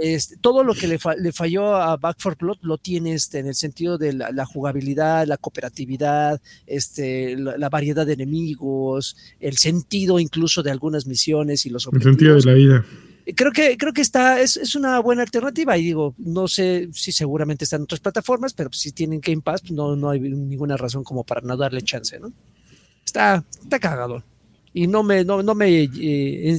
Este, 0.00 0.36
todo 0.36 0.62
lo 0.62 0.74
que 0.74 0.86
le, 0.86 0.98
fa- 0.98 1.16
le 1.16 1.32
falló 1.32 1.74
a 1.74 1.96
Back 1.96 2.18
4 2.22 2.36
Blood 2.46 2.58
lo 2.62 2.78
tiene 2.78 3.14
este, 3.14 3.40
en 3.40 3.48
el 3.48 3.54
sentido 3.56 3.98
de 3.98 4.12
la, 4.12 4.30
la 4.30 4.46
jugabilidad, 4.46 5.26
la 5.26 5.36
cooperatividad, 5.36 6.40
este, 6.66 7.36
la, 7.36 7.58
la 7.58 7.68
variedad 7.68 8.06
de 8.06 8.12
enemigos, 8.12 9.16
el 9.40 9.56
sentido 9.56 10.20
incluso 10.20 10.62
de 10.62 10.70
algunas 10.70 11.06
misiones 11.06 11.66
y 11.66 11.70
los 11.70 11.86
El 11.92 12.02
sentido 12.02 12.34
objetivos. 12.36 12.44
de 12.44 12.50
la 12.50 12.56
vida. 12.56 12.84
Creo 13.36 13.52
que, 13.52 13.76
creo 13.76 13.92
que 13.92 14.02
está, 14.02 14.40
es, 14.40 14.56
es 14.56 14.74
una 14.74 14.98
buena 15.00 15.22
alternativa 15.22 15.76
y 15.76 15.84
digo, 15.84 16.14
no 16.18 16.48
sé 16.48 16.88
si 16.92 17.12
seguramente 17.12 17.64
está 17.64 17.76
en 17.76 17.82
otras 17.82 18.00
plataformas, 18.00 18.52
pero 18.54 18.70
si 18.72 18.92
tienen 18.92 19.20
Game 19.20 19.42
Pass, 19.42 19.70
no, 19.70 19.96
no 19.96 20.10
hay 20.10 20.20
ninguna 20.20 20.76
razón 20.76 21.04
como 21.04 21.24
para 21.24 21.40
no 21.40 21.56
darle 21.56 21.82
chance, 21.82 22.18
¿no? 22.20 22.32
Está, 23.04 23.44
está 23.62 23.78
cagado. 23.78 24.22
Y 24.72 24.86
no 24.86 25.02
me, 25.02 25.24
no, 25.24 25.42
no 25.42 25.56
me, 25.56 25.82
eh, 25.82 26.58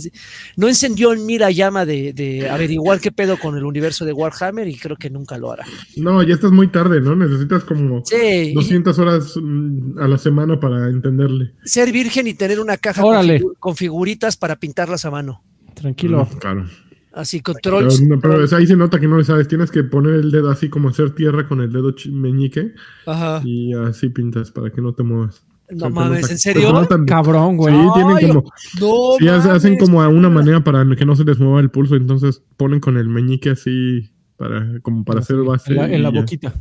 no 0.57 0.67
encendió 0.67 1.13
en 1.13 1.25
mí 1.25 1.37
la 1.37 1.49
llama 1.49 1.85
de, 1.85 2.11
de 2.11 2.49
averiguar 2.49 2.99
qué 2.99 3.09
pedo 3.09 3.39
con 3.39 3.55
el 3.55 3.63
universo 3.63 4.03
de 4.03 4.11
Warhammer 4.11 4.67
y 4.67 4.75
creo 4.77 4.97
que 4.97 5.09
nunca 5.09 5.37
lo 5.37 5.49
hará. 5.49 5.65
No, 5.95 6.21
ya 6.21 6.33
estás 6.33 6.51
muy 6.51 6.67
tarde, 6.67 6.99
¿no? 6.99 7.15
Necesitas 7.15 7.63
como 7.63 8.03
Sí, 8.05 8.17
y 8.49 8.53
200 8.53 8.99
horas 8.99 9.33
mm, 9.41 9.97
a 9.97 10.09
la 10.09 10.17
semana 10.17 10.59
para 10.59 10.89
entenderle. 10.89 11.53
ser 11.63 11.89
virgen 11.93 12.27
y 12.27 12.33
tener 12.33 12.59
una 12.59 12.75
caja 12.75 13.01
con, 13.01 13.13
figu- 13.39 13.53
con 13.59 13.75
figuritas 13.77 14.35
para 14.35 14.57
pintarlas 14.57 15.05
a 15.05 15.11
mano. 15.11 15.41
Tranquilo. 15.81 16.27
Claro. 16.39 16.65
Así, 17.13 17.41
con 17.41 17.55
Pero, 17.61 17.79
trolls. 17.79 18.01
no, 18.03 18.19
pero 18.21 18.35
ahí 18.55 18.65
se 18.65 18.77
nota 18.77 18.97
que 18.99 19.07
no 19.07 19.17
le 19.17 19.25
sabes. 19.25 19.47
Tienes 19.47 19.69
que 19.69 19.83
poner 19.83 20.13
el 20.15 20.31
dedo 20.31 20.49
así 20.49 20.69
como 20.69 20.87
hacer 20.89 21.11
tierra 21.11 21.45
con 21.47 21.59
el 21.59 21.71
dedo 21.73 21.93
meñique 22.11 22.73
Ajá. 23.05 23.41
y 23.43 23.73
así 23.73 24.07
pintas 24.09 24.49
para 24.51 24.71
que 24.71 24.81
no 24.81 24.93
te 24.93 25.03
muevas. 25.03 25.45
No 25.69 25.89
mames, 25.89 26.29
¿en 26.29 26.37
se 26.37 26.53
serio? 26.53 26.87
Cabrón, 27.07 27.57
güey. 27.57 27.73
Sí, 27.73 27.87
tienen 27.95 28.17
Ay, 28.17 28.27
como, 28.27 28.43
No, 28.79 29.17
sí, 29.19 29.27
hace- 29.27 29.49
hacen 29.49 29.77
como 29.77 30.01
a 30.01 30.07
una 30.09 30.29
manera 30.29 30.63
para 30.63 30.85
que 30.95 31.05
no 31.05 31.15
se 31.15 31.23
les 31.25 31.39
mueva 31.39 31.59
el 31.61 31.69
pulso, 31.69 31.95
entonces 31.95 32.43
ponen 32.57 32.79
con 32.81 32.97
el 32.97 33.07
meñique 33.07 33.49
así 33.51 34.11
para 34.37 34.79
como 34.81 35.03
para 35.05 35.19
hacer 35.21 35.37
base. 35.37 35.71
En 35.71 35.77
la, 35.77 35.89
en 35.93 36.03
la 36.03 36.09
boquita. 36.09 36.53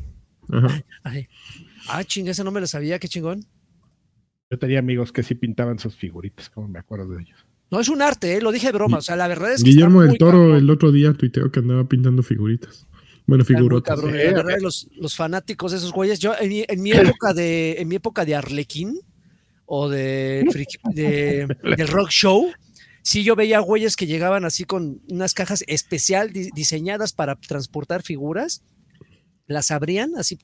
Ajá. 0.53 0.83
Ay. 1.05 1.27
Ah, 1.89 2.05
chinga, 2.05 2.31
esa 2.33 2.45
no 2.45 2.51
me 2.53 2.61
la 2.61 2.67
sabía, 2.69 2.99
qué 3.01 3.09
chingón. 3.09 3.45
Yo 4.51 4.59
tenía 4.59 4.79
amigos 4.81 5.13
que 5.13 5.23
sí 5.23 5.35
pintaban 5.35 5.79
sus 5.79 5.95
figuritas, 5.97 6.51
como 6.51 6.69
me 6.69 6.79
acuerdo 6.81 7.09
de 7.09 7.23
ellos. 7.23 7.47
No 7.71 7.81
es 7.81 7.89
un 7.89 8.03
arte, 8.03 8.37
¿eh? 8.37 8.41
lo 8.41 8.51
dije 8.53 8.67
de 8.69 8.73
broma. 8.73 8.99
O 8.99 9.03
sea, 9.03 9.17
la 9.17 9.29
verdad 9.29 9.53
es 9.53 9.63
que. 9.63 9.71
Guillermo 9.71 10.01
está 10.03 10.03
del 10.03 10.09
muy 10.11 10.19
Toro 10.19 10.39
cabrón, 10.39 10.57
el 10.57 10.71
otro 10.71 10.93
día 10.93 11.13
tuiteó 11.13 11.51
que 11.53 11.61
andaba 11.61 11.85
pintando 11.89 12.23
figuritas. 12.23 12.87
Bueno, 13.27 13.45
figurotas. 13.45 13.95
cabrón. 13.97 14.17
La 14.17 14.25
verdad, 14.25 14.45
ver. 14.45 14.63
los, 14.63 14.89
los 14.97 15.15
fanáticos 15.15 15.71
de 15.73 15.79
esos 15.79 15.93
güeyes. 15.93 16.19
Yo, 16.19 16.33
en 16.41 16.49
mi, 16.49 16.65
en 16.67 16.83
mi 16.83 16.91
época 16.93 17.33
de, 17.33 17.77
en 17.79 17.87
mi 17.89 17.95
época 17.97 18.25
de 18.25 18.35
Arlequín 18.35 18.99
o 19.67 19.89
de, 19.89 20.45
friki- 20.49 20.81
de- 20.95 21.47
del 21.77 21.87
rock 21.89 22.09
show, 22.11 22.51
sí 23.03 23.23
yo 23.23 23.37
veía 23.37 23.61
güeyes 23.61 23.95
que 23.95 24.07
llegaban 24.09 24.45
así 24.45 24.65
con 24.65 25.01
unas 25.09 25.33
cajas 25.33 25.63
especial 25.69 26.33
di- 26.33 26.51
diseñadas 26.53 27.13
para 27.13 27.37
transportar 27.37 28.03
figuras. 28.03 28.63
Las 29.47 29.71
abrían 29.71 30.13
así, 30.17 30.39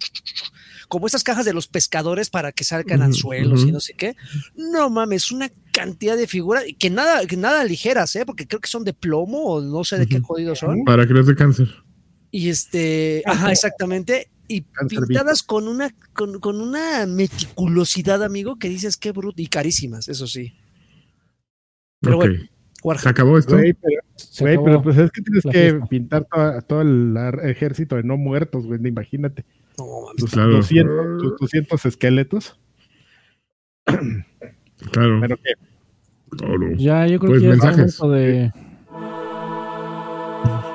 como 0.88 1.06
esas 1.06 1.24
cajas 1.24 1.44
de 1.44 1.52
los 1.52 1.66
pescadores 1.68 2.30
para 2.30 2.52
que 2.52 2.64
salgan 2.64 3.02
anzuelos 3.02 3.64
y 3.64 3.72
no 3.72 3.80
sé 3.80 3.94
qué. 3.94 4.16
No 4.56 4.88
mames, 4.90 5.32
una 5.32 5.50
cantidad 5.72 6.16
de 6.16 6.26
figuras 6.26 6.64
que 6.78 6.90
nada, 6.90 7.26
que 7.26 7.36
nada 7.36 7.64
ligeras, 7.64 8.14
¿eh? 8.16 8.24
porque 8.26 8.46
creo 8.46 8.60
que 8.60 8.68
son 8.68 8.84
de 8.84 8.92
plomo 8.92 9.42
o 9.44 9.60
no 9.60 9.84
sé 9.84 9.98
de 9.98 10.06
qué 10.06 10.20
jodidos 10.20 10.58
son. 10.60 10.84
Para 10.84 11.06
que 11.06 11.14
les 11.14 11.26
dé 11.26 11.34
cáncer. 11.34 11.68
Y 12.30 12.48
este, 12.50 13.22
ajá, 13.26 13.50
exactamente. 13.52 14.28
Y 14.48 14.62
Cáncer 14.62 15.00
pintadas 15.08 15.42
con 15.42 15.66
una, 15.66 15.92
con, 16.12 16.38
con 16.38 16.60
una 16.60 17.04
meticulosidad, 17.06 18.22
amigo, 18.22 18.58
que 18.60 18.68
dices 18.68 18.96
qué 18.96 19.10
bruto. 19.10 19.42
Y 19.42 19.48
carísimas, 19.48 20.08
eso 20.08 20.26
sí. 20.28 20.52
Pero 22.00 22.18
ok. 22.18 22.26
bueno, 22.84 23.00
¿Se 23.00 23.08
acabó 23.08 23.38
esto? 23.38 23.56
Güey, 23.56 23.72
pero, 23.72 24.00
Se 24.14 24.44
güey, 24.44 24.54
acabó. 24.54 24.66
pero 24.66 24.82
pues 24.82 24.98
es 24.98 25.10
que 25.10 25.22
tienes 25.22 25.44
la 25.44 25.52
que 25.52 25.58
fiesta. 25.70 25.86
pintar 25.86 26.26
toda- 26.32 26.60
todo 26.62 26.82
el 26.82 27.16
ejército 27.42 27.96
de 27.96 28.04
no 28.04 28.16
muertos, 28.16 28.66
güey, 28.66 28.78
imagínate. 28.86 29.44
No, 29.78 30.00
mames. 30.02 30.16
Tus 30.16 30.30
Claro. 30.30 30.52
200, 30.56 31.18
tus 31.22 31.36
200 31.38 31.86
esqueletos. 31.86 32.58
Claro. 34.92 35.20
Pero 35.22 35.36
Claro. 36.36 36.72
Ya, 36.76 37.06
yo 37.06 37.18
creo 37.18 37.30
Pues, 37.30 37.40
que 37.42 37.48
ya 37.48 37.54
es 37.54 37.62
mensajes. 37.62 37.98
de. 37.98 38.52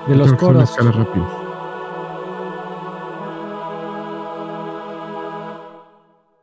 De 0.08 0.16
los 0.16 0.34
coros. 0.34 0.76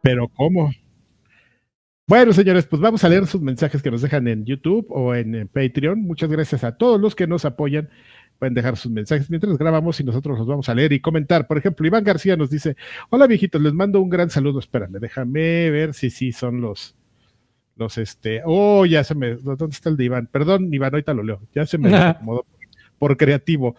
Pero 0.03 0.29
¿cómo? 0.29 0.71
Bueno, 2.07 2.33
señores, 2.33 2.67
pues 2.67 2.81
vamos 2.81 3.05
a 3.05 3.09
leer 3.09 3.27
sus 3.27 3.43
mensajes 3.43 3.83
que 3.83 3.91
nos 3.91 4.01
dejan 4.01 4.29
en 4.29 4.45
YouTube 4.47 4.87
o 4.89 5.15
en, 5.15 5.49
Patreon. 5.49 6.01
Muchas 6.01 6.31
gracias 6.31 6.65
a 6.65 6.77
todos 6.79 6.99
los 7.01 7.15
que 7.15 7.27
nos 7.27 7.45
apoyan. 7.45 7.91
Pueden 8.39 8.55
dejar 8.55 8.76
sus 8.76 8.93
mensajes 8.93 9.28
mientras 9.28 9.59
grabamos 9.59 9.99
y 9.99 10.05
nosotros 10.05 10.39
los 10.39 10.47
vamos 10.47 10.68
a 10.68 10.74
leer 10.74 10.93
y 10.93 11.01
comentar. 11.01 11.49
Por 11.49 11.59
ejemplo, 11.59 11.86
Iván 11.86 12.05
García 12.05 12.36
nos 12.36 12.51
dice: 12.51 12.76
Hola 13.11 13.26
viejitos, 13.26 13.61
les 13.61 13.72
mando 13.72 14.01
un 14.01 14.09
gran 14.09 14.30
saludo. 14.30 14.61
Espérame, 14.61 14.99
déjame 15.01 15.70
ver 15.70 15.93
si 15.93 16.11
sí 16.11 16.30
son 16.32 16.61
los. 16.61 16.95
Los 17.74 17.98
este. 17.98 18.43
Oh, 18.44 18.86
ya 18.86 19.02
se 19.02 19.15
me. 19.15 19.35
¿Dónde 19.36 19.66
está 19.70 19.89
el 19.89 19.97
de 19.97 20.05
Iván? 20.05 20.28
Perdón, 20.31 20.73
Iván, 20.73 20.94
ahorita 20.94 21.15
lo 21.15 21.24
leo. 21.24 21.40
Ya 21.52 21.66
se 21.66 21.78
me 21.78 21.94
acomodó 21.97 22.47
por 22.98 23.16
creativo. 23.16 23.74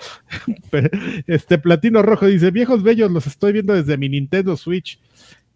Este 1.28 1.58
Platino 1.58 2.02
Rojo 2.02 2.26
dice: 2.26 2.52
Viejos 2.52 2.84
bellos, 2.84 3.12
los 3.12 3.28
estoy 3.28 3.54
viendo 3.54 3.74
desde 3.74 3.98
mi 3.98 4.10
Nintendo 4.10 4.58
Switch. 4.58 5.00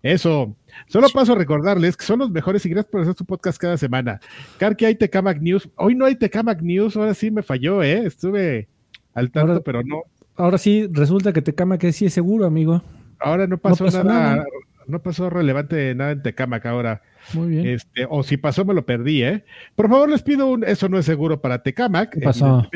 Eso. 0.02 0.56
Solo 0.88 1.08
paso 1.10 1.34
a 1.34 1.38
recordarles 1.38 1.96
que 1.96 2.06
son 2.06 2.20
los 2.20 2.30
mejores 2.32 2.66
y 2.66 2.70
gracias 2.70 2.92
por 2.92 3.02
hacer 3.02 3.16
su 3.16 3.26
podcast 3.26 3.58
cada 3.58 3.78
semana. 3.78 4.20
Karki, 4.58 4.86
hay 4.86 4.96
Tecamac 4.96 5.42
News. 5.42 5.70
Hoy 5.76 5.96
no 5.96 6.06
hay 6.06 6.16
Tecamac 6.16 6.62
News, 6.62 6.98
ahora 6.98 7.14
sí 7.14 7.32
me 7.32 7.44
falló, 7.44 7.82
¿eh? 7.84 8.06
Estuve 8.06 8.68
al 9.14 9.32
tanto, 9.32 9.54
Ahora- 9.54 9.64
pero 9.64 9.84
no. 9.84 10.04
Ahora 10.36 10.58
sí, 10.58 10.88
resulta 10.92 11.32
que 11.32 11.42
te 11.42 11.54
cama 11.54 11.78
que 11.78 11.92
sí 11.92 12.06
es 12.08 12.14
seguro, 12.14 12.46
amigo. 12.46 12.82
Ahora 13.20 13.46
no 13.48 13.58
pasó, 13.58 13.86
pasó 13.86 14.04
nada, 14.04 14.36
nada. 14.38 14.46
no 14.88 15.00
pasó 15.02 15.30
relevante 15.30 15.94
nada 15.96 16.12
en 16.12 16.24
Tecamac 16.24 16.66
ahora. 16.66 17.02
Muy 17.34 17.48
bien. 17.50 17.68
Este, 17.68 18.06
o 18.10 18.24
si 18.24 18.38
pasó, 18.38 18.66
me 18.66 18.74
lo 18.74 18.86
perdí, 18.86 19.24
¿eh? 19.24 19.46
Por 19.76 19.88
favor, 19.90 20.10
les 20.10 20.24
pido 20.24 20.48
un, 20.48 20.64
eso 20.64 20.90
no 20.90 20.98
es 20.98 21.06
seguro 21.06 21.40
para 21.40 21.62
Tecamac. 21.62 22.10
¿Qué 22.14 22.20
pasó? 22.22 22.68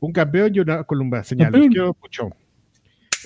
Un 0.00 0.12
campeón 0.12 0.52
y 0.54 0.60
una 0.60 0.84
columna 0.84 1.24
señal. 1.24 1.52
Los 1.52 1.68
quiero 1.68 1.96
mucho. 2.00 2.30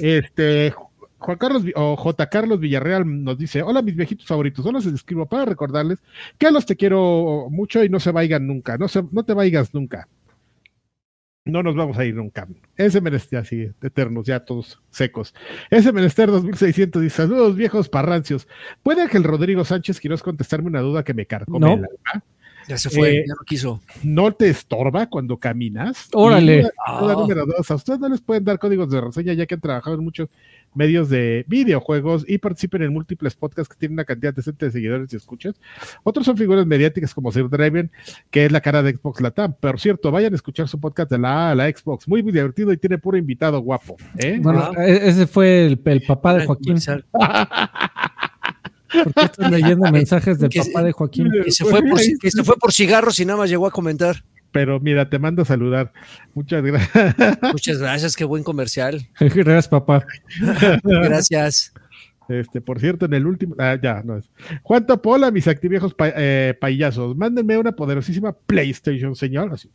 Este, 0.01 0.73
Juan 1.19 1.37
Carlos 1.37 1.65
o 1.75 1.97
J. 1.97 2.29
Carlos 2.29 2.61
Villarreal 2.61 3.25
nos 3.25 3.37
dice: 3.37 3.63
Hola, 3.63 3.83
mis 3.83 3.97
viejitos 3.97 4.27
favoritos. 4.27 4.65
Solo 4.65 4.79
les 4.79 4.87
escribo 4.87 5.27
para 5.27 5.45
recordarles 5.45 5.99
que 6.39 6.47
a 6.47 6.51
los 6.51 6.65
te 6.65 6.77
quiero 6.77 7.49
mucho 7.51 7.83
y 7.83 7.89
no 7.89 7.99
se 8.01 8.13
vaigan 8.13 8.47
nunca. 8.47 8.79
No, 8.79 8.89
se, 8.89 9.03
no 9.11 9.25
te 9.25 9.35
vayas 9.35 9.75
nunca. 9.75 10.09
No 11.49 11.63
nos 11.63 11.75
vamos 11.75 11.99
a 11.99 12.05
ir 12.05 12.15
nunca. 12.15 12.47
Ese 12.77 13.01
menester, 13.01 13.39
así, 13.41 13.71
eternos, 13.83 14.27
ya 14.27 14.41
todos 14.41 14.81
secos. 14.91 15.35
Ese 15.71 15.93
menester 15.93 16.31
2600 16.31 17.03
dice, 17.03 17.17
saludos 17.17 17.57
viejos 17.57 17.89
parrancios. 17.89 18.47
¿Puede 18.83 19.03
Ángel 19.03 19.25
Rodrigo 19.25 19.65
Sánchez 19.65 19.99
Quiroz 20.01 20.23
contestarme 20.23 20.69
una 20.69 20.81
duda 20.81 21.03
que 21.03 21.15
me 21.15 21.27
carcome 21.27 21.59
No. 21.61 21.73
el 21.75 21.85
alma? 21.85 22.25
Ya 22.69 22.77
se 22.77 22.91
fue, 22.91 23.11
Eh, 23.21 23.25
ya 23.27 23.33
no 23.35 23.45
quiso. 23.47 23.81
¿No 24.03 24.33
te 24.35 24.51
estorba 24.51 25.07
cuando 25.07 25.39
caminas? 25.39 26.09
Órale. 26.13 26.57
Y 26.59 26.61
duda- 26.61 26.73
duda 27.01 27.13
Ah. 27.15 27.17
número 27.17 27.47
dos, 27.47 27.71
¿a 27.71 27.75
ustedes 27.75 27.99
no 27.99 28.11
les 28.11 28.21
pueden 28.21 28.45
dar 28.45 28.59
códigos 28.59 28.91
de 28.91 29.01
reseña 29.01 29.33
ya 29.33 29.47
que 29.47 29.55
han 29.55 29.61
trabajado 29.63 29.97
en 29.97 30.05
muchos 30.05 30.29
medios 30.79 31.11
de 31.11 31.45
videojuegos 31.49 32.25
y 32.27 32.39
participan 32.39 32.83
en 32.83 32.93
múltiples 32.95 33.35
podcasts 33.35 33.69
que 33.75 33.79
tienen 33.79 33.95
una 33.95 34.05
cantidad 34.05 34.33
decente 34.33 34.65
de 34.67 34.73
seguidores 34.73 35.13
y 35.13 35.17
escuchas? 35.17 35.57
Otros 36.05 36.25
son 36.25 36.37
figuras 36.39 36.65
mediáticas 36.67 37.13
como 37.13 37.31
Sir 37.33 37.51
Draven, 37.51 37.91
que 38.31 38.47
es 38.47 38.53
la 38.53 38.61
cara 38.63 38.83
de 38.83 38.93
Xbox 38.95 39.21
Latam. 39.21 39.53
Por 39.61 39.79
cierto, 39.81 40.11
vayan 40.11 40.33
a 40.33 40.37
escuchar 40.37 40.69
su 40.69 40.81
podcast 40.81 41.11
de 41.11 41.19
la 41.19 41.49
A 41.49 41.51
a 41.51 41.55
la 41.55 41.67
Xbox. 41.69 42.09
Muy, 42.09 42.23
muy 42.23 42.33
divertido 42.33 42.73
y 42.73 42.77
tiene 42.79 42.97
puro 42.97 43.19
invitado 43.19 43.61
guapo. 43.61 43.97
¿eh? 44.17 44.39
Bueno, 44.41 44.71
Ah. 44.77 44.87
e- 44.87 45.09
ese 45.09 45.27
fue 45.27 45.67
el, 45.67 45.81
el 45.85 46.03
papá 46.03 46.35
de 46.35 46.47
Joaquín. 46.47 46.79
¿Por 48.91 49.13
qué 49.15 49.23
estás 49.23 49.51
leyendo 49.51 49.91
mensajes 49.93 50.39
del 50.39 50.49
Que- 50.49 50.61
papá 50.65 50.83
de 50.83 50.93
Joaquín? 50.93 51.31
Que 51.45 51.51
se, 51.53 51.65
fue 51.65 51.83
por, 51.83 51.99
que 52.21 52.31
se 52.31 52.43
fue 52.45 52.57
por 52.57 52.73
cigarros 52.73 53.19
y 53.21 53.27
nada 53.27 53.39
más 53.41 53.51
llegó 53.51 53.67
a 53.67 53.71
comentar. 53.71 54.25
Pero 54.51 54.81
mira, 54.81 55.09
te 55.11 55.19
mando 55.19 55.43
a 55.43 55.45
saludar. 55.45 55.93
Muchas 56.35 56.63
gracias. 56.63 57.17
Muchas 57.53 57.79
gracias, 57.79 58.17
qué 58.17 58.25
buen 58.25 58.43
comercial. 58.43 59.07
Gracias, 59.21 59.69
papá. 59.69 60.05
Gracias. 60.83 61.73
Este, 62.29 62.61
por 62.61 62.79
cierto, 62.79 63.07
en 63.07 63.15
el 63.15 63.27
último, 63.27 63.55
ah, 63.59 63.79
ya, 63.83 64.03
no 64.05 64.19
es. 64.19 64.31
Juan 64.63 64.87
Topola, 64.87 65.31
mis 65.31 65.49
activiejos 65.49 65.95
pa- 65.95 66.13
eh, 66.15 66.55
payazos, 66.61 67.17
mándenme 67.17 67.57
una 67.57 67.73
poderosísima 67.73 68.33
PlayStation, 68.33 69.15
señor. 69.17 69.53
Así. 69.53 69.71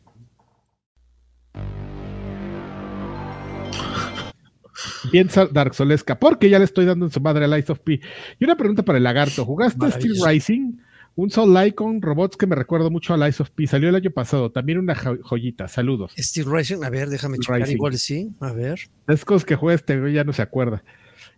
Piensa 5.10 5.46
Dark 5.46 5.74
Solesca, 5.74 6.18
porque 6.18 6.48
ya 6.48 6.58
le 6.58 6.64
estoy 6.64 6.84
dando 6.84 7.06
en 7.06 7.12
su 7.12 7.20
madre 7.20 7.44
a 7.44 7.48
Lies 7.48 7.70
of 7.70 7.80
P. 7.80 8.00
Y 8.38 8.44
una 8.44 8.56
pregunta 8.56 8.82
para 8.84 8.98
el 8.98 9.04
lagarto: 9.04 9.44
¿Jugaste 9.44 9.90
Steel. 9.90 10.14
Rising? 10.24 10.72
Un 11.16 11.30
Soul 11.30 11.54
Like 11.54 11.76
con 11.76 12.02
robots 12.02 12.36
que 12.36 12.46
me 12.46 12.56
recuerdo 12.56 12.90
mucho 12.90 13.14
a 13.14 13.16
Lies 13.16 13.40
of 13.40 13.50
P. 13.50 13.66
Salió 13.68 13.88
el 13.88 13.94
año 13.94 14.10
pasado, 14.10 14.50
también 14.50 14.78
una 14.78 14.96
jo- 14.96 15.18
joyita. 15.22 15.68
Saludos. 15.68 16.12
Steel 16.18 16.46
Rising, 16.50 16.82
a 16.82 16.90
ver, 16.90 17.08
déjame 17.08 17.38
checar. 17.38 17.60
Rising. 17.60 17.74
Igual 17.76 17.98
sí, 17.98 18.32
a 18.40 18.52
ver. 18.52 18.80
Es 19.06 19.24
cosas 19.24 19.44
que 19.44 19.54
juega 19.54 19.76
este 19.76 20.12
ya 20.12 20.24
no 20.24 20.32
se 20.32 20.42
acuerda. 20.42 20.82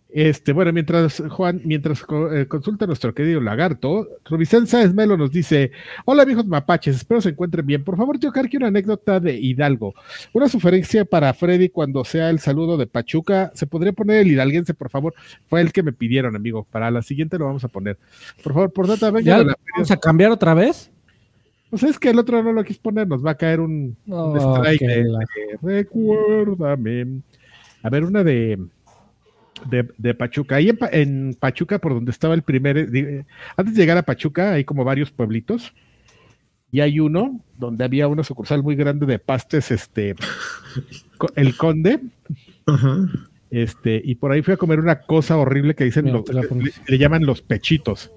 Este, 0.09 0.53
bueno, 0.53 0.71
mientras 0.71 1.21
Juan, 1.29 1.59
mientras 1.65 2.03
eh, 2.31 2.45
consulta 2.47 2.85
a 2.85 2.87
nuestro 2.87 3.13
querido 3.13 3.41
lagarto, 3.41 4.07
Rubicén 4.25 4.65
Sáez 4.65 4.93
Melo 4.93 5.17
nos 5.17 5.31
dice: 5.31 5.71
Hola 6.05 6.23
viejos 6.23 6.47
mapaches, 6.47 6.95
espero 6.95 7.19
se 7.19 7.29
encuentren 7.29 7.65
bien. 7.65 7.83
Por 7.83 7.97
favor, 7.97 8.17
tío 8.17 8.31
Karki, 8.31 8.55
una 8.57 8.67
anécdota 8.67 9.19
de 9.19 9.35
Hidalgo. 9.37 9.93
Una 10.31 10.47
sugerencia 10.47 11.03
para 11.03 11.33
Freddy 11.33 11.67
cuando 11.69 12.05
sea 12.05 12.29
el 12.29 12.39
saludo 12.39 12.77
de 12.77 12.87
Pachuca. 12.87 13.51
¿Se 13.53 13.67
podría 13.67 13.91
poner 13.91 14.21
el 14.21 14.31
hidalguense, 14.31 14.73
por 14.73 14.89
favor? 14.89 15.13
Fue 15.47 15.59
el 15.59 15.73
que 15.73 15.83
me 15.83 15.91
pidieron, 15.91 16.37
amigo. 16.37 16.65
Para 16.71 16.89
la 16.89 17.01
siguiente 17.01 17.37
lo 17.37 17.45
vamos 17.45 17.65
a 17.65 17.67
poner. 17.67 17.97
Por 18.41 18.53
favor, 18.53 18.71
por 18.71 18.87
data, 18.87 19.11
venga 19.11 19.25
¿Ya 19.25 19.37
de 19.39 19.45
la 19.45 19.55
vamos 19.75 19.91
a 19.91 19.97
cambiar 19.97 20.31
otra 20.31 20.53
vez? 20.53 20.89
Pues 21.69 21.83
es 21.83 21.99
que 21.99 22.11
el 22.11 22.17
otro 22.19 22.41
no 22.41 22.53
lo 22.53 22.63
quis 22.63 22.77
poner, 22.77 23.09
nos 23.09 23.25
va 23.25 23.31
a 23.31 23.35
caer 23.35 23.59
un, 23.59 23.97
un 24.05 24.13
Oh, 24.13 24.55
strike 24.61 24.79
que 24.79 24.87
de- 24.87 25.03
la- 25.03 25.19
de 25.19 25.57
recuérdame. 25.61 27.19
A 27.83 27.89
ver, 27.89 28.05
una 28.05 28.23
de, 28.23 28.57
de, 29.69 29.87
de 29.97 30.13
Pachuca. 30.13 30.55
Ahí 30.57 30.69
en, 30.69 30.77
Pa- 30.77 30.89
en 30.91 31.35
Pachuca, 31.39 31.79
por 31.79 31.93
donde 31.93 32.11
estaba 32.11 32.33
el 32.33 32.41
primer. 32.43 32.77
eh, 32.77 33.25
Antes 33.55 33.75
de 33.75 33.81
llegar 33.81 33.97
a 33.97 34.03
Pachuca, 34.03 34.53
hay 34.53 34.63
como 34.63 34.83
varios 34.83 35.11
pueblitos. 35.11 35.73
Y 36.71 36.81
hay 36.81 36.99
uno 36.99 37.39
donde 37.57 37.85
había 37.85 38.07
una 38.09 38.23
sucursal 38.23 38.61
muy 38.61 38.75
grande 38.75 39.05
de 39.05 39.19
pastes, 39.19 39.71
este, 39.71 40.15
el 41.35 41.55
Conde, 41.55 42.01
Ajá. 42.65 42.97
este, 43.49 44.01
y 44.03 44.15
por 44.15 44.33
ahí 44.33 44.41
fui 44.41 44.53
a 44.53 44.57
comer 44.57 44.79
una 44.81 44.99
cosa 44.99 45.37
horrible 45.37 45.75
que 45.75 45.85
dicen, 45.85 46.03
Mira, 46.05 46.17
los- 46.17 46.51
le, 46.51 46.71
le 46.85 46.97
llaman 46.97 47.25
los 47.25 47.41
pechitos, 47.41 48.11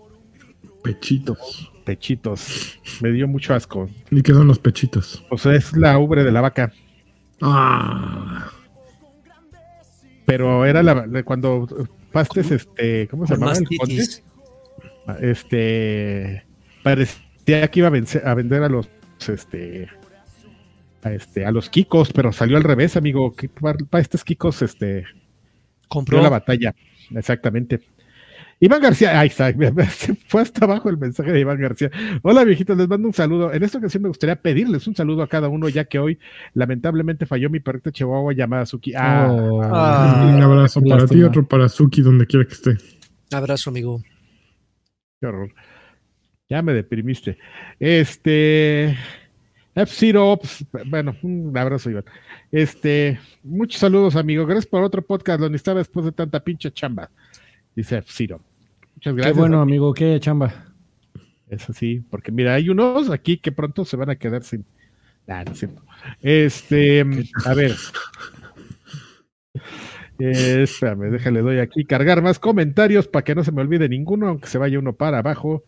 Pechitos. 0.82 1.70
pechitos. 1.84 2.80
Me 3.00 3.12
dio 3.12 3.28
mucho 3.28 3.54
asco. 3.54 3.88
¿Y 4.10 4.20
qué 4.22 4.32
son 4.32 4.48
los 4.48 4.58
pechitos? 4.58 5.24
O 5.30 5.38
sea, 5.38 5.54
es 5.54 5.76
la 5.76 5.96
ubre 5.98 6.24
de 6.24 6.32
la 6.32 6.40
vaca. 6.40 6.72
Ah. 7.40 8.50
Pero 10.30 10.64
era 10.64 10.82
la, 10.82 11.06
la- 11.06 11.22
cuando 11.24 11.66
pastes 12.12 12.50
este 12.50 13.08
cómo 13.08 13.26
se 13.26 13.34
llamaba 13.34 13.52
el 13.58 13.66
conde? 13.78 14.04
este 15.20 16.44
parecía 16.82 17.68
que 17.70 17.80
iba 17.80 17.88
a, 17.88 17.92
vencer- 17.92 18.24
a 18.24 18.34
vender 18.34 18.62
a 18.62 18.68
los 18.68 18.88
este 19.28 19.88
a 21.02 21.12
este 21.12 21.44
a 21.44 21.50
los 21.50 21.68
kikos 21.68 22.12
pero 22.12 22.32
salió 22.32 22.56
al 22.56 22.64
revés 22.64 22.96
amigo. 22.96 23.32
Que 23.34 23.48
pa- 23.48 23.74
pa- 23.74 24.00
estos 24.00 24.24
kikos 24.24 24.62
este 24.62 25.04
Compró. 25.88 26.22
la 26.22 26.28
batalla. 26.28 26.74
Exactamente 27.14 27.80
Iván 28.62 28.82
García, 28.82 29.18
ahí 29.18 29.28
está, 29.28 29.50
se 29.88 30.14
fue 30.28 30.42
hasta 30.42 30.66
abajo 30.66 30.90
el 30.90 30.98
mensaje 30.98 31.32
de 31.32 31.40
Iván 31.40 31.58
García. 31.58 31.90
Hola 32.20 32.44
viejitos, 32.44 32.76
les 32.76 32.86
mando 32.88 33.08
un 33.08 33.14
saludo. 33.14 33.50
En 33.54 33.62
esta 33.62 33.78
ocasión 33.78 34.02
me 34.02 34.08
gustaría 34.10 34.36
pedirles 34.36 34.86
un 34.86 34.94
saludo 34.94 35.22
a 35.22 35.28
cada 35.28 35.48
uno, 35.48 35.70
ya 35.70 35.86
que 35.86 35.98
hoy 35.98 36.18
lamentablemente 36.52 37.24
falló 37.24 37.48
mi 37.48 37.60
perrita 37.60 37.90
chihuahua 37.90 38.34
llamada 38.34 38.66
Suki. 38.66 38.92
Ah, 38.94 39.28
Oh. 39.30 39.62
Ah. 39.64 40.30
Un 40.36 40.42
abrazo 40.42 40.80
para 40.82 40.96
ti, 40.96 41.00
lástima. 41.00 41.28
otro 41.28 41.48
para 41.48 41.70
Suki, 41.70 42.02
donde 42.02 42.26
quiera 42.26 42.44
que 42.44 42.52
esté. 42.52 42.76
Abrazo, 43.32 43.70
amigo. 43.70 44.02
Qué 45.20 45.26
horror. 45.26 45.54
Ya 46.50 46.60
me 46.60 46.74
deprimiste. 46.74 47.38
Este. 47.78 48.94
F-Zero, 49.74 50.36
pues, 50.38 50.66
bueno, 50.86 51.16
un 51.22 51.56
abrazo, 51.56 51.88
Iván. 51.90 52.04
Este, 52.52 53.18
muchos 53.42 53.80
saludos, 53.80 54.16
amigo. 54.16 54.44
Gracias 54.44 54.66
por 54.66 54.82
otro 54.82 55.00
podcast. 55.00 55.40
Lo 55.40 55.48
necesitaba 55.48 55.78
después 55.78 56.04
de 56.04 56.12
tanta 56.12 56.40
pinche 56.40 56.70
chamba. 56.72 57.08
Dice 57.74 57.98
F-Zero. 57.98 58.40
Muchas 58.94 59.14
Qué 59.14 59.16
gracias. 59.16 59.36
bueno, 59.36 59.60
amigo, 59.60 59.94
qué 59.94 60.18
chamba. 60.20 60.52
Es 61.48 61.68
así, 61.68 62.00
porque 62.10 62.30
mira, 62.30 62.54
hay 62.54 62.68
unos 62.68 63.10
aquí 63.10 63.38
que 63.38 63.50
pronto 63.50 63.84
se 63.84 63.96
van 63.96 64.10
a 64.10 64.16
quedar 64.16 64.42
sin. 64.44 64.64
Ah, 65.26 65.44
no 65.44 65.52
es 65.52 65.58
cierto. 65.58 65.82
Este, 66.20 67.00
a 67.44 67.54
ver. 67.54 67.74
Eh, 70.18 70.62
espérame, 70.62 71.10
déjale, 71.10 71.40
doy 71.40 71.58
aquí 71.58 71.84
cargar 71.84 72.22
más 72.22 72.38
comentarios 72.38 73.08
para 73.08 73.24
que 73.24 73.34
no 73.34 73.42
se 73.42 73.52
me 73.52 73.62
olvide 73.62 73.88
ninguno, 73.88 74.28
aunque 74.28 74.48
se 74.48 74.58
vaya 74.58 74.78
uno 74.78 74.92
para 74.92 75.18
abajo. 75.18 75.64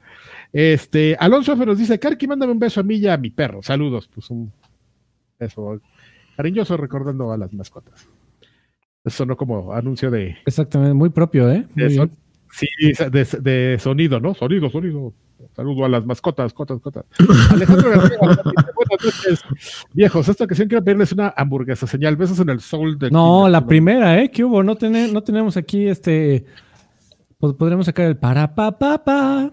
Este, 0.53 1.17
Alonso 1.19 1.55
F 1.55 1.65
nos 1.65 1.79
dice, 1.79 1.99
Karki, 1.99 2.27
mándame 2.27 2.53
un 2.53 2.59
beso 2.59 2.81
a 2.81 2.83
mí 2.83 2.97
y 2.97 3.09
a 3.09 3.17
mi 3.17 3.31
perro. 3.31 3.63
Saludos, 3.63 4.09
pues 4.13 4.29
un 4.31 4.53
beso 5.39 5.81
cariñoso 6.37 6.77
recordando 6.77 7.33
a 7.33 7.39
las 7.39 7.53
mascotas. 7.55 8.07
Eso 9.05 9.27
no 9.27 9.37
como 9.37 9.73
anuncio 9.73 10.11
de, 10.11 10.37
Exactamente, 10.47 10.95
muy 10.95 11.09
propio, 11.09 11.51
¿eh? 11.51 11.67
Muy 11.75 12.11
sí, 12.53 12.67
de, 13.11 13.25
de 13.41 13.79
sonido, 13.81 14.21
¿no? 14.21 14.35
Sonido, 14.35 14.71
sonido. 14.71 15.13
Saludo 15.57 15.85
a 15.85 15.89
las 15.89 16.07
mascotas, 16.07 16.53
cotas, 16.55 16.81
cotas. 16.81 17.05
Alejandro 17.51 17.91
García, 17.91 18.17
buenas 18.21 19.05
noches. 19.05 19.43
Viejos, 19.93 20.29
esta 20.29 20.45
ocasión 20.45 20.69
quiero 20.69 20.85
pedirles 20.85 21.13
una 21.13 21.35
hamburguesa 21.37 21.87
señal. 21.87 22.17
Besos 22.17 22.39
en 22.39 22.49
el 22.49 22.61
sol 22.61 22.97
de 22.99 23.11
No, 23.11 23.49
la 23.49 23.67
primera, 23.67 24.23
¿eh? 24.23 24.31
¿Qué 24.31 24.45
hubo? 24.45 24.63
No, 24.63 24.77
tene- 24.77 25.11
no 25.13 25.23
tenemos 25.23 25.57
aquí 25.57 25.89
este. 25.89 26.45
Pues 27.39 27.55
podremos 27.55 27.87
sacar 27.87 28.07
el 28.07 28.17
para 28.17 28.55
pa 28.55 28.79
pa 28.79 29.03
pa. 29.05 29.53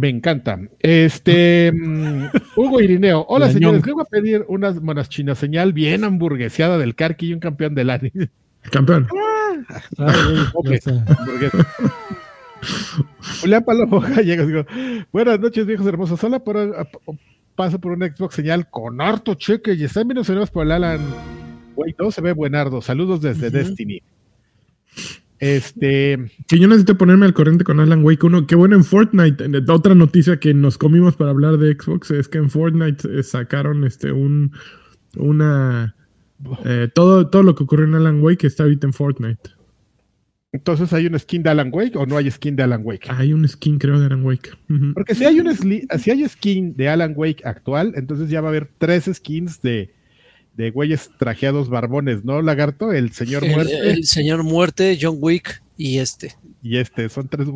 Me 0.00 0.08
encanta. 0.08 0.58
Este 0.78 1.72
mm, 1.72 2.26
Hugo 2.56 2.80
Irineo. 2.80 3.26
Hola, 3.28 3.46
La 3.46 3.52
señores. 3.52 3.82
Vengo 3.82 4.00
a 4.02 4.04
pedir 4.04 4.44
unas 4.48 4.80
monas 4.80 5.08
chinas 5.08 5.38
señal 5.38 5.72
bien 5.72 6.04
hamburgueseada 6.04 6.78
del 6.78 6.94
Carqui 6.94 7.28
y 7.28 7.34
un 7.34 7.40
campeón 7.40 7.74
del 7.74 7.90
ANI. 7.90 8.12
Campeón. 8.70 9.06
Hamburguesa. 9.96 11.04
Julián 13.40 13.64
Palomo 13.64 14.00
Gallegos, 14.16 14.46
digo, 14.48 14.66
buenas 15.12 15.38
noches, 15.40 15.66
viejos 15.66 15.86
hermosos. 15.86 16.22
Hola, 16.24 16.42
por, 16.42 16.56
a- 16.56 16.88
paso 17.54 17.80
por 17.80 17.92
un 17.92 18.02
Xbox 18.02 18.34
señal 18.34 18.68
con 18.70 19.00
harto 19.00 19.34
cheque 19.34 19.74
y 19.74 19.84
están 19.84 20.08
bien 20.08 20.18
observados 20.18 20.50
por 20.50 20.64
el 20.66 20.72
Alan. 20.72 21.00
Güey, 21.74 21.92
todo 21.92 22.10
se 22.10 22.20
ve 22.20 22.32
buenardo. 22.32 22.82
Saludos 22.82 23.20
desde. 23.20 23.50
Destiny. 23.50 24.02
Este, 25.38 26.18
Que 26.48 26.58
yo 26.58 26.66
necesito 26.66 26.98
ponerme 26.98 27.26
al 27.26 27.34
corriente 27.34 27.62
con 27.62 27.78
Alan 27.78 28.04
Wake 28.04 28.26
1. 28.26 28.48
Qué 28.48 28.56
bueno 28.56 28.74
en 28.74 28.82
Fortnite. 28.84 29.44
Otra 29.68 29.94
noticia 29.94 30.40
que 30.40 30.52
nos 30.52 30.78
comimos 30.78 31.14
para 31.14 31.30
hablar 31.30 31.58
de 31.58 31.74
Xbox 31.74 32.10
es 32.10 32.26
que 32.28 32.38
en 32.38 32.50
Fortnite 32.50 33.20
eh, 33.20 33.22
sacaron 33.22 33.84
este 33.84 34.10
un 34.10 34.52
una 35.16 35.94
eh, 36.64 36.88
todo, 36.92 37.28
todo 37.30 37.44
lo 37.44 37.54
que 37.54 37.62
ocurrió 37.62 37.86
en 37.86 37.94
Alan 37.94 38.20
Wake 38.20 38.48
está 38.48 38.64
ahorita 38.64 38.88
en 38.88 38.92
Fortnite. 38.92 39.50
Entonces, 40.50 40.92
¿hay 40.94 41.06
un 41.06 41.18
skin 41.18 41.42
de 41.42 41.50
Alan 41.50 41.70
Wake 41.72 41.96
o 41.96 42.06
no 42.06 42.16
hay 42.16 42.30
skin 42.30 42.56
de 42.56 42.62
Alan 42.62 42.80
Wake? 42.82 43.08
Hay 43.10 43.34
un 43.34 43.46
skin, 43.46 43.78
creo, 43.78 44.00
de 44.00 44.06
Alan 44.06 44.24
Wake. 44.24 44.50
Porque 44.94 45.14
si 45.14 45.24
hay 45.26 45.40
un 45.40 45.54
si 45.54 46.10
hay 46.10 46.26
skin 46.26 46.74
de 46.74 46.88
Alan 46.88 47.12
Wake 47.14 47.42
actual, 47.44 47.92
entonces 47.96 48.30
ya 48.30 48.40
va 48.40 48.48
a 48.48 48.50
haber 48.50 48.70
tres 48.78 49.10
skins 49.12 49.60
de, 49.60 49.92
de 50.56 50.70
güeyes 50.70 51.10
trajeados 51.18 51.68
barbones, 51.68 52.24
¿no, 52.24 52.40
Lagarto? 52.40 52.92
El 52.92 53.12
señor 53.12 53.44
El, 53.44 53.50
muerte 53.52 53.90
el 53.90 54.04
señor 54.04 54.42
muerte, 54.42 54.98
John 55.00 55.18
Wick 55.20 55.62
y 55.76 55.98
este. 55.98 56.34
y 56.62 56.78
este, 56.78 57.08
son 57.10 57.28
tres, 57.28 57.46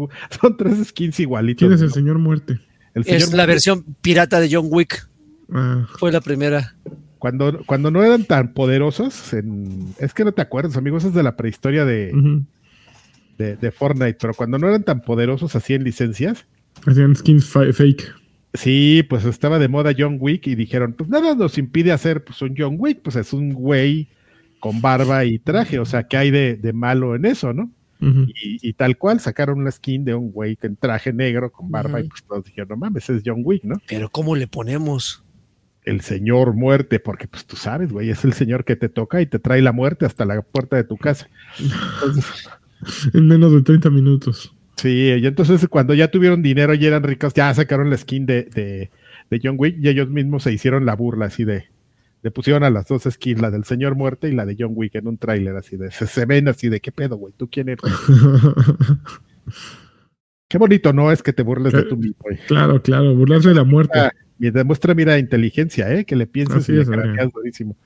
son 0.41 0.57
tres 0.57 0.87
skins 0.89 1.19
igualitos. 1.19 1.67
¿Quién 1.67 1.73
es 1.73 1.81
el 1.81 1.89
¿no? 1.89 1.95
señor 1.95 2.19
muerte? 2.19 2.61
El 2.95 3.05
señor 3.05 3.23
Es 3.23 3.33
la 3.33 3.47
versión 3.47 3.85
pirata 4.03 4.39
de 4.39 4.51
John 4.55 4.67
Wick. 4.71 5.09
Ah, 5.51 5.87
Fue 5.99 6.13
la 6.13 6.21
primera. 6.21 6.77
Cuando, 7.19 7.63
cuando 7.67 7.91
no 7.91 8.03
eran 8.03 8.25
tan 8.25 8.53
poderosos, 8.53 9.33
en, 9.33 9.95
es 9.99 10.13
que 10.13 10.25
no 10.25 10.33
te 10.33 10.43
acuerdas, 10.43 10.77
amigos, 10.77 11.05
es 11.05 11.15
de 11.15 11.23
la 11.23 11.37
prehistoria 11.37 11.85
de. 11.85 12.13
De, 13.39 13.57
de 13.57 13.71
Fortnite, 13.71 14.19
pero 14.21 14.35
cuando 14.35 14.59
no 14.59 14.69
eran 14.69 14.85
tan 14.85 15.03
poderosos 15.03 15.55
así 15.57 15.75
en 15.75 15.85
licencias, 15.85 16.45
Hacían 16.87 17.15
skins 17.15 17.47
fa- 17.49 17.73
fake. 17.73 18.13
sí, 18.55 19.05
pues 19.09 19.25
estaba 19.25 19.59
de 19.59 19.69
moda 19.69 19.93
John 19.97 20.17
Wick 20.21 20.47
y 20.47 20.55
dijeron, 20.55 20.95
pues 20.95 21.09
nada 21.11 21.35
nos 21.35 21.59
impide 21.59 21.93
hacer 21.93 22.25
pues, 22.25 22.41
un 22.43 22.55
John 22.57 22.77
Wick, 22.79 23.01
pues 23.03 23.17
es 23.17 23.33
un 23.33 23.53
güey 23.53 24.09
con 24.61 24.81
barba 24.81 25.25
y 25.25 25.39
traje, 25.39 25.79
o 25.79 25.85
sea, 25.85 26.05
¿qué 26.05 26.17
hay 26.17 26.31
de, 26.31 26.57
de 26.57 26.73
malo 26.73 27.15
en 27.15 27.25
eso, 27.25 27.53
no? 27.53 27.71
Y, 28.05 28.59
y 28.69 28.73
tal 28.73 28.99
cual 28.99 29.21
sacaron 29.21 29.61
una 29.61 29.71
skin 29.71 30.05
de 30.05 30.13
un 30.15 30.33
güey 30.33 30.59
en 30.63 30.75
traje 30.75 31.13
negro 31.13 31.53
con 31.53 31.71
barba 31.71 32.01
y 32.01 32.09
pues 32.09 32.25
todos 32.25 32.45
dijeron, 32.45 32.71
no 32.71 32.77
mames, 32.77 33.09
es 33.11 33.23
John 33.25 33.43
Wick, 33.45 33.63
¿no? 33.63 33.77
Pero 33.87 34.09
¿cómo 34.11 34.35
le 34.35 34.49
ponemos? 34.49 35.23
El 35.85 36.01
señor 36.01 36.53
muerte, 36.55 36.99
porque 36.99 37.29
pues 37.29 37.45
tú 37.47 37.55
sabes, 37.55 37.93
güey, 37.93 38.11
es 38.11 38.25
el 38.25 38.33
señor 38.33 38.65
que 38.65 38.75
te 38.75 38.89
toca 38.89 39.21
y 39.21 39.27
te 39.27 39.39
trae 39.39 39.63
la 39.63 39.71
muerte 39.71 40.05
hasta 40.05 40.25
la 40.25 40.43
puerta 40.43 40.75
de 40.75 40.83
tu 40.83 40.97
casa. 40.97 41.29
Entonces, 41.61 42.49
En 43.15 43.29
menos 43.29 43.53
de 43.53 43.63
30 43.63 43.91
minutos. 43.91 44.55
sí, 44.77 45.13
y 45.19 45.27
entonces 45.27 45.67
cuando 45.69 45.95
ya 45.95 46.11
tuvieron 46.11 46.43
dinero 46.43 46.75
y 46.75 46.85
eran 46.85 47.03
ricos, 47.03 47.35
ya 47.35 47.53
sacaron 47.55 47.91
la 47.91 47.97
skin 47.97 48.27
de, 48.27 48.45
de, 48.45 48.91
de 49.31 49.41
John 49.43 49.57
Wick 49.59 49.77
y 49.81 49.89
ellos 49.89 50.09
mismos 50.09 50.43
se 50.45 50.53
hicieron 50.53 50.87
la 50.87 50.97
burla 50.97 51.27
así 51.27 51.45
de, 51.45 51.67
le 52.23 52.31
pusieron 52.31 52.65
a 52.65 52.71
las 52.71 52.87
dos 52.87 53.03
skins, 53.11 53.41
la 53.41 53.51
del 53.51 53.65
señor 53.65 53.97
muerte 53.97 54.29
y 54.29 54.33
la 54.33 54.47
de 54.47 54.57
John 54.59 54.73
Wick 54.75 54.95
en 54.95 55.09
un 55.09 55.19
tráiler 55.19 55.57
así 55.57 55.77
de, 55.77 55.91
se, 55.91 56.07
se 56.07 56.27
ven 56.27 56.49
así 56.49 56.69
de, 56.69 56.81
¿qué 56.81 56.93
pedo, 56.93 57.17
güey? 57.17 57.35
¿Tú 57.37 57.49
quién 57.51 57.69
eres? 57.69 57.83
Qué 60.49 60.59
bonito, 60.59 60.93
¿no? 60.93 61.11
Es 61.11 61.23
que 61.23 61.33
te 61.33 61.43
burles 61.43 61.73
de 61.73 61.85
tu 61.85 61.97
mismo, 61.97 62.17
güey. 62.21 62.37
claro, 62.47 62.83
claro. 62.83 63.15
Burlarse 63.15 63.49
de 63.49 63.55
la 63.55 63.65
muerte. 63.65 63.99
Y 64.43 64.51
demuestra, 64.51 64.93
mira, 64.93 65.21
inteligencia, 65.21 65.89
¿eh? 65.95 66.05
Que 66.05 66.17
le 66.17 66.27
piensas 66.27 66.65
Así 66.65 66.73
y 66.73 66.75
le 66.75 66.83
es, 66.83 66.89
craneas 66.91 67.31
durísimo. 67.33 67.77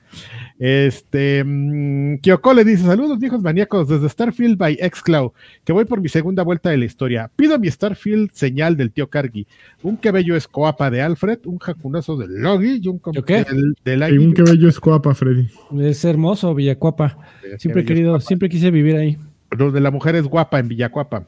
Este, 0.57 1.43
mm, 1.45 2.17
Kyoko 2.17 2.51
le 2.55 2.63
dice, 2.63 2.81
saludos 2.81 3.19
viejos 3.19 3.43
maníacos 3.43 3.87
desde 3.87 4.09
Starfield 4.09 4.57
by 4.57 4.75
Xcloud, 4.91 5.33
que 5.63 5.71
voy 5.71 5.85
por 5.85 6.01
mi 6.01 6.09
segunda 6.09 6.41
vuelta 6.41 6.71
de 6.71 6.77
la 6.77 6.85
historia. 6.85 7.29
Pido 7.35 7.59
mi 7.59 7.69
Starfield 7.69 8.31
señal 8.33 8.75
del 8.75 8.89
tío 8.91 9.07
Kargi, 9.07 9.45
un 9.83 9.97
cabello 9.97 10.35
escoapa 10.35 10.89
de 10.89 11.03
Alfred, 11.03 11.41
un 11.45 11.59
jacunazo 11.59 12.17
del 12.17 12.41
Logi 12.41 12.79
y 12.81 12.87
un 12.87 12.97
com- 12.97 13.13
¿Yo 13.13 13.23
qué? 13.23 13.43
del, 13.43 13.75
del 13.85 14.01
Hay 14.01 14.17
un 14.17 14.33
que 14.33 14.41
bello 14.41 14.67
es 14.67 14.79
guapa, 14.79 15.13
Freddy. 15.13 15.47
Es 15.79 16.03
hermoso, 16.05 16.55
Villacuapa. 16.55 17.19
Siempre 17.59 17.83
he 17.83 17.85
querido, 17.85 18.19
siempre 18.19 18.49
quise 18.49 18.71
vivir 18.71 18.95
ahí. 18.95 19.19
Lo 19.55 19.71
de 19.71 19.79
la 19.79 19.91
mujer 19.91 20.15
es 20.15 20.23
guapa 20.23 20.57
en 20.57 20.69
Villacuapa. 20.69 21.27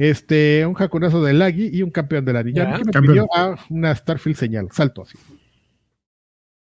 Este, 0.00 0.64
un 0.64 0.74
jacunazo 0.74 1.20
del 1.24 1.40
Lagui 1.40 1.70
y 1.72 1.82
un 1.82 1.90
campeón 1.90 2.24
de 2.24 2.32
la 2.32 2.40
Ya, 2.42 2.44
niña. 2.44 2.78
me 2.84 2.92
campeón. 2.92 3.02
pidió 3.06 3.28
a 3.34 3.58
una 3.68 3.92
Starfield 3.94 4.36
señal, 4.38 4.68
salto 4.70 5.02
así. 5.02 5.18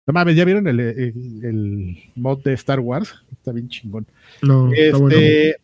No 0.06 0.12
mames, 0.12 0.36
¿ya 0.36 0.44
vieron 0.44 0.66
el, 0.66 0.80
el- 0.80 1.40
el 1.42 1.96
mod 2.16 2.42
de 2.42 2.52
Star 2.54 2.80
Wars? 2.80 3.14
Está 3.32 3.52
bien 3.52 3.68
chingón. 3.68 4.06
No, 4.42 4.70
está 4.72 4.98
bueno. 4.98 5.16
Este, 5.16 5.56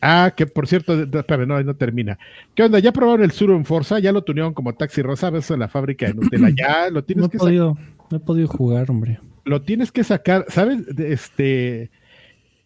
ah, 0.00 0.32
que 0.36 0.46
por 0.46 0.66
cierto, 0.68 0.96
de- 0.96 1.06
de- 1.06 1.18
espérame, 1.18 1.46
no, 1.48 1.62
no 1.62 1.74
termina. 1.76 2.18
¿Qué 2.54 2.62
onda? 2.62 2.78
¿Ya 2.78 2.92
probaron 2.92 3.24
el 3.24 3.32
Suro 3.32 3.56
en 3.56 3.64
Forza? 3.66 3.98
¿Ya 3.98 4.12
lo 4.12 4.22
tunearon 4.22 4.54
como 4.54 4.72
Taxi 4.72 5.02
Rosa? 5.02 5.28
¿Ves 5.30 5.50
en 5.50 5.58
la 5.60 5.68
fábrica 5.68 6.06
de 6.06 6.14
Nutella? 6.14 6.48
Ya 6.56 6.88
lo 6.88 7.00
No 7.00 7.04
tienes 7.04 7.26
he 7.26 7.28
que 7.28 7.38
sacar 7.38 7.48
podido, 7.48 7.76
no 8.10 8.16
he 8.16 8.20
podido 8.20 8.48
jugar, 8.48 8.90
hombre. 8.90 9.18
lo 9.44 9.60
tienes 9.62 9.90
que 9.92 10.04
sacar, 10.04 10.46
¿sabes? 10.48 10.86
De- 10.96 11.12
Este, 11.12 11.90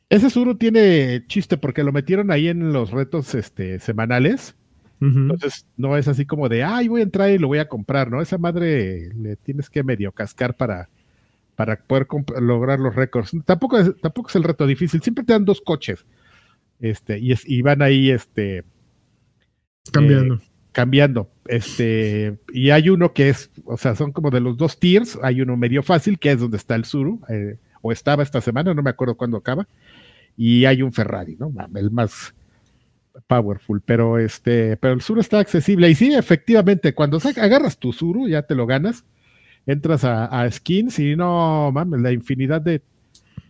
ese 0.08 0.30
Suru 0.30 0.56
tiene 0.56 1.24
chiste 1.26 1.56
porque 1.56 1.82
lo 1.84 1.92
metieron 1.92 2.30
ahí 2.30 2.48
en 2.48 2.72
los 2.72 2.90
retos 2.90 3.34
este, 3.34 3.78
semanales. 3.80 4.56
Entonces, 4.98 5.66
no 5.76 5.94
es 5.98 6.08
así 6.08 6.24
como 6.24 6.48
de, 6.48 6.64
ay, 6.64 6.88
voy 6.88 7.00
a 7.02 7.04
entrar 7.04 7.30
y 7.30 7.36
lo 7.36 7.48
voy 7.48 7.58
a 7.58 7.68
comprar, 7.68 8.10
¿no? 8.10 8.22
Esa 8.22 8.38
madre 8.38 9.10
le 9.14 9.36
tienes 9.36 9.68
que 9.68 9.82
medio 9.82 10.10
cascar 10.10 10.56
para, 10.56 10.88
para 11.54 11.76
poder 11.76 12.06
lograr 12.40 12.80
los 12.80 12.94
récords. 12.94 13.32
Tampoco 13.44 13.78
es, 13.78 13.94
tampoco 14.00 14.30
es 14.30 14.36
el 14.36 14.44
reto 14.44 14.66
difícil, 14.66 15.02
siempre 15.02 15.22
te 15.22 15.34
dan 15.34 15.44
dos 15.44 15.60
coches. 15.60 16.06
Este, 16.80 17.18
y, 17.18 17.32
es, 17.32 17.46
y 17.46 17.60
van 17.60 17.82
ahí, 17.82 18.10
este, 18.10 18.64
Cambiando. 19.92 20.40
cambiando. 20.72 21.30
Este, 21.46 22.38
y 22.52 22.70
hay 22.70 22.88
uno 22.88 23.12
que 23.12 23.28
es, 23.28 23.50
o 23.64 23.76
sea, 23.76 23.94
son 23.94 24.12
como 24.12 24.30
de 24.30 24.40
los 24.40 24.56
dos 24.56 24.78
tiers. 24.78 25.18
Hay 25.22 25.40
uno 25.40 25.56
medio 25.56 25.82
fácil, 25.82 26.18
que 26.18 26.32
es 26.32 26.40
donde 26.40 26.56
está 26.56 26.74
el 26.74 26.84
Suru, 26.84 27.20
eh, 27.28 27.58
o 27.82 27.92
estaba 27.92 28.22
esta 28.22 28.40
semana, 28.40 28.74
no 28.74 28.82
me 28.82 28.90
acuerdo 28.90 29.16
cuándo 29.16 29.36
acaba. 29.36 29.66
Y 30.36 30.64
hay 30.64 30.82
un 30.82 30.92
Ferrari, 30.92 31.36
¿no? 31.38 31.52
El 31.74 31.90
más 31.90 32.34
powerful, 33.26 33.80
pero 33.80 34.18
este, 34.18 34.76
pero 34.76 34.94
el 34.94 35.00
Suru 35.00 35.20
está 35.20 35.38
accesible. 35.38 35.88
Y 35.90 35.94
sí, 35.94 36.14
efectivamente, 36.14 36.94
cuando 36.94 37.18
agarras 37.36 37.78
tu 37.78 37.92
Suru, 37.92 38.28
ya 38.28 38.42
te 38.42 38.54
lo 38.54 38.66
ganas, 38.66 39.04
entras 39.66 40.04
a, 40.04 40.26
a 40.26 40.50
skins 40.50 40.98
y 40.98 41.16
no 41.16 41.70
mames, 41.72 42.00
la 42.00 42.12
infinidad 42.12 42.60
de, 42.60 42.82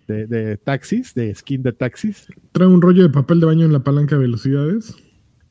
de, 0.06 0.26
de 0.26 0.56
taxis, 0.56 1.14
de 1.14 1.34
skin 1.34 1.62
de 1.62 1.72
taxis. 1.72 2.28
Trae 2.52 2.68
un 2.68 2.80
rollo 2.80 3.02
de 3.02 3.10
papel 3.10 3.40
de 3.40 3.46
baño 3.46 3.66
en 3.66 3.72
la 3.72 3.80
palanca 3.80 4.14
de 4.14 4.22
velocidades. 4.22 4.94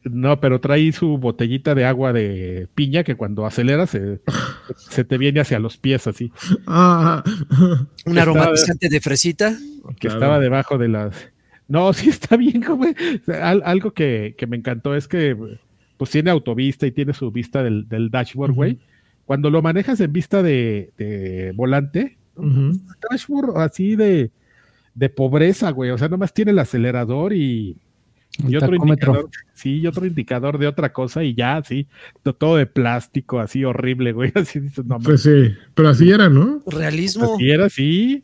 No, 0.10 0.40
pero 0.40 0.60
trae 0.62 0.92
su 0.92 1.18
botellita 1.18 1.74
de 1.76 1.84
agua 1.86 2.14
de 2.14 2.68
piña 2.76 3.04
que 3.04 3.16
cuando 3.16 3.46
aceleras 3.46 3.90
se, 3.90 4.20
se 4.78 5.04
te 5.04 5.18
viene 5.18 5.40
hacia 5.40 5.60
los 5.60 5.78
pies 5.78 6.06
así, 6.08 6.32
Ah, 6.68 7.24
Un 8.06 8.18
aromatizante 8.18 8.88
de 8.90 9.02
fresita. 9.02 9.58
que 10.00 10.08
Claro. 10.08 10.16
estaba 10.16 10.40
debajo 10.40 10.78
de 10.78 10.88
las... 10.90 11.16
No, 11.68 11.92
sí 11.94 12.10
está 12.10 12.38
bien, 12.38 12.62
güey. 12.68 12.94
O 13.22 13.26
sea, 13.26 13.50
al- 13.50 13.64
algo 13.66 13.92
que, 13.92 14.36
que 14.38 14.46
me 14.48 14.58
encantó 14.58 14.96
es 14.96 15.08
que 15.08 15.36
pues 15.98 16.12
tiene 16.12 16.30
autovista 16.30 16.86
y 16.86 16.92
tiene 16.92 17.14
su 17.14 17.32
vista 17.32 17.64
del, 17.64 17.88
del 17.90 18.10
dashboard, 18.12 18.54
güey. 18.54 18.80
Cuando 19.26 19.50
lo 19.50 19.62
manejas 19.64 20.00
en 20.02 20.14
vista 20.14 20.44
de, 20.44 20.92
de 20.98 21.52
volante, 21.56 22.18
ujú. 22.36 22.74
dashboard 23.10 23.58
así 23.60 23.96
de, 23.96 24.30
de 24.94 25.10
pobreza, 25.10 25.72
güey. 25.72 25.90
O 25.90 25.98
sea, 25.98 26.10
nomás 26.10 26.32
tiene 26.34 26.52
el 26.52 26.60
acelerador 26.60 27.34
y, 27.34 27.78
y 28.48 28.56
otro 28.56 28.76
indicador, 28.76 29.30
sí, 29.54 29.80
y 29.80 29.88
otro 29.88 30.06
indicador 30.06 30.58
de 30.58 30.68
otra 30.68 30.92
cosa 30.92 31.24
y 31.24 31.34
ya, 31.36 31.62
sí, 31.64 31.88
to- 32.24 32.34
todo 32.36 32.58
de 32.58 32.66
plástico, 32.66 33.40
así 33.40 33.64
horrible, 33.64 34.12
güey, 34.12 34.32
así 34.36 34.60
dices, 34.60 34.86
no, 34.86 35.00
Pues 35.00 35.24
sí, 35.24 35.54
pero 35.74 35.90
así 35.90 36.10
era, 36.12 36.28
¿no? 36.30 36.62
Realismo. 36.68 37.34
así 37.36 37.50
era, 37.50 37.70
sí, 37.70 38.24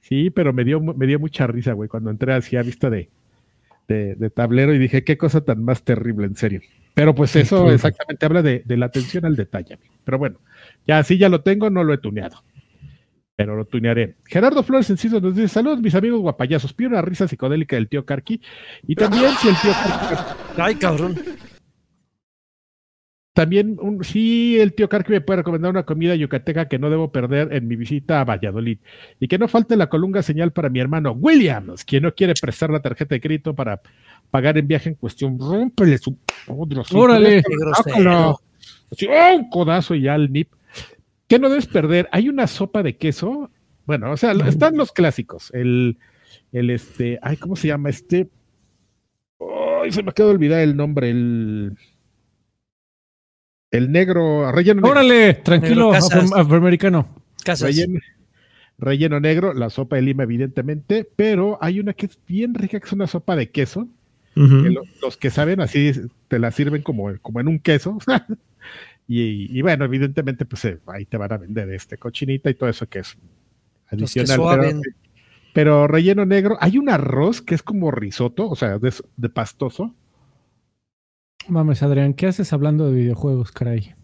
sí, 0.00 0.30
pero 0.30 0.52
me 0.52 0.64
dio, 0.64 0.80
me 0.80 1.06
dio 1.06 1.18
mucha 1.18 1.46
risa, 1.46 1.72
güey, 1.72 1.88
cuando 1.88 2.10
entré 2.10 2.32
así 2.34 2.56
a 2.56 2.62
vista 2.62 2.88
de, 2.90 3.08
de, 3.88 4.14
de 4.14 4.30
tablero 4.30 4.74
y 4.74 4.78
dije, 4.78 5.02
qué 5.04 5.16
cosa 5.18 5.40
tan 5.42 5.64
más 5.64 5.82
terrible, 5.82 6.26
en 6.26 6.36
serio. 6.36 6.60
Pero 6.94 7.14
pues 7.14 7.34
eso 7.36 7.68
Sí. 7.68 7.74
exactamente 7.74 8.26
habla 8.26 8.42
de, 8.42 8.62
de 8.64 8.76
la 8.76 8.86
atención 8.86 9.24
al 9.24 9.34
detalle, 9.34 9.74
amigo. 9.74 9.94
pero 10.04 10.18
bueno, 10.18 10.38
ya 10.86 11.02
sí, 11.02 11.16
ya 11.18 11.28
lo 11.30 11.40
tengo, 11.40 11.70
no 11.70 11.82
lo 11.84 11.94
he 11.94 11.98
tuneado. 11.98 12.42
Pero 13.44 13.56
lo 13.56 13.64
tunearé. 13.64 14.16
Gerardo 14.24 14.62
Flores 14.62 14.88
Enciso 14.90 15.20
nos 15.20 15.34
dice: 15.34 15.48
Saludos, 15.48 15.80
mis 15.80 15.94
amigos 15.94 16.20
guapayazos. 16.20 16.72
Pido 16.72 16.90
una 16.90 17.02
risa 17.02 17.26
psicodélica 17.26 17.76
del 17.76 17.88
tío 17.88 18.04
Karki. 18.04 18.40
Y 18.86 18.94
también, 18.94 19.30
si 19.40 19.48
el 19.48 19.56
tío 19.56 19.72
Karki 19.72 20.32
Ay, 20.58 20.74
cabrón. 20.76 21.18
También, 23.34 23.78
un, 23.80 24.04
sí, 24.04 24.60
el 24.60 24.74
tío 24.74 24.88
Karki 24.88 25.10
me 25.10 25.20
puede 25.22 25.38
recomendar 25.38 25.70
una 25.70 25.84
comida 25.84 26.14
yucateca 26.14 26.68
que 26.68 26.78
no 26.78 26.90
debo 26.90 27.10
perder 27.10 27.52
en 27.52 27.66
mi 27.66 27.76
visita 27.76 28.20
a 28.20 28.24
Valladolid. 28.24 28.78
Y 29.18 29.26
que 29.26 29.38
no 29.38 29.48
falte 29.48 29.74
la 29.76 29.88
colunga 29.88 30.22
señal 30.22 30.52
para 30.52 30.68
mi 30.68 30.80
hermano 30.80 31.12
Williams, 31.12 31.84
quien 31.84 32.02
no 32.02 32.14
quiere 32.14 32.34
prestar 32.40 32.70
la 32.70 32.82
tarjeta 32.82 33.14
de 33.14 33.20
crédito 33.20 33.54
para 33.54 33.80
pagar 34.30 34.58
en 34.58 34.68
viaje 34.68 34.90
en 34.90 34.94
cuestión. 34.96 35.38
Rómpele 35.38 35.98
su. 35.98 36.16
Sí, 36.84 36.94
Órale. 36.94 37.42
¡oh! 38.06 38.38
un 39.34 39.50
codazo 39.50 39.94
y 39.94 40.02
ya 40.02 40.14
al 40.14 40.30
nip. 40.30 40.50
¿Qué 41.32 41.38
no 41.38 41.48
debes 41.48 41.66
perder? 41.66 42.10
Hay 42.12 42.28
una 42.28 42.46
sopa 42.46 42.82
de 42.82 42.98
queso. 42.98 43.50
Bueno, 43.86 44.12
o 44.12 44.18
sea, 44.18 44.32
están 44.32 44.76
los 44.76 44.92
clásicos. 44.92 45.50
El, 45.54 45.96
el 46.52 46.68
este, 46.68 47.18
ay, 47.22 47.38
¿cómo 47.38 47.56
se 47.56 47.68
llama 47.68 47.88
este? 47.88 48.28
Ay, 49.40 49.92
se 49.92 50.02
me 50.02 50.10
acaba 50.10 50.28
de 50.28 50.34
olvidar 50.34 50.60
el 50.60 50.76
nombre. 50.76 51.08
El, 51.08 51.78
el 53.70 53.90
negro, 53.90 54.52
relleno 54.52 54.82
negro. 54.82 54.90
Órale, 54.90 55.32
tranquilo, 55.34 55.90
Negro 55.90 55.92
Casas. 55.92 56.24
afro- 56.30 56.36
afroamericano. 56.38 57.08
Casas. 57.42 57.68
Relleno, 57.74 58.00
relleno 58.76 59.18
negro, 59.18 59.54
la 59.54 59.70
sopa 59.70 59.96
de 59.96 60.02
lima, 60.02 60.24
evidentemente, 60.24 61.08
pero 61.16 61.56
hay 61.62 61.80
una 61.80 61.94
que 61.94 62.04
es 62.06 62.18
bien 62.28 62.52
rica, 62.54 62.78
que 62.78 62.86
es 62.86 62.92
una 62.92 63.06
sopa 63.06 63.36
de 63.36 63.50
queso. 63.50 63.88
Ujú. 64.36 64.62
que 64.64 64.68
lo- 64.70 64.82
los 65.00 65.16
que 65.16 65.30
saben 65.30 65.60
así 65.62 65.92
te 66.28 66.38
la 66.38 66.50
sirven 66.50 66.82
como, 66.82 67.10
como 67.22 67.40
en 67.40 67.48
un 67.48 67.58
queso. 67.58 67.96
y, 69.08 69.56
y 69.56 69.62
bueno, 69.62 69.84
evidentemente, 69.84 70.44
pues 70.44 70.64
eh, 70.64 70.78
ahí 70.86 71.04
te 71.04 71.16
van 71.16 71.32
a 71.32 71.38
vender 71.38 71.70
este 71.70 71.98
cochinita 71.98 72.50
y 72.50 72.54
todo 72.54 72.68
eso 72.68 72.88
que 72.88 73.00
es 73.00 73.16
adicional. 73.88 74.40
Pero, 74.60 74.80
pero 75.52 75.86
relleno 75.88 76.24
negro, 76.24 76.56
hay 76.60 76.78
un 76.78 76.88
arroz 76.88 77.42
que 77.42 77.54
es 77.54 77.62
como 77.62 77.90
risotto, 77.90 78.48
o 78.48 78.56
sea, 78.56 78.78
de, 78.78 78.92
de 79.16 79.28
pastoso, 79.28 79.94
Mames, 81.48 81.82
Adrián, 81.82 82.14
¿qué 82.14 82.28
haces 82.28 82.52
hablando 82.52 82.86
de 82.86 82.94
videojuegos, 82.94 83.50
caray? 83.50 83.94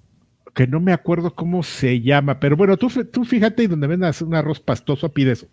que 0.55 0.67
no 0.67 0.81
me 0.81 0.93
acuerdo 0.93 1.37
cómo 1.37 1.63
se 1.63 2.01
llama, 2.01 2.41
pero 2.41 2.57
bueno, 2.57 2.77
tú, 2.77 2.89
tú 3.13 3.25
fíjate 3.25 3.63
y 3.63 3.67
donde 3.69 3.87
vendas 3.87 4.23
un 4.23 4.35
arroz 4.35 4.59
pastoso, 4.59 5.13
pide 5.13 5.33
eso. 5.33 5.47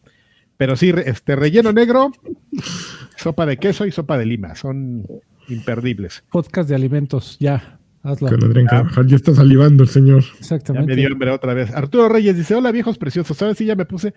Pero 0.57 0.75
sí, 0.75 0.91
este 1.05 1.35
relleno 1.35 1.71
negro, 1.71 2.11
sopa 3.15 3.45
de 3.45 3.57
queso 3.57 3.85
y 3.85 3.91
sopa 3.91 4.17
de 4.17 4.25
lima, 4.25 4.55
son 4.55 5.05
imperdibles. 5.47 6.23
Podcast 6.31 6.69
de 6.69 6.73
alimentos, 6.73 7.37
ya. 7.39 7.77
Hazlo. 8.05 8.27
Con 8.29 8.43
Adrián 8.43 8.65
Carvajal. 8.67 9.07
Ya 9.07 9.15
está 9.17 9.33
salivando 9.33 9.83
el 9.83 9.89
señor. 9.89 10.21
Ya 10.23 10.37
Exactamente. 10.39 10.87
me 10.87 10.95
dio 10.95 11.07
hambre 11.11 11.31
otra 11.31 11.53
vez. 11.53 11.73
Arturo 11.73 12.07
Reyes 12.09 12.37
dice: 12.37 12.55
Hola 12.55 12.71
viejos 12.71 12.97
preciosos. 12.97 13.35
¿Sabes 13.35 13.57
si 13.57 13.65
ya 13.65 13.75
me 13.75 13.85
puse 13.85 14.13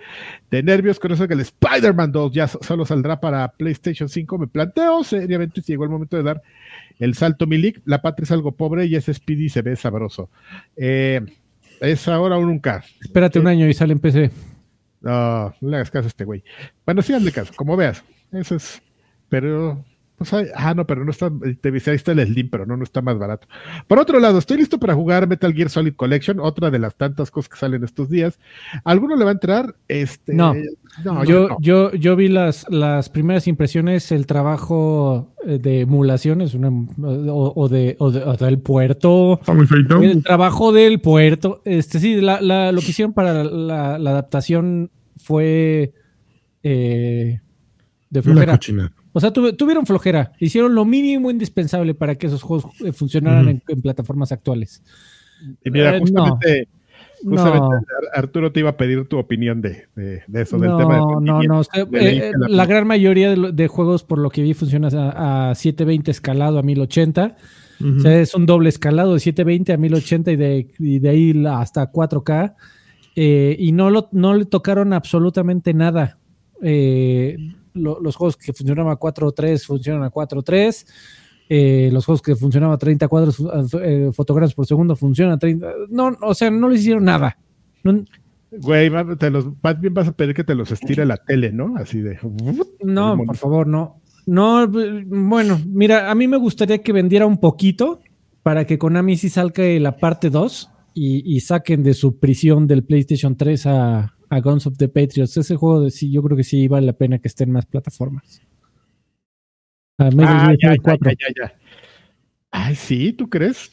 de 0.50 0.62
nervios 0.62 1.00
con 1.00 1.12
eso 1.12 1.26
que 1.26 1.34
el 1.34 1.40
Spider-Man 1.40 2.12
2 2.12 2.32
ya 2.32 2.46
so- 2.48 2.60
solo 2.62 2.84
saldrá 2.86 3.20
para 3.20 3.48
PlayStation 3.48 4.08
5? 4.08 4.38
Me 4.38 4.46
planteo 4.46 5.02
seriamente 5.04 5.62
si 5.62 5.72
llegó 5.72 5.84
el 5.84 5.90
momento 5.90 6.16
de 6.16 6.22
dar 6.22 6.42
el 6.98 7.14
salto 7.14 7.46
Milik. 7.46 7.80
La 7.84 8.02
patria 8.02 8.24
es 8.24 8.30
algo 8.32 8.52
pobre 8.52 8.86
y 8.86 8.94
ese 8.94 9.12
Speedy 9.14 9.48
se 9.48 9.62
ve 9.62 9.74
sabroso. 9.76 10.30
Eh, 10.76 11.20
es 11.80 12.06
ahora 12.08 12.36
o 12.36 12.44
nunca. 12.44 12.84
Espérate 13.00 13.38
un 13.38 13.46
año 13.46 13.66
y 13.68 13.74
sale 13.74 13.92
en 13.92 13.98
PC. 14.00 14.30
No, 15.00 15.54
no 15.60 15.68
le 15.70 15.76
hagas 15.76 15.90
caso 15.92 16.06
a 16.06 16.08
este 16.08 16.24
güey. 16.24 16.42
Bueno, 16.84 17.02
sí, 17.02 17.12
hazle 17.12 17.30
caso, 17.30 17.52
como 17.54 17.76
veas. 17.76 18.02
Eso 18.32 18.56
es. 18.56 18.82
Pero. 19.28 19.84
Pues, 20.18 20.32
hay- 20.34 20.46
ah, 20.54 20.74
no, 20.74 20.84
pero 20.84 21.04
no 21.04 21.12
está. 21.12 21.30
Te 21.60 21.70
dice, 21.70 21.90
ahí 21.90 21.96
está 21.96 22.10
el 22.12 22.26
Slim, 22.26 22.50
pero 22.50 22.66
no, 22.66 22.76
no 22.76 22.82
está 22.82 23.00
más 23.02 23.16
barato. 23.18 23.46
Por 23.86 24.00
otro 24.00 24.18
lado, 24.18 24.38
estoy 24.38 24.56
listo 24.58 24.78
para 24.78 24.92
jugar 24.94 25.28
Metal 25.28 25.52
Gear 25.54 25.70
Solid 25.70 25.94
Collection, 25.94 26.40
otra 26.40 26.70
de 26.72 26.80
las 26.80 26.96
tantas 26.96 27.30
cosas 27.30 27.48
que 27.48 27.56
salen 27.56 27.84
estos 27.84 28.10
días. 28.10 28.38
¿Alguno 28.84 29.14
le 29.14 29.24
va 29.24 29.30
a 29.30 29.34
entrar? 29.34 29.76
Este, 29.86 30.34
No. 30.34 30.54
no, 31.04 31.24
yo, 31.24 31.48
no. 31.50 31.56
yo, 31.60 31.92
yo 31.92 32.16
vi 32.16 32.26
las, 32.26 32.66
las 32.68 33.08
primeras 33.08 33.46
impresiones, 33.46 34.10
el 34.10 34.26
trabajo 34.26 35.32
eh, 35.46 35.58
de 35.62 35.80
emulaciones, 35.82 36.54
una, 36.54 36.68
o, 36.68 37.52
o 37.54 37.68
de, 37.68 37.94
o, 38.00 38.10
de- 38.10 38.24
o 38.24 38.36
del 38.36 38.58
puerto. 38.58 39.38
Está 39.40 39.54
muy 39.54 39.66
feito. 39.68 40.02
El 40.02 40.24
trabajo 40.24 40.72
del 40.72 41.00
puerto. 41.00 41.62
Este 41.64 42.00
sí, 42.00 42.20
la, 42.20 42.40
la- 42.40 42.72
lo 42.72 42.80
que 42.80 42.90
hicieron 42.90 43.12
para 43.12 43.44
la, 43.44 43.98
la 43.98 44.10
adaptación 44.10 44.90
fue 45.16 45.92
eh, 46.62 47.40
de 48.10 48.20
Una 48.20 48.22
flojera. 48.32 48.52
cochina. 48.54 48.92
O 49.12 49.20
sea, 49.20 49.32
tuve- 49.32 49.52
tuvieron 49.54 49.86
flojera. 49.86 50.32
Hicieron 50.38 50.74
lo 50.74 50.84
mínimo 50.84 51.30
indispensable 51.30 51.94
para 51.94 52.14
que 52.16 52.26
esos 52.26 52.42
juegos 52.42 52.66
eh, 52.84 52.92
funcionaran 52.92 53.48
en, 53.48 53.62
en 53.66 53.82
plataformas 53.82 54.32
actuales. 54.32 54.82
Y 55.64 55.70
mira, 55.70 55.96
Eh, 55.96 56.00
justamente, 56.00 56.68
No, 57.22 57.30
justamente 57.30 57.76
Ar- 58.12 58.24
Arturo 58.24 58.52
te 58.52 58.60
iba 58.60 58.70
a 58.70 58.76
pedir 58.76 59.06
tu 59.08 59.18
opinión 59.18 59.60
de, 59.60 59.86
de- 59.96 60.22
de 60.26 60.42
eso, 60.42 60.58
del 60.58 60.70
no, 60.70 60.78
tema 60.78 60.94
de 60.94 61.00
no, 61.00 61.42
no. 61.42 61.62
Leíste 61.90 62.28
eh, 62.28 62.32
la- 62.38 62.48
la 62.48 62.66
gran 62.66 62.86
mayoría 62.86 63.34
de, 63.34 63.68
juegos, 63.68 64.04
por 64.04 64.18
lo 64.18 64.30
que 64.30 64.42
vi, 64.42 64.54
funciona 64.54 64.88
a, 64.88 65.50
a 65.50 65.54
720 65.54 66.10
escalado 66.10 66.58
a 66.58 66.62
1080. 66.62 67.36
Ujú. 67.80 67.96
O 67.96 68.00
sea, 68.00 68.20
es 68.20 68.34
un 68.34 68.44
doble 68.46 68.68
escalado 68.68 69.14
de 69.14 69.20
720 69.20 69.72
a 69.72 69.76
1080 69.78 70.30
y 70.32 70.36
de, 70.36 70.68
y 70.78 70.98
de 70.98 71.08
ahí 71.08 71.44
hasta 71.48 71.90
4K. 71.90 72.54
Eh, 73.16 73.56
y 73.58 73.72
no, 73.72 73.90
lo, 73.90 74.08
no 74.12 74.34
le 74.34 74.44
tocaron 74.44 74.92
absolutamente 74.92 75.74
nada. 75.74 76.18
Eh, 76.62 77.36
lo- 77.78 78.00
los 78.00 78.16
juegos 78.16 78.36
que 78.36 78.52
funcionaban 78.52 78.92
a 78.92 78.96
4.3 78.98 79.64
funcionan 79.66 80.02
a 80.04 80.10
4.3. 80.10 80.86
Eh, 81.50 81.88
los 81.92 82.04
juegos 82.04 82.20
que 82.20 82.36
funcionaban 82.36 82.74
a 82.74 82.78
30 82.78 83.08
cuadros 83.08 83.42
eh, 83.82 84.10
fotogramas 84.12 84.52
por 84.52 84.66
segundo 84.66 84.94
funcionan 84.96 85.34
a 85.34 85.38
30. 85.38 85.66
No, 85.88 86.14
o 86.22 86.34
sea, 86.34 86.50
no 86.50 86.68
le 86.68 86.76
hicieron 86.76 87.04
nada. 87.04 87.38
No, 87.84 88.04
Güey, 88.50 88.90
te 89.18 89.30
los, 89.30 89.46
más 89.62 89.78
bien 89.78 89.92
vas 89.92 90.08
a 90.08 90.12
pedir 90.12 90.34
que 90.34 90.42
te 90.44 90.54
los 90.54 90.70
estire 90.70 91.04
la 91.04 91.18
tele, 91.18 91.52
¿no? 91.52 91.74
Así 91.76 92.00
de. 92.00 92.18
No, 92.82 93.16
por 93.26 93.36
favor, 93.36 93.66
no. 93.66 94.00
No, 94.26 94.66
bueno, 94.68 95.58
mira, 95.66 96.10
a 96.10 96.14
mí 96.14 96.26
me 96.28 96.36
gustaría 96.38 96.78
que 96.78 96.92
vendiera 96.92 97.26
un 97.26 97.38
poquito 97.38 98.00
para 98.42 98.66
que 98.66 98.78
Konami 98.78 99.16
sí 99.18 99.28
salga 99.28 99.64
la 99.80 99.96
parte 99.98 100.30
2 100.30 100.70
y, 100.94 101.34
y 101.36 101.40
saquen 101.40 101.82
de 101.82 101.92
su 101.94 102.18
prisión 102.18 102.66
del 102.66 102.84
PlayStation 102.84 103.36
3 103.36 103.66
a, 103.66 104.14
a 104.30 104.40
Guns 104.40 104.66
of 104.66 104.76
the 104.76 104.88
Patriots. 104.88 105.36
Ese 105.36 105.56
juego 105.56 105.80
de 105.80 105.90
sí, 105.90 106.10
yo 106.10 106.22
creo 106.22 106.36
que 106.36 106.44
sí 106.44 106.68
vale 106.68 106.86
la 106.86 106.92
pena 106.92 107.18
que 107.18 107.28
esté 107.28 107.44
en 107.44 107.52
más 107.52 107.66
plataformas. 107.66 108.42
A 109.98 110.06
Ah, 110.06 110.54
ya, 110.60 110.74
ya, 110.74 110.76
4. 110.82 111.10
ya, 111.10 111.16
ya. 111.36 111.58
Ay, 112.50 112.74
sí, 112.74 113.12
¿tú 113.12 113.28
crees? 113.28 113.72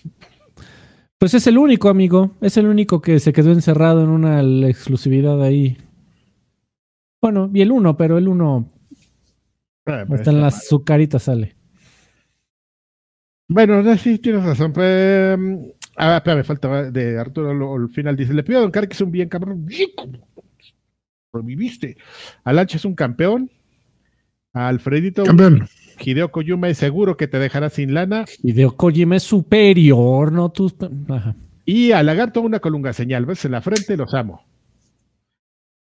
Pues 1.17 1.33
es 1.33 1.47
el 1.47 1.57
único, 1.57 1.89
amigo. 1.89 2.35
Es 2.41 2.57
el 2.57 2.67
único 2.67 3.01
que 3.01 3.19
se 3.19 3.31
quedó 3.31 3.51
encerrado 3.51 4.03
en 4.03 4.09
una 4.09 4.41
exclusividad 4.67 5.41
ahí. 5.41 5.77
Bueno, 7.21 7.49
y 7.53 7.61
el 7.61 7.71
uno, 7.71 7.95
pero 7.97 8.17
el 8.17 8.27
uno 8.27 8.71
Ah, 9.87 10.03
pues, 10.07 10.21
hasta 10.21 10.31
en 10.31 10.37
está 10.37 10.45
las 10.45 10.67
su 10.67 10.83
carita 10.83 11.19
sale. 11.19 11.55
Bueno, 13.47 13.83
no, 13.83 13.95
sí, 13.97 14.17
tienes 14.17 14.43
razón. 14.43 14.73
Pues, 14.73 15.37
mm, 15.37 15.55
ah, 15.97 16.17
espera, 16.17 16.35
me 16.35 16.43
falta 16.43 16.91
de 16.91 17.19
Arturo 17.19 17.75
al 17.75 17.89
final. 17.89 18.15
Dice, 18.15 18.33
le 18.33 18.43
pido 18.43 18.59
a 18.59 18.61
Don 18.63 18.71
Car 18.71 18.87
que 18.87 18.93
es 18.93 19.01
un 19.01 19.11
bien 19.11 19.29
cabrón. 19.29 19.67
Reviviste. 21.35 21.97
Alanche 22.43 22.77
es 22.77 22.85
un 22.85 22.95
campeón. 22.95 23.51
A 24.53 24.69
Alfredito 24.69 25.23
Campeón. 25.23 25.67
Hideo 25.99 26.31
Koyuma 26.31 26.69
es 26.69 26.77
seguro 26.77 27.17
que 27.17 27.27
te 27.27 27.39
dejará 27.39 27.69
sin 27.69 27.93
lana. 27.93 28.25
Hideo 28.43 28.75
Kojima 28.75 29.17
es 29.17 29.23
superior, 29.23 30.31
no 30.31 30.49
tus. 30.49 30.75
Ajá. 31.09 31.35
Y 31.65 31.91
a 31.91 32.03
Lagarto 32.03 32.41
una 32.41 32.59
colunga 32.59 32.93
señal. 32.93 33.25
¿Ves? 33.25 33.43
En 33.45 33.51
la 33.51 33.61
frente 33.61 33.97
los 33.97 34.13
amo. 34.13 34.45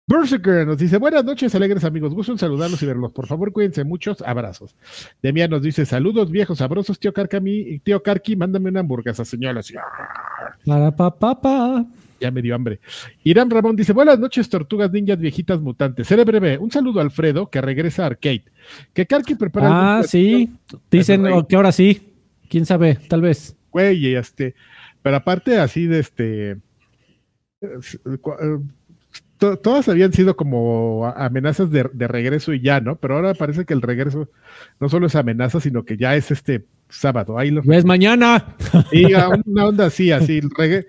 Berserker 0.07 0.67
nos 0.67 0.79
dice, 0.79 0.99
buenas 0.99 1.25
noches, 1.25 1.55
alegres 1.55 1.85
amigos. 1.85 2.13
Gusto 2.13 2.33
en 2.33 2.39
saludarlos 2.39 2.83
y 2.83 2.87
verlos. 2.87 3.13
Por 3.13 3.27
favor, 3.27 3.53
cuídense 3.53 3.85
muchos. 3.85 4.21
Abrazos. 4.21 4.77
Demian 5.23 5.51
nos 5.51 5.63
dice, 5.63 5.87
saludos 5.87 6.31
viejos 6.31 6.59
sabrosos, 6.59 6.99
tío 6.99 7.13
Carcami, 7.13 7.79
tío 7.79 8.03
Carqui, 8.03 8.37
mándame 8.37 8.69
una 8.69 8.81
hamburguesa, 8.81 9.25
señora. 9.25 9.61
Para 10.67 10.95
pa, 10.95 11.19
pa, 11.19 11.41
pa. 11.41 11.87
Ya 12.23 12.31
me 12.31 12.41
dio 12.43 12.55
hambre. 12.55 12.81
Irán 13.25 13.51
Ramón 13.51 13.77
dice: 13.77 13.93
Buenas 13.93 14.19
noches, 14.19 14.49
tortugas 14.49 14.91
ninjas 14.93 15.19
viejitas 15.19 15.61
mutantes. 15.61 16.07
Seré 16.07 16.25
breve. 16.25 16.57
Un 16.59 16.71
saludo 16.71 17.01
a 17.01 17.03
Alfredo, 17.03 17.51
que 17.51 17.61
regresa 17.61 18.05
a 18.05 18.07
Arcade. 18.07 18.45
Que 18.95 19.07
Karki 19.07 19.35
prepara. 19.35 19.99
Ah, 19.99 20.03
sí. 20.05 20.51
Dicen 20.91 21.25
Rey. 21.25 21.35
que 21.49 21.57
ahora 21.57 21.73
sí. 21.73 22.09
Quién 22.49 22.65
sabe, 22.67 22.95
tal 23.09 23.21
vez. 23.23 23.57
Güey, 23.71 23.97
y 24.07 24.15
este. 24.15 24.55
Pero 25.03 25.17
aparte, 25.17 25.59
así 25.59 25.87
de 25.87 25.99
este. 25.99 26.57
to- 29.39 29.57
Todas 29.59 29.89
habían 29.89 30.13
sido 30.13 30.37
como 30.37 31.07
amenazas 31.17 31.71
de, 31.71 31.89
de 31.93 32.07
regreso 32.09 32.53
y 32.53 32.61
ya, 32.61 32.81
¿no? 32.81 32.97
Pero 32.97 33.17
ahora 33.17 33.35
parece 33.35 33.65
que 33.65 33.75
el 33.75 33.83
regreso 33.83 34.29
no 34.79 34.89
solo 34.89 35.07
es 35.09 35.17
amenaza, 35.17 35.59
sino 35.61 35.85
que 35.85 35.97
ya 35.97 36.15
es 36.15 36.31
este 36.31 36.65
sábado. 36.89 37.39
Ahí 37.39 37.51
lo 37.51 37.63
es 37.73 37.85
mañana. 37.85 38.55
Y 38.93 39.05
una 39.47 39.67
onda 39.67 39.87
así, 39.87 40.13
así. 40.13 40.41
regre- 40.41 40.87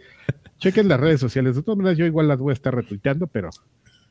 Chequen 0.63 0.87
las 0.87 0.99
redes 0.99 1.19
sociales. 1.19 1.55
De 1.55 1.61
todas 1.63 1.77
maneras, 1.77 1.97
yo 1.97 2.05
igual 2.05 2.27
las 2.27 2.39
voy 2.39 2.51
a 2.51 2.53
estar 2.53 2.73
retuiteando, 2.73 3.27
pero 3.27 3.49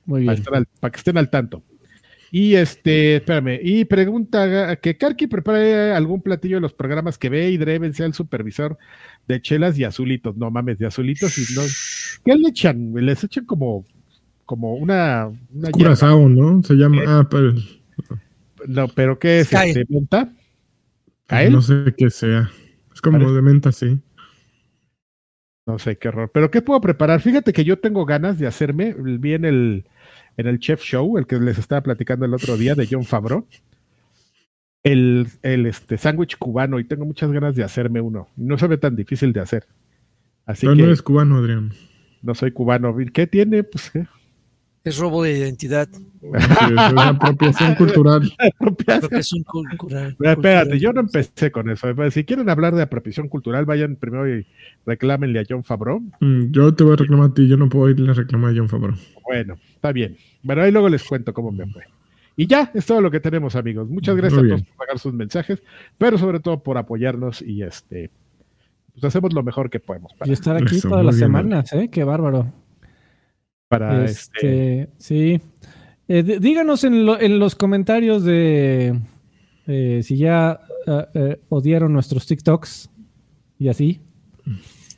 Muy 0.06 0.24
para, 0.26 0.36
bien. 0.38 0.54
al- 0.54 0.66
para 0.80 0.90
que 0.92 0.98
estén 0.98 1.16
al 1.18 1.30
tanto. 1.30 1.62
Y 2.30 2.54
este, 2.54 3.16
espérame, 3.16 3.58
y 3.62 3.84
pregunta 3.84 4.76
que 4.76 4.96
Karki 4.96 5.26
prepare 5.26 5.92
algún 5.92 6.22
platillo 6.22 6.56
de 6.56 6.60
los 6.62 6.72
programas 6.72 7.18
que 7.18 7.28
ve 7.28 7.50
y 7.50 7.58
Dreven 7.58 7.92
sea 7.92 8.06
el 8.06 8.14
supervisor 8.14 8.78
de 9.28 9.42
chelas 9.42 9.78
y 9.78 9.84
azulitos. 9.84 10.34
No 10.36 10.50
mames, 10.50 10.78
de 10.78 10.86
azulitos 10.86 11.36
y 11.36 11.54
no. 11.54 11.60
¿Qué 12.24 12.34
le 12.34 12.48
echan? 12.48 12.94
Les 12.94 13.22
echan 13.22 13.44
como, 13.44 13.84
como 14.46 14.74
una, 14.76 15.28
una. 15.52 15.70
Curazao, 15.72 16.26
¿no? 16.30 16.62
Se 16.62 16.72
llama. 16.74 17.02
Ah, 17.06 17.26
pero 17.30 17.52
No, 18.66 18.88
pero 18.88 19.18
¿qué 19.18 19.40
es? 19.40 19.52
Este, 19.52 19.84
¿Menta? 19.90 20.32
¿Cael? 21.26 21.52
no 21.52 21.60
sé 21.60 21.94
qué 21.98 22.08
sea. 22.10 22.50
Es 22.94 23.00
como 23.02 23.18
Parece- 23.18 23.34
de 23.34 23.42
menta, 23.42 23.72
sí. 23.72 23.98
No 25.66 25.78
sé 25.78 25.96
qué 25.96 26.08
horror. 26.08 26.30
Pero 26.32 26.50
¿qué 26.50 26.60
puedo 26.62 26.80
preparar? 26.80 27.20
Fíjate 27.20 27.52
que 27.52 27.64
yo 27.64 27.78
tengo 27.78 28.04
ganas 28.04 28.38
de 28.38 28.46
hacerme, 28.46 28.94
vi 28.98 29.34
en 29.34 29.44
el, 29.44 29.84
en 30.36 30.46
el 30.46 30.58
Chef 30.58 30.82
Show, 30.82 31.18
el 31.18 31.26
que 31.26 31.38
les 31.38 31.58
estaba 31.58 31.82
platicando 31.82 32.24
el 32.26 32.34
otro 32.34 32.56
día 32.56 32.74
de 32.74 32.88
John 32.90 33.04
Favreau, 33.04 33.46
el, 34.82 35.28
el 35.42 35.66
este, 35.66 35.98
sándwich 35.98 36.36
cubano 36.36 36.80
y 36.80 36.84
tengo 36.84 37.04
muchas 37.04 37.30
ganas 37.30 37.54
de 37.54 37.62
hacerme 37.62 38.00
uno. 38.00 38.28
No 38.36 38.58
se 38.58 38.66
ve 38.66 38.76
tan 38.78 38.96
difícil 38.96 39.32
de 39.32 39.40
hacer. 39.40 39.66
Así 40.44 40.66
Pero 40.66 40.74
que 40.74 40.82
no 40.82 40.88
eres 40.88 41.02
cubano, 41.02 41.36
Adrián. 41.36 41.72
no 42.22 42.34
soy 42.34 42.50
cubano. 42.50 42.96
¿Qué 43.12 43.28
tiene? 43.28 43.62
Pues 43.62 43.90
¿qué? 43.90 44.06
Es 44.84 44.98
robo 44.98 45.22
de 45.22 45.38
identidad. 45.38 45.88
Sí, 46.22 46.28
es 46.28 46.92
una 46.92 47.08
apropiación 47.08 47.74
cultural. 47.78 48.32
Apropiación 48.38 49.42
cultural. 49.42 50.14
Pero 50.16 50.30
Espérate, 50.30 50.70
cultural. 50.70 50.80
yo 50.80 50.92
no 50.92 51.00
empecé 51.00 51.50
con 51.50 51.68
eso. 51.68 51.88
Si 52.12 52.24
quieren 52.24 52.48
hablar 52.48 52.74
de 52.76 52.82
apropiación 52.82 53.28
cultural, 53.28 53.64
vayan 53.64 53.96
primero 53.96 54.28
y 54.32 54.46
reclámenle 54.86 55.40
a 55.40 55.44
John 55.48 55.64
Favreau. 55.64 56.00
Mm, 56.20 56.52
Yo 56.52 56.72
te 56.74 56.84
voy 56.84 56.92
a 56.92 56.96
reclamar 56.96 57.30
a 57.30 57.34
ti, 57.34 57.48
yo 57.48 57.56
no 57.56 57.68
puedo 57.68 57.90
irle 57.90 58.10
a 58.10 58.14
reclamar 58.14 58.52
a 58.52 58.54
John 58.56 58.68
Favreau. 58.68 58.94
Bueno, 59.24 59.56
está 59.74 59.90
bien. 59.90 60.16
Bueno, 60.44 60.62
ahí 60.62 60.70
luego 60.70 60.88
les 60.88 61.02
cuento 61.02 61.34
cómo 61.34 61.50
me 61.50 61.66
fue. 61.66 61.82
Y 62.36 62.46
ya, 62.46 62.70
es 62.72 62.86
todo 62.86 63.00
lo 63.00 63.10
que 63.10 63.18
tenemos, 63.20 63.56
amigos. 63.56 63.88
Muchas 63.90 64.14
gracias 64.16 64.42
a 64.42 64.46
todos 64.46 64.62
por 64.62 64.76
pagar 64.76 64.98
sus 65.00 65.12
mensajes, 65.12 65.60
pero 65.98 66.18
sobre 66.18 66.38
todo 66.40 66.62
por 66.62 66.78
apoyarnos 66.78 67.42
y 67.42 67.62
este, 67.64 68.10
pues 68.92 69.04
hacemos 69.04 69.32
lo 69.34 69.42
mejor 69.42 69.68
que 69.70 69.80
podemos 69.80 70.14
para, 70.14 70.30
Y 70.30 70.32
estar 70.32 70.56
aquí 70.56 70.76
Eso, 70.76 70.88
todas 70.88 71.04
las 71.04 71.16
bien, 71.16 71.26
semanas, 71.26 71.72
¿eh? 71.72 71.88
Qué 71.90 72.04
bárbaro. 72.04 72.52
Para 73.80 74.04
este, 74.04 74.82
Este, 74.82 74.88
sí. 74.98 75.40
Eh, 76.08 76.38
díganos 76.40 76.84
en, 76.84 77.06
lo- 77.06 77.18
en 77.20 77.38
los 77.38 77.54
comentarios 77.54 78.24
de 78.24 78.98
eh, 79.66 80.00
si 80.02 80.16
ya 80.16 80.60
eh, 80.86 81.06
eh, 81.14 81.40
odiaron 81.48 81.92
nuestros 81.92 82.26
TikToks 82.26 82.90
y 83.58 83.68
así. 83.68 84.00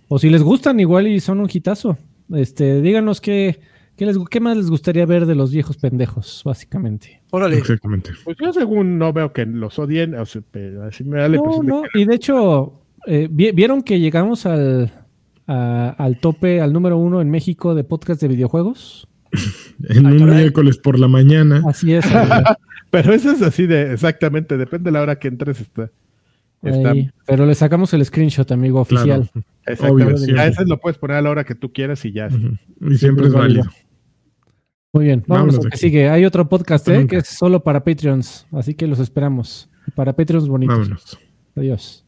O 0.08 0.18
si 0.18 0.28
les 0.30 0.42
gustan 0.42 0.80
igual 0.80 1.06
y 1.06 1.20
son 1.20 1.40
un 1.40 1.48
hitazo. 1.52 1.96
Este, 2.32 2.80
díganos 2.80 3.20
qué, 3.20 3.60
qué, 3.96 4.06
les, 4.06 4.16
qué 4.30 4.40
más 4.40 4.56
les 4.56 4.70
gustaría 4.70 5.04
ver 5.06 5.26
de 5.26 5.34
los 5.34 5.52
viejos 5.52 5.76
pendejos, 5.76 6.42
básicamente. 6.44 7.20
Órale. 7.30 7.58
Exactamente. 7.58 8.10
pues 8.24 8.36
yo 8.40 8.52
según 8.52 8.98
no 8.98 9.12
veo 9.12 9.32
que 9.32 9.44
los 9.46 9.78
odien, 9.78 10.14
o 10.14 10.24
sea, 10.26 10.42
pero 10.50 10.84
así 10.84 11.04
me 11.04 11.18
da 11.20 11.28
la 11.28 11.36
No, 11.36 11.62
no, 11.62 11.82
que- 11.92 12.00
y 12.00 12.04
de 12.06 12.14
hecho, 12.14 12.80
eh, 13.06 13.28
vi- 13.30 13.52
¿vieron 13.52 13.82
que 13.82 14.00
llegamos 14.00 14.46
al, 14.46 14.90
a- 15.46 15.90
al 15.98 16.18
tope, 16.18 16.60
al 16.60 16.72
número 16.72 16.96
uno 16.98 17.20
en 17.20 17.30
México 17.30 17.74
de 17.74 17.84
podcast 17.84 18.20
de 18.20 18.28
videojuegos? 18.28 19.08
En 19.88 20.06
Ah, 20.06 20.10
un 20.10 20.18
caray. 20.20 20.36
miércoles 20.36 20.78
por 20.78 20.98
la 20.98 21.08
mañana. 21.08 21.62
Así 21.68 21.92
es. 21.92 22.04
Pero 22.90 23.12
eso 23.12 23.32
es 23.32 23.42
así 23.42 23.66
de, 23.66 23.92
exactamente, 23.92 24.56
depende 24.56 24.84
de 24.88 24.92
la 24.92 25.02
hora 25.02 25.18
que 25.18 25.26
entres. 25.28 25.60
Está, 25.60 25.90
está-. 26.62 26.94
Pero 27.26 27.44
le 27.44 27.54
sacamos 27.56 27.92
el 27.92 28.04
screenshot, 28.04 28.50
amigo 28.52 28.80
oficial. 28.80 29.28
Claro. 29.32 29.46
exactamente. 29.66 30.04
obvio, 30.04 30.16
ya 30.16 30.24
siempre. 30.24 30.46
ese 30.46 30.64
lo 30.66 30.78
puedes 30.78 30.98
poner 30.98 31.16
a 31.16 31.22
la 31.22 31.30
hora 31.30 31.42
que 31.44 31.56
tú 31.56 31.72
quieras 31.72 32.04
y 32.04 32.12
ya. 32.12 32.28
Y 32.80 32.94
siempre 32.96 33.26
es 33.26 33.32
válido. 33.32 33.64
Muy 34.92 35.06
bien, 35.06 35.24
vámonos 35.26 35.56
Vámonos 35.56 35.64
de 35.64 35.70
que 35.70 35.76
sigue. 35.76 36.08
Hay 36.08 36.24
otro 36.24 36.48
podcast 36.48 36.86
eh, 36.88 37.06
que 37.08 37.16
es 37.16 37.26
solo 37.26 37.64
para 37.64 37.82
Patreons, 37.82 38.46
así 38.52 38.74
que 38.74 38.86
los 38.86 39.00
esperamos. 39.00 39.68
Para 39.96 40.12
Patreons 40.14 40.46
bonitos. 40.48 40.78
Vámonos. 40.78 41.18
Adiós. 41.56 42.04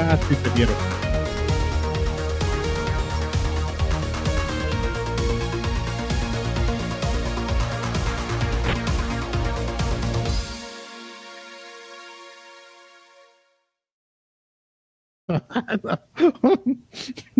Ah, 0.00 0.16
sí, 0.28 0.36
te. 0.36 0.48